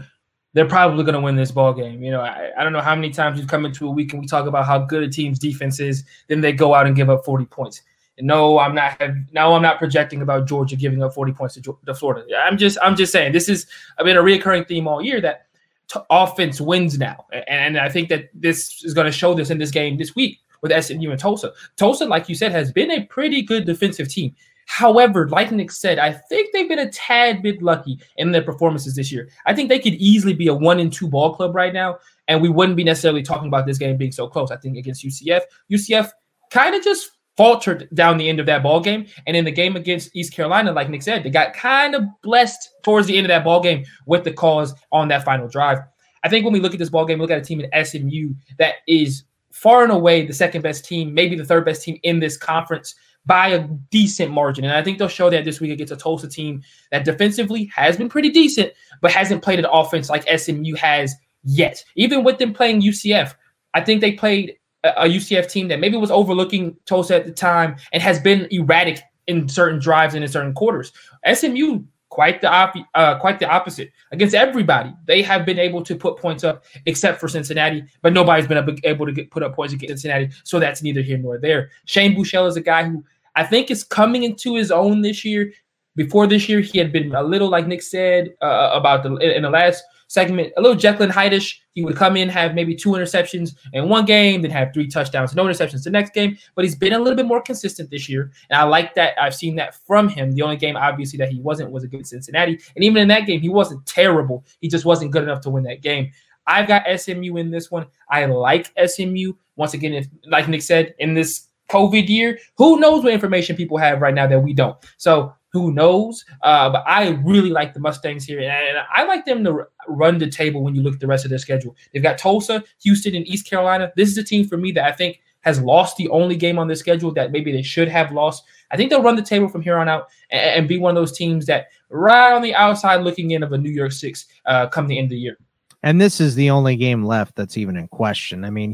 they're 0.53 0.67
probably 0.67 1.03
going 1.03 1.15
to 1.15 1.21
win 1.21 1.35
this 1.35 1.51
ball 1.51 1.73
game. 1.73 2.03
You 2.03 2.11
know, 2.11 2.21
I, 2.21 2.51
I, 2.57 2.63
don't 2.63 2.73
know 2.73 2.81
how 2.81 2.95
many 2.95 3.09
times 3.09 3.39
we've 3.39 3.47
come 3.47 3.65
into 3.65 3.87
a 3.87 3.91
week 3.91 4.13
and 4.13 4.21
we 4.21 4.27
talk 4.27 4.45
about 4.45 4.65
how 4.65 4.79
good 4.79 5.03
a 5.03 5.09
team's 5.09 5.39
defense 5.39 5.79
is, 5.79 6.03
then 6.27 6.41
they 6.41 6.53
go 6.53 6.75
out 6.75 6.85
and 6.85 6.95
give 6.95 7.09
up 7.09 7.25
40 7.25 7.45
points. 7.45 7.81
And 8.17 8.27
no, 8.27 8.59
I'm 8.59 8.75
not. 8.75 9.01
No, 9.31 9.55
I'm 9.55 9.63
not 9.63 9.79
projecting 9.79 10.21
about 10.21 10.47
Georgia 10.47 10.75
giving 10.75 11.01
up 11.01 11.15
40 11.15 11.33
points 11.33 11.55
to, 11.55 11.77
to 11.85 11.95
Florida. 11.95 12.23
I'm 12.37 12.57
just, 12.57 12.77
I'm 12.81 12.95
just 12.95 13.11
saying 13.11 13.33
this 13.33 13.49
is 13.49 13.65
I 13.97 14.03
been 14.03 14.17
a 14.17 14.21
reoccurring 14.21 14.67
theme 14.67 14.87
all 14.87 15.01
year 15.01 15.19
that 15.21 15.47
t- 15.91 15.99
offense 16.11 16.61
wins 16.61 16.99
now, 16.99 17.25
and, 17.33 17.43
and 17.47 17.77
I 17.79 17.89
think 17.89 18.09
that 18.09 18.29
this 18.35 18.83
is 18.83 18.93
going 18.93 19.05
to 19.05 19.11
show 19.11 19.33
this 19.33 19.49
in 19.49 19.57
this 19.57 19.71
game 19.71 19.97
this 19.97 20.15
week 20.15 20.37
with 20.61 20.71
SMU 20.83 21.09
and 21.09 21.19
Tulsa. 21.19 21.53
Tulsa, 21.75 22.05
like 22.05 22.29
you 22.29 22.35
said, 22.35 22.51
has 22.51 22.71
been 22.71 22.91
a 22.91 23.03
pretty 23.05 23.41
good 23.41 23.65
defensive 23.65 24.09
team. 24.09 24.35
However, 24.73 25.29
like 25.29 25.51
Nick 25.51 25.69
said, 25.69 25.99
I 25.99 26.11
think 26.11 26.51
they've 26.51 26.67
been 26.67 26.79
a 26.79 26.89
tad 26.89 27.43
bit 27.43 27.61
lucky 27.61 27.99
in 28.17 28.31
their 28.31 28.41
performances 28.41 28.95
this 28.95 29.11
year. 29.11 29.29
I 29.45 29.53
think 29.53 29.69
they 29.69 29.77
could 29.77 29.93
easily 29.93 30.33
be 30.33 30.47
a 30.47 30.53
one 30.53 30.79
and 30.79 30.91
two 30.91 31.07
ball 31.07 31.35
club 31.35 31.53
right 31.53 31.71
now, 31.71 31.99
and 32.27 32.41
we 32.41 32.49
wouldn't 32.49 32.75
be 32.75 32.83
necessarily 32.83 33.21
talking 33.21 33.47
about 33.47 33.67
this 33.67 33.77
game 33.77 33.97
being 33.97 34.11
so 34.11 34.27
close. 34.27 34.49
I 34.49 34.55
think 34.55 34.75
against 34.77 35.05
UCF, 35.05 35.41
UCF 35.71 36.09
kind 36.49 36.73
of 36.73 36.83
just 36.83 37.11
faltered 37.37 37.87
down 37.93 38.17
the 38.17 38.27
end 38.27 38.39
of 38.39 38.47
that 38.47 38.63
ball 38.63 38.79
game, 38.79 39.05
and 39.27 39.37
in 39.37 39.45
the 39.45 39.51
game 39.51 39.75
against 39.75 40.09
East 40.15 40.33
Carolina, 40.33 40.71
like 40.71 40.89
Nick 40.89 41.03
said, 41.03 41.21
they 41.23 41.29
got 41.29 41.53
kind 41.53 41.93
of 41.93 42.05
blessed 42.23 42.67
towards 42.81 43.05
the 43.05 43.15
end 43.15 43.27
of 43.27 43.29
that 43.29 43.43
ball 43.43 43.61
game 43.61 43.85
with 44.07 44.23
the 44.23 44.33
calls 44.33 44.73
on 44.91 45.07
that 45.09 45.23
final 45.23 45.47
drive. 45.47 45.77
I 46.23 46.29
think 46.29 46.45
when 46.45 46.53
we 46.53 46.59
look 46.59 46.73
at 46.73 46.79
this 46.79 46.89
ball 46.89 47.05
game, 47.05 47.19
we 47.19 47.21
look 47.21 47.31
at 47.31 47.37
a 47.37 47.45
team 47.45 47.61
in 47.61 47.85
SMU 47.85 48.33
that 48.57 48.77
is 48.87 49.23
far 49.51 49.83
and 49.83 49.91
away 49.91 50.25
the 50.25 50.33
second 50.33 50.63
best 50.63 50.83
team, 50.83 51.13
maybe 51.13 51.35
the 51.35 51.45
third 51.45 51.63
best 51.63 51.83
team 51.83 51.99
in 52.01 52.19
this 52.19 52.37
conference 52.37 52.95
by 53.25 53.49
a 53.49 53.67
decent 53.89 54.31
margin. 54.31 54.65
And 54.65 54.73
I 54.73 54.83
think 54.83 54.97
they'll 54.97 55.07
show 55.07 55.29
that 55.29 55.45
this 55.45 55.59
week 55.59 55.71
against 55.71 55.93
a 55.93 55.97
Tulsa 55.97 56.27
team 56.27 56.61
that 56.91 57.05
defensively 57.05 57.65
has 57.73 57.97
been 57.97 58.09
pretty 58.09 58.29
decent, 58.29 58.73
but 59.01 59.11
hasn't 59.11 59.41
played 59.41 59.59
an 59.59 59.65
offense 59.65 60.09
like 60.09 60.27
SMU 60.37 60.75
has 60.75 61.15
yet. 61.43 61.83
Even 61.95 62.23
with 62.23 62.37
them 62.37 62.53
playing 62.53 62.81
UCF, 62.81 63.33
I 63.73 63.81
think 63.81 64.01
they 64.01 64.13
played 64.13 64.55
a, 64.83 65.07
UCF 65.07 65.49
team 65.49 65.67
that 65.69 65.79
maybe 65.79 65.97
was 65.97 66.11
overlooking 66.11 66.75
Tulsa 66.85 67.15
at 67.15 67.25
the 67.25 67.31
time 67.31 67.77
and 67.93 68.03
has 68.03 68.19
been 68.19 68.47
erratic 68.51 69.01
in 69.27 69.47
certain 69.47 69.79
drives 69.79 70.13
and 70.15 70.23
in 70.23 70.29
certain 70.29 70.53
quarters. 70.53 70.91
SMU 71.33 71.83
quite 72.13 72.41
the 72.41 72.47
op- 72.47 72.75
uh, 72.93 73.17
quite 73.17 73.39
the 73.39 73.49
opposite 73.49 73.91
against 74.11 74.35
everybody. 74.35 74.93
They 75.05 75.23
have 75.23 75.47
been 75.47 75.57
able 75.57 75.83
to 75.83 75.95
put 75.95 76.17
points 76.17 76.43
up, 76.43 76.63
except 76.85 77.19
for 77.19 77.27
Cincinnati, 77.27 77.85
but 78.03 78.13
nobody's 78.13 78.45
been 78.45 78.79
able 78.83 79.07
to 79.07 79.11
get, 79.11 79.31
put 79.31 79.41
up 79.41 79.55
points 79.55 79.73
against 79.73 80.03
Cincinnati. 80.03 80.29
So 80.43 80.59
that's 80.59 80.83
neither 80.83 81.01
here 81.01 81.17
nor 81.17 81.39
there. 81.39 81.71
Shane 81.85 82.15
Buechele 82.15 82.47
is 82.47 82.55
a 82.55 82.61
guy 82.61 82.83
who 82.83 83.03
I 83.35 83.43
think 83.43 83.71
it's 83.71 83.83
coming 83.83 84.23
into 84.23 84.55
his 84.55 84.71
own 84.71 85.01
this 85.01 85.25
year. 85.25 85.51
Before 85.95 86.25
this 86.25 86.49
year, 86.49 86.59
he 86.59 86.79
had 86.79 86.91
been 86.91 87.13
a 87.13 87.21
little, 87.21 87.49
like 87.49 87.67
Nick 87.67 87.83
said 87.83 88.33
uh, 88.41 88.71
about 88.73 89.03
the 89.03 89.15
in 89.17 89.43
the 89.43 89.49
last 89.49 89.83
segment, 90.07 90.53
a 90.57 90.61
little 90.61 90.77
Jekyll 90.77 91.03
and 91.03 91.11
Hyde-ish. 91.11 91.61
He 91.73 91.83
would 91.83 91.95
come 91.95 92.15
in, 92.15 92.29
have 92.29 92.53
maybe 92.53 92.75
two 92.75 92.91
interceptions 92.91 93.55
in 93.73 93.89
one 93.89 94.05
game, 94.05 94.41
then 94.41 94.51
have 94.51 94.73
three 94.73 94.87
touchdowns, 94.87 95.35
no 95.35 95.45
interceptions 95.45 95.83
the 95.83 95.89
next 95.89 96.13
game. 96.13 96.37
But 96.55 96.65
he's 96.65 96.75
been 96.75 96.93
a 96.93 96.99
little 96.99 97.15
bit 97.15 97.25
more 97.25 97.41
consistent 97.41 97.89
this 97.89 98.07
year. 98.07 98.31
And 98.49 98.59
I 98.59 98.63
like 98.63 98.93
that. 98.93 99.19
I've 99.19 99.35
seen 99.35 99.55
that 99.55 99.75
from 99.87 100.07
him. 100.07 100.31
The 100.31 100.43
only 100.43 100.57
game, 100.57 100.77
obviously, 100.77 101.17
that 101.17 101.29
he 101.29 101.39
wasn't 101.39 101.71
was 101.71 101.83
against 101.83 102.11
Cincinnati. 102.11 102.59
And 102.75 102.83
even 102.83 103.01
in 103.01 103.07
that 103.07 103.25
game, 103.25 103.41
he 103.41 103.49
wasn't 103.49 103.85
terrible. 103.85 104.45
He 104.61 104.67
just 104.67 104.85
wasn't 104.85 105.11
good 105.11 105.23
enough 105.23 105.41
to 105.41 105.49
win 105.49 105.63
that 105.63 105.81
game. 105.81 106.11
I've 106.45 106.67
got 106.67 106.83
SMU 106.99 107.37
in 107.37 107.49
this 107.51 107.71
one. 107.71 107.87
I 108.09 108.25
like 108.25 108.71
SMU. 108.85 109.33
Once 109.55 109.73
again, 109.73 109.93
if 109.93 110.07
like 110.27 110.47
Nick 110.47 110.61
said, 110.61 110.93
in 110.99 111.13
this 111.13 111.47
COVID 111.73 112.07
year, 112.07 112.39
who 112.57 112.79
knows 112.79 113.03
what 113.03 113.13
information 113.13 113.55
people 113.55 113.77
have 113.77 114.01
right 114.01 114.13
now 114.13 114.27
that 114.27 114.39
we 114.39 114.53
don't. 114.53 114.77
So 114.97 115.33
who 115.51 115.71
knows? 115.71 116.25
Uh, 116.41 116.69
but 116.69 116.83
I 116.87 117.09
really 117.23 117.49
like 117.49 117.73
the 117.73 117.79
Mustangs 117.79 118.25
here, 118.25 118.39
and 118.39 118.77
I 118.93 119.03
like 119.03 119.25
them 119.25 119.43
to 119.43 119.67
run 119.87 120.17
the 120.17 120.29
table 120.29 120.63
when 120.63 120.75
you 120.75 120.81
look 120.81 120.95
at 120.95 120.99
the 120.99 121.07
rest 121.07 121.25
of 121.25 121.29
their 121.29 121.39
schedule. 121.39 121.75
They've 121.93 122.01
got 122.01 122.17
Tulsa, 122.17 122.63
Houston, 122.81 123.15
and 123.15 123.27
East 123.27 123.47
Carolina. 123.47 123.91
This 123.95 124.09
is 124.09 124.17
a 124.17 124.23
team 124.23 124.47
for 124.47 124.57
me 124.57 124.71
that 124.73 124.85
I 124.85 124.91
think 124.91 125.21
has 125.41 125.59
lost 125.61 125.97
the 125.97 126.09
only 126.09 126.35
game 126.35 126.57
on 126.57 126.67
their 126.67 126.75
schedule 126.75 127.13
that 127.13 127.31
maybe 127.31 127.51
they 127.51 127.61
should 127.61 127.89
have 127.89 128.11
lost. 128.11 128.43
I 128.71 128.77
think 128.77 128.89
they'll 128.89 129.03
run 129.03 129.15
the 129.15 129.21
table 129.21 129.49
from 129.49 129.61
here 129.61 129.77
on 129.77 129.89
out 129.89 130.07
and, 130.31 130.41
and 130.41 130.67
be 130.67 130.79
one 130.79 130.95
of 130.95 131.01
those 131.01 131.15
teams 131.15 131.45
that 131.47 131.67
right 131.89 132.33
on 132.33 132.41
the 132.41 132.55
outside 132.55 133.01
looking 133.01 133.31
in 133.31 133.43
of 133.43 133.51
a 133.51 133.57
New 133.57 133.69
Year's 133.69 133.99
Six 133.99 134.25
uh, 134.45 134.67
come 134.67 134.87
the 134.87 134.97
end 134.97 135.05
of 135.05 135.11
the 135.11 135.17
year. 135.17 135.37
And 135.83 135.99
this 135.99 136.21
is 136.21 136.35
the 136.35 136.49
only 136.49 136.77
game 136.77 137.03
left 137.03 137.35
that's 137.35 137.57
even 137.57 137.75
in 137.75 137.89
question. 137.89 138.45
I 138.45 138.49
mean, 138.49 138.73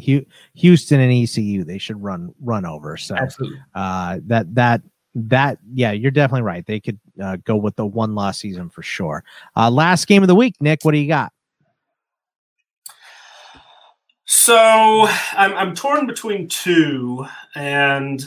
Houston 0.53 0.99
and 0.99 1.11
ECU 1.11 1.63
they 1.63 1.79
should 1.79 2.01
run 2.01 2.33
run 2.39 2.65
over. 2.65 2.97
So 2.97 3.15
Uh, 3.73 4.19
that 4.27 4.53
that 4.55 4.81
that 5.15 5.57
yeah, 5.73 5.91
you're 5.91 6.11
definitely 6.11 6.43
right. 6.43 6.65
They 6.65 6.79
could 6.79 6.99
uh, 7.21 7.37
go 7.37 7.55
with 7.55 7.75
the 7.75 7.85
one 7.85 8.13
loss 8.13 8.39
season 8.39 8.69
for 8.69 8.83
sure. 8.83 9.23
Uh, 9.57 9.71
last 9.71 10.05
game 10.07 10.21
of 10.21 10.27
the 10.27 10.35
week, 10.35 10.55
Nick. 10.61 10.79
What 10.83 10.91
do 10.91 10.99
you 10.99 11.07
got? 11.07 11.33
So 14.25 15.07
I'm 15.33 15.53
I'm 15.55 15.75
torn 15.75 16.05
between 16.05 16.47
two 16.47 17.25
and 17.55 18.23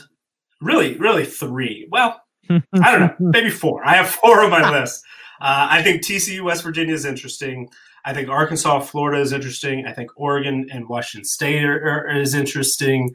really 0.61 0.97
really 0.97 1.25
three. 1.25 1.87
Well, 1.91 2.21
I 2.51 2.61
don't 2.73 3.01
know, 3.01 3.15
maybe 3.31 3.51
four. 3.51 3.87
I 3.87 3.95
have 3.95 4.11
four 4.11 4.43
on 4.43 4.51
my 4.51 4.69
list. 4.69 5.05
Uh, 5.41 5.69
I 5.71 5.83
think 5.83 6.03
TCU 6.03 6.43
West 6.43 6.63
Virginia 6.63 6.95
is 6.95 7.05
interesting. 7.05 7.69
I 8.05 8.13
think 8.13 8.29
Arkansas 8.29 8.81
Florida 8.81 9.21
is 9.21 9.33
interesting. 9.33 9.87
I 9.87 9.93
think 9.93 10.11
Oregon 10.17 10.69
and 10.73 10.89
Washington 10.89 11.25
State 11.25 11.65
are, 11.65 12.07
are, 12.09 12.21
is 12.21 12.35
interesting. 12.35 13.15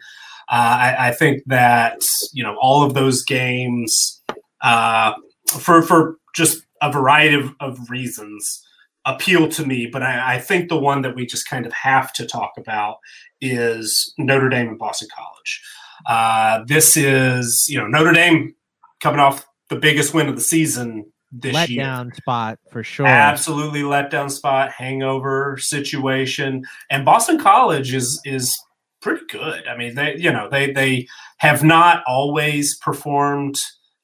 Uh, 0.50 0.78
I, 0.80 1.10
I, 1.10 1.12
think 1.12 1.44
that 1.48 2.02
you 2.32 2.42
know 2.42 2.56
all 2.62 2.84
of 2.84 2.94
those 2.94 3.24
games 3.24 4.22
uh, 4.62 5.14
for 5.48 5.82
for 5.82 6.16
just 6.34 6.64
a 6.82 6.92
variety 6.92 7.36
of, 7.36 7.54
of 7.60 7.90
reasons 7.90 8.64
appeal 9.06 9.50
to 9.50 9.66
me, 9.66 9.88
but 9.92 10.04
I, 10.04 10.36
I, 10.36 10.40
think 10.40 10.70
the 10.70 10.78
one 10.78 11.02
that 11.02 11.16
we 11.16 11.26
just 11.26 11.50
kind 11.50 11.66
of 11.66 11.74
have 11.74 12.14
to 12.14 12.26
talk 12.26 12.52
about 12.58 12.98
is 13.42 14.14
Notre 14.18 14.50
Dame 14.50 14.70
and 14.70 14.78
Boston 14.78 15.08
College. 15.14 15.62
Uh, 16.06 16.64
this 16.66 16.96
is 16.96 17.66
you 17.68 17.78
know 17.78 17.88
Notre 17.88 18.14
Dame 18.14 18.56
coming 19.02 19.20
off 19.20 19.46
the 19.70 19.76
biggest 19.76 20.14
win 20.14 20.30
of 20.30 20.36
the 20.36 20.42
season 20.42 21.12
this 21.32 21.54
let 21.54 21.70
year. 21.70 21.84
down 21.84 22.14
spot 22.14 22.60
for 22.72 22.84
sure. 22.84 23.08
Absolutely 23.08 23.82
letdown 23.82 24.32
spot, 24.32 24.72
hangover 24.72 25.58
situation, 25.60 26.64
and 26.90 27.06
Boston 27.06 27.40
College 27.40 27.94
is 27.94 28.20
is 28.26 28.58
pretty 29.02 29.26
good. 29.30 29.68
I 29.68 29.78
mean, 29.78 29.96
they 29.96 30.18
you 30.18 30.32
know 30.32 30.50
they 30.50 30.72
they 30.72 31.08
have 31.38 31.64
not 31.64 32.04
always 32.08 32.78
performed 32.78 33.56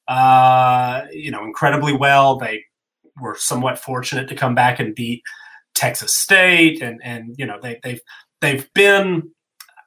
uh, 0.08 1.02
you 1.12 1.30
know 1.30 1.44
incredibly 1.44 1.96
well. 1.96 2.36
They 2.36 2.64
were 3.20 3.36
somewhat 3.38 3.78
fortunate 3.78 4.28
to 4.28 4.34
come 4.34 4.54
back 4.54 4.80
and 4.80 4.94
beat 4.94 5.22
Texas 5.74 6.16
State, 6.16 6.82
and 6.82 7.00
and 7.02 7.34
you 7.38 7.46
know 7.46 7.58
they 7.60 7.80
they've 7.82 8.00
they've 8.40 8.68
been. 8.74 9.30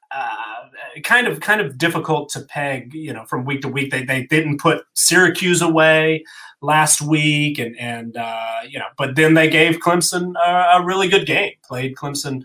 Uh, 0.10 0.67
kind 1.04 1.28
of 1.28 1.40
kind 1.40 1.62
of 1.62 1.78
difficult 1.78 2.30
to 2.30 2.42
peg 2.42 2.94
you 2.94 3.14
know 3.14 3.26
from 3.26 3.46
week 3.46 3.62
to 3.62 3.68
week. 3.68 3.92
They, 3.92 4.04
they 4.04 4.24
didn't 4.24 4.60
put 4.60 4.84
syracuse 4.94 5.62
away 5.62 6.24
last 6.62 7.02
week 7.02 7.60
and 7.60 7.78
and 7.80 8.18
uh, 8.18 8.60
you 8.68 8.80
know 8.80 8.88
but 8.98 9.16
then 9.16 9.34
they 9.34 9.50
gave 9.50 9.78
clemson 9.78 10.34
a, 10.46 10.80
a 10.80 10.86
really 10.86 11.08
good 11.08 11.26
game 11.26 11.54
played 11.68 11.96
clemson 11.96 12.44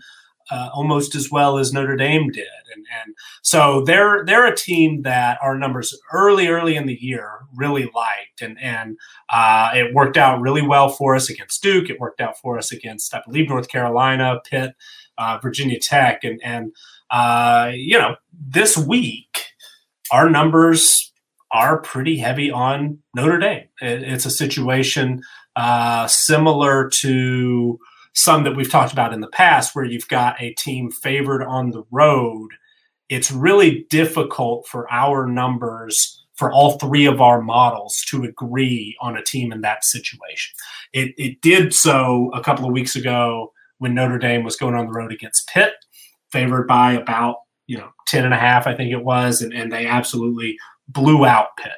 uh, 0.51 0.69
almost 0.73 1.15
as 1.15 1.31
well 1.31 1.57
as 1.57 1.73
Notre 1.73 1.95
Dame 1.95 2.29
did, 2.29 2.45
and 2.75 2.85
and 3.01 3.15
so 3.41 3.81
they're 3.85 4.25
they're 4.25 4.45
a 4.45 4.55
team 4.55 5.01
that 5.03 5.37
our 5.41 5.57
numbers 5.57 5.97
early 6.11 6.47
early 6.47 6.75
in 6.75 6.85
the 6.85 7.01
year 7.01 7.39
really 7.55 7.89
liked, 7.95 8.41
and 8.41 8.59
and 8.59 8.97
uh, 9.29 9.71
it 9.73 9.93
worked 9.93 10.17
out 10.17 10.41
really 10.41 10.61
well 10.61 10.89
for 10.89 11.15
us 11.15 11.29
against 11.29 11.63
Duke. 11.63 11.89
It 11.89 11.99
worked 11.99 12.21
out 12.21 12.37
for 12.39 12.57
us 12.57 12.71
against 12.71 13.13
I 13.13 13.21
believe 13.25 13.49
North 13.49 13.69
Carolina, 13.69 14.41
Pitt, 14.49 14.75
uh, 15.17 15.39
Virginia 15.41 15.79
Tech, 15.79 16.23
and 16.23 16.41
and 16.43 16.73
uh, 17.13 17.71
you 17.73 17.97
know 17.97 18.15
this 18.33 18.77
week 18.77 19.45
our 20.11 20.29
numbers 20.29 21.13
are 21.51 21.81
pretty 21.81 22.17
heavy 22.17 22.51
on 22.51 22.99
Notre 23.15 23.39
Dame. 23.39 23.67
It, 23.81 24.03
it's 24.03 24.25
a 24.25 24.31
situation 24.31 25.21
uh, 25.55 26.07
similar 26.07 26.89
to 26.89 27.79
some 28.13 28.43
that 28.43 28.55
we've 28.55 28.71
talked 28.71 28.93
about 28.93 29.13
in 29.13 29.21
the 29.21 29.27
past 29.27 29.75
where 29.75 29.85
you've 29.85 30.07
got 30.07 30.41
a 30.41 30.53
team 30.53 30.91
favored 30.91 31.43
on 31.43 31.71
the 31.71 31.83
road, 31.91 32.49
it's 33.09 33.31
really 33.31 33.85
difficult 33.89 34.67
for 34.67 34.91
our 34.91 35.25
numbers 35.27 36.19
for 36.35 36.51
all 36.51 36.79
three 36.79 37.05
of 37.05 37.21
our 37.21 37.41
models 37.41 38.03
to 38.07 38.23
agree 38.23 38.95
on 39.01 39.15
a 39.15 39.23
team 39.23 39.51
in 39.51 39.61
that 39.61 39.83
situation. 39.83 40.53
It, 40.91 41.13
it 41.17 41.41
did 41.41 41.73
so 41.73 42.31
a 42.33 42.41
couple 42.41 42.65
of 42.65 42.71
weeks 42.71 42.95
ago 42.95 43.51
when 43.77 43.93
Notre 43.93 44.17
Dame 44.17 44.43
was 44.43 44.55
going 44.55 44.73
on 44.73 44.87
the 44.87 44.93
road 44.93 45.11
against 45.11 45.47
Pitt, 45.47 45.73
favored 46.33 46.67
by 46.67 46.93
about, 46.93 47.37
you 47.67 47.77
know, 47.77 47.89
10 48.07 48.25
and 48.25 48.33
a 48.33 48.37
half, 48.37 48.67
I 48.67 48.75
think 48.75 48.91
it 48.91 49.05
was, 49.05 49.41
and, 49.41 49.53
and 49.53 49.71
they 49.71 49.85
absolutely 49.85 50.57
blew 50.89 51.25
out 51.25 51.55
Pitt. 51.57 51.71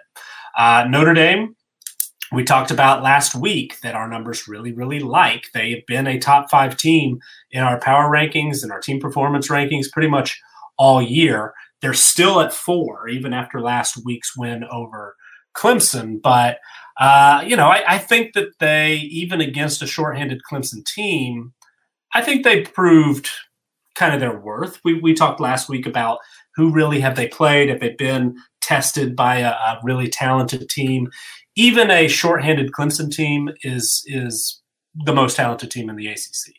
Uh, 0.57 0.87
Notre 0.89 1.13
Dame 1.13 1.55
we 2.31 2.43
talked 2.43 2.71
about 2.71 3.03
last 3.03 3.35
week 3.35 3.79
that 3.81 3.95
our 3.95 4.09
numbers 4.09 4.47
really, 4.47 4.73
really 4.73 4.99
like. 4.99 5.51
They 5.53 5.71
have 5.71 5.85
been 5.85 6.07
a 6.07 6.19
top 6.19 6.49
five 6.49 6.75
team 6.75 7.19
in 7.51 7.63
our 7.63 7.79
power 7.79 8.09
rankings 8.09 8.63
and 8.63 8.71
our 8.71 8.81
team 8.81 8.99
performance 8.99 9.47
rankings 9.49 9.91
pretty 9.91 10.09
much 10.09 10.39
all 10.77 11.01
year. 11.01 11.53
They're 11.81 11.93
still 11.93 12.41
at 12.41 12.53
four, 12.53 13.07
even 13.07 13.33
after 13.33 13.61
last 13.61 14.03
week's 14.03 14.35
win 14.35 14.63
over 14.71 15.15
Clemson. 15.55 16.21
But, 16.21 16.59
uh, 16.99 17.43
you 17.45 17.55
know, 17.55 17.67
I, 17.67 17.83
I 17.87 17.97
think 17.99 18.33
that 18.33 18.49
they, 18.59 18.95
even 18.95 19.39
against 19.39 19.81
a 19.81 19.87
shorthanded 19.87 20.41
Clemson 20.51 20.83
team, 20.85 21.53
I 22.13 22.21
think 22.21 22.43
they 22.43 22.61
proved 22.61 23.29
kind 23.95 24.13
of 24.13 24.19
their 24.19 24.37
worth. 24.37 24.79
We, 24.83 24.99
we 24.99 25.13
talked 25.13 25.39
last 25.39 25.69
week 25.69 25.85
about 25.85 26.19
who 26.55 26.71
really 26.71 26.99
have 26.99 27.15
they 27.15 27.27
played, 27.27 27.69
have 27.69 27.79
they 27.79 27.95
been 27.97 28.37
tested 28.61 29.15
by 29.15 29.37
a, 29.37 29.49
a 29.49 29.79
really 29.83 30.07
talented 30.07 30.69
team 30.69 31.09
even 31.55 31.89
a 31.89 32.07
shorthanded 32.07 32.71
Clemson 32.71 33.11
team 33.11 33.49
is 33.63 34.03
is 34.05 34.61
the 35.05 35.13
most 35.13 35.35
talented 35.35 35.71
team 35.71 35.89
in 35.89 35.95
the 35.95 36.07
ACC. 36.07 36.53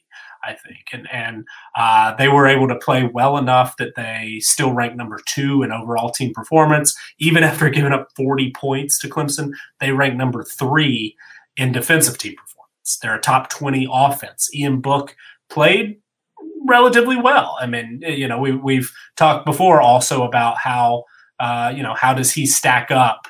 I 0.44 0.52
think, 0.52 0.86
and 0.92 1.08
and 1.10 1.44
uh, 1.76 2.14
they 2.14 2.28
were 2.28 2.46
able 2.46 2.68
to 2.68 2.76
play 2.76 3.08
well 3.12 3.36
enough 3.36 3.76
that 3.78 3.96
they 3.96 4.38
still 4.40 4.72
rank 4.72 4.94
number 4.94 5.18
two 5.26 5.62
in 5.62 5.72
overall 5.72 6.10
team 6.10 6.32
performance, 6.32 6.96
even 7.18 7.42
after 7.44 7.68
giving 7.68 7.92
up 7.92 8.08
40 8.14 8.52
points 8.52 8.98
to 9.00 9.08
Clemson. 9.08 9.50
They 9.80 9.90
rank 9.90 10.14
number 10.14 10.44
three 10.44 11.16
in 11.56 11.72
defensive 11.72 12.18
team 12.18 12.36
performance. 12.36 12.98
They're 13.02 13.16
a 13.16 13.20
top 13.20 13.50
20 13.50 13.88
offense. 13.90 14.48
Ian 14.54 14.80
Book 14.80 15.16
played 15.50 15.96
relatively 16.66 17.16
well. 17.16 17.56
I 17.60 17.66
mean, 17.66 18.02
you 18.06 18.28
know, 18.28 18.38
we 18.38 18.52
we've 18.52 18.92
talked 19.16 19.46
before 19.46 19.80
also 19.80 20.22
about 20.22 20.58
how 20.58 21.04
uh, 21.40 21.72
you 21.74 21.82
know 21.82 21.94
how 21.94 22.14
does 22.14 22.32
he 22.32 22.46
stack 22.46 22.90
up 22.90 23.26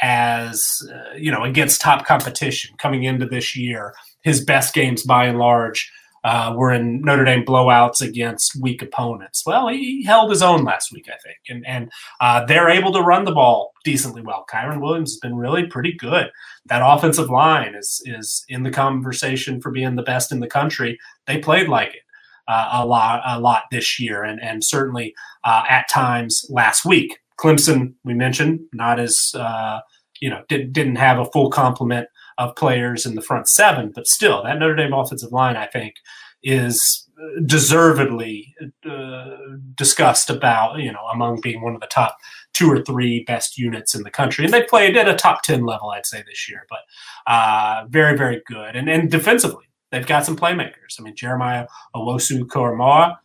as 0.00 0.82
uh, 0.92 1.14
you 1.16 1.30
know 1.30 1.42
against 1.42 1.80
top 1.80 2.06
competition 2.06 2.76
coming 2.78 3.04
into 3.04 3.26
this 3.26 3.56
year. 3.56 3.94
His 4.22 4.44
best 4.44 4.74
games, 4.74 5.04
by 5.04 5.26
and 5.26 5.38
large, 5.38 5.90
uh, 6.26 6.52
were 6.56 6.72
in 6.72 7.00
Notre 7.02 7.24
Dame 7.24 7.44
blowouts 7.44 8.00
against 8.00 8.60
weak 8.60 8.82
opponents. 8.82 9.44
Well, 9.46 9.68
he 9.68 10.02
held 10.04 10.30
his 10.30 10.42
own 10.42 10.64
last 10.64 10.90
week, 10.92 11.06
I 11.08 11.16
think, 11.24 11.38
and 11.48 11.64
and 11.66 11.90
uh, 12.20 12.44
they're 12.44 12.68
able 12.68 12.92
to 12.94 13.00
run 13.00 13.24
the 13.24 13.32
ball 13.32 13.72
decently 13.84 14.22
well. 14.22 14.44
Kyren 14.50 14.80
Williams 14.80 15.12
has 15.12 15.20
been 15.20 15.36
really 15.36 15.66
pretty 15.66 15.92
good. 15.92 16.30
That 16.66 16.82
offensive 16.84 17.30
line 17.30 17.76
is 17.76 18.02
is 18.06 18.44
in 18.48 18.64
the 18.64 18.72
conversation 18.72 19.60
for 19.60 19.70
being 19.70 19.94
the 19.94 20.02
best 20.02 20.32
in 20.32 20.40
the 20.40 20.48
country. 20.48 20.98
They 21.28 21.38
played 21.38 21.68
like 21.68 21.94
it. 21.94 22.02
Uh, 22.48 22.68
a 22.74 22.86
lot, 22.86 23.22
a 23.26 23.40
lot 23.40 23.64
this 23.72 23.98
year, 23.98 24.22
and 24.22 24.40
and 24.40 24.62
certainly 24.62 25.14
uh, 25.44 25.64
at 25.68 25.88
times 25.88 26.46
last 26.48 26.84
week. 26.84 27.18
Clemson, 27.38 27.94
we 28.04 28.14
mentioned, 28.14 28.60
not 28.72 28.98
as 28.98 29.32
uh, 29.34 29.80
you 30.20 30.30
know 30.30 30.42
did, 30.48 30.72
didn't 30.72 30.96
have 30.96 31.18
a 31.18 31.24
full 31.26 31.50
complement 31.50 32.08
of 32.38 32.54
players 32.54 33.04
in 33.06 33.14
the 33.14 33.22
front 33.22 33.48
seven, 33.48 33.90
but 33.94 34.06
still, 34.06 34.42
that 34.44 34.58
Notre 34.58 34.76
Dame 34.76 34.92
offensive 34.92 35.32
line, 35.32 35.56
I 35.56 35.66
think, 35.66 35.96
is 36.42 37.06
deservedly 37.46 38.54
uh, 38.88 39.36
discussed 39.74 40.28
about 40.30 40.78
you 40.78 40.92
know 40.92 41.06
among 41.12 41.40
being 41.40 41.62
one 41.62 41.74
of 41.74 41.80
the 41.80 41.86
top 41.86 42.16
two 42.52 42.70
or 42.70 42.82
three 42.82 43.24
best 43.24 43.58
units 43.58 43.94
in 43.94 44.02
the 44.02 44.10
country, 44.10 44.44
and 44.44 44.52
they 44.52 44.62
played 44.62 44.96
at 44.96 45.08
a 45.08 45.14
top 45.14 45.42
ten 45.42 45.64
level, 45.64 45.90
I'd 45.90 46.06
say 46.06 46.22
this 46.26 46.48
year, 46.48 46.66
but 46.68 46.80
uh, 47.26 47.86
very 47.88 48.16
very 48.16 48.42
good, 48.46 48.76
and 48.76 48.88
and 48.88 49.10
defensively, 49.10 49.64
they've 49.96 50.06
got 50.06 50.26
some 50.26 50.36
playmakers. 50.36 51.00
I 51.00 51.02
mean, 51.02 51.16
Jeremiah 51.16 51.66
Owusu 51.94 52.42
Koramoah, 52.42 53.16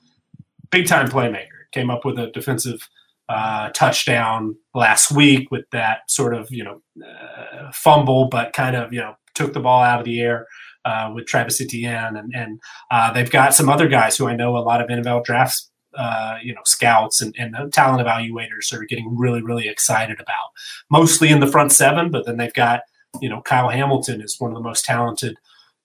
big 0.69 0.87
time 0.87 1.09
playmaker, 1.09 1.47
came 1.73 1.89
up 1.89 2.05
with 2.05 2.17
a 2.17 2.27
defensive 2.31 2.87
uh, 3.27 3.69
touchdown 3.69 4.55
last 4.73 5.11
week 5.11 5.51
with 5.51 5.65
that 5.71 5.99
sort 6.09 6.33
of 6.33 6.49
you 6.49 6.63
know 6.63 6.81
uh, 7.05 7.71
fumble, 7.73 8.29
but 8.29 8.53
kind 8.53 8.75
of 8.75 8.93
you 8.93 8.99
know 8.99 9.15
took 9.33 9.53
the 9.53 9.59
ball 9.59 9.83
out 9.83 9.99
of 9.99 10.05
the 10.05 10.21
air 10.21 10.47
uh, 10.85 11.11
with 11.13 11.25
Travis 11.25 11.59
Etienne, 11.59 12.15
and 12.15 12.33
and 12.33 12.59
uh, 12.89 13.11
they've 13.11 13.29
got 13.31 13.53
some 13.53 13.69
other 13.69 13.89
guys 13.89 14.17
who 14.17 14.27
I 14.27 14.35
know 14.35 14.57
a 14.57 14.59
lot 14.59 14.81
of 14.81 14.87
NFL 14.87 15.25
drafts. 15.25 15.67
Uh, 15.93 16.37
you 16.41 16.53
know, 16.55 16.61
scouts 16.63 17.19
and, 17.19 17.35
and 17.37 17.53
talent 17.73 18.01
evaluators 18.01 18.71
are 18.71 18.85
getting 18.85 19.13
really, 19.17 19.41
really 19.41 19.67
excited 19.67 20.21
about. 20.21 20.47
Mostly 20.89 21.27
in 21.27 21.41
the 21.41 21.47
front 21.47 21.73
seven, 21.73 22.09
but 22.09 22.25
then 22.25 22.37
they've 22.37 22.53
got, 22.53 22.83
you 23.19 23.27
know, 23.27 23.41
Kyle 23.41 23.67
Hamilton 23.67 24.21
is 24.21 24.39
one 24.39 24.51
of 24.51 24.55
the 24.55 24.63
most 24.63 24.85
talented 24.85 25.35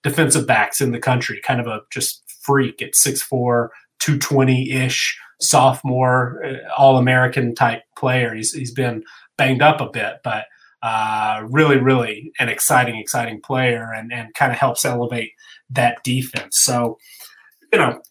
defensive 0.03 0.47
backs 0.47 0.81
in 0.81 0.91
the 0.91 0.99
country, 0.99 1.41
kind 1.43 1.59
of 1.59 1.67
a 1.67 1.81
just 1.91 2.23
freak 2.41 2.81
at 2.81 2.93
6'4, 2.93 3.69
220 3.99 4.71
ish 4.71 5.19
sophomore, 5.41 6.43
uh, 6.45 6.53
all 6.77 6.97
American 6.97 7.53
type 7.53 7.81
player. 7.97 8.33
He's, 8.33 8.53
he's 8.53 8.73
been 8.73 9.03
banged 9.37 9.61
up 9.61 9.81
a 9.81 9.89
bit, 9.89 10.17
but 10.23 10.45
uh, 10.81 11.41
really, 11.49 11.77
really 11.77 12.31
an 12.39 12.49
exciting, 12.49 12.97
exciting 12.97 13.41
player 13.41 13.91
and, 13.91 14.13
and 14.13 14.33
kind 14.33 14.51
of 14.51 14.57
helps 14.57 14.85
elevate 14.85 15.31
that 15.69 16.03
defense. 16.03 16.59
So, 16.61 16.97
you 17.73 17.79
know, 17.79 18.01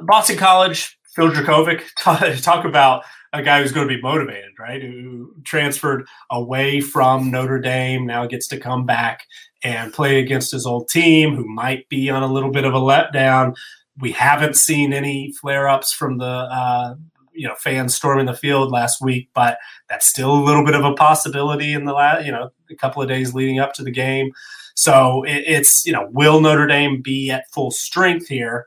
Boston 0.00 0.36
College, 0.36 0.98
Phil 1.14 1.30
Jurkovec, 1.30 1.82
talk, 1.98 2.20
talk 2.42 2.64
about 2.64 3.04
a 3.32 3.42
guy 3.42 3.62
who's 3.62 3.72
going 3.72 3.88
to 3.88 3.94
be 3.94 4.02
motivated, 4.02 4.52
right? 4.58 4.82
Who 4.82 5.34
transferred 5.44 6.06
away 6.30 6.80
from 6.80 7.30
Notre 7.30 7.60
Dame, 7.60 8.06
now 8.06 8.26
gets 8.26 8.48
to 8.48 8.58
come 8.58 8.86
back 8.86 9.24
and 9.62 9.92
play 9.92 10.18
against 10.18 10.52
his 10.52 10.66
old 10.66 10.88
team, 10.88 11.36
who 11.36 11.46
might 11.46 11.88
be 11.88 12.10
on 12.10 12.22
a 12.22 12.32
little 12.32 12.50
bit 12.50 12.64
of 12.64 12.74
a 12.74 12.80
letdown. 12.80 13.54
We 13.98 14.12
haven't 14.12 14.56
seen 14.56 14.92
any 14.92 15.32
flare 15.32 15.68
ups 15.68 15.92
from 15.92 16.18
the 16.18 16.24
uh, 16.24 16.94
you 17.32 17.46
know 17.46 17.54
fans 17.54 17.94
storming 17.94 18.26
the 18.26 18.34
field 18.34 18.70
last 18.70 19.00
week, 19.00 19.28
but 19.34 19.58
that's 19.88 20.06
still 20.06 20.32
a 20.32 20.44
little 20.44 20.64
bit 20.64 20.74
of 20.74 20.84
a 20.84 20.94
possibility 20.94 21.72
in 21.72 21.84
the 21.84 21.92
last 21.92 22.24
you 22.24 22.32
know 22.32 22.50
a 22.70 22.74
couple 22.76 23.02
of 23.02 23.08
days 23.08 23.34
leading 23.34 23.58
up 23.58 23.72
to 23.74 23.84
the 23.84 23.90
game. 23.90 24.30
So 24.74 25.22
it, 25.24 25.44
it's 25.46 25.86
you 25.86 25.92
know 25.92 26.08
will 26.10 26.40
Notre 26.40 26.66
Dame 26.66 27.00
be 27.02 27.30
at 27.30 27.50
full 27.52 27.70
strength 27.70 28.28
here? 28.28 28.66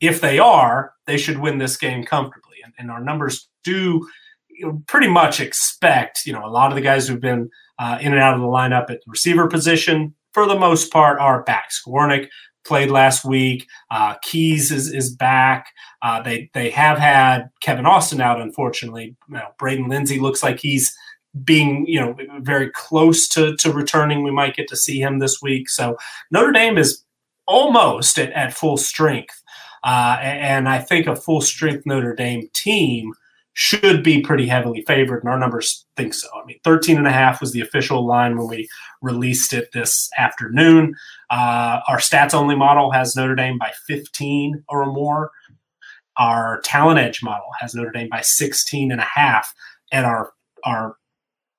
If 0.00 0.20
they 0.20 0.38
are, 0.38 0.92
they 1.06 1.18
should 1.18 1.38
win 1.38 1.58
this 1.58 1.76
game 1.76 2.04
comfortably, 2.04 2.47
and, 2.78 2.90
our 2.90 3.02
numbers 3.02 3.48
do 3.64 4.08
pretty 4.86 5.08
much 5.08 5.40
expect 5.40 6.22
you 6.26 6.32
know 6.32 6.44
a 6.44 6.50
lot 6.50 6.70
of 6.70 6.74
the 6.74 6.82
guys 6.82 7.06
who've 7.06 7.20
been 7.20 7.48
uh, 7.78 7.98
in 8.00 8.12
and 8.12 8.20
out 8.20 8.34
of 8.34 8.40
the 8.40 8.46
lineup 8.46 8.90
at 8.90 9.00
the 9.00 9.06
receiver 9.06 9.46
position 9.46 10.14
for 10.32 10.46
the 10.46 10.58
most 10.58 10.92
part 10.92 11.18
are 11.20 11.42
back. 11.42 11.70
Skowronek 11.70 12.28
played 12.64 12.90
last 12.90 13.24
week. 13.24 13.66
Uh, 13.90 14.14
Keys 14.22 14.70
is, 14.70 14.92
is 14.92 15.14
back. 15.14 15.72
Uh, 16.02 16.22
they 16.22 16.50
they 16.54 16.70
have 16.70 16.98
had 16.98 17.50
Kevin 17.60 17.86
Austin 17.86 18.20
out, 18.20 18.40
unfortunately. 18.40 19.16
You 19.28 19.34
know, 19.34 19.48
Braden 19.58 19.88
Lenzy 19.88 20.20
looks 20.20 20.42
like 20.42 20.60
he's 20.60 20.94
being 21.44 21.86
you 21.86 22.00
know 22.00 22.16
very 22.40 22.70
close 22.70 23.26
to 23.28 23.56
to 23.56 23.72
returning. 23.72 24.22
We 24.22 24.30
might 24.30 24.56
get 24.56 24.68
to 24.68 24.76
see 24.76 25.00
him 25.00 25.18
this 25.18 25.40
week. 25.42 25.68
So 25.68 25.96
Notre 26.30 26.52
Dame 26.52 26.78
is 26.78 27.04
almost 27.46 28.18
at, 28.18 28.30
at 28.32 28.52
full 28.52 28.76
strength, 28.76 29.42
uh, 29.84 30.18
and 30.20 30.68
I 30.68 30.78
think 30.78 31.06
a 31.06 31.16
full 31.16 31.40
strength 31.40 31.86
Notre 31.86 32.14
Dame 32.14 32.48
team 32.54 33.12
should 33.60 34.04
be 34.04 34.20
pretty 34.20 34.46
heavily 34.46 34.84
favored, 34.86 35.18
and 35.24 35.28
our 35.28 35.38
numbers 35.38 35.84
think 35.96 36.14
so. 36.14 36.28
I 36.40 36.46
mean, 36.46 36.60
13 36.62 36.96
and 36.96 37.08
a 37.08 37.12
half 37.12 37.40
was 37.40 37.50
the 37.50 37.60
official 37.60 38.06
line 38.06 38.36
when 38.38 38.46
we 38.46 38.68
released 39.02 39.52
it 39.52 39.70
this 39.72 40.08
afternoon. 40.16 40.94
Uh, 41.28 41.80
our 41.88 41.98
stats 41.98 42.34
only 42.34 42.54
model 42.54 42.92
has 42.92 43.16
Notre 43.16 43.34
Dame 43.34 43.58
by 43.58 43.72
15 43.88 44.62
or 44.68 44.86
more. 44.86 45.32
Our 46.18 46.60
talent 46.62 47.00
edge 47.00 47.20
model 47.20 47.48
has 47.58 47.74
Notre 47.74 47.90
Dame 47.90 48.08
by 48.08 48.20
16 48.22 48.92
and 48.92 49.00
a 49.00 49.08
half. 49.12 49.52
And 49.90 50.06
our, 50.06 50.32
our 50.64 50.96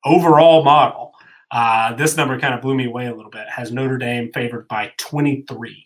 overall 0.05 0.63
model, 0.63 1.11
uh, 1.51 1.95
this 1.95 2.15
number 2.15 2.39
kind 2.39 2.53
of 2.53 2.61
blew 2.61 2.75
me 2.75 2.85
away 2.85 3.07
a 3.07 3.15
little 3.15 3.31
bit, 3.31 3.47
has 3.49 3.73
Notre 3.73 3.97
Dame 3.97 4.31
favored 4.33 4.69
by 4.69 4.93
23. 4.99 5.85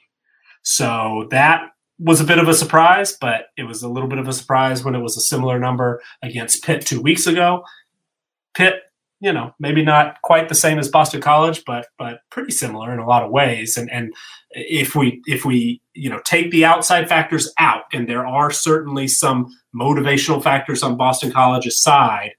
So 0.62 1.28
that 1.32 1.72
was 2.00 2.20
a 2.20 2.26
bit 2.26 2.40
of 2.40 2.48
a 2.48 2.54
surprise, 2.54 3.16
but 3.20 3.48
it 3.58 3.64
was 3.64 3.84
a 3.84 3.90
little 3.90 4.10
bit 4.10 4.20
of 4.20 4.28
a 4.28 4.34
surprise 4.34 4.84
when 4.84 4.96
it 4.96 5.02
was 5.02 5.18
a 5.18 5.22
similar 5.22 5.60
number 5.60 6.02
against 6.22 6.64
Pitt 6.64 6.86
two 6.86 7.02
weeks 7.02 7.28
ago. 7.28 7.64
Pitt, 8.56 8.82
you 9.20 9.32
know, 9.32 9.54
maybe 9.60 9.84
not 9.84 10.22
quite 10.22 10.50
the 10.50 10.56
same 10.56 10.80
as 10.80 10.90
Boston 10.90 11.22
College, 11.22 11.64
but 11.66 11.88
but 11.98 12.20
pretty 12.30 12.52
similar 12.52 12.92
in 12.92 13.00
a 13.00 13.08
lot 13.08 13.24
of 13.24 13.32
ways. 13.32 13.78
And 13.78 13.90
and 13.92 14.14
if 14.52 14.96
we 14.96 15.22
if 15.26 15.46
we 15.46 15.82
you 15.94 16.10
know 16.10 16.20
take 16.26 16.52
the 16.52 16.66
outside 16.66 17.08
factors 17.08 17.52
out, 17.58 17.84
and 17.94 18.08
there 18.08 18.28
are 18.28 18.52
certainly 18.52 19.08
some 19.08 19.48
motivational 19.76 20.44
factors 20.44 20.84
on 20.84 20.98
Boston 20.98 21.32
College's 21.32 21.82
side, 21.82 22.32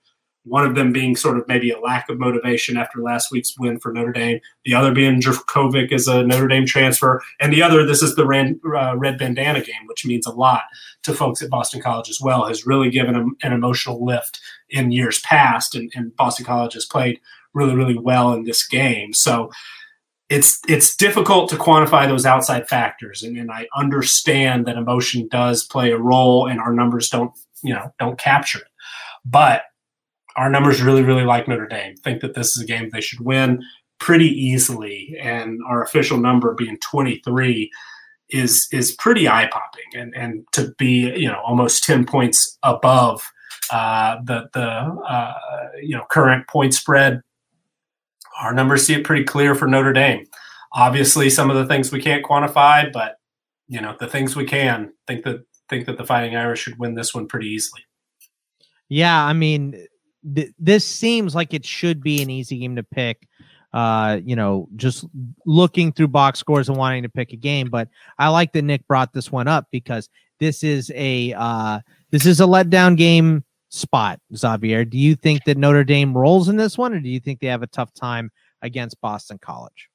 one 0.45 0.67
of 0.67 0.75
them 0.75 0.93
being 0.93 1.17
sort 1.17 1.39
of 1.39 1.49
maybe 1.49 1.71
a 1.71 1.81
lack 1.81 2.09
of 2.09 2.19
motivation 2.19 2.77
after 2.77 3.01
last 3.01 3.31
week's 3.33 3.59
win 3.59 3.81
for 3.81 3.93
Notre 3.93 4.13
Dame, 4.13 4.41
the 4.65 4.75
other 4.75 4.93
being 4.93 5.21
Jurkovec 5.21 5.91
as 5.93 6.07
a 6.07 6.23
Notre 6.23 6.49
Dame 6.49 6.67
transfer, 6.67 7.23
and 7.41 7.53
the 7.53 7.63
other, 7.63 7.87
this 7.87 8.03
is 8.03 8.15
the 8.15 8.27
red, 8.27 8.59
uh, 8.77 8.97
red 8.97 9.19
bandana 9.19 9.63
game, 9.63 9.87
which 9.87 10.05
means 10.05 10.27
a 10.27 10.33
lot 10.33 10.63
to 11.03 11.15
folks 11.15 11.43
at 11.43 11.51
Boston 11.51 11.81
College 11.81 12.11
as 12.11 12.21
well, 12.21 12.47
has 12.47 12.67
really 12.67 12.91
given 12.91 13.15
them 13.15 13.37
an 13.43 13.53
emotional 13.53 14.05
lift 14.05 14.41
in 14.69 14.93
years 14.93 15.21
past, 15.21 15.75
and, 15.75 15.91
and 15.95 16.15
Boston 16.17 16.45
College 16.45 16.75
has 16.75 16.85
played 16.85 17.21
really, 17.55 17.75
really 17.75 17.99
well 17.99 18.33
in 18.35 18.45
this 18.45 18.67
game. 18.67 19.13
So 19.13 19.51
it's 20.31 20.61
it's 20.69 20.97
difficult 20.97 21.51
to 21.51 21.57
quantify 21.57 22.09
those 22.09 22.27
outside 22.27 22.69
factors, 22.69 23.23
and, 23.23 23.37
and 23.37 23.51
I 23.51 23.67
understand 23.77 24.67
that 24.67 24.77
emotion 24.77 25.29
does 25.31 25.65
play 25.65 25.91
a 25.91 25.99
role, 25.99 26.47
and 26.47 26.61
our 26.61 26.73
numbers 26.73 27.09
don't, 27.09 27.33
you 27.63 27.75
know, 27.75 27.93
don't 27.99 28.19
capture 28.19 28.59
it, 28.59 28.69
but 29.25 29.65
our 30.37 30.51
numbers 30.51 30.83
really, 30.83 31.03
really 31.03 31.25
like 31.25 31.49
Notre 31.49 31.67
Dame. 31.67 31.97
Think 31.97 32.21
that 32.21 32.35
this 32.35 32.57
is 32.57 32.63
a 32.63 32.67
game 32.67 32.91
they 32.91 33.01
should 33.01 33.21
win 33.21 33.63
pretty 33.99 34.29
easily, 34.29 35.17
and 35.21 35.61
our 35.69 35.83
official 35.83 36.19
number 36.19 36.55
being 36.55 36.79
23 36.79 37.71
is 38.31 38.69
is 38.73 38.93
pretty 38.93 39.29
eye 39.29 39.49
popping, 39.53 40.01
and 40.01 40.15
and 40.17 40.45
to 40.53 40.75
be 40.79 41.13
you 41.17 41.29
know 41.29 41.41
almost 41.45 41.85
10 41.85 42.05
points 42.05 42.59
above 42.63 43.23
uh, 43.71 44.17
the 44.25 44.49
the 44.53 44.61
uh, 44.61 45.35
you 45.81 45.97
know 45.97 46.05
current 46.11 46.47
point 46.49 46.75
spread. 46.75 47.23
Our 48.41 48.53
numbers 48.53 48.85
see 48.85 48.95
it 48.95 49.05
pretty 49.05 49.25
clear 49.25 49.55
for 49.55 49.69
Notre 49.69 49.93
Dame. 49.93 50.27
Obviously, 50.73 51.31
some 51.31 51.51
of 51.51 51.57
the 51.57 51.67
things 51.67 51.93
we 51.93 52.03
can't 52.03 52.25
quantify, 52.25 52.93
but 52.93 53.19
you 53.69 53.81
know 53.81 53.97
the 53.99 54.09
things 54.09 54.35
we 54.35 54.45
can. 54.45 54.93
Think 55.07 55.25
that 55.25 55.45
think 55.69 55.87
that 55.87 55.97
the 55.97 56.05
Fighting 56.05 56.37
Irish 56.37 56.61
should 56.63 56.79
win 56.79 56.95
this 56.95 57.15
one 57.15 57.27
pretty 57.27 57.49
easily. 57.49 57.83
Yeah, 58.89 59.25
I 59.25 59.33
mean, 59.33 59.87
th- 60.35 60.53
this 60.59 60.87
seems 60.87 61.35
like 61.35 61.55
it 61.55 61.65
should 61.65 62.03
be 62.03 62.23
an 62.23 62.31
easy 62.31 62.59
game 62.59 62.77
to 62.77 62.83
pick. 62.83 63.29
Uh, 63.73 64.21
you 64.25 64.37
know, 64.37 64.69
just 64.77 65.05
looking 65.47 65.93
through 65.93 66.07
box 66.07 66.39
scores 66.39 66.69
and 66.69 66.79
wanting 66.79 67.03
to 67.03 67.09
pick 67.09 67.33
a 67.33 67.37
game. 67.37 67.69
But 67.69 67.89
I 68.19 68.29
like 68.29 68.53
that 68.53 68.63
Nick 68.63 68.87
brought 68.87 69.13
this 69.13 69.33
one 69.33 69.49
up 69.49 69.67
because 69.73 70.09
this 70.39 70.63
is 70.63 70.93
a 70.95 71.33
uh, 71.33 71.81
this 72.11 72.25
is 72.25 72.41
a 72.41 72.45
letdown 72.45 72.97
game 72.97 73.43
spot. 73.71 74.21
Xavier, 74.35 74.85
do 74.85 74.97
you 74.97 75.17
think 75.17 75.43
that 75.45 75.59
Notre 75.59 75.83
Dame 75.83 76.17
rolls 76.17 76.49
in 76.49 76.57
this 76.57 76.79
one, 76.79 76.95
or 76.95 77.01
do 77.01 77.09
you 77.09 77.19
think 77.19 77.41
they 77.41 77.49
have 77.49 77.63
a 77.65 77.67
tough 77.67 77.93
time 77.93 78.31
against 78.63 79.01
Boston 79.01 79.39
College? 79.39 79.89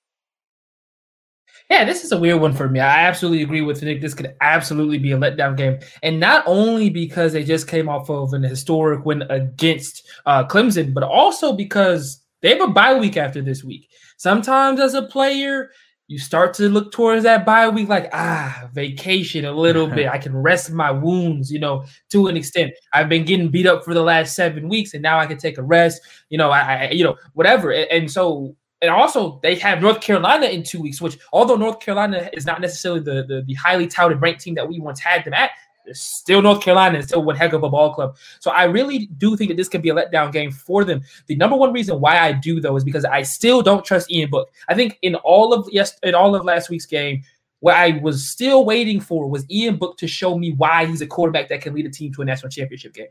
Yeah, 1.70 1.86
this 1.86 2.04
is 2.04 2.12
a 2.12 2.18
weird 2.18 2.42
one 2.42 2.54
for 2.54 2.68
me. 2.68 2.80
I 2.80 3.06
absolutely 3.06 3.44
agree 3.44 3.62
with 3.62 3.84
Nick. 3.84 4.02
This 4.02 4.16
could 4.16 4.34
absolutely 4.42 4.98
be 4.98 5.12
a 5.12 5.18
letdown 5.18 5.56
game, 5.56 5.78
and 6.02 6.20
not 6.20 6.44
only 6.48 6.90
because 6.90 7.32
they 7.34 7.44
just 7.44 7.68
came 7.68 7.88
off 7.88 8.10
of 8.10 8.34
an 8.34 8.42
historic 8.42 9.06
win 9.06 9.22
against 9.30 10.08
uh, 10.26 10.44
Clemson, 10.48 10.96
but 10.96 11.04
also 11.04 11.54
because 11.54 12.24
they 12.42 12.50
have 12.50 12.62
a 12.62 12.72
bye 12.72 12.98
week 12.98 13.18
after 13.18 13.42
this 13.44 13.64
week. 13.64 13.88
Sometimes, 14.18 14.80
as 14.80 14.96
a 14.96 15.04
player, 15.04 15.70
you 16.08 16.18
start 16.18 16.56
to 16.56 16.70
look 16.70 16.92
towards 16.92 17.22
that 17.22 17.46
bye 17.46 17.70
week 17.70 17.88
like 17.88 18.10
ah 18.14 18.68
vacation 18.74 19.46
a 19.46 19.52
little 19.52 19.86
bit 19.96 20.08
i 20.08 20.18
can 20.18 20.36
rest 20.36 20.72
my 20.72 20.90
wounds 20.90 21.52
you 21.52 21.60
know 21.60 21.86
to 22.10 22.26
an 22.26 22.36
extent 22.36 22.72
i've 22.94 23.08
been 23.08 23.24
getting 23.24 23.50
beat 23.50 23.68
up 23.68 23.86
for 23.86 23.94
the 23.94 24.02
last 24.02 24.36
seven 24.36 24.68
weeks 24.70 24.96
and 24.96 25.04
now 25.04 25.20
i 25.20 25.28
can 25.28 25.38
take 25.38 25.60
a 25.60 25.62
rest 25.62 26.02
you 26.30 26.38
know 26.40 26.50
i, 26.50 26.88
I 26.88 26.90
you 26.90 27.04
know 27.04 27.16
whatever 27.34 27.70
and, 27.72 27.88
and 27.92 28.12
so 28.12 28.56
and 28.82 28.92
also 28.92 29.40
they 29.44 29.56
have 29.56 29.82
North 29.82 30.02
Carolina 30.02 30.48
in 30.48 30.64
two 30.64 30.82
weeks, 30.82 31.02
which 31.02 31.18
although 31.34 31.56
North 31.56 31.80
Carolina 31.80 32.30
is 32.34 32.46
not 32.46 32.62
necessarily 32.62 33.02
the, 33.02 33.26
the, 33.28 33.44
the 33.46 33.54
highly 33.56 33.88
touted 33.88 34.22
ranked 34.22 34.42
team 34.42 34.56
that 34.56 34.68
we 34.68 34.80
once 34.80 35.00
had 35.00 35.26
them 35.26 35.34
at, 35.34 35.52
still 35.94 36.42
North 36.42 36.62
Carolina 36.62 36.98
and 36.98 37.08
still 37.08 37.24
one 37.24 37.36
heck 37.36 37.54
of 37.54 37.64
a 37.64 37.70
ball 37.70 37.94
club. 37.94 38.16
So 38.40 38.52
I 38.52 38.66
really 38.66 39.08
do 39.18 39.36
think 39.36 39.50
that 39.50 39.58
this 39.58 39.70
can 39.70 39.82
be 39.82 39.90
a 39.90 39.96
letdown 39.96 40.32
game 40.32 40.52
for 40.52 40.84
them. 40.84 41.02
The 41.28 41.36
number 41.36 41.56
one 41.56 41.74
reason 41.74 42.00
why 42.00 42.20
I 42.20 42.32
do 42.32 42.60
though 42.62 42.76
is 42.76 42.84
because 42.84 43.06
I 43.06 43.24
still 43.24 43.62
don't 43.62 43.84
trust 43.84 44.12
Ian 44.12 44.30
Book. 44.30 44.50
I 44.68 44.76
think 44.76 44.98
in 45.02 45.16
all 45.16 45.54
of 45.54 45.68
yes 45.72 45.98
in 46.04 46.16
all 46.16 46.36
of 46.36 46.46
last 46.46 46.70
week's 46.70 46.86
game, 46.86 47.24
what 47.60 47.76
I 47.76 48.00
was 48.02 48.30
still 48.30 48.66
waiting 48.66 49.00
for 49.00 49.28
was 49.28 49.50
Ian 49.50 49.78
Book 49.78 49.98
to 49.98 50.08
show 50.08 50.38
me 50.38 50.54
why 50.54 50.86
he's 50.86 51.02
a 51.02 51.08
quarterback 51.08 51.50
that 51.50 51.62
can 51.62 51.74
lead 51.74 51.86
a 51.86 51.90
team 51.90 52.14
to 52.14 52.22
a 52.22 52.26
national 52.26 52.50
championship 52.50 52.94
game. 52.94 53.08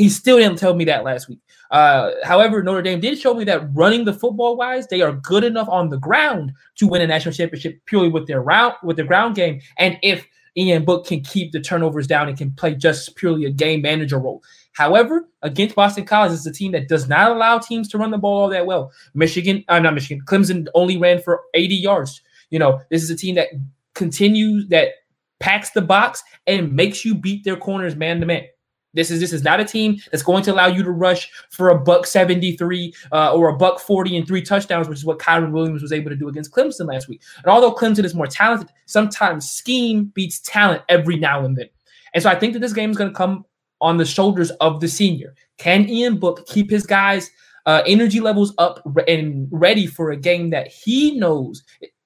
He 0.00 0.08
still 0.08 0.38
didn't 0.38 0.56
tell 0.56 0.72
me 0.72 0.86
that 0.86 1.04
last 1.04 1.28
week. 1.28 1.40
Uh, 1.70 2.12
however, 2.24 2.62
Notre 2.62 2.80
Dame 2.80 3.00
did 3.00 3.18
show 3.18 3.34
me 3.34 3.44
that 3.44 3.68
running 3.74 4.06
the 4.06 4.14
football 4.14 4.56
wise, 4.56 4.86
they 4.86 5.02
are 5.02 5.12
good 5.12 5.44
enough 5.44 5.68
on 5.68 5.90
the 5.90 5.98
ground 5.98 6.54
to 6.76 6.88
win 6.88 7.02
a 7.02 7.06
national 7.06 7.34
championship 7.34 7.78
purely 7.84 8.08
with 8.08 8.26
their 8.26 8.40
route 8.40 8.82
with 8.82 8.96
their 8.96 9.04
ground 9.04 9.34
game. 9.34 9.60
And 9.76 9.98
if 10.02 10.26
Ian 10.56 10.86
Book 10.86 11.06
can 11.06 11.20
keep 11.20 11.52
the 11.52 11.60
turnovers 11.60 12.06
down 12.06 12.30
and 12.30 12.38
can 12.38 12.50
play 12.52 12.74
just 12.74 13.14
purely 13.16 13.44
a 13.44 13.50
game 13.50 13.82
manager 13.82 14.18
role. 14.18 14.42
However, 14.72 15.28
against 15.42 15.74
Boston 15.74 16.06
College, 16.06 16.32
it's 16.32 16.46
a 16.46 16.52
team 16.52 16.72
that 16.72 16.88
does 16.88 17.06
not 17.06 17.32
allow 17.32 17.58
teams 17.58 17.86
to 17.88 17.98
run 17.98 18.10
the 18.10 18.16
ball 18.16 18.44
all 18.44 18.48
that 18.48 18.64
well. 18.64 18.92
Michigan, 19.12 19.62
I'm 19.68 19.80
uh, 19.80 19.90
not 19.90 19.94
Michigan, 19.94 20.24
Clemson 20.24 20.66
only 20.74 20.96
ran 20.96 21.20
for 21.20 21.42
80 21.52 21.74
yards. 21.74 22.22
You 22.48 22.58
know, 22.58 22.80
this 22.90 23.02
is 23.02 23.10
a 23.10 23.16
team 23.16 23.34
that 23.34 23.48
continues 23.94 24.66
that 24.68 24.92
packs 25.40 25.70
the 25.70 25.82
box 25.82 26.22
and 26.46 26.72
makes 26.72 27.04
you 27.04 27.14
beat 27.14 27.44
their 27.44 27.56
corners 27.56 27.96
man 27.96 28.18
to 28.20 28.24
man. 28.24 28.44
This 28.92 29.10
is 29.10 29.20
this 29.20 29.32
is 29.32 29.44
not 29.44 29.60
a 29.60 29.64
team 29.64 29.98
that's 30.10 30.22
going 30.22 30.42
to 30.44 30.52
allow 30.52 30.66
you 30.66 30.82
to 30.82 30.90
rush 30.90 31.30
for 31.50 31.68
a 31.68 31.78
buck 31.78 32.06
73 32.06 32.92
uh, 33.12 33.32
or 33.32 33.48
a 33.48 33.56
buck 33.56 33.78
40 33.78 34.16
and 34.16 34.26
three 34.26 34.42
touchdowns, 34.42 34.88
which 34.88 34.98
is 34.98 35.04
what 35.04 35.18
Kyren 35.18 35.52
Williams 35.52 35.82
was 35.82 35.92
able 35.92 36.10
to 36.10 36.16
do 36.16 36.28
against 36.28 36.52
Clemson 36.52 36.88
last 36.88 37.08
week. 37.08 37.22
And 37.38 37.46
although 37.46 37.72
Clemson 37.72 38.04
is 38.04 38.14
more 38.14 38.26
talented, 38.26 38.68
sometimes 38.86 39.48
scheme 39.48 40.06
beats 40.14 40.40
talent 40.40 40.82
every 40.88 41.16
now 41.16 41.44
and 41.44 41.56
then. 41.56 41.68
And 42.14 42.22
so 42.22 42.30
I 42.30 42.34
think 42.34 42.54
that 42.54 42.58
this 42.58 42.72
game 42.72 42.90
is 42.90 42.96
going 42.96 43.10
to 43.10 43.16
come 43.16 43.44
on 43.80 43.96
the 43.96 44.04
shoulders 44.04 44.50
of 44.52 44.80
the 44.80 44.88
senior. 44.88 45.34
Can 45.58 45.88
Ian 45.88 46.18
Book 46.18 46.46
keep 46.46 46.70
his 46.70 46.84
guys' 46.84 47.30
uh, 47.66 47.82
energy 47.86 48.20
levels 48.20 48.52
up 48.58 48.82
and 49.06 49.48
ready 49.50 49.86
for 49.86 50.10
a 50.10 50.16
game 50.16 50.50
that 50.50 50.68
he 50.68 51.18
knows 51.18 51.62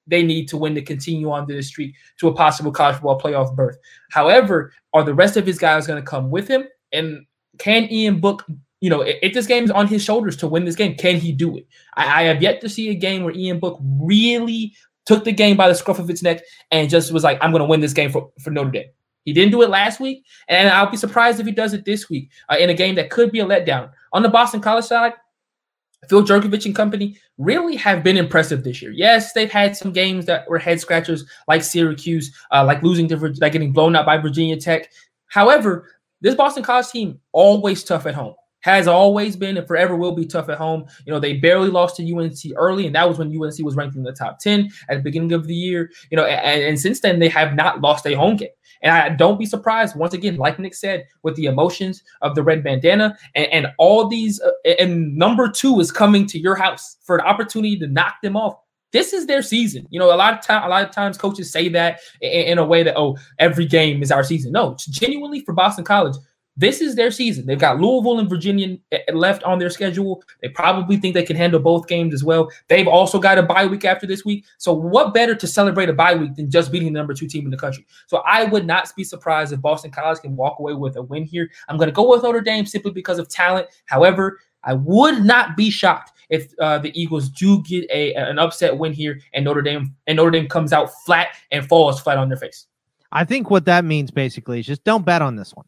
they 0.07 0.21
need 0.21 0.47
to 0.49 0.57
win 0.57 0.75
to 0.75 0.81
continue 0.81 1.31
on 1.31 1.47
the 1.47 1.61
streak 1.63 1.95
to 2.19 2.27
a 2.27 2.33
possible 2.33 2.71
college 2.71 2.95
football 2.95 3.19
playoff 3.19 3.55
berth? 3.55 3.77
However, 4.11 4.71
are 4.93 5.03
the 5.03 5.15
rest 5.15 5.35
of 5.35 5.47
his 5.47 5.57
guys 5.57 5.87
going 5.87 6.01
to 6.01 6.07
come 6.07 6.29
with 6.29 6.47
him? 6.47 6.65
And 6.95 7.25
can 7.59 7.91
Ian 7.91 8.19
Book, 8.19 8.45
you 8.81 8.89
know, 8.89 9.01
if 9.01 9.33
this 9.33 9.47
game 9.47 9.63
is 9.63 9.71
on 9.71 9.87
his 9.87 10.03
shoulders 10.03 10.37
to 10.37 10.47
win 10.47 10.65
this 10.65 10.75
game, 10.75 10.95
can 10.95 11.17
he 11.17 11.31
do 11.31 11.57
it? 11.57 11.67
I, 11.95 12.21
I 12.21 12.23
have 12.23 12.41
yet 12.41 12.61
to 12.61 12.69
see 12.69 12.89
a 12.89 12.95
game 12.95 13.23
where 13.23 13.33
Ian 13.35 13.59
Book 13.59 13.79
really 13.81 14.73
took 15.05 15.23
the 15.23 15.31
game 15.31 15.55
by 15.55 15.67
the 15.67 15.75
scruff 15.75 15.99
of 15.99 16.09
its 16.09 16.23
neck 16.23 16.41
and 16.71 16.89
just 16.89 17.13
was 17.13 17.23
like, 17.23 17.37
I'm 17.41 17.51
going 17.51 17.61
to 17.61 17.67
win 17.67 17.79
this 17.79 17.93
game 17.93 18.11
for, 18.11 18.31
for 18.41 18.49
Notre 18.49 18.71
Dame. 18.71 18.89
He 19.23 19.33
didn't 19.33 19.51
do 19.51 19.63
it 19.63 19.69
last 19.69 19.99
week, 19.99 20.23
and 20.47 20.69
I'll 20.69 20.89
be 20.89 20.97
surprised 20.97 21.39
if 21.39 21.47
he 21.47 21.51
does 21.51 21.73
it 21.73 21.83
this 21.83 22.09
week 22.09 22.29
uh, 22.49 22.57
in 22.59 22.69
a 22.69 22.75
game 22.75 22.93
that 22.95 23.09
could 23.09 23.31
be 23.31 23.39
a 23.39 23.45
letdown. 23.45 23.89
On 24.13 24.21
the 24.21 24.29
Boston 24.29 24.61
College 24.61 24.85
side, 24.85 25.13
Phil 26.07 26.23
Jurkovec 26.23 26.65
and 26.65 26.75
company 26.75 27.17
really 27.39 27.75
have 27.75 28.03
been 28.03 28.17
impressive 28.17 28.63
this 28.63 28.83
year. 28.83 28.91
Yes, 28.91 29.33
they've 29.33 29.51
had 29.51 29.75
some 29.75 29.91
games 29.91 30.27
that 30.27 30.47
were 30.47 30.59
head 30.59 30.79
scratchers, 30.79 31.25
like 31.47 31.63
Syracuse, 31.63 32.35
uh, 32.51 32.63
like 32.63 32.83
losing 32.83 33.07
to, 33.07 33.17
like 33.17 33.53
getting 33.53 33.73
blown 33.73 33.95
out 33.95 34.05
by 34.05 34.17
Virginia 34.17 34.57
Tech. 34.57 34.91
However, 35.25 35.89
this 36.21 36.35
Boston 36.35 36.63
College 36.63 36.89
team 36.89 37.19
always 37.31 37.83
tough 37.83 38.05
at 38.05 38.15
home 38.15 38.35
has 38.65 38.87
always 38.87 39.35
been 39.35 39.57
and 39.57 39.67
forever 39.67 39.95
will 39.95 40.15
be 40.15 40.25
tough 40.25 40.49
at 40.49 40.57
home. 40.57 40.85
You 41.05 41.13
know, 41.13 41.19
they 41.19 41.33
barely 41.33 41.69
lost 41.69 41.97
to 41.97 42.15
UNC 42.15 42.35
early, 42.57 42.87
and 42.87 42.95
that 42.95 43.07
was 43.07 43.19
when 43.19 43.27
UNC 43.27 43.63
was 43.63 43.75
ranked 43.75 43.95
in 43.95 44.01
the 44.01 44.11
top 44.11 44.39
10 44.39 44.71
at 44.89 44.97
the 44.97 45.03
beginning 45.03 45.33
of 45.33 45.45
the 45.45 45.53
year. 45.53 45.91
You 46.09 46.17
know, 46.17 46.25
and, 46.25 46.63
and 46.63 46.79
since 46.79 46.99
then 46.99 47.19
they 47.19 47.29
have 47.29 47.53
not 47.53 47.81
lost 47.81 48.07
a 48.07 48.15
home 48.15 48.37
game. 48.37 48.49
And 48.81 48.91
I 48.91 49.09
don't 49.09 49.37
be 49.37 49.45
surprised, 49.45 49.95
once 49.95 50.15
again, 50.15 50.37
like 50.37 50.57
Nick 50.57 50.73
said, 50.73 51.05
with 51.21 51.35
the 51.35 51.45
emotions 51.45 52.01
of 52.23 52.33
the 52.33 52.41
red 52.41 52.63
bandana 52.63 53.15
and, 53.35 53.45
and 53.47 53.67
all 53.77 54.07
these, 54.07 54.41
uh, 54.41 54.49
and 54.79 55.15
number 55.15 55.47
two 55.47 55.79
is 55.79 55.91
coming 55.91 56.25
to 56.27 56.39
your 56.39 56.55
house 56.55 56.97
for 57.03 57.15
an 57.15 57.25
opportunity 57.25 57.77
to 57.77 57.87
knock 57.87 58.15
them 58.23 58.35
off 58.35 58.55
this 58.95 59.11
is 59.11 59.25
their 59.25 59.41
season. 59.41 59.85
You 59.89 59.99
know, 59.99 60.13
a 60.13 60.15
lot 60.15 60.33
of 60.33 60.41
time, 60.41 60.63
a 60.63 60.69
lot 60.69 60.87
of 60.87 60.91
times 60.91 61.17
coaches 61.17 61.51
say 61.51 61.67
that 61.69 61.99
in, 62.21 62.29
in, 62.31 62.57
a 62.57 62.65
way 62.65 62.81
that 62.81 62.95
oh, 62.95 63.17
every 63.39 63.65
game 63.65 64.01
is 64.01 64.09
our 64.09 64.23
season. 64.23 64.53
No, 64.53 64.77
genuinely 64.79 65.41
for 65.41 65.53
Boston 65.53 65.83
College. 65.83 66.15
This 66.55 66.79
is 66.79 66.95
their 66.95 67.11
season. 67.11 67.45
They've 67.45 67.59
got 67.59 67.81
Louisville 67.81 68.17
and 68.17 68.29
Virginia 68.29 68.77
eh, 68.93 68.99
eh, 69.05 69.13
left 69.13 69.43
on 69.43 69.59
their 69.59 69.69
schedule. 69.69 70.23
They 70.41 70.47
probably 70.47 70.95
think 70.95 71.13
they 71.13 71.25
can 71.25 71.35
handle 71.35 71.59
both 71.59 71.89
games 71.89 72.13
as 72.13 72.23
well. 72.23 72.49
They've 72.69 72.87
also 72.87 73.19
got 73.19 73.37
a 73.37 73.43
bye 73.43 73.65
week 73.65 73.83
after 73.83 74.07
this 74.07 74.23
week. 74.23 74.45
So, 74.59 74.71
what 74.71 75.13
better 75.13 75.35
to 75.35 75.47
celebrate 75.47 75.89
a 75.89 75.93
bye 75.93 76.15
week 76.15 76.35
than 76.35 76.49
just 76.49 76.71
beating 76.71 76.93
the 76.93 76.97
number 76.97 77.13
two 77.13 77.27
team 77.27 77.43
in 77.43 77.51
the 77.51 77.57
country? 77.57 77.85
So, 78.07 78.19
I 78.19 78.45
would 78.45 78.65
not 78.65 78.89
be 78.95 79.03
surprised 79.03 79.51
if 79.51 79.59
Boston 79.59 79.91
College 79.91 80.21
can 80.21 80.37
walk 80.37 80.59
away 80.59 80.73
with 80.73 80.95
a 80.95 81.01
win 81.01 81.25
here. 81.25 81.49
I'm 81.67 81.75
going 81.75 81.89
to 81.89 81.93
go 81.93 82.09
with 82.09 82.23
Notre 82.23 82.39
Dame 82.39 82.65
simply 82.65 82.91
because 82.91 83.19
of 83.19 83.27
talent. 83.27 83.67
However, 83.87 84.39
I 84.63 84.75
would 84.75 85.25
not 85.25 85.57
be 85.57 85.69
shocked 85.69 86.13
if 86.29 86.51
uh, 86.59 86.79
the 86.79 86.91
Eagles 86.99 87.29
do 87.29 87.61
get 87.63 87.89
a 87.91 88.13
an 88.15 88.39
upset 88.39 88.77
win 88.77 88.93
here 88.93 89.19
and 89.33 89.45
Notre 89.45 89.61
Dame 89.61 89.95
and 90.07 90.17
Notre 90.17 90.31
Dame 90.31 90.47
comes 90.47 90.73
out 90.73 90.89
flat 91.05 91.29
and 91.51 91.67
falls 91.67 91.99
flat 92.01 92.17
on 92.17 92.29
their 92.29 92.37
face. 92.37 92.67
I 93.11 93.23
think 93.23 93.49
what 93.49 93.65
that 93.65 93.85
means 93.85 94.11
basically 94.11 94.59
is 94.59 94.65
just 94.65 94.83
don't 94.83 95.05
bet 95.05 95.21
on 95.21 95.35
this 95.35 95.53
one. 95.53 95.65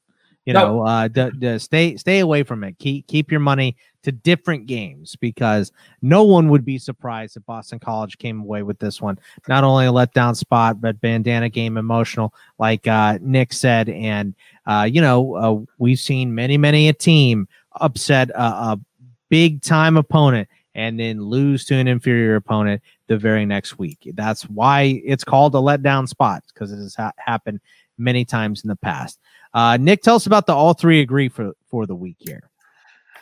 You 0.48 0.54
know, 0.54 0.86
uh, 0.86 1.10
d- 1.10 1.32
d- 1.38 1.60
stay 1.60 1.98
stay 1.98 2.20
away 2.20 2.44
from 2.44 2.64
it. 2.64 2.80
Keep 2.80 3.08
keep 3.08 3.32
your 3.32 3.42
money 3.42 3.76
to 4.04 4.14
different 4.14 4.66
games 4.66 5.18
because 5.18 5.74
no 6.02 6.24
one 6.24 6.48
would 6.48 6.64
be 6.64 6.78
surprised 6.78 7.36
if 7.36 7.46
Boston 7.46 7.80
College 7.80 8.18
came 8.18 8.40
away 8.40 8.64
with 8.64 8.80
this 8.80 9.02
one. 9.02 9.20
Not 9.50 9.66
only 9.66 9.88
a 9.88 9.92
letdown 9.92 10.38
spot, 10.38 10.80
but 10.80 11.02
bandana 11.02 11.50
game 11.50 11.76
emotional, 11.76 12.34
like 12.60 12.88
uh, 12.88 13.20
Nick 13.22 13.52
said. 13.52 13.90
And 13.90 14.36
uh, 14.66 14.88
you 14.90 15.02
know, 15.02 15.36
uh, 15.36 15.74
we've 15.80 16.00
seen 16.00 16.34
many 16.34 16.58
many 16.58 16.88
a 16.88 16.94
team 16.94 17.50
upset 17.82 18.30
a, 18.30 18.42
a 18.42 18.80
big 19.30 19.62
time 19.62 19.98
opponent 19.98 20.48
and 20.76 21.00
then 21.00 21.22
lose 21.22 21.66
to 21.66 21.76
an 21.76 21.88
inferior 21.88 22.36
opponent 22.36 22.82
the 23.08 23.18
very 23.18 23.46
next 23.46 23.80
week. 23.80 24.12
That's 24.14 24.44
why 24.44 25.02
it's 25.04 25.24
called 25.24 25.56
a 25.56 25.60
letdown 25.60 26.08
spot 26.08 26.44
because 26.54 26.72
it 26.72 26.78
has 26.78 26.96
ha- 26.96 27.14
happened 27.18 27.60
many 27.98 28.26
times 28.26 28.64
in 28.64 28.68
the 28.68 28.76
past. 28.76 29.20
Uh, 29.54 29.78
Nick, 29.78 30.04
tell 30.04 30.16
us 30.16 30.28
about 30.28 30.46
the 30.46 30.54
all 30.54 30.74
three 30.74 31.02
agree 31.02 31.30
for 31.30 31.54
for 31.68 31.86
the 31.86 31.96
week 31.96 32.18
here. 32.20 32.50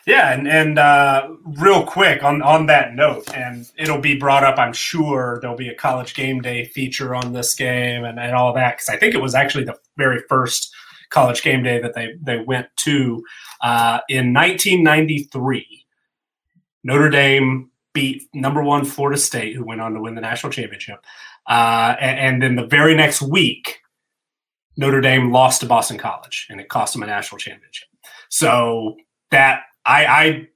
Yeah, 0.06 0.32
and 0.32 0.46
and 0.46 0.78
uh, 0.78 1.30
real 1.58 1.84
quick 1.84 2.22
on 2.22 2.42
on 2.42 2.66
that 2.66 2.94
note, 2.94 3.34
and 3.34 3.68
it'll 3.76 4.00
be 4.00 4.16
brought 4.16 4.44
up. 4.44 4.58
I'm 4.58 4.72
sure 4.72 5.38
there'll 5.40 5.56
be 5.56 5.68
a 5.68 5.74
college 5.74 6.14
game 6.14 6.40
day 6.40 6.66
feature 6.66 7.14
on 7.14 7.32
this 7.32 7.54
game 7.54 8.04
and, 8.04 8.20
and 8.20 8.36
all 8.36 8.52
that 8.52 8.76
because 8.76 8.88
I 8.88 8.98
think 8.98 9.14
it 9.14 9.22
was 9.22 9.34
actually 9.34 9.64
the 9.64 9.76
very 9.96 10.20
first 10.28 10.72
college 11.10 11.42
game 11.42 11.62
day 11.62 11.80
that 11.80 11.94
they 11.94 12.14
they 12.20 12.38
went 12.38 12.68
to 12.84 13.24
uh, 13.62 14.00
in 14.08 14.32
1993. 14.32 15.85
Notre 16.86 17.10
Dame 17.10 17.70
beat 17.94 18.28
number 18.32 18.62
one 18.62 18.84
Florida 18.84 19.18
State, 19.18 19.56
who 19.56 19.64
went 19.64 19.80
on 19.80 19.94
to 19.94 20.00
win 20.00 20.14
the 20.14 20.20
national 20.20 20.52
championship, 20.52 21.04
uh, 21.48 21.96
and, 22.00 22.18
and 22.18 22.42
then 22.42 22.54
the 22.54 22.64
very 22.64 22.94
next 22.94 23.20
week 23.20 23.80
Notre 24.76 25.00
Dame 25.00 25.32
lost 25.32 25.62
to 25.62 25.66
Boston 25.66 25.98
College, 25.98 26.46
and 26.48 26.60
it 26.60 26.68
cost 26.68 26.92
them 26.92 27.02
a 27.02 27.06
national 27.06 27.38
championship. 27.38 27.88
So 28.28 28.94
that 29.32 29.62
I, 29.84 30.06
I, 30.06 30.46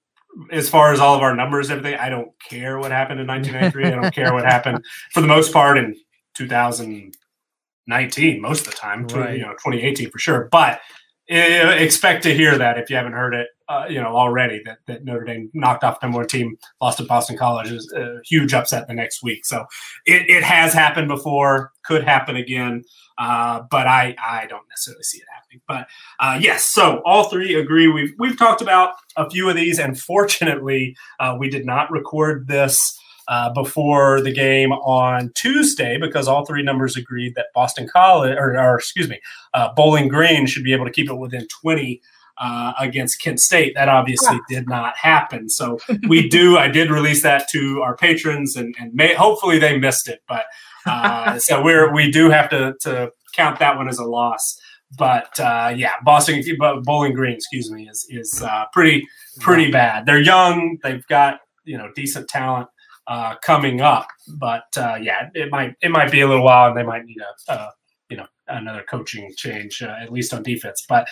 as 0.52 0.70
far 0.70 0.93
as 0.93 1.01
all 1.01 1.16
of 1.16 1.23
our 1.23 1.35
numbers, 1.35 1.69
everything, 1.69 1.98
I 1.98 2.11
don't 2.11 2.31
care 2.48 2.78
what 2.78 2.93
happened 2.93 3.19
in 3.19 3.27
1993. 3.27 3.86
I 3.86 4.01
don't 4.01 4.15
care 4.15 4.32
what 4.32 4.44
happened 4.44 4.85
for 5.12 5.20
the 5.20 5.27
most 5.27 5.52
part 5.52 5.78
in 5.78 5.97
2019, 6.36 8.40
most 8.40 8.69
of 8.69 8.73
the 8.73 8.78
time, 8.78 9.09
right. 9.09 9.36
you 9.36 9.43
know, 9.43 9.51
2018 9.55 10.11
for 10.11 10.20
sure. 10.20 10.48
But 10.52 10.81
uh, 11.28 11.35
expect 11.35 12.23
to 12.23 12.32
hear 12.32 12.57
that 12.57 12.78
if 12.78 12.89
you 12.89 12.94
haven't 12.94 13.15
heard 13.15 13.35
it, 13.35 13.48
uh, 13.70 13.86
you 13.88 14.01
know, 14.01 14.16
already 14.16 14.60
that, 14.64 14.78
that 14.86 15.05
Notre 15.05 15.24
Dame 15.24 15.51
knocked 15.55 15.84
off 15.84 16.02
number 16.02 16.18
one 16.18 16.26
team, 16.26 16.56
lost 16.80 16.98
to 16.98 17.05
Boston 17.05 17.36
College 17.36 17.70
is 17.70 17.92
a 17.97 18.18
huge 18.24 18.52
upset 18.52 18.88
the 18.88 18.94
next 18.94 19.22
week. 19.22 19.47
So 19.47 19.64
it, 20.06 20.28
it 20.28 20.42
has 20.42 20.72
happened 20.72 21.09
before, 21.09 21.70
could 21.84 22.02
happen 22.05 22.36
again. 22.36 22.84
Uh, 23.16 23.62
but 23.70 23.86
I, 23.86 24.16
I 24.18 24.47
don't 24.47 24.66
necessarily 24.70 25.02
see 25.02 25.18
it 25.18 25.26
happening. 25.34 25.60
But 25.68 25.86
uh, 26.20 26.38
yes, 26.40 26.64
so 26.64 27.02
all 27.05 27.24
three 27.24 27.55
agree. 27.55 27.86
We've 27.86 28.14
we've 28.18 28.38
talked 28.38 28.62
about 28.62 28.94
a 29.16 29.28
few 29.28 29.47
of 29.48 29.56
these, 29.56 29.78
and 29.78 30.01
fortunately, 30.01 30.97
uh, 31.18 31.36
we 31.38 31.51
did 31.51 31.66
not 31.66 31.90
record 31.90 32.48
this 32.48 32.98
uh, 33.28 33.52
before 33.52 34.22
the 34.22 34.32
game 34.32 34.72
on 34.72 35.30
Tuesday 35.34 35.98
because 35.98 36.28
all 36.28 36.47
three 36.47 36.62
numbers 36.62 36.97
agreed 36.97 37.34
that 37.34 37.52
Boston 37.55 37.86
College, 37.86 38.36
or, 38.38 38.59
or 38.59 38.78
excuse 38.78 39.09
me, 39.09 39.20
uh, 39.52 39.68
Bowling 39.74 40.09
Green 40.09 40.47
should 40.47 40.64
be 40.64 40.72
able 40.72 40.86
to 40.86 40.92
keep 40.92 41.10
it 41.10 41.14
within 41.14 41.47
twenty. 41.48 42.01
Uh, 42.43 42.73
against 42.81 43.21
Kent 43.21 43.39
State. 43.39 43.75
That 43.75 43.91
obviously 43.91 44.39
yeah. 44.49 44.61
did 44.61 44.67
not 44.67 44.97
happen. 44.97 45.51
So 45.51 45.79
we 46.09 46.27
do. 46.27 46.57
I 46.57 46.69
did 46.69 46.91
release 46.91 47.23
that 47.23 47.51
to 47.51 47.83
our 47.83 47.95
patrons, 47.95 48.57
and, 48.57 48.75
and 48.81 48.95
may, 48.95 49.12
hopefully 49.12 49.59
they 49.59 49.77
missed 49.77 50.09
it. 50.09 50.23
But 50.27 50.47
uh, 50.87 51.39
so 51.39 51.62
we're 51.62 51.93
we 51.93 52.11
do 52.11 52.31
have 52.31 52.49
to 52.49 52.75
to 52.81 53.12
count 53.35 53.59
that 53.59 53.77
one 53.77 53.89
as 53.89 53.99
a 53.99 54.07
loss. 54.07 54.59
But 54.97 55.39
uh, 55.39 55.73
yeah, 55.77 55.93
Boston 56.03 56.43
Bowling 56.83 57.12
Green, 57.12 57.35
excuse 57.35 57.71
me, 57.71 57.89
is 57.89 58.07
is 58.09 58.43
uh, 58.43 58.65
pretty 58.73 59.07
pretty 59.41 59.71
bad. 59.71 60.07
They're 60.07 60.23
young. 60.23 60.79
They've 60.83 61.07
got 61.07 61.41
you 61.65 61.79
know 61.79 61.91
decent 61.95 62.29
talent 62.29 62.69
uh, 63.07 63.37
coming 63.43 63.81
up, 63.81 64.09
but 64.39 64.67
uh, 64.77 64.97
yeah, 65.01 65.29
it 65.35 65.51
might 65.51 65.75
it 65.81 65.91
might 65.91 66.11
be 66.11 66.23
a 66.23 66.27
little 66.29 66.45
while, 66.45 66.69
and 66.69 66.77
they 66.77 66.83
might 66.83 67.05
need 67.05 67.19
a. 67.49 67.69
you 68.11 68.16
know 68.16 68.27
another 68.49 68.85
coaching 68.89 69.32
change 69.37 69.82
uh, 69.82 69.97
at 70.01 70.12
least 70.12 70.35
on 70.35 70.43
defense 70.43 70.85
but 70.89 71.09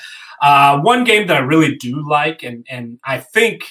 one 0.82 1.04
game 1.04 1.26
that 1.26 1.36
i 1.36 1.40
really 1.40 1.76
do 1.76 2.06
like 2.08 2.42
and 2.42 2.66
and 2.68 2.98
i 3.04 3.18
think 3.18 3.62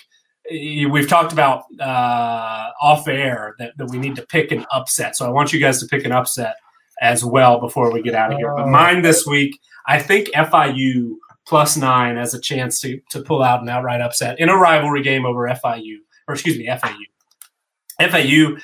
we've 0.49 1.07
talked 1.07 1.33
about 1.33 1.63
uh, 1.79 2.69
off 2.81 3.07
air 3.07 3.55
that, 3.59 3.77
that 3.77 3.89
we 3.89 3.97
need 3.97 4.15
to 4.15 4.25
pick 4.25 4.51
an 4.51 4.65
upset. 4.71 5.15
So 5.15 5.25
I 5.25 5.29
want 5.29 5.53
you 5.53 5.59
guys 5.59 5.79
to 5.79 5.87
pick 5.87 6.05
an 6.05 6.11
upset 6.11 6.55
as 7.01 7.23
well 7.23 7.59
before 7.59 7.91
we 7.91 8.01
get 8.01 8.15
out 8.15 8.31
of 8.31 8.37
here. 8.37 8.53
But 8.55 8.67
mine 8.67 9.01
this 9.01 9.25
week, 9.25 9.59
I 9.87 9.99
think 9.99 10.29
FIU 10.29 11.15
plus 11.45 11.77
nine 11.77 12.17
has 12.17 12.33
a 12.33 12.41
chance 12.41 12.79
to, 12.81 12.99
to 13.11 13.21
pull 13.21 13.43
out 13.43 13.61
an 13.61 13.69
outright 13.69 14.01
upset 14.01 14.39
in 14.39 14.49
a 14.49 14.57
rivalry 14.57 15.03
game 15.03 15.25
over 15.25 15.47
FIU, 15.47 15.97
or 16.27 16.33
excuse 16.33 16.57
me, 16.57 16.67
FAU. 16.67 18.07
FAU 18.09 18.57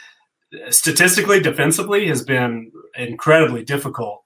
statistically, 0.70 1.40
defensively, 1.40 2.08
has 2.08 2.24
been 2.24 2.72
incredibly 2.96 3.64
difficult 3.64 4.23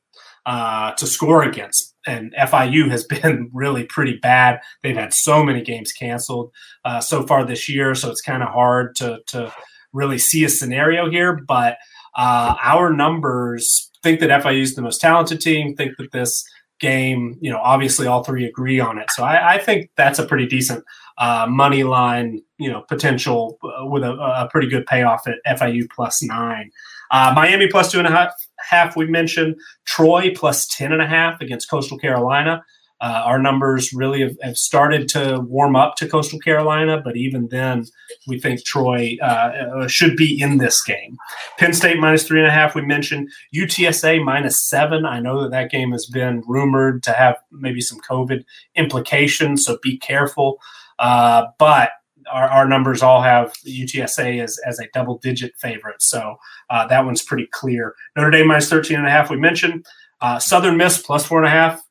uh, 0.48 0.94
to 0.94 1.06
score 1.06 1.44
against 1.44 1.94
and 2.08 2.34
FIU 2.34 2.90
has 2.90 3.04
been 3.22 3.52
really 3.54 3.84
pretty 3.84 4.18
bad. 4.18 4.60
They've 4.82 4.96
had 4.96 5.14
so 5.14 5.44
many 5.44 5.62
games 5.62 5.92
canceled 5.92 6.52
uh, 6.86 7.02
so 7.02 7.28
far 7.28 7.46
this 7.46 7.70
year, 7.70 7.94
so 7.94 8.10
it's 8.10 8.22
kind 8.22 8.42
of 8.42 8.50
hard 8.50 8.96
to 8.96 9.20
to 9.28 9.54
really 9.94 10.18
see 10.18 10.44
a 10.44 10.50
scenario 10.50 11.10
here. 11.10 11.40
But 11.48 11.78
uh, 12.16 12.56
our 12.64 12.92
numbers 12.92 13.92
think 14.02 14.20
that 14.22 14.44
FIU 14.44 14.62
is 14.62 14.76
the 14.76 14.82
most 14.82 15.02
talented 15.02 15.42
team. 15.42 15.76
Think 15.76 15.98
that 15.98 16.12
this 16.12 16.44
game, 16.80 17.38
you 17.42 17.52
know, 17.52 17.60
obviously 17.60 18.08
all 18.08 18.24
three 18.24 18.46
agree 18.46 18.80
on 18.80 18.98
it. 18.98 19.10
So 19.12 19.24
I, 19.24 19.56
I 19.56 19.58
think 19.58 19.90
that's 19.98 20.20
a 20.20 20.26
pretty 20.26 20.46
decent 20.46 20.84
uh, 21.18 21.48
money 21.50 21.84
line, 21.84 22.40
you 22.60 22.72
know, 22.72 22.84
potential 22.88 23.58
uh, 23.64 23.86
with 23.86 24.04
a, 24.04 24.14
a, 24.14 24.48
pretty 24.52 24.68
good 24.68 24.86
payoff 24.86 25.28
at 25.28 25.60
FIU 25.60 25.90
plus 25.90 26.22
nine. 26.22 26.70
Uh, 27.12 27.32
Miami 27.36 27.68
plus 27.68 27.92
two 27.92 28.00
and 28.00 28.08
a 28.08 28.12
half, 28.12 28.32
half 28.60 28.96
we 28.96 29.08
mentioned. 29.08 29.56
Troy 29.86 30.32
plus 30.36 30.68
ten 30.68 30.92
and 30.92 31.02
a 31.02 31.08
half 31.08 31.42
against 31.42 31.70
Coastal 31.70 31.98
Carolina. 31.98 32.64
Uh, 33.00 33.22
our 33.26 33.38
numbers 33.38 33.94
really 33.94 34.22
have, 34.22 34.36
have, 34.42 34.58
started 34.58 35.08
to 35.08 35.40
warm 35.42 35.76
up 35.76 35.96
to 35.96 36.08
Coastal 36.08 36.40
Carolina, 36.40 37.00
but 37.00 37.16
even 37.16 37.48
then, 37.50 37.86
we 38.28 38.40
think 38.40 38.64
Troy 38.66 39.18
uh, 39.22 39.26
uh 39.26 39.88
should 39.88 40.16
be 40.16 40.42
in 40.42 40.58
this 40.58 40.84
game. 40.84 41.16
Penn 41.60 41.74
State 41.74 42.00
minus 42.00 42.24
three 42.24 42.40
and 42.40 42.48
a 42.48 42.52
half. 42.52 42.74
We 42.74 42.82
mentioned 42.82 43.30
UTSA 43.56 44.24
minus 44.24 44.68
seven. 44.68 45.06
I 45.06 45.20
know 45.20 45.44
that 45.44 45.52
that 45.52 45.70
game 45.70 45.92
has 45.92 46.08
been 46.08 46.42
rumored 46.48 47.04
to 47.04 47.12
have 47.12 47.38
maybe 47.52 47.82
some 47.82 48.00
COVID 48.00 48.44
implications, 48.76 49.64
so 49.64 49.78
be 49.84 49.98
careful. 50.00 50.60
Uh, 50.98 51.46
but 51.60 51.92
our, 52.32 52.48
our, 52.50 52.68
numbers 52.68 53.02
all 53.02 53.22
have 53.22 53.54
UTSA 53.66 54.44
as, 54.44 54.60
as 54.66 54.80
a 54.80 54.88
double 54.94 55.18
digit 55.20 55.54
favorite. 55.58 56.02
So 56.02 56.36
uh, 56.70 56.88
that 56.88 57.06
one's 57.06 57.24
pretty 57.24 57.48
clear. 57.52 57.96
Notre 58.16 58.32
Dame 58.32 58.48
minus 58.48 58.70
13 58.70 58.98
and 58.98 59.08
a 59.08 59.10
half, 59.10 59.30
we 59.30 59.38
mentioned. 59.38 59.86
Uh, 60.22 60.40
Southern 60.40 60.78
Miss 60.78 61.02
plus 61.02 61.26
four 61.26 61.40
and 61.40 61.48
a 61.48 61.52
half. 61.52 61.82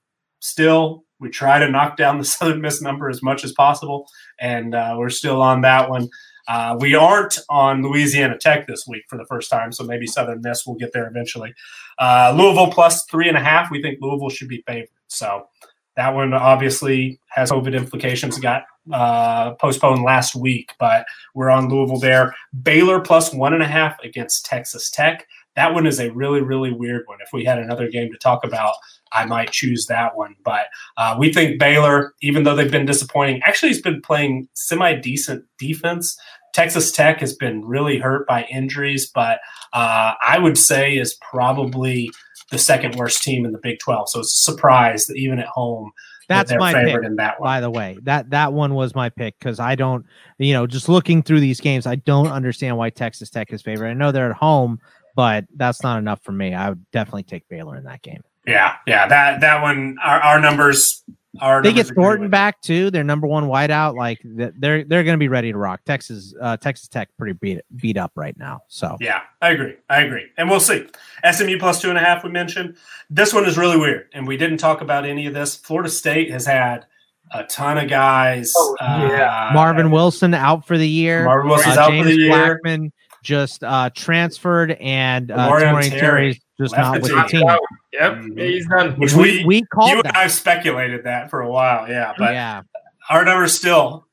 Still, 0.41 1.05
we 1.19 1.31
try 1.31 1.59
to 1.59 1.71
knock 1.71 1.97
down 1.97 2.19
the 2.19 2.25
Southern 2.37 2.61
Miss 2.61 2.83
number 2.83 3.09
as 3.09 3.23
much 3.23 3.45
as 3.45 3.53
possible, 3.53 4.07
and 4.41 4.75
uh, 4.75 4.95
we're 4.99 5.11
still 5.11 5.43
on 5.43 5.63
that 5.63 5.89
one. 5.89 6.09
Uh, 6.49 6.77
we 6.79 6.95
aren't 6.95 7.39
on 7.51 7.83
Louisiana 7.83 8.39
Tech 8.39 8.67
this 8.67 8.87
week 8.87 9.03
for 9.09 9.19
the 9.19 9.27
first 9.27 9.51
time, 9.51 9.73
so 9.73 9.85
maybe 9.85 10.07
Southern 10.07 10.41
Miss 10.43 10.65
will 10.65 10.77
get 10.77 10.93
there 10.93 11.09
eventually. 11.09 11.53
Uh, 11.99 12.35
Louisville 12.37 12.71
plus 12.71 13.05
three 13.07 13.29
and 13.29 13.37
a 13.37 13.41
half. 13.41 13.71
We 13.71 13.83
think 13.83 13.99
Louisville 14.01 14.31
should 14.31 14.49
be 14.49 14.63
favored. 14.67 14.89
So 15.09 15.47
that 15.97 16.15
one 16.15 16.35
obviously 16.35 17.21
has 17.29 17.51
COVID 17.51 17.75
implications. 17.75 18.39
Got 18.39 18.65
uh, 18.93 19.55
postponed 19.55 20.03
last 20.03 20.35
week, 20.35 20.73
but 20.79 21.07
we're 21.35 21.51
on 21.51 21.69
Louisville 21.69 21.99
there. 21.99 22.35
Baylor 22.63 23.01
plus 23.01 23.33
one 23.33 23.55
and 23.55 23.63
a 23.63 23.67
half 23.67 23.99
against 24.01 24.47
Texas 24.47 24.91
Tech. 24.91 25.27
That 25.57 25.73
one 25.73 25.87
is 25.87 25.99
a 25.99 26.11
really, 26.11 26.43
really 26.43 26.73
weird 26.73 27.05
one. 27.07 27.19
If 27.23 27.33
we 27.33 27.45
had 27.45 27.59
another 27.59 27.89
game 27.89 28.13
to 28.13 28.19
talk 28.19 28.45
about, 28.45 28.75
I 29.13 29.25
might 29.25 29.53
choose 29.53 29.87
that 29.87 30.15
one. 30.17 30.37
But 30.45 30.67
uh, 30.99 31.17
we 31.19 31.33
think 31.33 31.59
Baylor, 31.59 32.15
even 32.21 32.45
though 32.45 32.55
they've 32.55 32.71
been 32.71 32.87
disappointing, 32.87 33.41
actually 33.45 33.71
has 33.71 33.81
been 33.81 34.03
playing 34.03 34.49
semi 34.53 34.95
decent 34.95 35.45
defense. 35.59 36.19
Texas 36.53 36.93
Tech 36.93 37.21
has 37.21 37.35
been 37.35 37.65
really 37.65 37.99
hurt 37.99 38.27
by 38.27 38.45
injuries, 38.45 39.11
but 39.15 39.41
uh, 39.73 40.15
I 40.27 40.39
would 40.39 40.57
say 40.57 40.97
is 40.97 41.15
probably 41.21 42.11
the 42.51 42.59
second 42.59 42.95
worst 42.97 43.23
team 43.23 43.45
in 43.45 43.53
the 43.53 43.59
Big 43.59 43.79
12. 43.81 44.09
So 44.11 44.21
it's 44.21 44.35
a 44.35 44.53
surprise 44.53 45.07
that 45.07 45.17
even 45.17 45.39
at 45.39 45.49
home, 45.49 45.91
that's 46.29 46.51
that 46.51 46.59
my 46.59 46.73
favorite 46.73 47.03
pick, 47.03 47.11
in 47.11 47.17
that 47.17 47.41
one. 47.41 47.47
By 47.47 47.61
the 47.61 47.71
way, 47.71 47.99
that 48.03 48.31
that 48.31 48.53
one 48.53 48.75
was 48.75 48.95
my 48.95 49.09
pick 49.09 49.39
because 49.39 49.61
I 49.61 49.75
don't, 49.75 50.05
you 50.39 50.53
know, 50.53 50.67
just 50.67 50.89
looking 50.89 51.23
through 51.23 51.41
these 51.41 51.61
games, 51.61 51.87
I 51.87 51.97
don't 51.97 52.29
understand 52.29 52.77
why 52.77 52.91
Texas 52.91 53.31
Tech 53.31 53.53
is 53.53 53.63
favorite. 53.63 53.91
I 53.91 53.95
know 53.95 54.11
they're 54.11 54.31
at 54.31 54.37
home, 54.37 54.81
but 55.15 55.45
that's 55.55 55.83
not 55.83 55.99
enough 55.99 56.21
for 56.23 56.33
me. 56.33 56.53
I 56.53 56.71
would 56.71 56.91
definitely 56.91 57.23
take 57.25 57.49
Baylor 57.49 57.77
in 57.77 57.85
that 57.85 58.03
game. 58.03 58.23
Yeah, 58.47 58.75
yeah, 58.87 59.09
that 59.09 59.41
that 59.41 59.63
one, 59.63 59.97
our, 60.05 60.21
our 60.21 60.41
numbers 60.41 61.03
are. 61.41 61.63
They 61.63 61.73
get 61.73 61.87
Thornton 61.87 62.31
back 62.31 62.61
too. 62.61 62.91
Their 62.91 63.05
number 63.05 63.27
one 63.27 63.45
wideout, 63.45 63.97
like 63.97 64.21
they're 64.25 64.85
they're 64.85 65.05
going 65.05 65.15
to 65.15 65.19
be 65.19 65.29
ready 65.29 65.53
to 65.53 65.59
rock. 65.59 65.81
Texas, 65.85 66.35
uh, 66.41 66.57
Texas 66.57 66.89
Tech, 66.89 67.09
pretty 67.19 67.35
beat 67.35 67.61
beat 67.77 67.97
up 67.97 68.13
right 68.15 68.37
now. 68.39 68.61
So 68.69 68.97
yeah, 69.01 69.23
I 69.41 69.51
agree, 69.51 69.75
I 69.89 70.03
agree, 70.03 70.27
and 70.37 70.49
we'll 70.49 70.61
see. 70.61 70.87
SMU 71.31 71.59
plus 71.59 71.81
two 71.81 71.89
and 71.89 71.99
a 71.99 72.01
half. 72.01 72.25
We 72.25 72.31
mentioned 72.31 72.77
this 73.11 73.33
one 73.33 73.47
is 73.47 73.57
really 73.57 73.79
weird, 73.79 74.09
and 74.13 74.27
we 74.27 74.37
didn't 74.37 74.59
talk 74.59 74.81
about 74.81 75.05
any 75.05 75.27
of 75.27 75.35
this. 75.35 75.57
Florida 75.57 75.91
State 75.91 76.31
has 76.31 76.47
had 76.47 76.87
a 77.33 77.45
ton 77.45 77.79
of 77.79 77.89
guys. 77.89 78.53
Oh, 78.57 78.77
yeah. 78.81 79.49
Uh, 79.51 79.55
Marvin 79.55 79.91
Wilson 79.91 80.35
out 80.35 80.67
for 80.67 80.79
the 80.79 80.89
year. 80.89 81.25
Marvin 81.25 81.51
Wilson's 81.51 81.77
uh, 81.77 81.81
out 81.81 81.91
for 81.91 82.05
the 82.05 82.17
year. 82.17 82.29
Blackman 82.31 82.93
just 83.23 83.65
uh, 83.65 83.91
transferred, 83.95 84.73
and 84.73 85.31
uh, 85.31 85.51
Tamorrion 85.51 85.91
Terry 85.91 86.41
just 86.59 86.77
not 86.77 87.01
with 87.01 87.11
the 87.11 87.23
team. 87.25 87.47
Yep, 87.93 88.13
mm-hmm. 88.13 88.39
he's 88.39 88.67
done. 88.67 88.99
Which 88.99 89.15
we 89.15 89.45
we 89.45 89.63
called 89.63 89.91
you 89.91 90.03
that. 90.03 90.09
and 90.09 90.17
I 90.17 90.27
speculated 90.29 91.05
that 91.05 91.31
for 91.31 91.41
a 91.41 91.51
while. 91.51 91.89
Yeah, 91.89 92.13
but 92.17 92.33
yeah. 92.33 92.63
our 93.11 93.25
numbers 93.25 93.55
still 93.55 94.07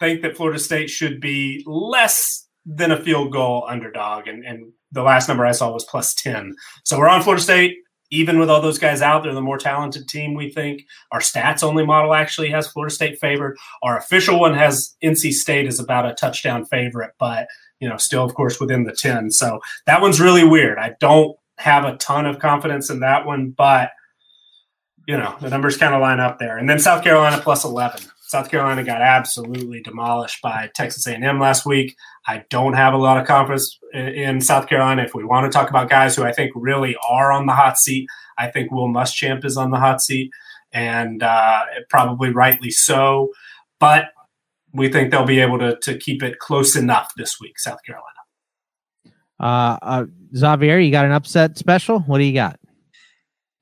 think 0.00 0.22
that 0.22 0.36
Florida 0.36 0.58
State 0.58 0.90
should 0.90 1.20
be 1.20 1.62
less 1.66 2.48
than 2.64 2.92
a 2.92 3.02
field 3.02 3.32
goal 3.32 3.64
underdog, 3.68 4.28
and 4.28 4.44
and 4.44 4.72
the 4.92 5.02
last 5.02 5.28
number 5.28 5.44
I 5.44 5.52
saw 5.52 5.72
was 5.72 5.84
plus 5.84 6.14
ten. 6.14 6.54
So 6.84 6.98
we're 6.98 7.08
on 7.08 7.22
Florida 7.22 7.42
State. 7.42 7.76
Even 8.10 8.38
with 8.38 8.50
all 8.50 8.60
those 8.60 8.78
guys 8.78 9.00
out, 9.00 9.22
they're 9.22 9.32
the 9.32 9.40
more 9.40 9.56
talented 9.56 10.06
team. 10.06 10.34
We 10.34 10.50
think 10.50 10.82
our 11.12 11.20
stats 11.20 11.62
only 11.62 11.86
model 11.86 12.12
actually 12.12 12.50
has 12.50 12.68
Florida 12.68 12.94
State 12.94 13.18
favored. 13.18 13.56
Our 13.82 13.96
official 13.96 14.38
one 14.38 14.52
has 14.52 14.94
NC 15.02 15.32
State 15.32 15.66
as 15.66 15.80
about 15.80 16.04
a 16.04 16.12
touchdown 16.12 16.66
favorite, 16.66 17.12
but 17.18 17.46
you 17.80 17.88
know, 17.88 17.96
still 17.96 18.22
of 18.22 18.34
course 18.34 18.60
within 18.60 18.84
the 18.84 18.92
ten. 18.92 19.30
So 19.30 19.60
that 19.86 20.02
one's 20.02 20.20
really 20.20 20.44
weird. 20.44 20.76
I 20.78 20.94
don't 21.00 21.34
have 21.58 21.84
a 21.84 21.96
ton 21.96 22.26
of 22.26 22.38
confidence 22.38 22.90
in 22.90 23.00
that 23.00 23.26
one, 23.26 23.50
but 23.50 23.90
you 25.06 25.16
know 25.16 25.36
the 25.40 25.50
numbers 25.50 25.76
kind 25.76 25.94
of 25.94 26.00
line 26.00 26.20
up 26.20 26.38
there. 26.38 26.58
And 26.58 26.68
then 26.68 26.78
South 26.78 27.02
Carolina 27.02 27.40
plus 27.42 27.64
eleven. 27.64 28.02
South 28.32 28.50
Carolina 28.50 28.82
got 28.82 29.02
absolutely 29.02 29.82
demolished 29.82 30.40
by 30.40 30.70
Texas 30.74 31.06
A&M 31.06 31.38
last 31.38 31.66
week. 31.66 31.94
I 32.26 32.44
don't 32.48 32.72
have 32.72 32.94
a 32.94 32.98
lot 32.98 33.18
of 33.18 33.26
confidence 33.26 33.78
in 33.92 34.40
South 34.40 34.68
Carolina. 34.68 35.02
If 35.02 35.14
we 35.14 35.22
want 35.22 35.44
to 35.44 35.54
talk 35.54 35.68
about 35.68 35.90
guys 35.90 36.16
who 36.16 36.22
I 36.22 36.32
think 36.32 36.50
really 36.54 36.96
are 37.06 37.30
on 37.30 37.44
the 37.44 37.52
hot 37.52 37.76
seat, 37.76 38.08
I 38.38 38.50
think 38.50 38.72
Will 38.72 38.88
Muschamp 38.88 39.44
is 39.44 39.58
on 39.58 39.70
the 39.70 39.76
hot 39.76 40.00
seat, 40.00 40.30
and 40.72 41.22
uh, 41.22 41.64
probably 41.90 42.30
rightly 42.30 42.70
so. 42.70 43.32
But 43.78 44.06
we 44.72 44.88
think 44.88 45.10
they'll 45.10 45.26
be 45.26 45.40
able 45.40 45.58
to 45.58 45.76
to 45.82 45.98
keep 45.98 46.22
it 46.22 46.38
close 46.38 46.74
enough 46.74 47.12
this 47.16 47.38
week, 47.38 47.58
South 47.58 47.82
Carolina. 47.84 48.11
Uh, 49.42 49.76
uh, 49.82 50.04
Xavier, 50.36 50.78
you 50.78 50.90
got 50.90 51.04
an 51.04 51.12
upset 51.12 51.58
special? 51.58 52.00
What 52.00 52.18
do 52.18 52.24
you 52.24 52.32
got? 52.32 52.58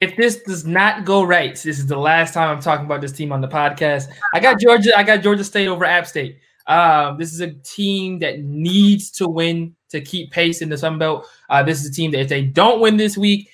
If 0.01 0.17
this 0.17 0.43
does 0.43 0.67
not 0.67 1.05
go 1.05 1.23
right, 1.23 1.55
this 1.55 1.79
is 1.79 1.87
the 1.87 1.99
last 1.99 2.33
time 2.33 2.49
I'm 2.49 2.63
talking 2.63 2.87
about 2.87 3.01
this 3.01 3.13
team 3.13 3.33
on 3.33 3.41
the 3.41 3.49
podcast. 3.49 4.09
I 4.33 4.41
got 4.41 4.61
Georgia. 4.61 4.97
I 4.97 5.03
got 5.03 5.23
Georgia 5.23 5.45
State 5.45 5.69
over 5.69 5.85
App 5.85 6.07
State. 6.07 6.39
Um, 6.67 7.19
this 7.19 7.33
is 7.33 7.41
a 7.41 7.53
team 7.53 8.19
that 8.21 8.41
needs 8.41 9.11
to 9.13 9.29
win 9.29 9.75
to 9.91 10.01
keep 10.01 10.31
pace 10.31 10.63
in 10.63 10.69
the 10.69 10.79
Sun 10.79 10.99
Belt. 10.99 11.27
Uh, 11.49 11.63
this 11.63 11.81
is 11.81 11.91
a 11.91 11.93
team 11.93 12.13
that 12.13 12.21
if 12.21 12.29
they 12.29 12.43
don't 12.43 12.81
win 12.81 12.97
this 12.97 13.19
week, 13.19 13.51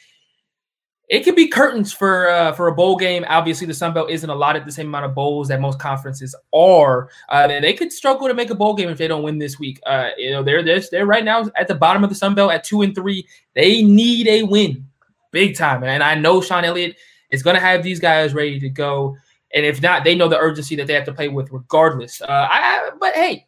it 1.09 1.21
could 1.21 1.37
be 1.37 1.47
curtains 1.47 1.93
for 1.93 2.29
uh, 2.29 2.53
for 2.53 2.67
a 2.67 2.75
bowl 2.75 2.97
game. 2.97 3.25
Obviously, 3.29 3.67
the 3.67 3.75
Sun 3.75 3.95
Belt 3.95 4.11
isn't 4.11 4.29
allotted 4.29 4.65
the 4.65 4.73
same 4.73 4.87
amount 4.87 5.05
of 5.05 5.15
bowls 5.15 5.49
that 5.49 5.61
most 5.61 5.79
conferences 5.79 6.35
are. 6.53 7.09
Uh, 7.29 7.47
they 7.47 7.75
could 7.75 7.93
struggle 7.93 8.27
to 8.27 8.35
make 8.35 8.51
a 8.51 8.55
bowl 8.55 8.75
game 8.75 8.89
if 8.89 8.99
they 8.99 9.07
don't 9.07 9.23
win 9.23 9.39
this 9.39 9.59
week. 9.59 9.81
Uh, 9.87 10.09
you 10.17 10.33
know, 10.33 10.43
they're, 10.43 10.65
they're 10.65 10.81
they're 10.91 11.07
right 11.07 11.25
now 11.25 11.45
at 11.57 11.69
the 11.69 11.75
bottom 11.75 12.03
of 12.03 12.11
the 12.11 12.17
Sun 12.17 12.35
Belt 12.35 12.51
at 12.51 12.65
two 12.65 12.83
and 12.83 12.95
three. 12.95 13.27
They 13.55 13.83
need 13.83 14.27
a 14.27 14.43
win, 14.43 14.85
big 15.31 15.57
time. 15.57 15.85
And 15.85 16.03
I 16.03 16.17
know 16.17 16.41
Shawn 16.41 16.65
Elliott 16.65 16.97
is 17.31 17.43
going 17.43 17.55
to 17.55 17.61
have 17.61 17.85
these 17.85 18.01
guys 18.01 18.35
ready 18.35 18.59
to 18.59 18.69
go. 18.69 19.17
And 19.55 19.65
if 19.65 19.81
not, 19.81 20.03
they 20.03 20.17
know 20.17 20.29
the 20.29 20.39
urgency 20.39 20.75
that 20.77 20.89
they 20.89 20.93
have 20.95 21.05
to 21.05 21.15
play 21.15 21.29
with, 21.29 21.53
regardless. 21.53 22.21
Uh, 22.21 22.49
I, 22.51 22.91
but 22.99 23.15
hey, 23.15 23.47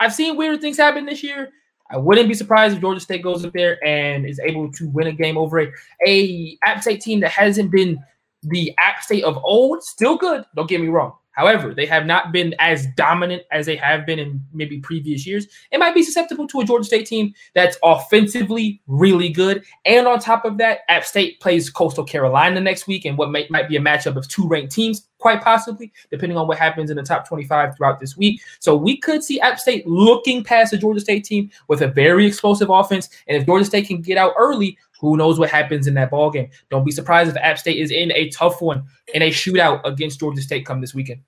I've 0.00 0.12
seen 0.12 0.36
weird 0.36 0.60
things 0.60 0.76
happen 0.76 1.06
this 1.06 1.22
year. 1.22 1.52
I 1.90 1.96
wouldn't 1.96 2.28
be 2.28 2.34
surprised 2.34 2.76
if 2.76 2.80
Georgia 2.80 3.00
State 3.00 3.22
goes 3.22 3.44
up 3.44 3.52
there 3.52 3.84
and 3.84 4.24
is 4.24 4.40
able 4.40 4.70
to 4.72 4.88
win 4.90 5.08
a 5.08 5.12
game 5.12 5.36
over 5.36 5.60
a, 5.60 5.72
a 6.06 6.58
App 6.64 6.82
State 6.82 7.00
team 7.00 7.20
that 7.20 7.32
hasn't 7.32 7.70
been 7.70 8.02
the 8.42 8.72
App 8.78 9.02
State 9.02 9.24
of 9.24 9.38
old. 9.42 9.82
Still 9.82 10.16
good, 10.16 10.44
don't 10.54 10.68
get 10.68 10.80
me 10.80 10.88
wrong. 10.88 11.12
However, 11.32 11.72
they 11.72 11.86
have 11.86 12.06
not 12.06 12.32
been 12.32 12.54
as 12.58 12.86
dominant 12.96 13.44
as 13.50 13.64
they 13.64 13.76
have 13.76 14.04
been 14.04 14.18
in 14.18 14.44
maybe 14.52 14.80
previous 14.80 15.26
years. 15.26 15.46
It 15.70 15.78
might 15.78 15.94
be 15.94 16.02
susceptible 16.02 16.46
to 16.48 16.60
a 16.60 16.64
Georgia 16.64 16.84
State 16.84 17.06
team 17.06 17.32
that's 17.54 17.78
offensively 17.82 18.82
really 18.86 19.28
good. 19.28 19.64
And 19.84 20.06
on 20.06 20.18
top 20.18 20.44
of 20.44 20.58
that, 20.58 20.80
App 20.88 21.04
State 21.04 21.40
plays 21.40 21.70
Coastal 21.70 22.04
Carolina 22.04 22.60
next 22.60 22.86
week, 22.86 23.04
and 23.04 23.16
what 23.16 23.30
may, 23.30 23.46
might 23.48 23.68
be 23.68 23.76
a 23.76 23.80
matchup 23.80 24.16
of 24.16 24.28
two 24.28 24.46
ranked 24.46 24.72
teams, 24.72 25.08
quite 25.20 25.42
possibly, 25.42 25.92
depending 26.10 26.36
on 26.36 26.48
what 26.48 26.58
happens 26.58 26.90
in 26.90 26.96
the 26.96 27.02
top 27.02 27.28
25 27.28 27.76
throughout 27.76 28.00
this 28.00 28.16
week. 28.16 28.40
So 28.58 28.74
we 28.74 28.96
could 28.96 29.22
see 29.22 29.40
App 29.40 29.60
State 29.60 29.86
looking 29.86 30.42
past 30.42 30.72
the 30.72 30.78
Georgia 30.78 31.00
State 31.00 31.24
team 31.24 31.50
with 31.68 31.82
a 31.82 31.88
very 31.88 32.26
explosive 32.26 32.70
offense. 32.70 33.08
And 33.28 33.36
if 33.36 33.46
Georgia 33.46 33.64
State 33.64 33.86
can 33.86 34.00
get 34.00 34.18
out 34.18 34.34
early, 34.38 34.76
who 35.00 35.16
knows 35.16 35.38
what 35.38 35.50
happens 35.50 35.86
in 35.86 35.94
that 35.94 36.10
ball 36.10 36.30
game? 36.30 36.50
Don't 36.70 36.84
be 36.84 36.90
surprised 36.90 37.30
if 37.30 37.36
App 37.36 37.58
State 37.58 37.78
is 37.78 37.90
in 37.90 38.12
a 38.12 38.28
tough 38.30 38.60
one 38.60 38.84
in 39.14 39.22
a 39.22 39.30
shootout 39.30 39.80
against 39.84 40.20
Georgia 40.20 40.42
State 40.42 40.66
come 40.66 40.80
this 40.80 40.94
weekend. 40.94 41.20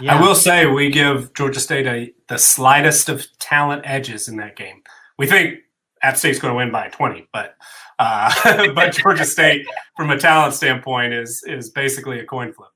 Yeah. 0.00 0.16
I 0.16 0.20
will 0.20 0.34
say 0.34 0.66
we 0.66 0.90
give 0.90 1.34
Georgia 1.34 1.60
State 1.60 1.86
a, 1.86 2.12
the 2.28 2.38
slightest 2.38 3.08
of 3.08 3.26
talent 3.38 3.82
edges 3.84 4.28
in 4.28 4.36
that 4.36 4.56
game. 4.56 4.82
We 5.18 5.26
think 5.26 5.58
App 6.02 6.16
State's 6.16 6.38
going 6.38 6.52
to 6.52 6.56
win 6.56 6.70
by 6.70 6.88
20, 6.88 7.28
but 7.32 7.56
uh, 7.98 8.72
but 8.74 8.92
Georgia 8.92 9.26
State, 9.26 9.66
from 9.96 10.10
a 10.10 10.18
talent 10.18 10.54
standpoint, 10.54 11.12
is 11.12 11.44
is 11.46 11.70
basically 11.70 12.18
a 12.18 12.24
coin 12.24 12.52
flip. 12.52 12.69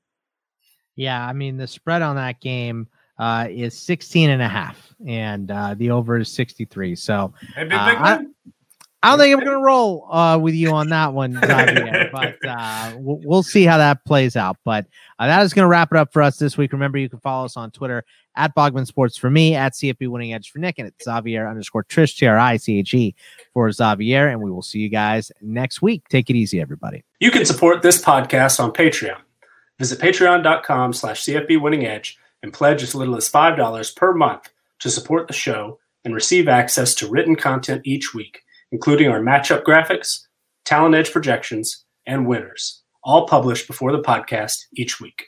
Yeah, 0.95 1.25
I 1.25 1.33
mean 1.33 1.57
the 1.57 1.67
spread 1.67 2.01
on 2.01 2.15
that 2.15 2.39
game 2.39 2.87
uh, 3.17 3.47
is 3.49 3.77
16 3.77 4.29
and 4.29 4.41
a 4.41 4.47
half, 4.47 4.93
and 5.05 5.49
uh, 5.51 5.75
the 5.77 5.91
over 5.91 6.17
is 6.17 6.31
63. 6.31 6.95
So 6.95 7.33
uh, 7.57 8.19
I 9.05 9.09
don't 9.09 9.19
think 9.19 9.33
I'm 9.33 9.45
going 9.45 9.55
to 9.55 9.63
roll 9.63 10.11
uh, 10.11 10.39
with 10.39 10.55
you 10.55 10.71
on 10.71 10.89
that 10.89 11.13
one, 11.13 11.39
Xavier, 11.39 12.09
but 12.11 12.37
uh, 12.43 12.93
we'll, 12.97 13.19
we'll, 13.23 13.43
see 13.43 13.63
how 13.63 13.77
that 13.77 14.03
plays 14.03 14.35
out. 14.35 14.57
But 14.65 14.87
uh, 15.19 15.27
that 15.27 15.43
is 15.43 15.53
going 15.53 15.63
to 15.63 15.67
wrap 15.67 15.91
it 15.91 15.97
up 15.97 16.11
for 16.11 16.23
us 16.23 16.37
this 16.37 16.57
week. 16.57 16.73
Remember, 16.73 16.97
you 16.97 17.07
can 17.07 17.19
follow 17.19 17.45
us 17.45 17.55
on 17.55 17.69
Twitter 17.69 18.03
at 18.35 18.55
Bogman 18.55 18.87
Sports 18.87 19.15
for 19.15 19.29
me, 19.29 19.53
at 19.53 19.73
CFB 19.73 20.07
Winning 20.07 20.33
Edge 20.33 20.49
for 20.49 20.57
Nick, 20.57 20.79
and 20.79 20.87
at 20.87 20.93
Xavier 21.03 21.47
underscore 21.47 21.83
Triche, 21.83 22.17
T 22.17 22.25
R 22.25 22.39
I 22.39 22.57
C 22.57 22.79
H 22.79 22.95
E 22.95 23.15
for 23.53 23.71
Xavier. 23.71 24.27
And 24.27 24.41
we 24.41 24.49
will 24.49 24.63
see 24.63 24.79
you 24.79 24.89
guys 24.89 25.31
next 25.39 25.83
week. 25.83 26.01
Take 26.09 26.31
it 26.31 26.35
easy, 26.35 26.59
everybody. 26.59 27.03
You 27.19 27.29
can 27.29 27.45
support 27.45 27.83
this 27.83 28.01
podcast 28.01 28.59
on 28.59 28.73
Patreon. 28.73 29.21
Visit 29.79 29.99
patreon.com 29.99 30.93
slash 30.93 31.23
CFB 31.23 31.61
Winning 31.61 31.85
Edge 31.85 32.17
and 32.41 32.53
pledge 32.53 32.83
as 32.83 32.95
little 32.95 33.15
as 33.15 33.29
$5 33.29 33.95
per 33.95 34.13
month 34.13 34.49
to 34.79 34.89
support 34.89 35.27
the 35.27 35.33
show 35.33 35.79
and 36.03 36.13
receive 36.13 36.47
access 36.47 36.93
to 36.95 37.09
written 37.09 37.35
content 37.35 37.81
each 37.85 38.13
week, 38.13 38.41
including 38.71 39.09
our 39.09 39.19
matchup 39.19 39.63
graphics, 39.63 40.21
talent 40.63 40.95
edge 40.95 41.11
projections, 41.11 41.85
and 42.05 42.27
winners, 42.27 42.83
all 43.03 43.27
published 43.27 43.67
before 43.67 43.91
the 43.91 44.01
podcast 44.01 44.57
each 44.75 45.01
week. 45.01 45.25